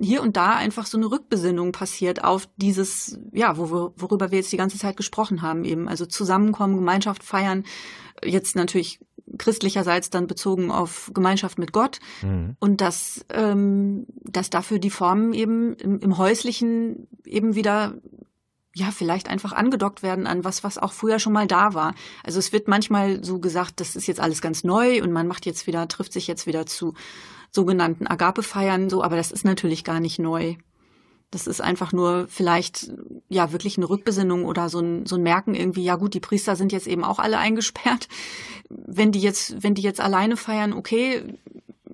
hier 0.00 0.22
und 0.22 0.36
da 0.36 0.56
einfach 0.56 0.86
so 0.86 0.96
eine 0.96 1.10
Rückbesinnung 1.10 1.72
passiert 1.72 2.24
auf 2.24 2.48
dieses, 2.56 3.18
ja, 3.32 3.56
worüber 3.58 4.30
wir 4.30 4.38
jetzt 4.38 4.52
die 4.52 4.56
ganze 4.56 4.78
Zeit 4.78 4.96
gesprochen 4.96 5.42
haben, 5.42 5.64
eben. 5.64 5.88
Also 5.88 6.06
Zusammenkommen, 6.06 6.76
Gemeinschaft 6.76 7.22
feiern, 7.22 7.64
jetzt 8.24 8.56
natürlich 8.56 9.00
christlicherseits 9.38 10.10
dann 10.10 10.26
bezogen 10.26 10.70
auf 10.70 11.10
Gemeinschaft 11.14 11.58
mit 11.58 11.72
Gott 11.72 11.98
mhm. 12.22 12.56
und 12.60 12.80
dass, 12.80 13.24
ähm, 13.30 14.06
dass 14.22 14.50
dafür 14.50 14.78
die 14.78 14.90
Formen 14.90 15.32
eben 15.32 15.74
im, 15.74 15.98
im 15.98 16.18
Häuslichen 16.18 17.08
eben 17.24 17.54
wieder 17.54 17.94
ja, 18.74 18.90
vielleicht 18.90 19.28
einfach 19.28 19.52
angedockt 19.52 20.02
werden 20.02 20.26
an 20.26 20.44
was, 20.44 20.64
was 20.64 20.78
auch 20.78 20.92
früher 20.92 21.20
schon 21.20 21.32
mal 21.32 21.46
da 21.46 21.74
war. 21.74 21.94
Also 22.24 22.40
es 22.40 22.52
wird 22.52 22.66
manchmal 22.66 23.24
so 23.24 23.38
gesagt, 23.38 23.78
das 23.78 23.94
ist 23.94 24.08
jetzt 24.08 24.20
alles 24.20 24.42
ganz 24.42 24.64
neu 24.64 25.00
und 25.02 25.12
man 25.12 25.28
macht 25.28 25.46
jetzt 25.46 25.68
wieder, 25.68 25.86
trifft 25.86 26.12
sich 26.12 26.26
jetzt 26.26 26.46
wieder 26.46 26.66
zu 26.66 26.94
sogenannten 27.52 28.08
Agape-Feiern, 28.08 28.90
so, 28.90 29.04
aber 29.04 29.16
das 29.16 29.30
ist 29.30 29.44
natürlich 29.44 29.84
gar 29.84 30.00
nicht 30.00 30.18
neu. 30.18 30.56
Das 31.30 31.46
ist 31.46 31.60
einfach 31.60 31.92
nur 31.92 32.26
vielleicht, 32.28 32.90
ja, 33.28 33.52
wirklich 33.52 33.76
eine 33.76 33.88
Rückbesinnung 33.88 34.44
oder 34.44 34.68
so 34.68 34.80
ein, 34.80 35.06
so 35.06 35.16
ein 35.16 35.22
Merken 35.22 35.54
irgendwie, 35.54 35.84
ja 35.84 35.94
gut, 35.94 36.14
die 36.14 36.20
Priester 36.20 36.56
sind 36.56 36.72
jetzt 36.72 36.88
eben 36.88 37.04
auch 37.04 37.20
alle 37.20 37.38
eingesperrt. 37.38 38.08
Wenn 38.68 39.12
die 39.12 39.20
jetzt, 39.20 39.62
wenn 39.62 39.74
die 39.74 39.82
jetzt 39.82 40.00
alleine 40.00 40.36
feiern, 40.36 40.72
okay, 40.72 41.22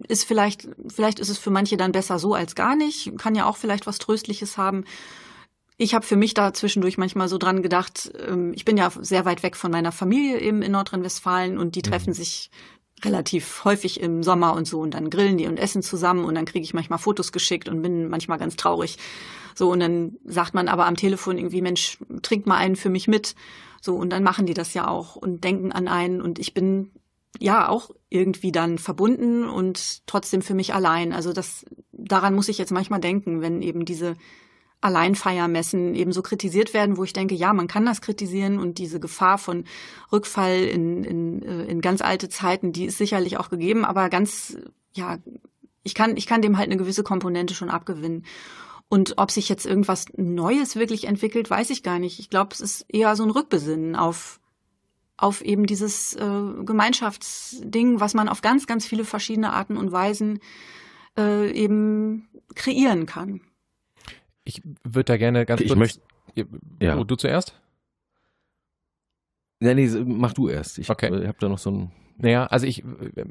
ist 0.09 0.25
vielleicht, 0.25 0.69
vielleicht 0.89 1.21
ist 1.21 1.29
es 1.29 1.39
für 1.39 1.51
manche 1.51 1.77
dann 1.77 1.93
besser 1.93 2.19
so 2.19 2.35
als 2.35 2.55
gar 2.55 2.75
nicht, 2.75 3.17
kann 3.19 3.35
ja 3.35 3.45
auch 3.45 3.57
vielleicht 3.57 3.87
was 3.87 3.99
Tröstliches 3.99 4.57
haben. 4.57 4.85
Ich 5.83 5.95
habe 5.95 6.05
für 6.05 6.17
mich 6.17 6.35
da 6.35 6.53
zwischendurch 6.53 6.99
manchmal 6.99 7.27
so 7.27 7.39
dran 7.39 7.63
gedacht, 7.63 8.13
ähm, 8.29 8.53
ich 8.55 8.67
bin 8.67 8.77
ja 8.77 8.93
sehr 9.01 9.25
weit 9.25 9.43
weg 9.43 9.57
von 9.57 9.71
meiner 9.71 9.93
Familie 9.93 10.39
eben 10.39 10.61
in 10.61 10.73
Nordrhein-Westfalen 10.73 11.57
und 11.57 11.75
die 11.75 11.81
treffen 11.81 12.11
mhm. 12.11 12.15
sich 12.15 12.51
relativ 13.03 13.65
häufig 13.65 13.99
im 13.99 14.23
Sommer 14.23 14.53
und 14.53 14.67
so 14.67 14.81
und 14.81 14.93
dann 14.93 15.09
grillen 15.09 15.39
die 15.39 15.47
und 15.47 15.57
essen 15.57 15.83
zusammen 15.83 16.27
und 16.27 16.35
dann 16.35 16.45
kriege 16.45 16.63
ich 16.63 16.75
manchmal 16.75 16.99
Fotos 16.99 17.33
geschickt 17.33 17.67
und 17.67 17.81
bin 17.81 18.11
manchmal 18.11 18.37
ganz 18.37 18.57
traurig. 18.57 18.99
So 19.55 19.73
und 19.73 19.81
dann 19.81 20.19
sagt 20.27 20.53
man 20.53 20.69
aber 20.69 20.85
am 20.85 20.97
Telefon 20.97 21.39
irgendwie, 21.39 21.63
Mensch, 21.63 21.97
trink 22.21 22.47
mal 22.47 22.59
einen 22.59 22.77
für 22.77 22.91
mich 22.91 23.09
mit. 23.09 23.35
So 23.81 23.97
und 23.97 24.11
dann 24.11 24.23
machen 24.23 24.45
die 24.45 24.53
das 24.53 24.75
ja 24.75 24.87
auch 24.87 25.17
und 25.17 25.45
denken 25.45 25.73
an 25.73 25.89
einen 25.89 26.21
und 26.21 26.39
ich 26.39 26.53
bin 26.53 26.91
ja 27.39 27.71
auch 27.71 27.91
irgendwie 28.11 28.53
dann 28.53 28.77
verbunden 28.77 29.49
und 29.49 30.07
trotzdem 30.07 30.43
für 30.43 30.53
mich 30.53 30.75
allein. 30.75 31.15
Also 31.15 31.33
das 31.33 31.65
daran 31.91 32.35
muss 32.35 32.51
ich 32.51 32.59
jetzt 32.59 32.71
manchmal 32.71 33.01
denken, 33.01 33.41
wenn 33.41 33.63
eben 33.63 33.87
diese 33.87 34.17
Alleinfeiermessen 34.81 35.95
eben 35.95 36.13
so 36.13 36.23
kritisiert 36.23 36.73
werden, 36.73 36.97
wo 36.97 37.05
ich 37.05 37.13
denke, 37.13 37.35
ja, 37.35 37.53
man 37.53 37.69
kann 37.69 37.85
das 37.85 38.01
kritisieren 38.01 38.59
und 38.59 38.79
diese 38.79 38.99
Gefahr 38.99 39.39
von 39.39 39.65
Rückfall 40.11 40.65
in, 40.65 41.05
in, 41.05 41.43
äh, 41.43 41.65
in 41.65 41.81
ganz 41.81 42.01
alte 42.01 42.29
Zeiten, 42.29 42.73
die 42.73 42.87
ist 42.87 42.99
sicherlich 42.99 43.37
auch 43.37 43.51
gegeben, 43.51 43.85
aber 43.85 44.09
ganz, 44.09 44.57
ja, 44.93 45.19
ich 45.83 45.95
kann, 45.95 46.17
ich 46.17 46.27
kann 46.27 46.43
dem 46.43 46.57
halt 46.57 46.69
eine 46.69 46.79
gewisse 46.79 47.03
Komponente 47.03 47.55
schon 47.55 47.71
abgewinnen. 47.71 48.25
Und 48.89 49.19
ob 49.19 49.31
sich 49.31 49.49
jetzt 49.49 49.67
irgendwas 49.67 50.07
Neues 50.17 50.77
wirklich 50.77 51.05
entwickelt, 51.05 51.49
weiß 51.49 51.71
ich 51.71 51.83
gar 51.83 51.99
nicht. 51.99 52.19
Ich 52.19 52.29
glaube, 52.29 52.51
es 52.53 52.61
ist 52.61 52.87
eher 52.89 53.15
so 53.15 53.23
ein 53.23 53.31
Rückbesinnen 53.31 53.95
auf, 53.95 54.41
auf 55.17 55.43
eben 55.43 55.67
dieses 55.67 56.15
äh, 56.17 56.43
Gemeinschaftsding, 56.65 58.01
was 58.01 58.15
man 58.15 58.29
auf 58.29 58.41
ganz, 58.41 58.67
ganz 58.67 58.87
viele 58.87 59.05
verschiedene 59.05 59.53
Arten 59.53 59.77
und 59.77 59.93
Weisen 59.93 60.41
äh, 61.17 61.51
eben 61.53 62.29
kreieren 62.57 63.07
kann. 63.07 63.41
Ich 64.51 64.63
würde 64.85 65.05
da 65.05 65.17
gerne 65.17 65.47
ganz 65.47 65.61
ich 65.61 65.69
kurz. 65.69 65.79
Möchte, 65.79 66.01
ja. 66.81 66.99
Oh, 66.99 67.05
du 67.05 67.17
zuerst? 67.17 67.55
Ja, 69.63 69.75
nee, 69.75 69.89
mach 70.05 70.33
du 70.33 70.49
erst. 70.49 70.79
Ich 70.79 70.91
okay. 70.91 71.11
habe 71.27 71.39
da 71.39 71.49
noch 71.49 71.59
so 71.59 71.71
ein. 71.71 71.93
Naja, 72.17 72.47
also 72.47 72.67
ich 72.67 72.85
äh, 72.85 73.25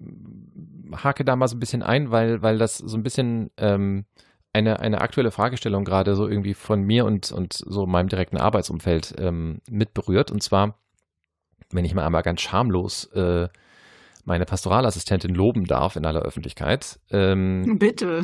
hake 0.96 1.24
da 1.26 1.36
mal 1.36 1.48
so 1.48 1.56
ein 1.56 1.60
bisschen 1.60 1.84
ein, 1.84 2.12
weil, 2.12 2.42
weil 2.42 2.58
das 2.58 2.78
so 2.78 2.98
ein 2.98 3.04
bisschen 3.04 3.52
ähm, 3.58 4.06
eine, 4.54 4.80
eine 4.80 5.02
aktuelle 5.02 5.32
Fragestellung 5.32 5.86
gerade 5.86 6.16
so 6.16 6.28
irgendwie 6.28 6.56
von 6.56 6.82
mir 6.82 7.06
und, 7.06 7.32
und 7.32 7.54
so 7.54 7.86
meinem 7.86 8.10
direkten 8.10 8.38
Arbeitsumfeld 8.38 9.16
ähm, 9.20 9.62
mitberührt. 9.70 10.32
Und 10.32 10.42
zwar 10.42 10.80
wenn 11.72 11.86
ich 11.86 11.94
mal 11.94 12.06
einmal 12.06 12.24
ganz 12.24 12.42
schamlos 12.42 13.06
äh, 13.14 13.48
meine 14.30 14.46
Pastoralassistentin 14.46 15.34
loben 15.34 15.66
darf 15.66 15.98
in 15.98 16.06
aller 16.06 16.22
Öffentlichkeit. 16.22 17.00
Ähm, 17.12 17.76
Bitte. 17.80 18.24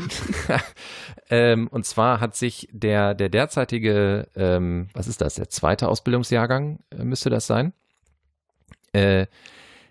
ähm, 1.30 1.68
und 1.68 1.86
zwar 1.86 2.22
hat 2.22 2.36
sich 2.36 2.70
der, 2.72 3.14
der 3.16 3.28
derzeitige, 3.28 4.28
ähm, 4.36 4.88
was 4.94 5.08
ist 5.08 5.20
das, 5.20 5.36
der 5.36 5.50
zweite 5.50 5.90
Ausbildungsjahrgang 5.90 6.80
äh, 6.92 7.04
müsste 7.04 7.30
das 7.30 7.48
sein? 7.48 7.74
Äh, 8.94 9.26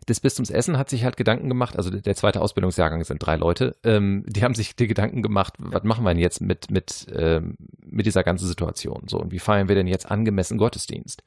des 0.09 0.21
Bistums 0.21 0.51
Essen 0.51 0.79
hat 0.79 0.89
sich 0.89 1.05
halt 1.05 1.17
Gedanken 1.17 1.49
gemacht, 1.49 1.77
also 1.77 1.91
der 1.91 2.15
zweite 2.15 2.41
Ausbildungsjahrgang 2.43 3.03
sind 3.05 3.19
drei 3.19 3.37
Leute, 3.37 3.75
ähm, 3.85 4.25
die 4.27 4.45
haben 4.45 4.55
sich 4.55 4.77
die 4.77 4.87
Gedanken 4.87 5.23
gemacht, 5.23 5.55
was 5.59 5.83
machen 5.83 6.05
wir 6.05 6.11
denn 6.11 6.19
jetzt 6.19 6.41
mit, 6.41 6.71
mit, 6.71 7.07
ähm, 7.15 7.57
mit 7.85 8.07
dieser 8.07 8.23
ganzen 8.23 8.47
Situation? 8.47 9.05
So, 9.09 9.19
und 9.19 9.33
wie 9.33 9.39
feiern 9.39 9.69
wir 9.69 9.75
denn 9.75 9.87
jetzt 9.87 10.11
angemessen 10.11 10.59
Gottesdienst? 10.59 11.23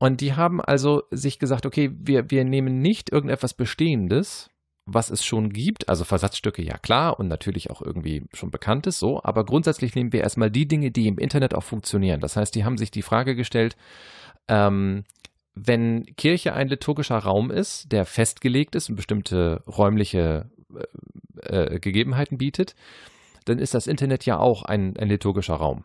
Und 0.00 0.22
die 0.22 0.32
haben 0.32 0.62
also 0.62 1.02
sich 1.10 1.38
gesagt, 1.38 1.66
okay, 1.66 1.90
wir, 1.92 2.30
wir 2.30 2.44
nehmen 2.44 2.80
nicht 2.80 3.12
irgendetwas 3.12 3.52
Bestehendes, 3.52 4.48
was 4.86 5.10
es 5.10 5.22
schon 5.22 5.50
gibt, 5.50 5.90
also 5.90 6.04
Versatzstücke, 6.04 6.62
ja 6.62 6.78
klar, 6.78 7.20
und 7.20 7.28
natürlich 7.28 7.70
auch 7.70 7.82
irgendwie 7.82 8.24
schon 8.32 8.50
bekanntes, 8.50 8.98
so, 8.98 9.22
aber 9.22 9.44
grundsätzlich 9.44 9.94
nehmen 9.94 10.14
wir 10.14 10.22
erstmal 10.22 10.50
die 10.50 10.66
Dinge, 10.66 10.90
die 10.90 11.06
im 11.06 11.18
Internet 11.18 11.54
auch 11.54 11.62
funktionieren. 11.62 12.20
Das 12.20 12.34
heißt, 12.34 12.54
die 12.54 12.64
haben 12.64 12.78
sich 12.78 12.90
die 12.90 13.02
Frage 13.02 13.36
gestellt, 13.36 13.76
ähm, 14.48 15.04
wenn 15.54 16.06
Kirche 16.16 16.54
ein 16.54 16.68
liturgischer 16.68 17.18
Raum 17.18 17.50
ist, 17.50 17.92
der 17.92 18.06
festgelegt 18.06 18.74
ist 18.74 18.88
und 18.88 18.96
bestimmte 18.96 19.62
räumliche 19.66 20.50
äh, 21.42 21.74
äh, 21.74 21.78
Gegebenheiten 21.78 22.38
bietet, 22.38 22.74
dann 23.44 23.58
ist 23.58 23.74
das 23.74 23.86
Internet 23.86 24.24
ja 24.24 24.38
auch 24.38 24.62
ein, 24.62 24.96
ein 24.96 25.08
liturgischer 25.08 25.56
Raum 25.56 25.84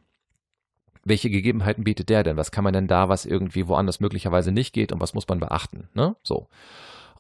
welche 1.06 1.30
Gegebenheiten 1.30 1.84
bietet 1.84 2.10
der 2.10 2.24
denn? 2.24 2.36
Was 2.36 2.52
kann 2.52 2.64
man 2.64 2.74
denn 2.74 2.88
da, 2.88 3.08
was 3.08 3.26
irgendwie 3.26 3.68
woanders 3.68 4.00
möglicherweise 4.00 4.52
nicht 4.52 4.74
geht 4.74 4.92
und 4.92 5.00
was 5.00 5.14
muss 5.14 5.28
man 5.28 5.40
beachten? 5.40 5.88
Ne? 5.94 6.16
So. 6.24 6.50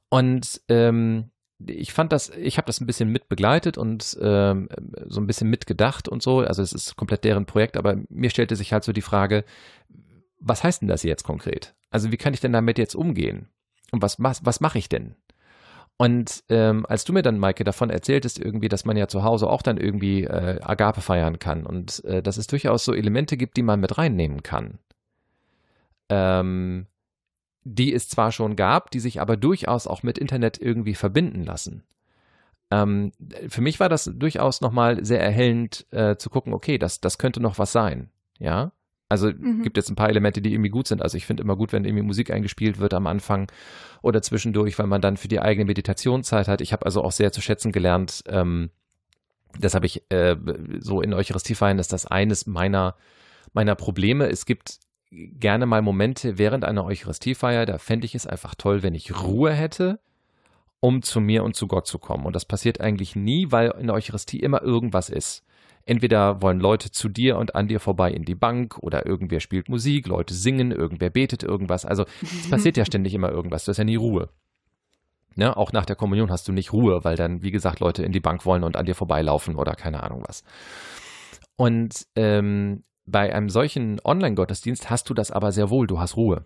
Und 0.10 0.62
ähm, 0.68 1.30
ich 1.66 1.94
fand 1.94 2.12
das, 2.12 2.30
ich 2.30 2.58
habe 2.58 2.66
das 2.66 2.82
ein 2.82 2.88
bisschen 2.88 3.12
mit 3.12 3.30
begleitet 3.30 3.78
und 3.78 4.18
ähm, 4.22 4.68
so 5.06 5.22
ein 5.22 5.28
bisschen 5.28 5.50
mitgedacht 5.50 6.10
und 6.10 6.22
so. 6.22 6.40
Also 6.40 6.62
es 6.62 6.74
ist 6.74 6.96
komplett 6.96 7.24
deren 7.24 7.46
Projekt, 7.46 7.78
aber 7.78 7.98
mir 8.10 8.32
stellte 8.32 8.56
sich 8.56 8.74
halt 8.74 8.84
so 8.84 8.92
die 8.92 9.02
Frage, 9.02 9.46
was 10.40 10.64
heißt 10.64 10.82
denn 10.82 10.90
das 10.90 11.04
jetzt 11.04 11.24
konkret? 11.24 11.76
Also 11.92 12.12
wie 12.12 12.18
kann 12.18 12.34
ich 12.34 12.42
denn 12.42 12.54
damit 12.54 12.78
jetzt 12.78 12.96
umgehen? 12.96 13.50
Und 13.92 14.02
was, 14.02 14.22
was, 14.22 14.44
was 14.44 14.60
mache 14.60 14.80
ich 14.80 14.90
denn? 14.90 15.16
Und 15.98 16.44
ähm, 16.50 16.86
als 16.88 17.06
du 17.06 17.14
mir 17.14 17.22
dann, 17.22 17.40
Maike, 17.40 17.64
davon 17.64 17.90
erzähltest, 17.90 18.38
irgendwie, 18.40 18.68
dass 18.68 18.84
man 18.84 18.98
ja 18.98 19.08
zu 19.08 19.24
Hause 19.24 19.50
auch 19.50 19.62
dann 19.62 19.78
irgendwie 19.78 20.24
äh, 20.26 20.60
Agape 20.62 21.00
feiern 21.00 21.40
kann 21.40 21.66
und 21.66 22.04
äh, 22.04 22.22
dass 22.22 22.38
es 22.38 22.48
durchaus 22.48 22.84
so 22.84 22.94
Elemente 22.94 23.38
gibt, 23.38 23.56
die 23.56 23.64
man 23.64 23.80
mit 23.80 23.98
reinnehmen 23.98 24.44
kann, 24.44 24.80
ähm, 26.10 26.88
die 27.64 27.94
es 27.94 28.10
zwar 28.10 28.34
schon 28.34 28.58
gab, 28.58 28.92
die 28.92 29.00
sich 29.00 29.22
aber 29.22 29.38
durchaus 29.38 29.88
auch 29.88 30.04
mit 30.04 30.18
Internet 30.18 30.58
irgendwie 30.58 30.96
verbinden 30.96 31.44
lassen. 31.44 31.84
Ähm, 32.72 33.14
für 33.48 33.62
mich 33.62 33.80
war 33.80 33.88
das 33.88 34.12
durchaus 34.14 34.60
nochmal 34.60 35.06
sehr 35.06 35.22
erhellend 35.22 35.86
äh, 35.92 36.18
zu 36.18 36.30
gucken, 36.30 36.54
okay, 36.54 36.78
das, 36.78 37.00
das 37.00 37.18
könnte 37.18 37.40
noch 37.40 37.58
was 37.58 37.72
sein. 37.72 38.10
Ja, 38.38 38.74
also 39.08 39.30
mhm. 39.30 39.62
gibt 39.62 39.78
jetzt 39.78 39.90
ein 39.90 39.96
paar 39.96 40.10
Elemente, 40.10 40.42
die 40.42 40.54
irgendwie 40.54 40.70
gut 40.70 40.88
sind. 40.88 41.02
Also 41.02 41.18
ich 41.18 41.26
finde 41.26 41.44
immer 41.44 41.56
gut, 41.56 41.72
wenn 41.72 41.86
irgendwie 41.86 42.04
Musik 42.04 42.32
eingespielt 42.32 42.80
wird 42.80 42.94
am 42.94 43.08
Anfang 43.08 43.52
oder 44.02 44.22
zwischendurch, 44.22 44.80
weil 44.80 44.88
man 44.88 45.02
dann 45.02 45.18
für 45.18 45.28
die 45.28 45.40
eigene 45.40 45.66
Meditation 45.66 46.24
Zeit 46.24 46.48
hat. 46.48 46.62
Ich 46.62 46.74
habe 46.74 46.86
also 46.86 47.04
auch 47.04 47.12
sehr 47.12 47.32
zu 47.32 47.42
schätzen 47.42 47.72
gelernt, 47.72 48.24
ähm, 48.28 48.70
das 49.60 49.74
habe 49.74 49.86
ich 49.86 50.04
äh, 50.12 50.36
so 50.80 51.02
in 51.02 51.14
Eucharistiefeiern, 51.14 51.80
ist 51.80 51.94
das 51.94 52.06
eines 52.06 52.46
meiner, 52.46 52.96
meiner 53.54 53.76
Probleme. 53.76 54.28
Es 54.28 54.46
gibt 54.46 54.80
gerne 55.12 55.66
mal 55.66 55.82
Momente 55.82 56.38
während 56.38 56.66
einer 56.66 56.84
Eucharistiefeier, 56.84 57.66
da 57.66 57.78
fände 57.78 58.06
ich 58.06 58.16
es 58.16 58.28
einfach 58.28 58.56
toll, 58.56 58.84
wenn 58.84 58.96
ich 58.96 59.24
Ruhe 59.24 59.54
hätte, 59.54 60.00
um 60.80 61.02
zu 61.02 61.22
mir 61.22 61.44
und 61.44 61.56
zu 61.56 61.68
Gott 61.68 61.88
zu 61.88 62.00
kommen. 62.00 62.26
Und 62.26 62.36
das 62.36 62.46
passiert 62.46 62.82
eigentlich 62.82 63.16
nie, 63.16 63.52
weil 63.52 63.74
in 63.80 63.88
der 63.88 63.96
Eucharistie 63.96 64.40
immer 64.40 64.62
irgendwas 64.62 65.10
ist. 65.10 65.45
Entweder 65.86 66.42
wollen 66.42 66.60
Leute 66.60 66.92
zu 66.92 67.10
dir 67.10 67.38
und 67.38 67.54
an 67.54 67.68
dir 67.68 67.80
vorbei 67.80 68.12
in 68.12 68.26
die 68.26 68.34
Bank 68.34 68.78
oder 68.80 69.06
irgendwer 69.06 69.40
spielt 69.40 69.70
Musik, 69.70 70.08
Leute 70.08 70.34
singen, 70.34 70.72
irgendwer 70.72 71.12
betet 71.12 71.44
irgendwas. 71.44 71.86
Also 71.86 72.06
es 72.22 72.50
passiert 72.50 72.76
ja 72.78 72.86
ständig 72.86 73.14
immer 73.14 73.30
irgendwas. 73.30 73.66
Du 73.66 73.70
hast 73.70 73.78
ja 73.78 73.84
nie 73.84 73.96
Ruhe. 73.96 74.30
Ne? 75.36 75.56
Auch 75.56 75.74
nach 75.74 75.86
der 75.86 75.96
Kommunion 75.96 76.32
hast 76.32 76.48
du 76.48 76.54
nicht 76.54 76.74
Ruhe, 76.74 77.04
weil 77.04 77.18
dann, 77.18 77.44
wie 77.44 77.52
gesagt, 77.52 77.82
Leute 77.82 78.04
in 78.04 78.12
die 78.12 78.20
Bank 78.20 78.46
wollen 78.46 78.64
und 78.64 78.78
an 78.78 78.86
dir 78.86 78.96
vorbeilaufen 78.96 79.56
oder 79.56 79.74
keine 79.74 80.02
Ahnung 80.02 80.24
was. 80.26 80.44
Und 81.56 82.08
ähm, 82.16 82.84
bei 83.06 83.34
einem 83.34 83.50
solchen 83.50 84.00
Online-Gottesdienst 84.04 84.90
hast 84.90 85.10
du 85.10 85.14
das 85.14 85.32
aber 85.32 85.52
sehr 85.52 85.70
wohl, 85.70 85.86
du 85.86 86.00
hast 86.00 86.18
Ruhe. 86.18 86.46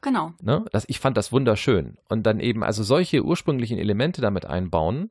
Genau. 0.00 0.32
Ne? 0.40 0.64
Das, 0.72 0.84
ich 0.88 1.00
fand 1.00 1.16
das 1.16 1.32
wunderschön. 1.32 1.98
Und 2.08 2.24
dann 2.24 2.40
eben 2.40 2.62
also 2.62 2.82
solche 2.82 3.24
ursprünglichen 3.24 3.78
Elemente 3.78 4.20
damit 4.20 4.46
einbauen, 4.46 5.10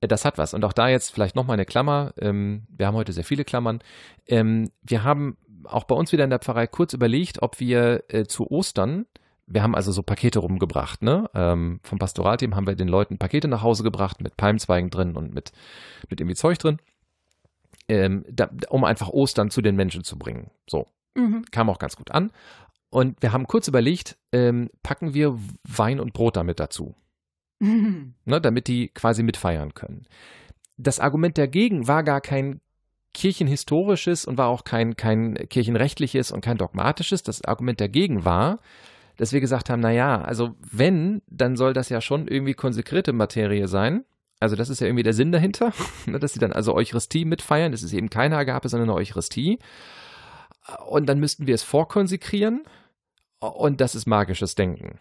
das 0.00 0.24
hat 0.24 0.38
was. 0.38 0.54
Und 0.54 0.64
auch 0.64 0.72
da 0.72 0.88
jetzt 0.88 1.10
vielleicht 1.10 1.36
nochmal 1.36 1.54
eine 1.54 1.66
Klammer. 1.66 2.12
Ähm, 2.20 2.66
wir 2.68 2.86
haben 2.86 2.94
heute 2.94 3.12
sehr 3.12 3.24
viele 3.24 3.44
Klammern. 3.44 3.80
Ähm, 4.26 4.70
wir 4.82 5.02
haben 5.02 5.36
auch 5.64 5.84
bei 5.84 5.94
uns 5.94 6.12
wieder 6.12 6.24
in 6.24 6.30
der 6.30 6.38
Pfarrei 6.38 6.66
kurz 6.66 6.92
überlegt, 6.92 7.42
ob 7.42 7.58
wir 7.60 8.04
äh, 8.08 8.24
zu 8.24 8.50
Ostern, 8.50 9.06
wir 9.48 9.62
haben 9.62 9.74
also 9.74 9.92
so 9.92 10.02
Pakete 10.02 10.40
rumgebracht, 10.40 11.02
ne? 11.02 11.28
Ähm, 11.34 11.80
vom 11.82 11.98
Pastoralteam 11.98 12.54
haben 12.54 12.66
wir 12.66 12.74
den 12.74 12.88
Leuten 12.88 13.18
Pakete 13.18 13.48
nach 13.48 13.62
Hause 13.62 13.82
gebracht 13.82 14.20
mit 14.20 14.36
Palmzweigen 14.36 14.90
drin 14.90 15.16
und 15.16 15.34
mit, 15.34 15.52
mit 16.08 16.20
irgendwie 16.20 16.36
Zeug 16.36 16.58
drin, 16.58 16.78
ähm, 17.88 18.24
da, 18.30 18.50
um 18.68 18.84
einfach 18.84 19.08
Ostern 19.08 19.50
zu 19.50 19.62
den 19.62 19.74
Menschen 19.74 20.04
zu 20.04 20.18
bringen. 20.18 20.50
So. 20.68 20.86
Mhm. 21.14 21.44
Kam 21.50 21.70
auch 21.70 21.78
ganz 21.78 21.96
gut 21.96 22.10
an. 22.10 22.30
Und 22.90 23.20
wir 23.22 23.32
haben 23.32 23.46
kurz 23.46 23.68
überlegt, 23.68 24.16
ähm, 24.32 24.70
packen 24.82 25.14
wir 25.14 25.38
Wein 25.64 26.00
und 26.00 26.12
Brot 26.12 26.36
damit 26.36 26.60
dazu. 26.60 26.94
Mhm. 27.60 28.14
Ne, 28.24 28.40
damit 28.40 28.68
die 28.68 28.88
quasi 28.88 29.22
mitfeiern 29.22 29.74
können. 29.74 30.06
Das 30.76 31.00
Argument 31.00 31.36
dagegen 31.36 31.88
war 31.88 32.04
gar 32.04 32.20
kein 32.20 32.60
kirchenhistorisches 33.14 34.26
und 34.26 34.38
war 34.38 34.48
auch 34.48 34.64
kein, 34.64 34.96
kein 34.96 35.34
kirchenrechtliches 35.48 36.30
und 36.30 36.40
kein 36.40 36.58
dogmatisches. 36.58 37.22
Das 37.22 37.44
Argument 37.44 37.80
dagegen 37.80 38.24
war, 38.24 38.60
dass 39.16 39.32
wir 39.32 39.40
gesagt 39.40 39.70
haben, 39.70 39.80
na 39.80 39.90
ja, 39.90 40.20
also 40.20 40.54
wenn, 40.60 41.22
dann 41.26 41.56
soll 41.56 41.72
das 41.72 41.88
ja 41.88 42.00
schon 42.00 42.28
irgendwie 42.28 42.54
konsekrierte 42.54 43.12
Materie 43.12 43.66
sein. 43.66 44.04
Also 44.40 44.54
das 44.54 44.68
ist 44.68 44.80
ja 44.80 44.86
irgendwie 44.86 45.02
der 45.02 45.14
Sinn 45.14 45.32
dahinter, 45.32 45.72
ne, 46.06 46.20
dass 46.20 46.32
sie 46.32 46.38
dann 46.38 46.52
also 46.52 46.74
Eucharistie 46.74 47.24
mitfeiern. 47.24 47.72
Das 47.72 47.82
ist 47.82 47.92
eben 47.92 48.08
keine 48.10 48.36
Agape, 48.36 48.68
sondern 48.68 48.90
eine 48.90 48.98
Eucharistie. 48.98 49.58
Und 50.86 51.06
dann 51.06 51.18
müssten 51.18 51.46
wir 51.46 51.54
es 51.54 51.64
vorkonsekrieren. 51.64 52.62
Und 53.40 53.80
das 53.80 53.94
ist 53.94 54.06
magisches 54.06 54.54
Denken. 54.54 54.98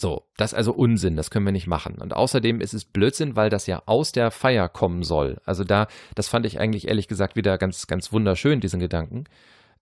So, 0.00 0.24
das 0.38 0.52
ist 0.52 0.56
also 0.56 0.72
Unsinn, 0.72 1.16
das 1.16 1.30
können 1.30 1.44
wir 1.44 1.52
nicht 1.52 1.66
machen. 1.66 1.96
Und 2.00 2.14
außerdem 2.14 2.62
ist 2.62 2.72
es 2.72 2.86
Blödsinn, 2.86 3.36
weil 3.36 3.50
das 3.50 3.66
ja 3.66 3.82
aus 3.84 4.12
der 4.12 4.30
Feier 4.30 4.70
kommen 4.70 5.02
soll. 5.02 5.42
Also 5.44 5.62
da, 5.62 5.88
das 6.14 6.26
fand 6.26 6.46
ich 6.46 6.58
eigentlich 6.58 6.88
ehrlich 6.88 7.06
gesagt 7.06 7.36
wieder 7.36 7.58
ganz, 7.58 7.86
ganz 7.86 8.10
wunderschön, 8.10 8.60
diesen 8.60 8.80
Gedanken, 8.80 9.24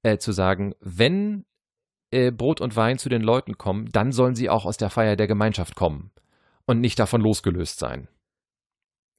äh, 0.03 0.19
zu 0.19 0.33
sagen, 0.33 0.75
wenn 0.81 1.45
äh, 2.11 2.33
Brot 2.33 2.61
und 2.61 2.75
Wein 2.75 2.99
zu 2.99 3.09
den 3.09 3.23
Leuten 3.23 3.59
kommen, 3.59 3.93
dann 3.93 4.11
sollen 4.11 4.35
sie 4.35 4.51
auch 4.51 4.67
aus 4.67 4.77
der 4.77 4.91
Feier 4.91 5.15
der 5.15 5.29
Gemeinschaft 5.29 5.77
kommen 5.77 6.11
und 6.67 6.81
nicht 6.81 6.99
davon 6.99 7.21
losgelöst 7.21 7.79
sein. 7.79 8.09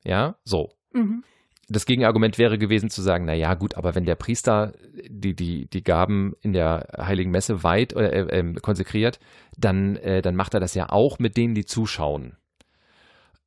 Ja, 0.03 0.35
so. 0.43 0.73
Mhm 0.91 1.23
das 1.69 1.85
Gegenargument 1.85 2.37
wäre 2.37 2.57
gewesen 2.57 2.89
zu 2.89 3.01
sagen, 3.01 3.25
na 3.25 3.33
ja, 3.33 3.53
gut, 3.53 3.75
aber 3.75 3.95
wenn 3.95 4.05
der 4.05 4.15
Priester 4.15 4.73
die, 5.07 5.35
die, 5.35 5.69
die 5.69 5.83
Gaben 5.83 6.33
in 6.41 6.53
der 6.53 6.87
Heiligen 6.97 7.31
Messe 7.31 7.63
weit 7.63 7.93
äh, 7.93 8.21
äh, 8.21 8.53
konsekriert, 8.55 9.19
dann, 9.57 9.95
äh, 9.97 10.21
dann 10.21 10.35
macht 10.35 10.53
er 10.53 10.59
das 10.59 10.73
ja 10.73 10.89
auch 10.89 11.19
mit 11.19 11.37
denen, 11.37 11.53
die 11.53 11.65
zuschauen. 11.65 12.35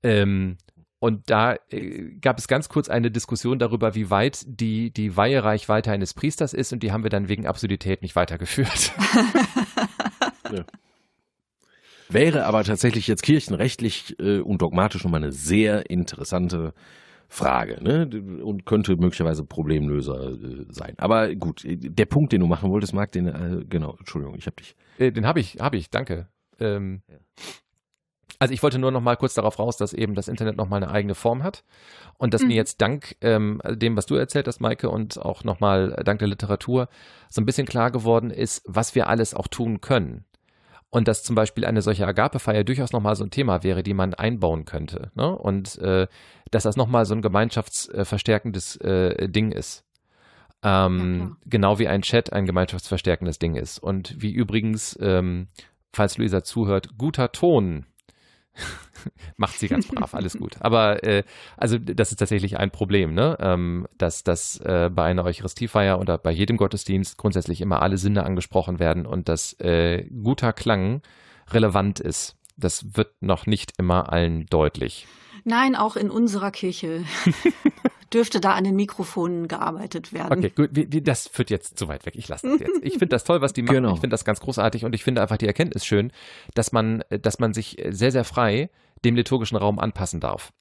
Ähm, 0.03 0.57
und 1.01 1.31
da 1.31 1.57
äh, 1.71 2.13
gab 2.21 2.39
es 2.39 2.47
ganz 2.47 2.69
kurz 2.69 2.89
eine 2.89 3.11
Diskussion 3.11 3.59
darüber, 3.59 3.97
wie 3.97 4.09
weit 4.09 4.45
die, 4.47 4.93
die 4.93 5.17
Weihereichweite 5.17 5.91
eines 5.91 6.15
Priesters 6.15 6.55
ist, 6.55 6.73
und 6.73 6.83
die 6.85 6.93
haben 6.93 7.03
wir 7.03 7.11
dann 7.11 7.29
wegen 7.29 7.47
Absurdität 7.47 8.03
nicht 8.03 8.15
weitergeführt. 8.15 8.93
ja. 10.53 10.65
Wäre 12.09 12.45
aber 12.45 12.63
tatsächlich 12.63 13.09
jetzt 13.09 13.23
kirchenrechtlich 13.23 14.17
äh, 14.21 14.39
und 14.39 14.63
dogmatisch 14.63 15.03
nochmal 15.03 15.23
eine 15.23 15.33
sehr 15.33 15.91
interessante 15.91 16.73
Frage 17.33 17.83
ne? 17.83 18.09
und 18.45 18.67
könnte 18.67 18.95
möglicherweise 18.97 19.43
Problemlöser 19.43 20.33
äh, 20.33 20.67
sein. 20.69 20.95
Aber 20.99 21.35
gut, 21.35 21.63
der 21.65 22.05
Punkt, 22.05 22.33
den 22.33 22.41
du 22.41 22.47
machen 22.47 22.71
wolltest, 22.71 22.93
Marc, 22.93 23.13
den, 23.13 23.27
äh, 23.27 23.65
genau, 23.67 23.97
Entschuldigung, 23.99 24.37
ich 24.37 24.45
habe 24.45 24.57
dich. 24.57 24.77
Äh, 24.99 25.13
den 25.13 25.27
habe 25.27 25.41
ich, 25.41 25.57
habe 25.59 25.79
ich, 25.79 25.89
danke. 25.89 26.29
Ähm, 26.61 27.01
ja. 27.09 27.17
Also 28.39 28.53
ich 28.53 28.63
wollte 28.63 28.79
nur 28.79 28.91
noch 28.91 29.01
mal 29.01 29.17
kurz 29.17 29.33
darauf 29.33 29.59
raus, 29.59 29.79
dass 29.79 29.95
eben 29.95 30.15
das 30.15 30.29
Internet 30.29 30.57
noch 30.57 30.69
mal 30.69 30.77
eine 30.77 30.91
eigene 30.91 31.15
Form 31.15 31.43
hat 31.43 31.65
und 32.19 32.35
dass 32.35 32.43
mhm. 32.43 32.49
mir 32.49 32.57
jetzt 32.57 32.83
dank 32.83 33.17
ähm, 33.23 33.63
dem, 33.67 33.97
was 33.97 34.05
du 34.05 34.15
erzählt 34.17 34.47
hast, 34.47 34.61
Maike, 34.61 34.91
und 34.91 35.19
auch 35.19 35.43
noch 35.43 35.61
mal 35.61 36.03
dank 36.05 36.19
der 36.19 36.29
Literatur 36.29 36.89
so 37.31 37.41
ein 37.41 37.47
bisschen 37.47 37.67
klar 37.67 37.91
geworden 37.91 38.31
ist, 38.31 38.63
was 38.67 38.95
wir 38.95 39.09
alles 39.09 39.33
auch 39.33 39.49
tun 39.49 39.81
können. 39.81 40.27
Und 40.93 41.09
dass 41.09 41.25
zum 41.25 41.35
Beispiel 41.35 41.65
eine 41.65 41.81
solche 41.83 42.07
Agape-Feier 42.07 42.65
durchaus 42.65 42.93
nochmal 42.93 43.17
so 43.17 43.25
ein 43.25 43.31
Thema 43.31 43.65
wäre, 43.65 43.83
die 43.83 43.95
man 43.95 44.13
einbauen 44.13 44.67
könnte. 44.67 45.11
Ne? 45.15 45.37
Und 45.37 45.79
äh, 45.79 46.07
dass 46.51 46.65
das 46.65 46.77
nochmal 46.77 47.07
so 47.07 47.15
ein 47.15 47.23
gemeinschaftsverstärkendes 47.23 48.77
äh, 48.77 49.29
Ding 49.29 49.53
ist. 49.53 49.85
Ähm, 50.63 51.19
ja, 51.19 51.37
genau 51.47 51.79
wie 51.79 51.89
ein 51.89 52.03
Chat 52.03 52.33
ein 52.33 52.45
gemeinschaftsverstärkendes 52.45 53.39
Ding 53.39 53.57
ist. 53.57 53.79
Und 53.79 54.21
wie 54.21 54.33
übrigens 54.33 54.97
ähm, 55.01 55.49
falls 55.93 56.19
Luisa 56.19 56.43
zuhört, 56.43 56.97
guter 56.99 57.33
Ton. 57.33 57.87
Macht 59.37 59.59
sie 59.59 59.69
ganz 59.69 59.89
brav, 59.89 60.15
alles 60.15 60.39
gut. 60.39 60.57
Aber 60.61 61.03
äh, 61.05 61.25
also 61.57 61.79
das 61.79 62.11
ist 62.11 62.19
tatsächlich 62.19 62.59
ein 62.59 62.71
Problem, 62.71 63.15
ne? 63.15 63.37
Ähm, 63.41 63.87
dass, 63.99 64.25
dass 64.25 64.59
äh, 64.61 64.91
bei 64.93 65.05
einer 65.05 65.25
Eucharistiefeier 65.25 65.99
oder 65.99 66.19
bei 66.19 66.31
jedem 66.31 66.57
Gottesdienst 66.57 67.19
grundsätzlich 67.19 67.61
immer 67.61 67.83
alle 67.83 67.99
Sinne 67.99 68.25
angesprochen 68.25 68.79
werden 68.79 69.07
und 69.07 69.29
dass 69.29 69.55
äh, 69.61 70.05
guter 70.23 70.53
Klang 70.53 71.03
relevant 71.51 72.01
ist. 72.01 72.37
Das 72.57 72.97
wird 72.97 73.23
noch 73.23 73.47
nicht 73.47 73.73
immer 73.79 74.13
allen 74.13 74.47
deutlich. 74.47 75.07
Nein, 75.45 75.75
auch 75.75 75.97
in 75.97 76.11
unserer 76.11 76.51
Kirche 76.51 77.05
dürfte 78.13 78.41
da 78.41 78.53
an 78.53 78.65
den 78.65 78.77
Mikrofonen 78.77 79.49
gearbeitet 79.49 80.13
werden. 80.13 80.39
Okay, 80.39 80.51
gut, 80.51 80.71
das 81.07 81.29
führt 81.29 81.51
jetzt 81.51 81.79
zu 81.79 81.89
weit 81.89 82.05
weg. 82.07 82.15
Ich 82.17 82.29
lasse 82.29 82.47
das 82.49 82.61
jetzt. 82.61 82.81
Ich 82.83 82.93
finde 82.93 83.09
das 83.09 83.25
toll, 83.25 83.41
was 83.41 83.53
die 83.53 83.63
machen. 83.63 83.77
Genau. 83.77 83.95
Ich 83.95 84.01
finde 84.01 84.15
das 84.15 84.25
ganz 84.25 84.41
großartig 84.41 84.85
und 84.85 84.95
ich 84.95 85.03
finde 85.05 85.23
einfach 85.23 85.39
die 85.39 85.47
Erkenntnis 85.47 85.85
schön, 85.85 86.13
dass 86.55 86.73
man, 86.73 87.03
dass 87.09 87.39
man 87.39 87.53
sich 87.53 87.83
sehr, 87.91 88.13
sehr 88.13 88.25
frei 88.25 88.71
dem 89.05 89.17
liturgischen 89.17 89.57
Raum 89.57 89.79
anpassen 89.79 90.21
darf. 90.21 90.53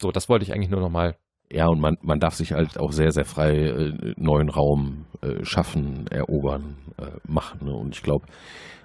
So, 0.00 0.10
das 0.10 0.28
wollte 0.28 0.44
ich 0.44 0.52
eigentlich 0.52 0.70
nur 0.70 0.80
nochmal 0.80 1.16
ja, 1.52 1.66
und 1.66 1.80
man, 1.80 1.98
man 2.00 2.18
darf 2.18 2.34
sich 2.34 2.52
halt 2.52 2.80
auch 2.80 2.92
sehr, 2.92 3.12
sehr 3.12 3.26
frei 3.26 3.52
äh, 3.52 4.14
neuen 4.16 4.48
Raum 4.48 5.04
äh, 5.20 5.44
schaffen, 5.44 6.06
erobern, 6.10 6.78
äh, 6.96 7.10
machen. 7.28 7.66
Ne? 7.66 7.74
Und 7.74 7.94
ich 7.94 8.02
glaube, 8.02 8.24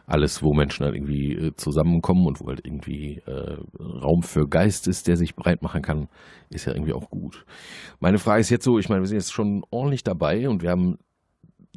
alles, 0.08 0.42
wo 0.42 0.54
Menschen 0.54 0.86
halt 0.86 0.96
irgendwie 0.96 1.34
äh, 1.34 1.54
zusammenkommen 1.56 2.26
und 2.26 2.40
wo 2.40 2.48
halt 2.48 2.66
irgendwie 2.66 3.22
äh, 3.26 3.58
Raum 3.78 4.24
für 4.24 4.48
Geist 4.48 4.88
ist, 4.88 5.08
der 5.08 5.18
sich 5.18 5.36
breit 5.36 5.62
machen 5.62 5.82
kann, 5.82 6.08
ist 6.50 6.66
ja 6.66 6.74
irgendwie 6.74 6.94
auch 6.94 7.10
gut. 7.10 7.46
Meine 8.00 8.18
Frage 8.18 8.40
ist 8.40 8.50
jetzt 8.50 8.64
so, 8.64 8.80
ich 8.80 8.88
meine, 8.88 9.02
wir 9.02 9.08
sind 9.08 9.18
jetzt 9.18 9.34
schon 9.34 9.64
ordentlich 9.70 10.04
dabei 10.04 10.48
und 10.48 10.64
wir 10.64 10.72
haben 10.72 10.98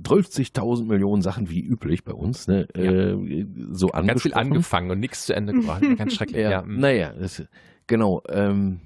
30.000 0.00 0.86
Millionen 0.86 1.22
Sachen 1.22 1.50
wie 1.50 1.60
üblich 1.60 2.04
bei 2.04 2.12
uns, 2.12 2.46
ne, 2.46 2.68
ja. 2.74 2.82
äh, 2.82 3.46
so 3.72 3.88
Ganz 3.88 4.22
viel 4.22 4.34
angefangen 4.34 4.92
und 4.92 5.00
nichts 5.00 5.26
zu 5.26 5.34
Ende 5.34 5.52
gebracht. 5.52 5.82
Ganz 5.98 6.14
schrecklich. 6.14 6.40
ja, 6.40 6.50
ja. 6.50 6.62
Mm. 6.62 6.78
Naja, 6.78 7.12
das, 7.12 7.42
genau. 7.88 8.22
Ähm, 8.28 8.80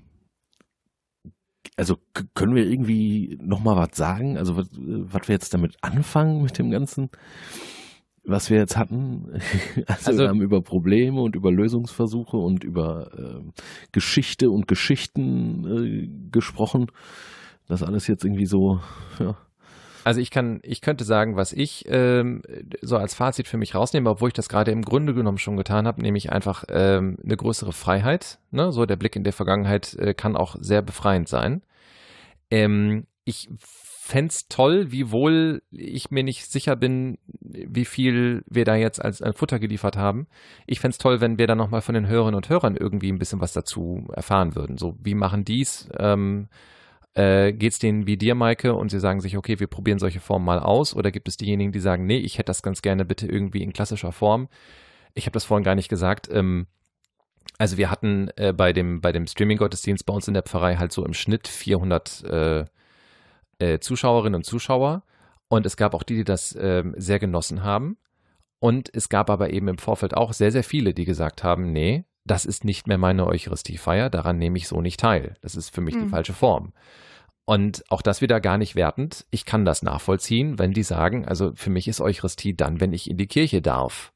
also 1.77 1.97
können 2.35 2.55
wir 2.55 2.65
irgendwie 2.65 3.39
noch 3.43 3.63
mal 3.63 3.77
was 3.77 3.95
sagen? 3.95 4.39
Also 4.39 4.57
was, 4.57 4.69
was 4.73 5.29
wir 5.29 5.35
jetzt 5.35 5.53
damit 5.53 5.77
anfangen 5.83 6.43
mit 6.43 6.59
dem 6.59 6.71
Ganzen? 6.71 7.11
Was 8.25 8.51
wir 8.51 8.59
jetzt 8.59 8.77
hatten. 8.77 9.27
Also, 9.87 10.11
also, 10.11 10.23
wir 10.23 10.29
haben 10.29 10.41
über 10.41 10.63
Probleme 10.63 11.21
und 11.21 11.37
über 11.37 11.51
Lösungsversuche 11.51 12.37
und 12.37 12.65
über 12.65 13.11
äh, 13.17 13.63
Geschichte 13.93 14.51
und 14.51 14.69
Geschichten 14.69 15.65
äh, 15.67 16.31
gesprochen. 16.31 16.87
Das 17.67 17.83
alles 17.83 18.07
jetzt 18.07 18.25
irgendwie 18.25 18.47
so, 18.47 18.81
ja. 19.19 19.37
Also 20.05 20.21
ich 20.21 20.31
kann, 20.31 20.61
ich 20.63 20.83
könnte 20.83 21.03
sagen, 21.03 21.35
was 21.35 21.55
ich 21.55 21.87
ähm, 21.89 22.43
so 22.83 22.99
als 22.99 23.15
Fazit 23.15 23.49
für 23.49 23.57
mich 23.57 23.75
rausnehme, 23.75 24.11
obwohl 24.11 24.29
ich 24.29 24.35
das 24.35 24.51
gerade 24.51 24.71
im 24.71 24.83
Grunde 24.83 25.15
genommen 25.15 25.39
schon 25.39 25.57
getan 25.57 25.87
habe, 25.87 26.03
nämlich 26.03 26.31
einfach 26.31 26.65
ähm, 26.69 27.17
eine 27.25 27.37
größere 27.37 27.73
Freiheit. 27.73 28.39
Ne? 28.51 28.71
So 28.71 28.85
der 28.85 28.97
Blick 28.97 29.17
in 29.17 29.25
der 29.25 29.33
Vergangenheit 29.33 29.95
äh, 29.95 30.13
kann 30.13 30.37
auch 30.37 30.57
sehr 30.61 30.83
befreiend 30.83 31.29
sein. 31.29 31.63
Ähm, 32.51 33.07
ich 33.25 33.49
fände 34.05 34.29
es 34.29 34.49
toll, 34.49 34.93
wiewohl 34.93 35.63
ich 35.71 36.11
mir 36.11 36.23
nicht 36.25 36.45
sicher 36.53 36.77
bin, 36.77 37.17
wie 37.41 37.87
viel 37.87 38.45
wir 38.47 38.67
da 38.67 38.75
jetzt 38.75 39.03
als, 39.03 39.23
als 39.23 39.39
Futter 39.39 39.59
geliefert 39.59 39.97
haben. 39.97 40.27
Ich 40.67 40.81
fände 40.81 40.93
es 40.93 40.99
toll, 40.99 41.23
wenn 41.23 41.39
wir 41.39 41.47
dann 41.47 41.57
nochmal 41.57 41.81
von 41.81 41.95
den 41.95 42.07
Hörerinnen 42.07 42.35
und 42.35 42.51
Hörern 42.51 42.77
irgendwie 42.77 43.11
ein 43.11 43.19
bisschen 43.19 43.41
was 43.41 43.55
dazu 43.55 44.07
erfahren 44.13 44.55
würden. 44.55 44.77
So, 44.77 44.95
wie 45.03 45.15
machen 45.15 45.47
die's? 45.47 45.89
Ähm, 45.99 46.49
äh, 47.15 47.55
Geht 47.55 47.73
es 47.73 47.79
denen 47.79 48.07
wie 48.07 48.19
dir, 48.19 48.35
Maike, 48.35 48.75
und 48.75 48.91
sie 48.91 49.01
sagen 49.01 49.23
sich, 49.23 49.39
okay, 49.39 49.59
wir 49.59 49.69
probieren 49.69 49.99
solche 49.99 50.21
Formen 50.21 50.45
mal 50.45 50.59
aus? 50.59 50.95
Oder 50.95 51.11
gibt 51.11 51.27
es 51.27 51.39
diejenigen, 51.39 51.73
die 51.73 51.81
sagen, 51.81 52.05
nee, 52.05 52.19
ich 52.19 52.37
hätte 52.37 52.51
das 52.51 52.63
ganz 52.63 52.83
gerne 52.83 53.07
bitte 53.07 53.27
irgendwie 53.27 53.63
in 53.63 53.73
klassischer 53.73 54.13
Form? 54.13 54.49
Ich 55.15 55.25
habe 55.25 55.33
das 55.33 55.47
vorhin 55.47 55.65
gar 55.65 55.77
nicht 55.77 55.89
gesagt. 55.89 56.29
Ähm, 56.31 56.67
also 57.57 57.79
wir 57.79 57.91
hatten 57.91 58.29
äh, 58.37 58.53
bei 58.53 58.75
dem, 58.75 59.01
bei 59.01 59.13
dem 59.13 59.27
Streaming-Gottesdienst 59.27 60.05
bei 60.05 60.13
uns 60.13 60.29
in 60.29 60.35
der 60.35 60.43
Pfarrei 60.43 60.77
halt 60.77 60.93
so 60.93 61.07
im 61.07 61.15
Schnitt 61.15 61.49
400 61.49 62.25
äh, 62.25 62.65
äh, 63.59 63.79
Zuschauerinnen 63.79 64.37
und 64.37 64.45
Zuschauer 64.45 65.03
und 65.49 65.67
es 65.67 65.77
gab 65.77 65.95
auch 65.95 66.03
die, 66.03 66.17
die 66.17 66.25
das 66.25 66.55
äh, 66.55 66.85
sehr 66.97 67.19
genossen 67.19 67.63
haben. 67.63 67.97
Und 68.61 68.89
es 68.95 69.09
gab 69.09 69.29
aber 69.29 69.51
eben 69.51 69.69
im 69.69 69.79
Vorfeld 69.79 70.17
auch 70.17 70.33
sehr, 70.33 70.51
sehr 70.51 70.65
viele, 70.65 70.95
die 70.95 71.05
gesagt 71.05 71.45
haben, 71.45 71.73
nee, 71.73 72.05
das 72.25 72.47
ist 72.47 72.65
nicht 72.65 72.87
mehr 72.87 72.97
meine 72.97 73.27
Eucharistiefeier, 73.27 74.09
daran 74.09 74.39
nehme 74.39 74.57
ich 74.57 74.69
so 74.69 74.81
nicht 74.81 74.99
teil. 74.99 75.37
Das 75.43 75.55
ist 75.55 75.75
für 75.75 75.83
mich 75.83 75.95
mhm. 75.95 76.05
die 76.05 76.09
falsche 76.09 76.33
Form. 76.33 76.73
Und 77.45 77.85
auch 77.91 78.01
das 78.01 78.23
wieder 78.23 78.41
gar 78.41 78.57
nicht 78.57 78.75
wertend. 78.75 79.27
Ich 79.31 79.45
kann 79.45 79.67
das 79.67 79.83
nachvollziehen, 79.83 80.59
wenn 80.59 80.73
die 80.73 80.83
sagen, 80.83 81.27
also 81.27 81.53
für 81.55 81.69
mich 81.69 81.89
ist 81.89 82.01
Eucharistie 82.01 82.57
dann, 82.57 82.81
wenn 82.81 82.95
ich 82.95 83.11
in 83.11 83.19
die 83.19 83.27
Kirche 83.27 83.61
darf. 83.61 84.14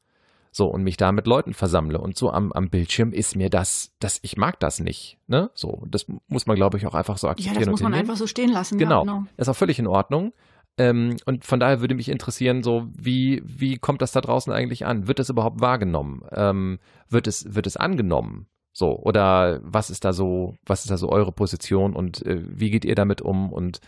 So, 0.58 0.66
und 0.66 0.82
mich 0.82 0.96
da 0.96 1.12
mit 1.12 1.28
Leuten 1.28 1.54
versammle. 1.54 2.00
Und 2.00 2.18
so 2.18 2.32
am, 2.32 2.50
am 2.50 2.68
Bildschirm 2.68 3.12
ist 3.12 3.36
mir 3.36 3.48
das, 3.48 3.92
das, 4.00 4.18
ich 4.22 4.36
mag 4.36 4.58
das 4.58 4.80
nicht. 4.80 5.16
Ne? 5.28 5.50
So, 5.54 5.84
das 5.88 6.06
muss 6.26 6.46
man, 6.46 6.56
glaube 6.56 6.78
ich, 6.78 6.86
auch 6.88 6.94
einfach 6.94 7.16
so 7.16 7.28
akzeptieren. 7.28 7.54
Ja, 7.54 7.60
das 7.60 7.70
muss 7.70 7.80
man 7.80 7.94
einfach 7.94 8.16
so 8.16 8.26
stehen 8.26 8.50
lassen. 8.50 8.76
Genau. 8.76 9.04
Ja, 9.06 9.12
genau. 9.12 9.24
Ist 9.36 9.48
auch 9.48 9.54
völlig 9.54 9.78
in 9.78 9.86
Ordnung. 9.86 10.32
Ähm, 10.76 11.16
und 11.26 11.44
von 11.44 11.60
daher 11.60 11.80
würde 11.80 11.94
mich 11.94 12.08
interessieren, 12.08 12.64
so 12.64 12.88
wie, 12.92 13.40
wie 13.44 13.76
kommt 13.76 14.02
das 14.02 14.10
da 14.10 14.20
draußen 14.20 14.52
eigentlich 14.52 14.84
an? 14.84 15.06
Wird 15.06 15.20
das 15.20 15.30
überhaupt 15.30 15.60
wahrgenommen? 15.60 16.22
Ähm, 16.32 16.80
wird 17.08 17.28
es, 17.28 17.54
wird 17.54 17.68
es 17.68 17.76
angenommen? 17.76 18.48
So, 18.72 18.98
oder 18.98 19.60
was 19.62 19.90
ist 19.90 20.04
da 20.04 20.12
so, 20.12 20.56
was 20.66 20.80
ist 20.80 20.90
da 20.90 20.96
so 20.96 21.08
eure 21.08 21.30
Position 21.30 21.94
und 21.94 22.26
äh, 22.26 22.42
wie 22.44 22.70
geht 22.70 22.84
ihr 22.84 22.96
damit 22.96 23.22
um? 23.22 23.52
Und 23.52 23.80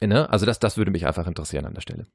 ne? 0.00 0.30
also 0.30 0.46
das, 0.46 0.60
das 0.60 0.76
würde 0.76 0.92
mich 0.92 1.04
einfach 1.04 1.26
interessieren 1.26 1.66
an 1.66 1.74
der 1.74 1.80
Stelle. 1.80 2.06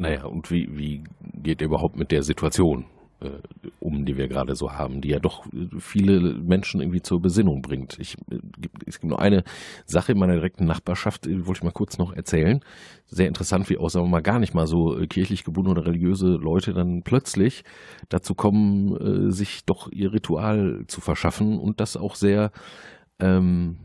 Naja, 0.00 0.24
und 0.24 0.50
wie, 0.50 0.66
wie 0.78 1.04
geht 1.42 1.60
ihr 1.60 1.66
überhaupt 1.66 1.98
mit 1.98 2.10
der 2.10 2.22
Situation 2.22 2.86
äh, 3.20 3.32
um, 3.80 4.06
die 4.06 4.16
wir 4.16 4.28
gerade 4.28 4.54
so 4.54 4.72
haben, 4.72 5.02
die 5.02 5.10
ja 5.10 5.18
doch 5.18 5.44
viele 5.78 6.36
Menschen 6.36 6.80
irgendwie 6.80 7.02
zur 7.02 7.20
Besinnung 7.20 7.60
bringt? 7.60 7.98
Ich, 7.98 8.16
äh, 8.30 8.38
es 8.86 8.98
gibt 8.98 9.10
nur 9.10 9.20
eine 9.20 9.44
Sache 9.84 10.12
in 10.12 10.18
meiner 10.18 10.36
direkten 10.36 10.64
Nachbarschaft, 10.64 11.26
die 11.26 11.46
wollte 11.46 11.58
ich 11.58 11.64
mal 11.64 11.72
kurz 11.72 11.98
noch 11.98 12.14
erzählen. 12.14 12.60
Sehr 13.08 13.28
interessant, 13.28 13.68
wie 13.68 13.76
auch, 13.76 13.90
sagen 13.90 14.06
wir 14.06 14.10
mal, 14.10 14.22
gar 14.22 14.38
nicht 14.38 14.54
mal 14.54 14.66
so 14.66 14.98
äh, 14.98 15.06
kirchlich 15.06 15.44
gebundene 15.44 15.78
oder 15.78 15.86
religiöse 15.86 16.28
Leute 16.28 16.72
dann 16.72 17.02
plötzlich 17.02 17.62
dazu 18.08 18.34
kommen, 18.34 18.96
äh, 18.96 19.30
sich 19.30 19.66
doch 19.66 19.92
ihr 19.92 20.14
Ritual 20.14 20.84
zu 20.86 21.02
verschaffen 21.02 21.58
und 21.58 21.78
das 21.78 21.98
auch 21.98 22.14
sehr 22.14 22.52
ähm, 23.18 23.76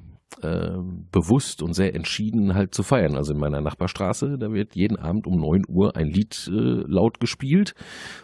äh, 0.41 0.72
bewusst 1.12 1.62
und 1.62 1.74
sehr 1.74 1.95
entschieden 1.95 2.56
halt 2.56 2.74
zu 2.74 2.84
feiern. 2.84 3.16
Also 3.16 3.34
in 3.34 3.40
meiner 3.40 3.62
Nachbarstraße, 3.62 4.38
da 4.38 4.52
wird 4.52 4.76
jeden 4.76 4.98
Abend 4.98 5.28
um 5.28 5.40
9 5.40 5.64
Uhr 5.68 5.95
ein 5.95 6.07
Lied 6.07 6.49
äh, 6.52 6.84
laut 6.88 7.20
gespielt 7.20 7.74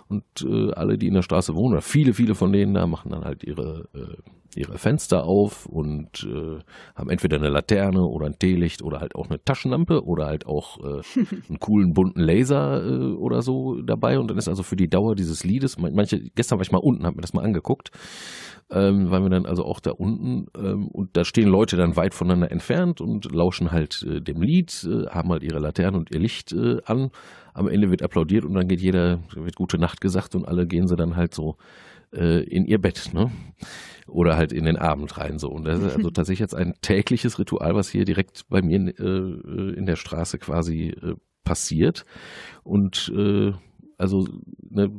und 0.07 0.23
äh, 0.43 0.71
alle, 0.73 0.97
die 0.97 1.07
in 1.07 1.13
der 1.13 1.21
Straße 1.21 1.55
wohnen, 1.55 1.73
oder 1.73 1.81
viele, 1.81 2.13
viele 2.13 2.35
von 2.35 2.51
denen 2.51 2.73
da 2.73 2.85
machen 2.87 3.11
dann 3.11 3.23
halt 3.23 3.43
ihre, 3.43 3.87
äh, 3.93 4.59
ihre 4.59 4.77
Fenster 4.77 5.23
auf 5.23 5.65
und 5.65 6.23
äh, 6.23 6.59
haben 6.95 7.09
entweder 7.09 7.37
eine 7.37 7.49
Laterne 7.49 8.01
oder 8.01 8.25
ein 8.25 8.37
Teelicht 8.37 8.81
oder 8.81 8.99
halt 8.99 9.15
auch 9.15 9.29
eine 9.29 9.41
Taschenlampe 9.43 10.03
oder 10.03 10.25
halt 10.25 10.45
auch 10.45 10.79
äh, 10.79 11.01
einen 11.47 11.59
coolen 11.59 11.93
bunten 11.93 12.19
Laser 12.19 13.17
oder 13.17 13.41
so 13.41 13.81
dabei 13.81 14.19
und 14.19 14.29
dann 14.29 14.37
ist 14.37 14.49
also 14.49 14.63
für 14.63 14.75
die 14.75 14.89
Dauer 14.89 15.15
dieses 15.15 15.43
Liedes, 15.43 15.77
manche, 15.77 16.19
gestern 16.35 16.57
war 16.57 16.63
ich 16.63 16.71
mal 16.71 16.79
unten, 16.79 17.05
habe 17.05 17.15
mir 17.15 17.21
das 17.21 17.33
mal 17.33 17.45
angeguckt 17.45 17.91
ähm, 18.71 19.11
waren 19.11 19.23
wir 19.23 19.29
dann 19.29 19.45
also 19.45 19.65
auch 19.65 19.79
da 19.79 19.91
unten 19.91 20.47
ähm, 20.57 20.87
und 20.87 21.17
da 21.17 21.25
stehen 21.25 21.49
Leute 21.49 21.75
dann 21.75 21.97
weit 21.97 22.13
voneinander 22.13 22.51
entfernt 22.51 23.01
und 23.01 23.33
lauschen 23.33 23.71
halt 23.71 24.03
äh, 24.03 24.21
dem 24.21 24.41
Lied, 24.41 24.87
äh, 24.89 25.07
haben 25.09 25.29
halt 25.29 25.43
ihre 25.43 25.59
Laterne 25.59 25.97
und 25.97 26.11
ihr 26.11 26.19
Licht 26.19 26.53
äh, 26.53 26.77
an. 26.85 27.11
Am 27.53 27.67
Ende 27.67 27.91
wird 27.91 28.01
applaudiert 28.01 28.45
und 28.45 28.53
dann 28.53 28.69
geht 28.69 28.79
jeder, 28.79 29.19
wird 29.35 29.57
gute 29.57 29.77
Nacht 29.77 29.99
gesagt 29.99 30.35
und 30.35 30.47
alle 30.47 30.65
gehen 30.67 30.87
sie 30.87 30.95
dann 30.95 31.17
halt 31.17 31.33
so 31.33 31.57
äh, 32.13 32.43
in 32.43 32.65
ihr 32.65 32.79
Bett, 32.79 33.11
ne? 33.13 33.31
Oder 34.07 34.37
halt 34.37 34.53
in 34.53 34.65
den 34.65 34.77
Abend 34.77 35.17
rein 35.17 35.37
so. 35.37 35.49
Und 35.49 35.65
das 35.65 35.79
ist 35.79 35.97
also 35.97 36.09
tatsächlich 36.11 36.39
jetzt 36.39 36.55
ein 36.55 36.73
tägliches 36.81 37.39
Ritual, 37.39 37.75
was 37.75 37.89
hier 37.89 38.05
direkt 38.05 38.47
bei 38.47 38.61
mir 38.61 38.97
äh, 38.97 39.73
in 39.73 39.85
der 39.85 39.97
Straße 39.97 40.37
quasi 40.37 40.89
äh, 40.89 41.15
passiert. 41.43 42.05
Und 42.63 43.11
äh, 43.15 43.51
also 43.97 44.27
ne, 44.69 44.91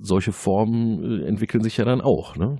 solche 0.00 0.32
Formen 0.32 1.22
äh, 1.22 1.26
entwickeln 1.26 1.62
sich 1.62 1.76
ja 1.76 1.84
dann 1.84 2.00
auch, 2.00 2.36
ne? 2.36 2.58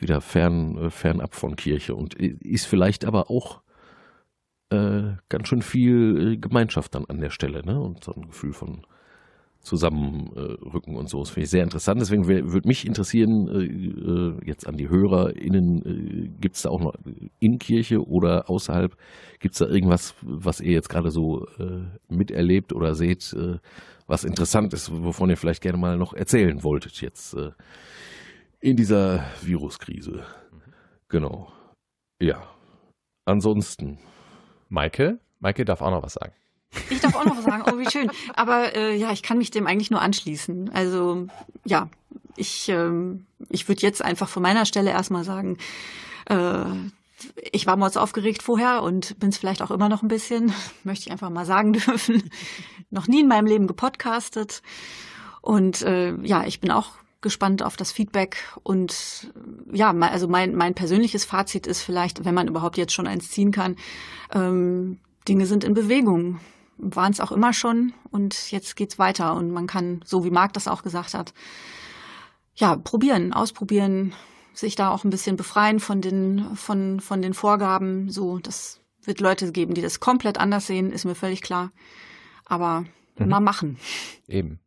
Wieder 0.00 0.20
fern, 0.20 0.76
äh, 0.76 0.90
fernab 0.90 1.34
von 1.34 1.56
Kirche 1.56 1.94
und 1.94 2.14
ist 2.14 2.66
vielleicht 2.66 3.04
aber 3.04 3.30
auch 3.30 3.62
äh, 4.70 5.14
ganz 5.28 5.48
schön 5.48 5.62
viel 5.62 6.34
äh, 6.34 6.36
Gemeinschaft 6.36 6.94
dann 6.94 7.04
an 7.06 7.20
der 7.20 7.30
Stelle, 7.30 7.64
ne? 7.64 7.80
Und 7.80 8.04
so 8.04 8.12
ein 8.12 8.28
Gefühl 8.28 8.52
von 8.52 8.82
Zusammenrücken 9.62 10.96
und 10.96 11.10
so. 11.10 11.18
Das 11.20 11.30
finde 11.30 11.44
ich 11.44 11.50
sehr 11.50 11.62
interessant. 11.62 12.00
Deswegen 12.00 12.26
würde 12.26 12.66
mich 12.66 12.86
interessieren, 12.86 13.46
äh, 13.48 14.46
jetzt 14.46 14.66
an 14.66 14.76
die 14.76 14.88
HörerInnen, 14.88 15.82
äh, 15.84 16.28
gibt 16.40 16.56
es 16.56 16.62
da 16.62 16.70
auch 16.70 16.80
noch 16.80 16.94
in 17.40 17.58
Kirche 17.58 18.00
oder 18.00 18.48
außerhalb, 18.48 18.96
gibt 19.38 19.54
es 19.54 19.58
da 19.58 19.66
irgendwas, 19.66 20.14
was 20.22 20.60
ihr 20.60 20.72
jetzt 20.72 20.88
gerade 20.88 21.10
so 21.10 21.46
äh, 21.58 21.82
miterlebt 22.08 22.72
oder 22.72 22.94
seht, 22.94 23.34
äh, 23.34 23.58
was 24.06 24.24
interessant 24.24 24.72
ist, 24.72 24.90
wovon 24.90 25.28
ihr 25.28 25.36
vielleicht 25.36 25.62
gerne 25.62 25.78
mal 25.78 25.98
noch 25.98 26.14
erzählen 26.14 26.62
wolltet 26.64 27.00
jetzt 27.02 27.34
äh, 27.34 27.50
in 28.60 28.76
dieser 28.76 29.24
Viruskrise. 29.42 30.24
Genau. 31.08 31.52
Ja. 32.20 32.42
Ansonsten. 33.24 33.98
Maike? 34.68 35.18
Maike 35.40 35.64
darf 35.64 35.82
auch 35.82 35.90
noch 35.90 36.02
was 36.02 36.14
sagen. 36.14 36.32
Ich 36.88 37.00
darf 37.00 37.16
auch 37.16 37.24
noch 37.24 37.36
was 37.36 37.44
sagen. 37.44 37.64
Oh, 37.66 37.78
wie 37.78 37.90
schön. 37.90 38.10
Aber 38.34 38.74
äh, 38.76 38.94
ja, 38.96 39.10
ich 39.12 39.22
kann 39.22 39.38
mich 39.38 39.50
dem 39.50 39.66
eigentlich 39.66 39.90
nur 39.90 40.00
anschließen. 40.00 40.70
Also 40.70 41.26
ja, 41.64 41.88
ich, 42.36 42.68
ähm, 42.68 43.26
ich 43.48 43.68
würde 43.68 43.82
jetzt 43.82 44.02
einfach 44.02 44.28
von 44.28 44.42
meiner 44.42 44.66
Stelle 44.66 44.90
erstmal 44.90 45.24
sagen, 45.24 45.58
äh, 46.26 46.64
ich 47.52 47.66
war 47.66 47.76
mords 47.76 47.96
aufgeregt 47.96 48.42
vorher 48.42 48.82
und 48.82 49.18
bin 49.18 49.30
es 49.30 49.38
vielleicht 49.38 49.62
auch 49.62 49.70
immer 49.70 49.88
noch 49.88 50.02
ein 50.02 50.08
bisschen, 50.08 50.52
möchte 50.84 51.06
ich 51.06 51.12
einfach 51.12 51.30
mal 51.30 51.46
sagen 51.46 51.72
dürfen. 51.72 52.30
noch 52.90 53.08
nie 53.08 53.20
in 53.20 53.28
meinem 53.28 53.46
Leben 53.46 53.66
gepodcastet. 53.66 54.62
Und 55.40 55.82
äh, 55.82 56.14
ja, 56.22 56.44
ich 56.44 56.60
bin 56.60 56.70
auch 56.70 56.92
gespannt 57.20 57.62
auf 57.62 57.76
das 57.76 57.92
Feedback. 57.92 58.44
Und 58.62 59.32
ja, 59.72 59.90
also 59.92 60.28
mein, 60.28 60.54
mein 60.54 60.74
persönliches 60.74 61.24
Fazit 61.24 61.66
ist 61.66 61.82
vielleicht, 61.82 62.24
wenn 62.24 62.34
man 62.34 62.48
überhaupt 62.48 62.76
jetzt 62.76 62.92
schon 62.92 63.06
eins 63.06 63.30
ziehen 63.30 63.52
kann, 63.52 63.76
ähm, 64.32 64.98
Dinge 65.28 65.46
sind 65.46 65.64
in 65.64 65.74
Bewegung. 65.74 66.40
Waren 66.78 67.12
es 67.12 67.20
auch 67.20 67.32
immer 67.32 67.52
schon 67.52 67.92
und 68.10 68.50
jetzt 68.50 68.74
geht's 68.74 68.98
weiter. 68.98 69.34
Und 69.34 69.50
man 69.50 69.66
kann, 69.66 70.00
so 70.04 70.24
wie 70.24 70.30
Marc 70.30 70.54
das 70.54 70.66
auch 70.66 70.82
gesagt 70.82 71.14
hat, 71.14 71.34
ja, 72.54 72.76
probieren, 72.76 73.32
ausprobieren, 73.32 74.14
sich 74.54 74.76
da 74.76 74.90
auch 74.90 75.04
ein 75.04 75.10
bisschen 75.10 75.36
befreien 75.36 75.80
von 75.80 76.00
den, 76.00 76.56
von, 76.56 77.00
von 77.00 77.22
den 77.22 77.34
Vorgaben. 77.34 78.10
So, 78.10 78.38
das 78.38 78.80
wird 79.02 79.20
Leute 79.20 79.52
geben, 79.52 79.74
die 79.74 79.82
das 79.82 80.00
komplett 80.00 80.38
anders 80.38 80.66
sehen, 80.66 80.90
ist 80.90 81.04
mir 81.04 81.14
völlig 81.14 81.42
klar. 81.42 81.70
Aber 82.46 82.84
mhm. 83.18 83.28
mal 83.28 83.40
machen. 83.40 83.78
Eben. 84.26 84.60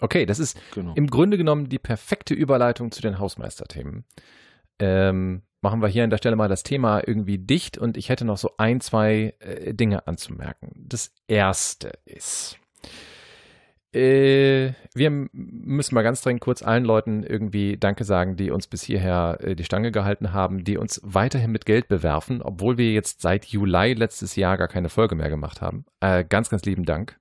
Okay, 0.00 0.26
das 0.26 0.38
ist 0.38 0.58
genau. 0.74 0.94
im 0.94 1.06
Grunde 1.06 1.36
genommen 1.36 1.68
die 1.68 1.78
perfekte 1.78 2.34
Überleitung 2.34 2.90
zu 2.90 3.02
den 3.02 3.18
Hausmeisterthemen. 3.18 4.04
Ähm, 4.78 5.42
machen 5.60 5.82
wir 5.82 5.88
hier 5.88 6.04
an 6.04 6.10
der 6.10 6.16
Stelle 6.16 6.36
mal 6.36 6.48
das 6.48 6.62
Thema 6.62 7.06
irgendwie 7.06 7.38
dicht 7.38 7.78
und 7.78 7.96
ich 7.96 8.08
hätte 8.08 8.24
noch 8.24 8.38
so 8.38 8.52
ein, 8.56 8.80
zwei 8.80 9.34
äh, 9.40 9.74
Dinge 9.74 10.06
anzumerken. 10.06 10.72
Das 10.74 11.12
erste 11.28 11.92
ist, 12.06 12.58
äh, 13.92 14.72
wir 14.94 15.10
müssen 15.32 15.94
mal 15.96 16.02
ganz 16.02 16.22
dringend 16.22 16.42
kurz 16.42 16.62
allen 16.62 16.84
Leuten 16.84 17.24
irgendwie 17.24 17.76
Danke 17.76 18.04
sagen, 18.04 18.36
die 18.36 18.50
uns 18.50 18.68
bis 18.68 18.82
hierher 18.82 19.38
äh, 19.40 19.56
die 19.56 19.64
Stange 19.64 19.90
gehalten 19.90 20.32
haben, 20.32 20.62
die 20.62 20.78
uns 20.78 21.00
weiterhin 21.02 21.50
mit 21.50 21.66
Geld 21.66 21.88
bewerfen, 21.88 22.40
obwohl 22.40 22.78
wir 22.78 22.92
jetzt 22.92 23.20
seit 23.20 23.46
Juli 23.46 23.94
letztes 23.94 24.36
Jahr 24.36 24.56
gar 24.58 24.68
keine 24.68 24.90
Folge 24.90 25.16
mehr 25.16 25.28
gemacht 25.28 25.60
haben. 25.60 25.84
Äh, 26.00 26.24
ganz, 26.24 26.50
ganz 26.50 26.64
lieben 26.64 26.84
Dank. 26.84 27.18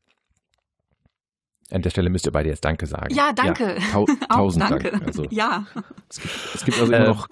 An 1.72 1.82
der 1.82 1.90
Stelle 1.90 2.10
müsst 2.10 2.26
ihr 2.26 2.32
beide 2.32 2.50
jetzt 2.50 2.66
Danke 2.66 2.88
sagen. 2.88 3.14
Ja, 3.14 3.32
danke. 3.34 3.76
Ja, 3.76 3.92
tau 3.92 4.06
tausend 4.30 4.70
danke. 4.70 4.92
Dank. 4.92 5.06
Also, 5.06 5.26
ja. 5.30 5.66
Es 6.10 6.20
gibt, 6.20 6.36
es 6.56 6.66
gibt 6.66 6.80
also 6.80 6.92
immer 6.92 7.06
noch 7.06 7.28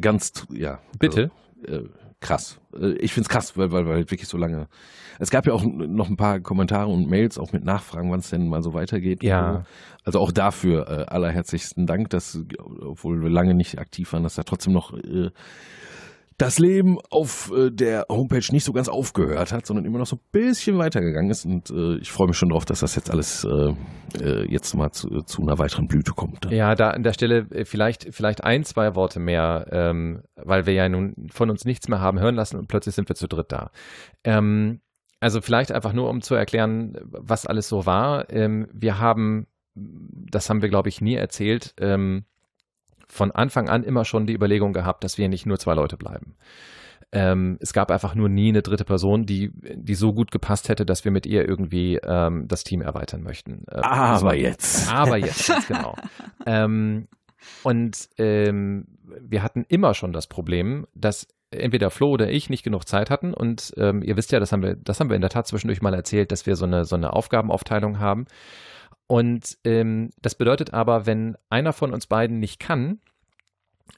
ganz, 0.00 0.32
ja. 0.50 0.78
Bitte. 0.98 1.30
Also, 1.66 1.88
krass. 2.20 2.60
Äh, 2.78 2.92
ich 2.94 3.12
finde 3.12 3.26
es 3.26 3.28
krass, 3.28 3.56
weil, 3.56 3.72
weil, 3.72 3.86
weil 3.86 3.98
wirklich 4.10 4.28
so 4.28 4.38
lange. 4.38 4.68
Es 5.18 5.30
gab 5.30 5.46
ja 5.46 5.52
auch 5.52 5.62
noch 5.64 6.08
ein 6.08 6.16
paar 6.16 6.40
Kommentare 6.40 6.88
und 6.88 7.08
Mails, 7.08 7.38
auch 7.38 7.52
mit 7.52 7.64
Nachfragen, 7.64 8.10
wann 8.10 8.20
es 8.20 8.30
denn 8.30 8.48
mal 8.48 8.62
so 8.62 8.74
weitergeht. 8.74 9.22
Ja. 9.22 9.64
Also 10.04 10.18
auch 10.18 10.32
dafür 10.32 10.88
äh, 10.88 11.04
allerherzlichsten 11.04 11.86
Dank, 11.86 12.10
dass, 12.10 12.40
obwohl 12.80 13.22
wir 13.22 13.30
lange 13.30 13.54
nicht 13.54 13.78
aktiv 13.78 14.12
waren, 14.12 14.24
dass 14.24 14.34
da 14.34 14.42
trotzdem 14.42 14.72
noch 14.72 14.92
äh, 14.92 15.30
das 16.36 16.58
Leben 16.58 16.98
auf 17.10 17.52
äh, 17.54 17.70
der 17.70 18.06
Homepage 18.08 18.44
nicht 18.50 18.64
so 18.64 18.72
ganz 18.72 18.88
aufgehört 18.88 19.52
hat, 19.52 19.66
sondern 19.66 19.84
immer 19.84 19.98
noch 19.98 20.06
so 20.06 20.16
ein 20.16 20.22
bisschen 20.32 20.78
weitergegangen 20.78 21.30
ist. 21.30 21.44
Und 21.44 21.70
äh, 21.70 21.96
ich 21.98 22.10
freue 22.10 22.28
mich 22.28 22.36
schon 22.36 22.48
drauf, 22.48 22.64
dass 22.64 22.80
das 22.80 22.96
jetzt 22.96 23.10
alles 23.10 23.44
äh, 23.44 24.44
jetzt 24.50 24.74
mal 24.74 24.90
zu, 24.90 25.22
zu, 25.22 25.42
einer 25.42 25.58
weiteren 25.58 25.86
Blüte 25.86 26.12
kommt. 26.12 26.50
Ja, 26.50 26.74
da 26.74 26.90
an 26.90 27.02
der 27.02 27.12
Stelle 27.12 27.46
vielleicht, 27.64 28.14
vielleicht 28.14 28.44
ein, 28.44 28.64
zwei 28.64 28.94
Worte 28.94 29.20
mehr, 29.20 29.66
ähm, 29.70 30.22
weil 30.36 30.66
wir 30.66 30.74
ja 30.74 30.88
nun 30.88 31.28
von 31.30 31.50
uns 31.50 31.64
nichts 31.64 31.88
mehr 31.88 32.00
haben 32.00 32.20
hören 32.20 32.34
lassen 32.34 32.58
und 32.58 32.68
plötzlich 32.68 32.94
sind 32.94 33.08
wir 33.08 33.16
zu 33.16 33.28
dritt 33.28 33.52
da. 33.52 33.70
Ähm, 34.24 34.80
also 35.20 35.40
vielleicht 35.40 35.72
einfach 35.72 35.92
nur, 35.92 36.10
um 36.10 36.20
zu 36.20 36.34
erklären, 36.34 36.98
was 37.02 37.46
alles 37.46 37.68
so 37.68 37.86
war. 37.86 38.30
Ähm, 38.30 38.68
wir 38.72 38.98
haben, 38.98 39.46
das 39.74 40.50
haben 40.50 40.62
wir, 40.62 40.68
glaube 40.68 40.88
ich, 40.88 41.00
nie 41.00 41.14
erzählt, 41.14 41.74
von 43.14 43.30
Anfang 43.30 43.68
an 43.68 43.84
immer 43.84 44.04
schon 44.04 44.26
die 44.26 44.34
Überlegung 44.34 44.72
gehabt, 44.72 45.04
dass 45.04 45.18
wir 45.18 45.28
nicht 45.28 45.46
nur 45.46 45.56
zwei 45.58 45.74
Leute 45.74 45.96
bleiben. 45.96 46.34
Ähm, 47.12 47.58
es 47.60 47.72
gab 47.72 47.92
einfach 47.92 48.16
nur 48.16 48.28
nie 48.28 48.48
eine 48.48 48.62
dritte 48.62 48.84
Person, 48.84 49.24
die, 49.24 49.52
die 49.54 49.94
so 49.94 50.12
gut 50.12 50.32
gepasst 50.32 50.68
hätte, 50.68 50.84
dass 50.84 51.04
wir 51.04 51.12
mit 51.12 51.24
ihr 51.24 51.48
irgendwie 51.48 52.00
ähm, 52.04 52.46
das 52.48 52.64
Team 52.64 52.82
erweitern 52.82 53.22
möchten. 53.22 53.66
Ähm, 53.70 53.84
aber 53.84 54.34
jetzt. 54.34 54.92
Aber 54.92 55.16
jetzt, 55.16 55.46
ganz 55.46 55.66
genau. 55.68 55.94
ähm, 56.44 57.06
und 57.62 58.08
ähm, 58.18 58.86
wir 59.20 59.44
hatten 59.44 59.64
immer 59.68 59.94
schon 59.94 60.12
das 60.12 60.26
Problem, 60.26 60.86
dass 60.94 61.28
entweder 61.52 61.90
Flo 61.90 62.08
oder 62.08 62.28
ich 62.28 62.50
nicht 62.50 62.64
genug 62.64 62.88
Zeit 62.88 63.10
hatten 63.10 63.32
und 63.32 63.72
ähm, 63.76 64.02
ihr 64.02 64.16
wisst 64.16 64.32
ja, 64.32 64.40
das 64.40 64.50
haben 64.50 64.64
wir, 64.64 64.74
das 64.74 64.98
haben 64.98 65.08
wir 65.08 65.14
in 65.14 65.22
der 65.22 65.30
Tat 65.30 65.46
zwischendurch 65.46 65.82
mal 65.82 65.94
erzählt, 65.94 66.32
dass 66.32 66.46
wir 66.46 66.56
so 66.56 66.64
eine, 66.64 66.84
so 66.84 66.96
eine 66.96 67.12
Aufgabenaufteilung 67.12 68.00
haben. 68.00 68.24
Und 69.06 69.58
ähm, 69.64 70.10
das 70.20 70.34
bedeutet 70.34 70.72
aber, 70.72 71.06
wenn 71.06 71.36
einer 71.50 71.72
von 71.72 71.92
uns 71.92 72.06
beiden 72.06 72.38
nicht 72.38 72.58
kann, 72.58 73.00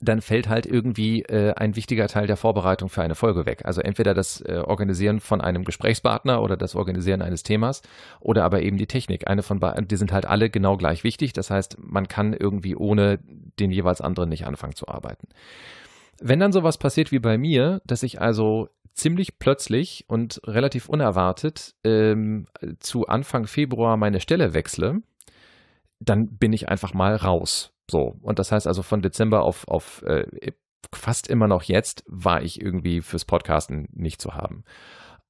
dann 0.01 0.20
fällt 0.20 0.49
halt 0.49 0.66
irgendwie 0.66 1.23
äh, 1.23 1.55
ein 1.55 1.77
wichtiger 1.77 2.07
Teil 2.09 2.27
der 2.27 2.37
Vorbereitung 2.37 2.89
für 2.89 3.03
eine 3.03 3.15
Folge 3.15 3.47
weg. 3.47 3.62
Also 3.65 3.81
entweder 3.81 4.15
das 4.15 4.41
äh, 4.43 4.62
Organisieren 4.65 5.20
von 5.20 5.41
einem 5.41 5.65
Gesprächspartner 5.65 6.43
oder 6.43 6.57
das 6.57 6.74
Organisieren 6.74 7.23
eines 7.23 7.45
Themas 7.45 7.83
oder 8.20 8.45
aber 8.45 8.62
eben 8.62 8.77
die 8.77 8.87
Technik. 8.87 9.28
Eine 9.28 9.43
von 9.43 9.61
beiden, 9.61 9.89
die 9.89 9.97
sind 9.97 10.12
halt 10.12 10.27
alle 10.27 10.51
genau 10.51 10.77
gleich 10.77 11.03
wichtig. 11.05 11.33
Das 11.33 11.51
heißt, 11.51 11.78
man 11.81 12.09
kann 12.09 12.35
irgendwie 12.35 12.77
ohne 12.77 13.20
den 13.59 13.70
jeweils 13.70 14.01
anderen 14.01 14.28
nicht 14.28 14.47
anfangen 14.47 14.74
zu 14.74 14.89
arbeiten. 14.89 15.28
Wenn 16.21 16.41
dann 16.41 16.53
sowas 16.53 16.79
passiert 16.79 17.13
wie 17.13 17.19
bei 17.19 17.39
mir, 17.39 17.83
dass 17.85 18.03
ich 18.03 18.21
also 18.21 18.69
ziemlich 18.95 19.39
plötzlich 19.39 20.05
und 20.09 20.41
relativ 20.45 20.89
unerwartet 20.89 21.75
ähm, 21.85 22.47
zu 22.81 23.07
Anfang 23.07 23.47
Februar 23.47 23.97
meine 23.97 24.21
Stelle 24.21 24.55
wechsle, 24.55 25.03
dann 26.01 26.37
bin 26.39 26.53
ich 26.53 26.69
einfach 26.69 26.95
mal 26.95 27.15
raus. 27.15 27.73
So. 27.91 28.17
Und 28.23 28.39
das 28.39 28.53
heißt 28.53 28.67
also 28.67 28.83
von 28.83 29.03
Dezember 29.03 29.43
auf, 29.43 29.69
auf 29.69 30.03
äh, 30.03 30.53
fast 30.95 31.29
immer 31.29 31.47
noch 31.47 31.63
jetzt 31.63 32.05
war 32.07 32.43
ich 32.43 32.61
irgendwie 32.61 33.01
fürs 33.03 33.25
Podcasten 33.25 33.89
nicht 33.93 34.21
zu 34.21 34.35
haben. 34.35 34.65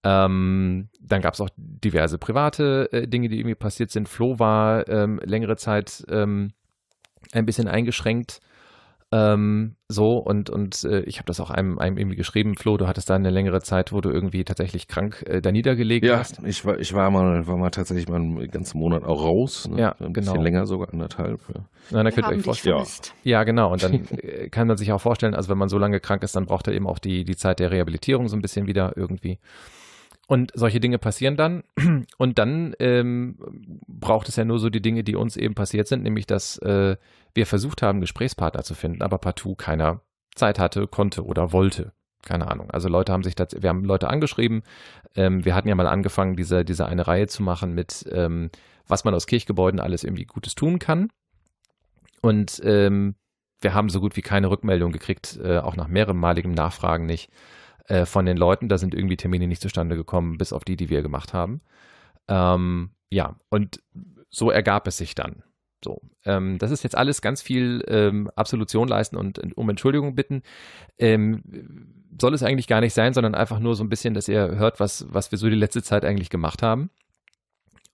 Ähm, 0.05 0.89
dann 1.01 1.21
gab 1.21 1.35
es 1.35 1.41
auch 1.41 1.51
diverse 1.57 2.19
private 2.19 2.89
äh, 2.93 3.09
Dinge, 3.09 3.29
die 3.29 3.39
irgendwie 3.39 3.57
passiert 3.57 3.91
sind. 3.91 4.09
Flo 4.09 4.39
war 4.39 4.89
ähm, 4.89 5.21
längere 5.25 5.57
Zeit 5.57 6.05
ähm, 6.09 6.53
ein 7.33 7.47
bisschen 7.47 7.67
eingeschränkt 7.67 8.41
ähm, 9.13 9.77
so 9.89 10.19
und 10.19 10.51
und 10.51 10.83
äh, 10.83 11.01
ich 11.03 11.19
habe 11.19 11.27
das 11.27 11.39
auch 11.39 11.51
einem, 11.51 11.79
einem 11.79 11.97
irgendwie 11.97 12.17
geschrieben, 12.17 12.57
Flo, 12.57 12.77
du 12.77 12.89
hattest 12.89 13.09
da 13.09 13.15
eine 13.15 13.31
längere 13.31 13.61
Zeit, 13.63 13.93
wo 13.93 14.01
du 14.01 14.11
irgendwie 14.11 14.43
tatsächlich 14.43 14.89
krank 14.89 15.25
äh, 15.29 15.41
da 15.41 15.53
niedergelegt 15.53 16.05
ja, 16.05 16.19
hast. 16.19 16.39
Ja, 16.39 16.49
ich 16.49 16.65
war, 16.65 16.79
ich 16.81 16.93
war 16.93 17.09
mal, 17.11 17.47
war 17.47 17.57
mal 17.57 17.71
tatsächlich 17.71 18.09
mal 18.09 18.17
einen 18.17 18.51
ganzen 18.51 18.79
Monat 18.79 19.05
auch 19.05 19.23
raus. 19.23 19.69
Ne? 19.69 19.81
Ja, 19.81 19.93
ein 19.93 20.13
genau. 20.13 20.33
bisschen 20.33 20.43
länger 20.43 20.67
sogar, 20.67 20.93
anderthalb. 20.93 21.41
Ja. 21.55 21.65
Na, 21.91 22.03
dann 22.03 22.13
könnt 22.13 22.27
ihr 22.27 22.37
euch 22.37 22.43
vorstellen. 22.43 22.85
Ja. 23.23 23.39
ja, 23.39 23.45
genau. 23.45 23.73
Und 23.73 23.85
dann 23.85 23.95
äh, 24.19 24.49
kann 24.49 24.67
man 24.67 24.77
sich 24.77 24.91
auch 24.93 25.01
vorstellen, 25.01 25.37
also 25.37 25.51
wenn 25.51 25.59
man 25.59 25.69
so 25.69 25.79
lange 25.79 26.01
krank 26.01 26.25
ist, 26.25 26.35
dann 26.35 26.47
braucht 26.47 26.67
er 26.67 26.75
eben 26.75 26.89
auch 26.89 26.99
die, 26.99 27.25
die 27.25 27.37
Zeit 27.37 27.61
der 27.61 27.71
Rehabilitierung 27.71 28.29
so 28.29 28.37
ein 28.37 28.43
bisschen 28.43 28.67
wieder 28.67 28.95
irgendwie. 28.97 29.39
Und 30.29 30.51
solche 30.55 30.81
Dinge 30.81 30.99
passieren 30.99 31.37
dann. 31.37 31.63
Und 32.19 32.39
dann 32.39 32.75
ähm, 32.81 33.37
braucht 33.87 34.29
es 34.29 34.37
ja 34.37 34.45
nur 34.45 34.59
so 34.59 34.71
die 34.71 34.83
Dinge, 34.83 35.05
die 35.05 35.15
uns 35.15 35.37
eben 35.37 35.55
passiert 35.55 35.87
sind, 35.87 36.03
nämlich 36.03 36.27
dass 36.27 36.59
äh, 36.59 36.97
wir 37.35 37.47
versucht 37.47 37.83
haben, 37.83 38.01
Gesprächspartner 38.01 38.65
zu 38.65 38.75
finden, 38.75 39.03
aber 39.03 39.19
partout 39.19 39.55
keiner 39.55 40.01
Zeit 40.35 40.59
hatte, 40.59 40.89
konnte 40.89 41.25
oder 41.25 41.53
wollte. 41.53 41.93
Keine 42.25 42.51
Ahnung. 42.51 42.71
Also 42.73 42.89
Leute 42.89 43.13
haben 43.13 43.23
sich, 43.23 43.35
wir 43.37 43.69
haben 43.69 43.85
Leute 43.85 44.09
angeschrieben. 44.09 44.63
Ähm, 45.15 45.45
wir 45.45 45.55
hatten 45.55 45.69
ja 45.69 45.77
mal 45.77 45.87
angefangen, 45.87 46.35
diese, 46.35 46.65
diese 46.65 46.87
eine 46.87 47.07
Reihe 47.07 47.29
zu 47.29 47.45
machen 47.45 47.73
mit, 47.73 48.05
ähm, 48.11 48.51
was 48.89 49.05
man 49.05 49.15
aus 49.15 49.27
Kirchgebäuden 49.27 49.79
alles 49.79 50.03
irgendwie 50.03 50.25
Gutes 50.25 50.57
tun 50.57 50.81
kann. 50.81 51.09
Und 52.21 52.61
ähm, 52.65 53.15
wir 53.61 53.75
haben 53.75 53.89
so 53.91 54.01
gut 54.01 54.17
wie 54.17 54.23
keine 54.23 54.51
Rückmeldung 54.51 54.91
gekriegt, 54.91 55.39
äh, 55.41 55.59
auch 55.59 55.77
nach 55.77 55.87
mehrmaligem 55.87 56.51
Nachfragen 56.51 57.07
nicht 57.07 57.31
äh, 57.89 58.07
von 58.07 58.27
den 58.27 58.37
Leuten. 58.37 58.69
Da 58.69 58.79
sind 58.79 58.95
irgendwie 58.95 59.17
Termine 59.17 59.47
nicht 59.47 59.63
zustande 59.63 59.97
gekommen, 59.97 60.39
bis 60.39 60.53
auf 60.53 60.65
die, 60.65 60.77
die 60.77 60.91
wir 60.91 61.03
gemacht 61.03 61.33
haben. 61.33 61.61
Ähm, 62.29 62.91
ja, 63.11 63.37
und 63.49 63.83
so 64.31 64.51
ergab 64.51 64.87
es 64.87 64.97
sich 64.97 65.15
dann. 65.15 65.43
So, 65.85 66.01
ähm, 66.25 66.59
das 66.59 66.71
ist 66.71 66.83
jetzt 66.83 66.97
alles 66.97 67.23
ganz 67.23 67.43
viel 67.43 67.85
ähm, 67.87 68.31
Absolution 68.35 68.89
leisten 68.89 69.17
und, 69.17 69.39
und 69.39 69.57
um 69.57 69.69
Entschuldigung 69.69 70.15
bitten. 70.15 70.43
Ähm, 70.99 71.43
soll 72.21 72.35
es 72.35 72.43
eigentlich 72.43 72.67
gar 72.67 72.81
nicht 72.81 72.95
sein, 72.95 73.13
sondern 73.13 73.35
einfach 73.35 73.61
nur 73.61 73.77
so 73.77 73.85
ein 73.85 73.89
bisschen, 73.89 74.15
dass 74.15 74.29
ihr 74.29 74.57
hört, 74.57 74.81
was, 74.81 75.07
was 75.11 75.31
wir 75.31 75.39
so 75.39 75.49
die 75.49 75.55
letzte 75.55 75.83
Zeit 75.83 76.05
eigentlich 76.05 76.31
gemacht 76.31 76.63
haben. 76.63 76.91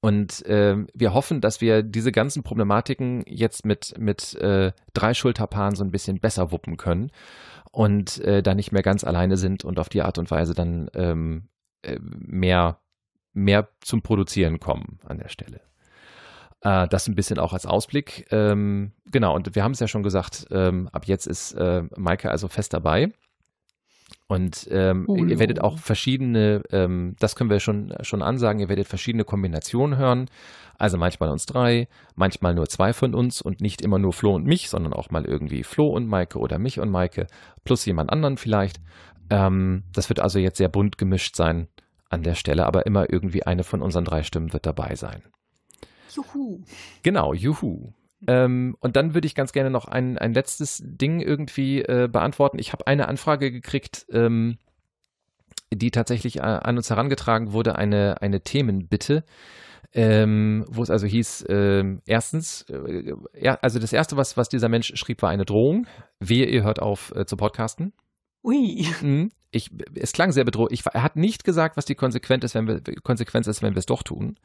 Und 0.03 0.45
äh, 0.47 0.77
wir 0.95 1.15
hoffen, 1.15 1.41
dass 1.41 1.61
wir 1.61 1.85
diese 1.85 2.11
ganzen 2.11 2.43
Problematiken 2.43 3.23
jetzt 3.25 3.65
mit, 3.65 3.95
mit 3.99 4.35
äh, 4.35 4.73
drei 4.95 5.15
Schulterpaaren 5.15 5.77
so 5.77 5.85
ein 5.85 5.93
bisschen 5.93 6.19
besser 6.19 6.51
wuppen 6.51 6.77
können 6.77 7.13
und 7.71 8.19
äh, 8.23 8.43
da 8.43 8.57
nicht 8.57 8.73
mehr 8.73 8.83
ganz 8.83 9.05
alleine 9.05 9.37
sind 9.37 9.65
und 9.65 9.79
auf 9.79 9.89
die 9.89 10.03
Art 10.03 10.19
und 10.19 10.29
Weise 10.29 10.55
dann 10.55 10.91
ähm, 10.95 11.49
äh, 11.83 12.01
mehr, 12.01 12.81
mehr 13.33 13.69
zum 13.81 14.03
Produzieren 14.03 14.59
kommen 14.59 14.99
an 15.07 15.19
der 15.19 15.29
Stelle. 15.29 15.61
Äh, 16.63 16.89
das 16.89 17.07
ein 17.07 17.15
bisschen 17.15 17.39
auch 17.39 17.53
als 17.53 17.65
Ausblick. 17.65 18.27
Ähm, 18.33 18.91
genau, 19.07 19.37
und 19.37 19.55
wir 19.55 19.63
haben 19.63 19.71
es 19.71 19.79
ja 19.79 19.87
schon 19.87 20.03
gesagt, 20.03 20.49
ähm, 20.51 20.89
ab 20.91 21.07
jetzt 21.07 21.29
ist 21.29 21.53
äh, 21.53 21.85
Maike 21.97 22.29
also 22.29 22.49
fest 22.49 22.75
dabei. 22.75 23.13
Und 24.27 24.67
ähm, 24.71 25.07
ihr 25.09 25.39
werdet 25.39 25.61
auch 25.61 25.79
verschiedene, 25.79 26.63
ähm, 26.71 27.17
das 27.19 27.37
können 27.37 27.51
wir 27.51 27.61
schon, 27.61 27.93
schon 28.03 28.23
ansagen, 28.23 28.61
ihr 28.61 28.69
werdet 28.69 28.89
verschiedene 28.89 29.25
Kombinationen 29.25 29.99
hören. 29.99 30.31
Also 30.79 30.99
manchmal 30.99 31.29
uns 31.31 31.47
drei, 31.47 31.87
manchmal 32.17 32.55
nur 32.55 32.69
zwei 32.69 32.93
von 32.93 33.15
uns 33.15 33.43
und 33.43 33.61
nicht 33.61 33.83
immer 33.83 33.99
nur 33.99 34.13
Flo 34.13 34.35
und 34.35 34.47
mich, 34.47 34.69
sondern 34.69 34.93
auch 34.95 35.11
mal 35.11 35.25
irgendwie 35.25 35.63
Flo 35.63 35.89
und 35.89 36.07
Maike 36.07 36.39
oder 36.39 36.59
mich 36.59 36.81
und 36.81 36.91
Maike 36.91 37.27
plus 37.65 37.85
jemand 37.85 38.11
anderen 38.11 38.37
vielleicht. 38.37 38.81
Ähm, 39.31 39.85
das 39.93 40.09
wird 40.09 40.21
also 40.21 40.39
jetzt 40.39 40.59
sehr 40.59 40.69
bunt 40.69 40.99
gemischt 40.99 41.37
sein 41.37 41.69
an 42.09 42.23
der 42.23 42.35
Stelle, 42.35 42.67
aber 42.67 42.87
immer 42.87 43.11
irgendwie 43.11 43.45
eine 43.45 43.65
von 43.65 43.83
unseren 43.83 44.05
drei 44.05 44.23
Stimmen 44.23 44.53
wird 44.53 44.67
dabei 44.67 44.95
sein. 44.97 45.23
Juhu. 46.15 46.61
Genau, 47.03 47.33
juhu. 47.33 47.93
Ähm, 48.27 48.77
und 48.81 48.97
dann 48.97 49.15
würde 49.15 49.27
ich 49.27 49.35
ganz 49.35 49.53
gerne 49.53 49.71
noch 49.71 49.87
ein, 49.87 50.19
ein 50.19 50.33
letztes 50.33 50.83
Ding 50.85 51.21
irgendwie 51.21 51.83
äh, 51.83 52.09
beantworten. 52.11 52.59
Ich 52.59 52.73
habe 52.73 52.87
eine 52.87 53.09
Anfrage 53.09 53.51
gekriegt, 53.51 54.07
ähm, 54.13 54.59
die 55.73 55.91
tatsächlich 55.91 56.39
äh, 56.39 56.43
an 56.43 56.77
uns 56.77 56.91
herangetragen 56.91 57.53
wurde, 57.53 57.77
eine, 57.77 58.23
eine 58.23 58.43
Themenbitte, 58.43 59.25
ähm, 59.95 60.65
wo 60.69 60.83
es 60.83 60.91
also 60.91 61.07
hieß, 61.07 61.47
ähm, 61.49 62.01
erstens, 62.07 62.63
äh, 62.71 63.15
ja, 63.39 63.59
also 63.61 63.79
das 63.79 63.93
erste, 63.93 64.17
was, 64.17 64.37
was 64.37 64.49
dieser 64.49 64.69
Mensch 64.69 64.93
schrieb, 64.95 65.23
war 65.23 65.31
eine 65.31 65.45
Drohung. 65.45 65.87
Wehe, 66.19 66.47
ihr 66.47 66.63
hört 66.63 66.81
auf 66.81 67.13
äh, 67.15 67.27
zu 67.27 67.37
podcasten. 67.37 67.93
Ui. 68.45 68.87
Mhm. 69.01 69.31
Ich, 69.51 69.71
es 69.95 70.13
klang 70.13 70.33
sehr 70.33 70.45
bedrohlich. 70.45 70.81
Ich, 70.81 70.87
er 70.87 71.03
hat 71.03 71.17
nicht 71.17 71.45
gesagt, 71.45 71.77
was 71.77 71.85
die 71.85 71.95
Konsequenz 71.95 72.45
ist, 72.45 72.55
wenn 72.55 72.67
wir, 72.67 72.81
Konsequenz 73.03 73.47
ist, 73.47 73.63
wenn 73.63 73.75
wir 73.75 73.81
es 73.81 73.87
doch 73.87 74.03
tun. 74.03 74.37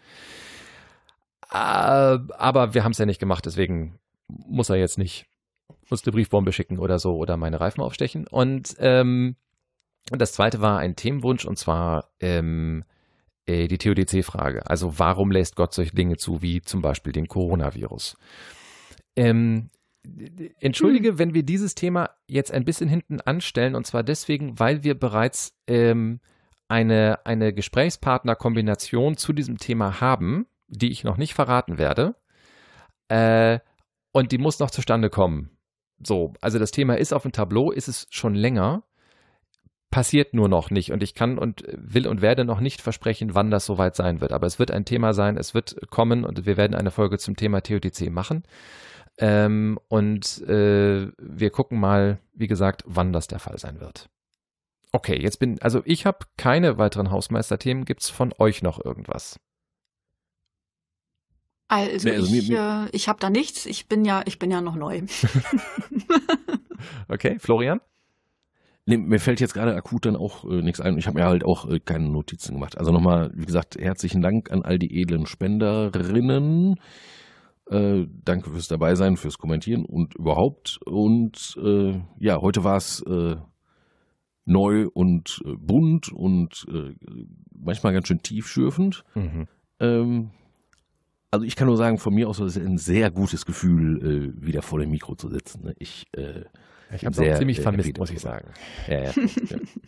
Äh, 1.51 1.55
aber 1.55 2.73
wir 2.73 2.83
haben 2.83 2.91
es 2.91 2.97
ja 2.97 3.05
nicht 3.05 3.19
gemacht, 3.19 3.45
deswegen 3.45 3.99
muss 4.27 4.69
er 4.69 4.75
jetzt 4.75 4.97
nicht, 4.97 5.25
muss 5.89 6.05
eine 6.05 6.11
Briefbombe 6.11 6.51
schicken 6.51 6.79
oder 6.79 6.99
so 6.99 7.15
oder 7.15 7.37
meine 7.37 7.59
Reifen 7.59 7.81
aufstechen. 7.81 8.27
Und 8.27 8.75
ähm, 8.79 9.35
das 10.11 10.33
zweite 10.33 10.61
war 10.61 10.79
ein 10.79 10.95
Themenwunsch 10.95 11.45
und 11.45 11.57
zwar 11.57 12.09
ähm, 12.19 12.83
äh, 13.45 13.67
die 13.67 13.77
TODC-Frage. 13.77 14.69
Also 14.69 14.99
warum 14.99 15.31
lässt 15.31 15.55
Gott 15.55 15.73
solche 15.73 15.95
Dinge 15.95 16.17
zu, 16.17 16.41
wie 16.41 16.61
zum 16.61 16.81
Beispiel 16.81 17.13
den 17.13 17.27
Coronavirus? 17.27 18.17
Ähm, 19.15 19.69
entschuldige, 20.59 21.17
wenn 21.17 21.33
wir 21.33 21.43
dieses 21.43 21.75
Thema 21.75 22.09
jetzt 22.27 22.51
ein 22.51 22.65
bisschen 22.65 22.89
hinten 22.89 23.21
anstellen, 23.21 23.75
und 23.75 23.85
zwar 23.85 24.03
deswegen, 24.03 24.59
weil 24.59 24.83
wir 24.83 24.97
bereits 24.97 25.57
ähm, 25.67 26.19
eine, 26.67 27.25
eine 27.25 27.53
Gesprächspartnerkombination 27.53 29.17
zu 29.17 29.33
diesem 29.33 29.57
Thema 29.57 30.01
haben, 30.01 30.47
die 30.67 30.91
ich 30.91 31.03
noch 31.03 31.17
nicht 31.17 31.33
verraten 31.33 31.77
werde. 31.77 32.15
Äh, 33.09 33.59
und 34.11 34.31
die 34.31 34.37
muss 34.37 34.59
noch 34.59 34.71
zustande 34.71 35.09
kommen. 35.09 35.57
So, 35.99 36.33
also 36.41 36.59
das 36.59 36.71
Thema 36.71 36.97
ist 36.97 37.13
auf 37.13 37.23
dem 37.23 37.31
Tableau, 37.31 37.71
ist 37.71 37.87
es 37.87 38.07
schon 38.09 38.35
länger, 38.35 38.83
passiert 39.89 40.33
nur 40.33 40.47
noch 40.47 40.69
nicht. 40.69 40.91
Und 40.91 41.01
ich 41.01 41.15
kann 41.15 41.37
und 41.37 41.63
will 41.71 42.07
und 42.07 42.21
werde 42.21 42.45
noch 42.45 42.59
nicht 42.59 42.81
versprechen, 42.81 43.35
wann 43.35 43.51
das 43.51 43.65
soweit 43.65 43.95
sein 43.95 44.21
wird. 44.21 44.31
Aber 44.31 44.47
es 44.47 44.59
wird 44.59 44.71
ein 44.71 44.85
Thema 44.85 45.13
sein, 45.13 45.37
es 45.37 45.53
wird 45.53 45.89
kommen 45.89 46.23
und 46.23 46.45
wir 46.45 46.57
werden 46.57 46.75
eine 46.75 46.91
Folge 46.91 47.17
zum 47.17 47.35
Thema 47.35 47.61
TOTC 47.61 48.09
machen. 48.11 48.43
Ähm, 49.17 49.79
und 49.87 50.41
äh, 50.47 51.07
wir 51.17 51.49
gucken 51.49 51.79
mal, 51.79 52.19
wie 52.33 52.47
gesagt, 52.47 52.83
wann 52.85 53.13
das 53.13 53.27
der 53.27 53.39
Fall 53.39 53.57
sein 53.57 53.79
wird. 53.79 54.09
Okay, 54.91 55.19
jetzt 55.19 55.39
bin, 55.39 55.61
also 55.61 55.81
ich 55.85 56.05
habe 56.05 56.19
keine 56.37 56.77
weiteren 56.77 57.11
Hausmeisterthemen. 57.11 57.85
Gibt 57.85 58.01
es 58.01 58.09
von 58.09 58.33
euch 58.37 58.61
noch 58.61 58.83
irgendwas? 58.83 59.39
Also, 61.69 62.07
Nee, 62.07 62.15
also 62.15 62.33
ich, 62.33 62.49
mir- 62.49 62.87
äh, 62.91 62.95
ich 62.95 63.07
habe 63.09 63.19
da 63.19 63.29
nichts. 63.29 63.65
Ich 63.65 63.87
bin 63.87 64.05
ja, 64.05 64.21
ich 64.25 64.39
bin 64.39 64.51
ja 64.51 64.61
noch 64.61 64.75
neu. 64.75 65.01
Okay, 67.07 67.37
Florian? 67.39 67.81
Nee, 68.85 68.97
mir 68.97 69.19
fällt 69.19 69.41
jetzt 69.41 69.53
gerade 69.53 69.75
akut 69.75 70.05
dann 70.05 70.15
auch 70.15 70.45
äh, 70.45 70.61
nichts 70.61 70.79
ein. 70.79 70.97
Ich 70.97 71.07
habe 71.07 71.19
mir 71.19 71.25
halt 71.25 71.43
auch 71.43 71.69
äh, 71.69 71.79
keine 71.79 72.07
Notizen 72.07 72.53
gemacht. 72.53 72.77
Also 72.77 72.91
nochmal, 72.91 73.31
wie 73.33 73.45
gesagt, 73.45 73.75
herzlichen 73.77 74.21
Dank 74.21 74.51
an 74.51 74.61
all 74.63 74.79
die 74.79 75.01
edlen 75.01 75.25
Spenderinnen. 75.25 76.79
Äh, 77.69 78.05
danke 78.23 78.49
fürs 78.51 78.69
Dabeisein, 78.69 79.17
fürs 79.17 79.37
Kommentieren 79.39 79.83
und 79.83 80.15
überhaupt. 80.15 80.79
Und 80.85 81.57
äh, 81.61 81.99
ja, 82.19 82.39
heute 82.39 82.63
war 82.63 82.77
es 82.77 83.01
äh, 83.01 83.35
neu 84.45 84.87
und 84.93 85.41
äh, 85.45 85.55
bunt 85.57 86.09
und 86.13 86.65
äh, 86.71 86.95
manchmal 87.51 87.91
ganz 87.91 88.07
schön 88.07 88.21
tiefschürfend. 88.21 89.03
Mhm. 89.15 89.47
Ähm, 89.81 90.31
also 91.31 91.45
ich 91.45 91.55
kann 91.55 91.67
nur 91.67 91.77
sagen, 91.77 91.97
von 91.97 92.13
mir 92.13 92.29
aus 92.29 92.39
ist 92.39 92.55
es 92.55 92.65
ein 92.65 92.77
sehr 92.77 93.11
gutes 93.11 93.45
Gefühl, 93.45 94.33
äh, 94.39 94.45
wieder 94.45 94.61
vor 94.61 94.79
dem 94.79 94.89
Mikro 94.91 95.15
zu 95.15 95.29
sitzen. 95.29 95.65
ne? 95.65 95.73
Ich 95.77 96.05
äh, 96.13 96.43
Ich 96.95 97.05
habe 97.05 97.11
es 97.11 97.19
auch 97.19 97.37
ziemlich 97.37 97.59
äh, 97.59 97.61
vermisst, 97.61 97.97
muss 97.97 98.09
ich 98.09 98.19
sagen. 98.19 98.49
Ja, 98.87 99.03
ja. 99.03 99.13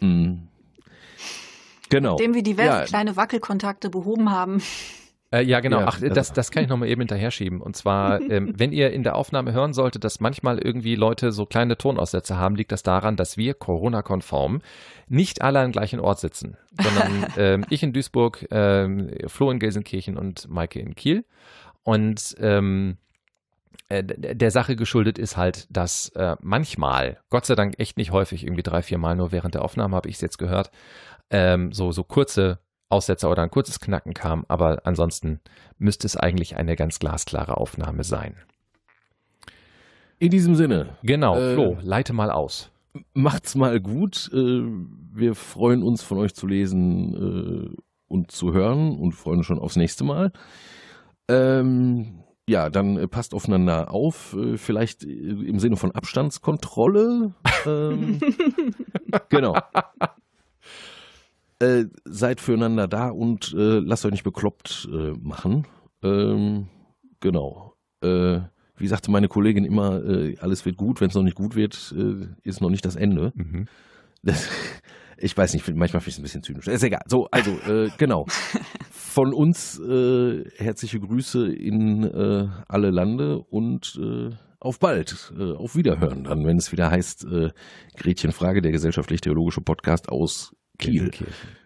mm. 0.05 0.47
genau. 1.89 2.17
Dem 2.17 2.33
wir 2.33 2.43
diverse 2.43 2.79
Ja. 2.79 2.85
kleine 2.85 3.15
Wackelkontakte 3.15 3.89
behoben 3.89 4.31
haben. 4.31 4.61
Äh, 5.31 5.43
ja, 5.43 5.60
genau. 5.60 5.81
Ja, 5.81 5.85
Ach, 5.88 5.99
das, 6.01 6.34
das 6.34 6.49
kann 6.49 6.64
ich 6.64 6.69
nochmal 6.69 6.89
eben 6.89 7.01
hinterher 7.01 7.31
schieben. 7.31 7.61
Und 7.61 7.76
zwar, 7.76 8.19
ähm, 8.30 8.53
wenn 8.57 8.72
ihr 8.72 8.91
in 8.91 9.03
der 9.03 9.15
Aufnahme 9.15 9.51
hören 9.51 9.73
solltet, 9.73 10.03
dass 10.03 10.19
manchmal 10.19 10.60
irgendwie 10.60 10.95
Leute 10.95 11.31
so 11.31 11.45
kleine 11.45 11.77
Tonaussätze 11.77 12.38
haben, 12.38 12.56
liegt 12.56 12.72
das 12.72 12.84
daran, 12.84 13.15
dass 13.15 13.38
wir 13.38 13.53
Corona-konform 13.53 14.61
nicht 15.07 15.41
alle 15.41 15.60
am 15.60 15.72
gleichen 15.72 15.99
Ort 15.99 16.19
sitzen, 16.19 16.57
sondern 16.81 17.27
ähm, 17.38 17.65
ich 17.69 17.84
in 17.84 17.93
Duisburg, 17.93 18.47
ähm, 18.51 19.11
Flo 19.27 19.51
in 19.51 19.60
Gelsenkirchen 19.60 20.18
und 20.18 20.49
Maike 20.49 20.80
in 20.80 20.95
Kiel. 20.95 21.26
Und 21.84 22.35
ähm, 22.39 22.97
äh, 23.89 24.03
der 24.03 24.51
Sache 24.51 24.76
geschuldet 24.76 25.18
ist 25.19 25.38
halt, 25.38 25.68
dass 25.69 26.10
äh, 26.10 26.35
manchmal, 26.41 27.19
Gott 27.30 27.45
sei 27.45 27.56
Dank 27.56 27.76
echt 27.77 27.97
nicht 27.97 28.11
häufig, 28.11 28.43
irgendwie 28.43 28.64
drei, 28.64 28.81
vier 28.81 28.97
Mal 28.97 29.15
nur 29.15 29.31
während 29.31 29.53
der 29.53 29.64
Aufnahme 29.64 29.95
habe 29.95 30.10
ich 30.10 30.15
es 30.15 30.22
jetzt 30.22 30.38
gehört, 30.38 30.72
ähm, 31.31 31.72
so, 31.72 31.91
so 31.91 32.03
kurze 32.03 32.60
Aussetzer 32.89 33.29
oder 33.29 33.43
ein 33.43 33.51
kurzes 33.51 33.79
Knacken 33.79 34.13
kam, 34.13 34.45
aber 34.47 34.81
ansonsten 34.85 35.39
müsste 35.77 36.07
es 36.07 36.17
eigentlich 36.17 36.57
eine 36.57 36.75
ganz 36.75 36.99
glasklare 36.99 37.57
Aufnahme 37.57 38.03
sein. 38.03 38.35
In 40.17 40.31
diesem 40.31 40.55
Sinne, 40.55 40.97
Genau, 41.03 41.37
Äh, 41.37 41.53
Flo, 41.53 41.77
leite 41.81 42.13
mal 42.13 42.31
aus. 42.31 42.71
macht's 43.13 43.55
mal 43.55 43.79
gut. 43.79 44.29
Äh, 44.33 44.61
wir 45.13 45.35
freuen 45.35 45.83
uns, 45.83 46.01
von 46.03 46.17
euch 46.17 46.33
zu 46.33 46.47
lesen 46.47 47.73
äh, 47.75 47.81
und 48.07 48.31
zu 48.31 48.53
hören 48.53 48.97
und 48.97 49.13
freuen 49.13 49.37
uns 49.37 49.45
schon 49.45 49.59
aufs 49.59 49.75
nächste 49.77 50.03
Mal. 50.03 50.31
Ähm, 51.29 52.23
ja, 52.49 52.69
dann 52.69 52.97
äh, 52.97 53.07
passt 53.07 53.33
aufeinander 53.35 53.91
auf. 53.93 54.35
Vielleicht 54.55 55.03
im 55.03 55.59
Sinne 55.59 55.77
von 55.77 55.91
Abstandskontrolle. 55.91 57.33
Ähm, 57.67 58.19
genau. 59.29 59.55
Äh, 61.61 61.86
seid 62.06 62.40
füreinander 62.40 62.88
da 62.88 63.10
und 63.10 63.53
äh, 63.53 63.80
lasst 63.80 64.06
euch 64.06 64.11
nicht 64.11 64.23
bekloppt 64.23 64.88
äh, 64.94 65.11
machen. 65.22 65.68
Ähm, 66.02 66.68
genau. 67.19 67.73
Äh, 68.02 68.40
wie 68.77 68.88
sagte 68.88 69.11
meine 69.11 69.27
Kollegin 69.27 69.65
immer, 69.65 70.02
äh, 70.06 70.38
alles 70.40 70.65
wird 70.65 70.77
gut, 70.77 71.02
wenn 71.02 71.10
es 71.10 71.15
noch 71.15 71.23
nicht 71.23 71.36
gut 71.36 71.57
wird, 71.57 71.94
äh, 71.98 72.27
ist 72.44 72.61
noch 72.61 72.69
nicht 72.69 72.86
das 72.86 72.95
Ende. 72.95 73.34
Mhm. 73.36 73.65
Das, 74.23 74.48
ich 75.18 75.36
weiß 75.36 75.53
nicht, 75.53 75.68
manchmal 75.76 75.99
finde 75.99 76.10
ich 76.10 76.14
es 76.14 76.19
ein 76.19 76.23
bisschen 76.23 76.44
zynisch. 76.44 76.68
Ist 76.68 76.84
egal. 76.84 77.02
So, 77.07 77.27
also, 77.30 77.52
äh, 77.69 77.90
genau. 77.98 78.26
Von 78.91 79.34
uns 79.34 79.77
äh, 79.80 80.45
herzliche 80.56 81.02
Grüße 81.02 81.45
in 81.52 82.06
äh, 82.06 82.48
alle 82.69 82.90
Lande 82.90 83.40
und 83.40 83.99
auf 84.61 84.80
bald. 84.80 85.34
Auf 85.57 85.76
Wiederhören 85.76 86.26
dann, 86.26 86.45
wenn 86.45 86.57
es 86.57 86.72
wieder 86.72 86.91
heißt, 86.91 87.26
Gretchen 87.95 88.31
Frage, 88.34 88.61
der 88.61 88.73
gesellschaftlich-theologische 88.73 89.61
Podcast 89.61 90.10
aus 90.10 90.53
Kiel. 90.80 91.10
Gelsenkirchen. 91.11 91.59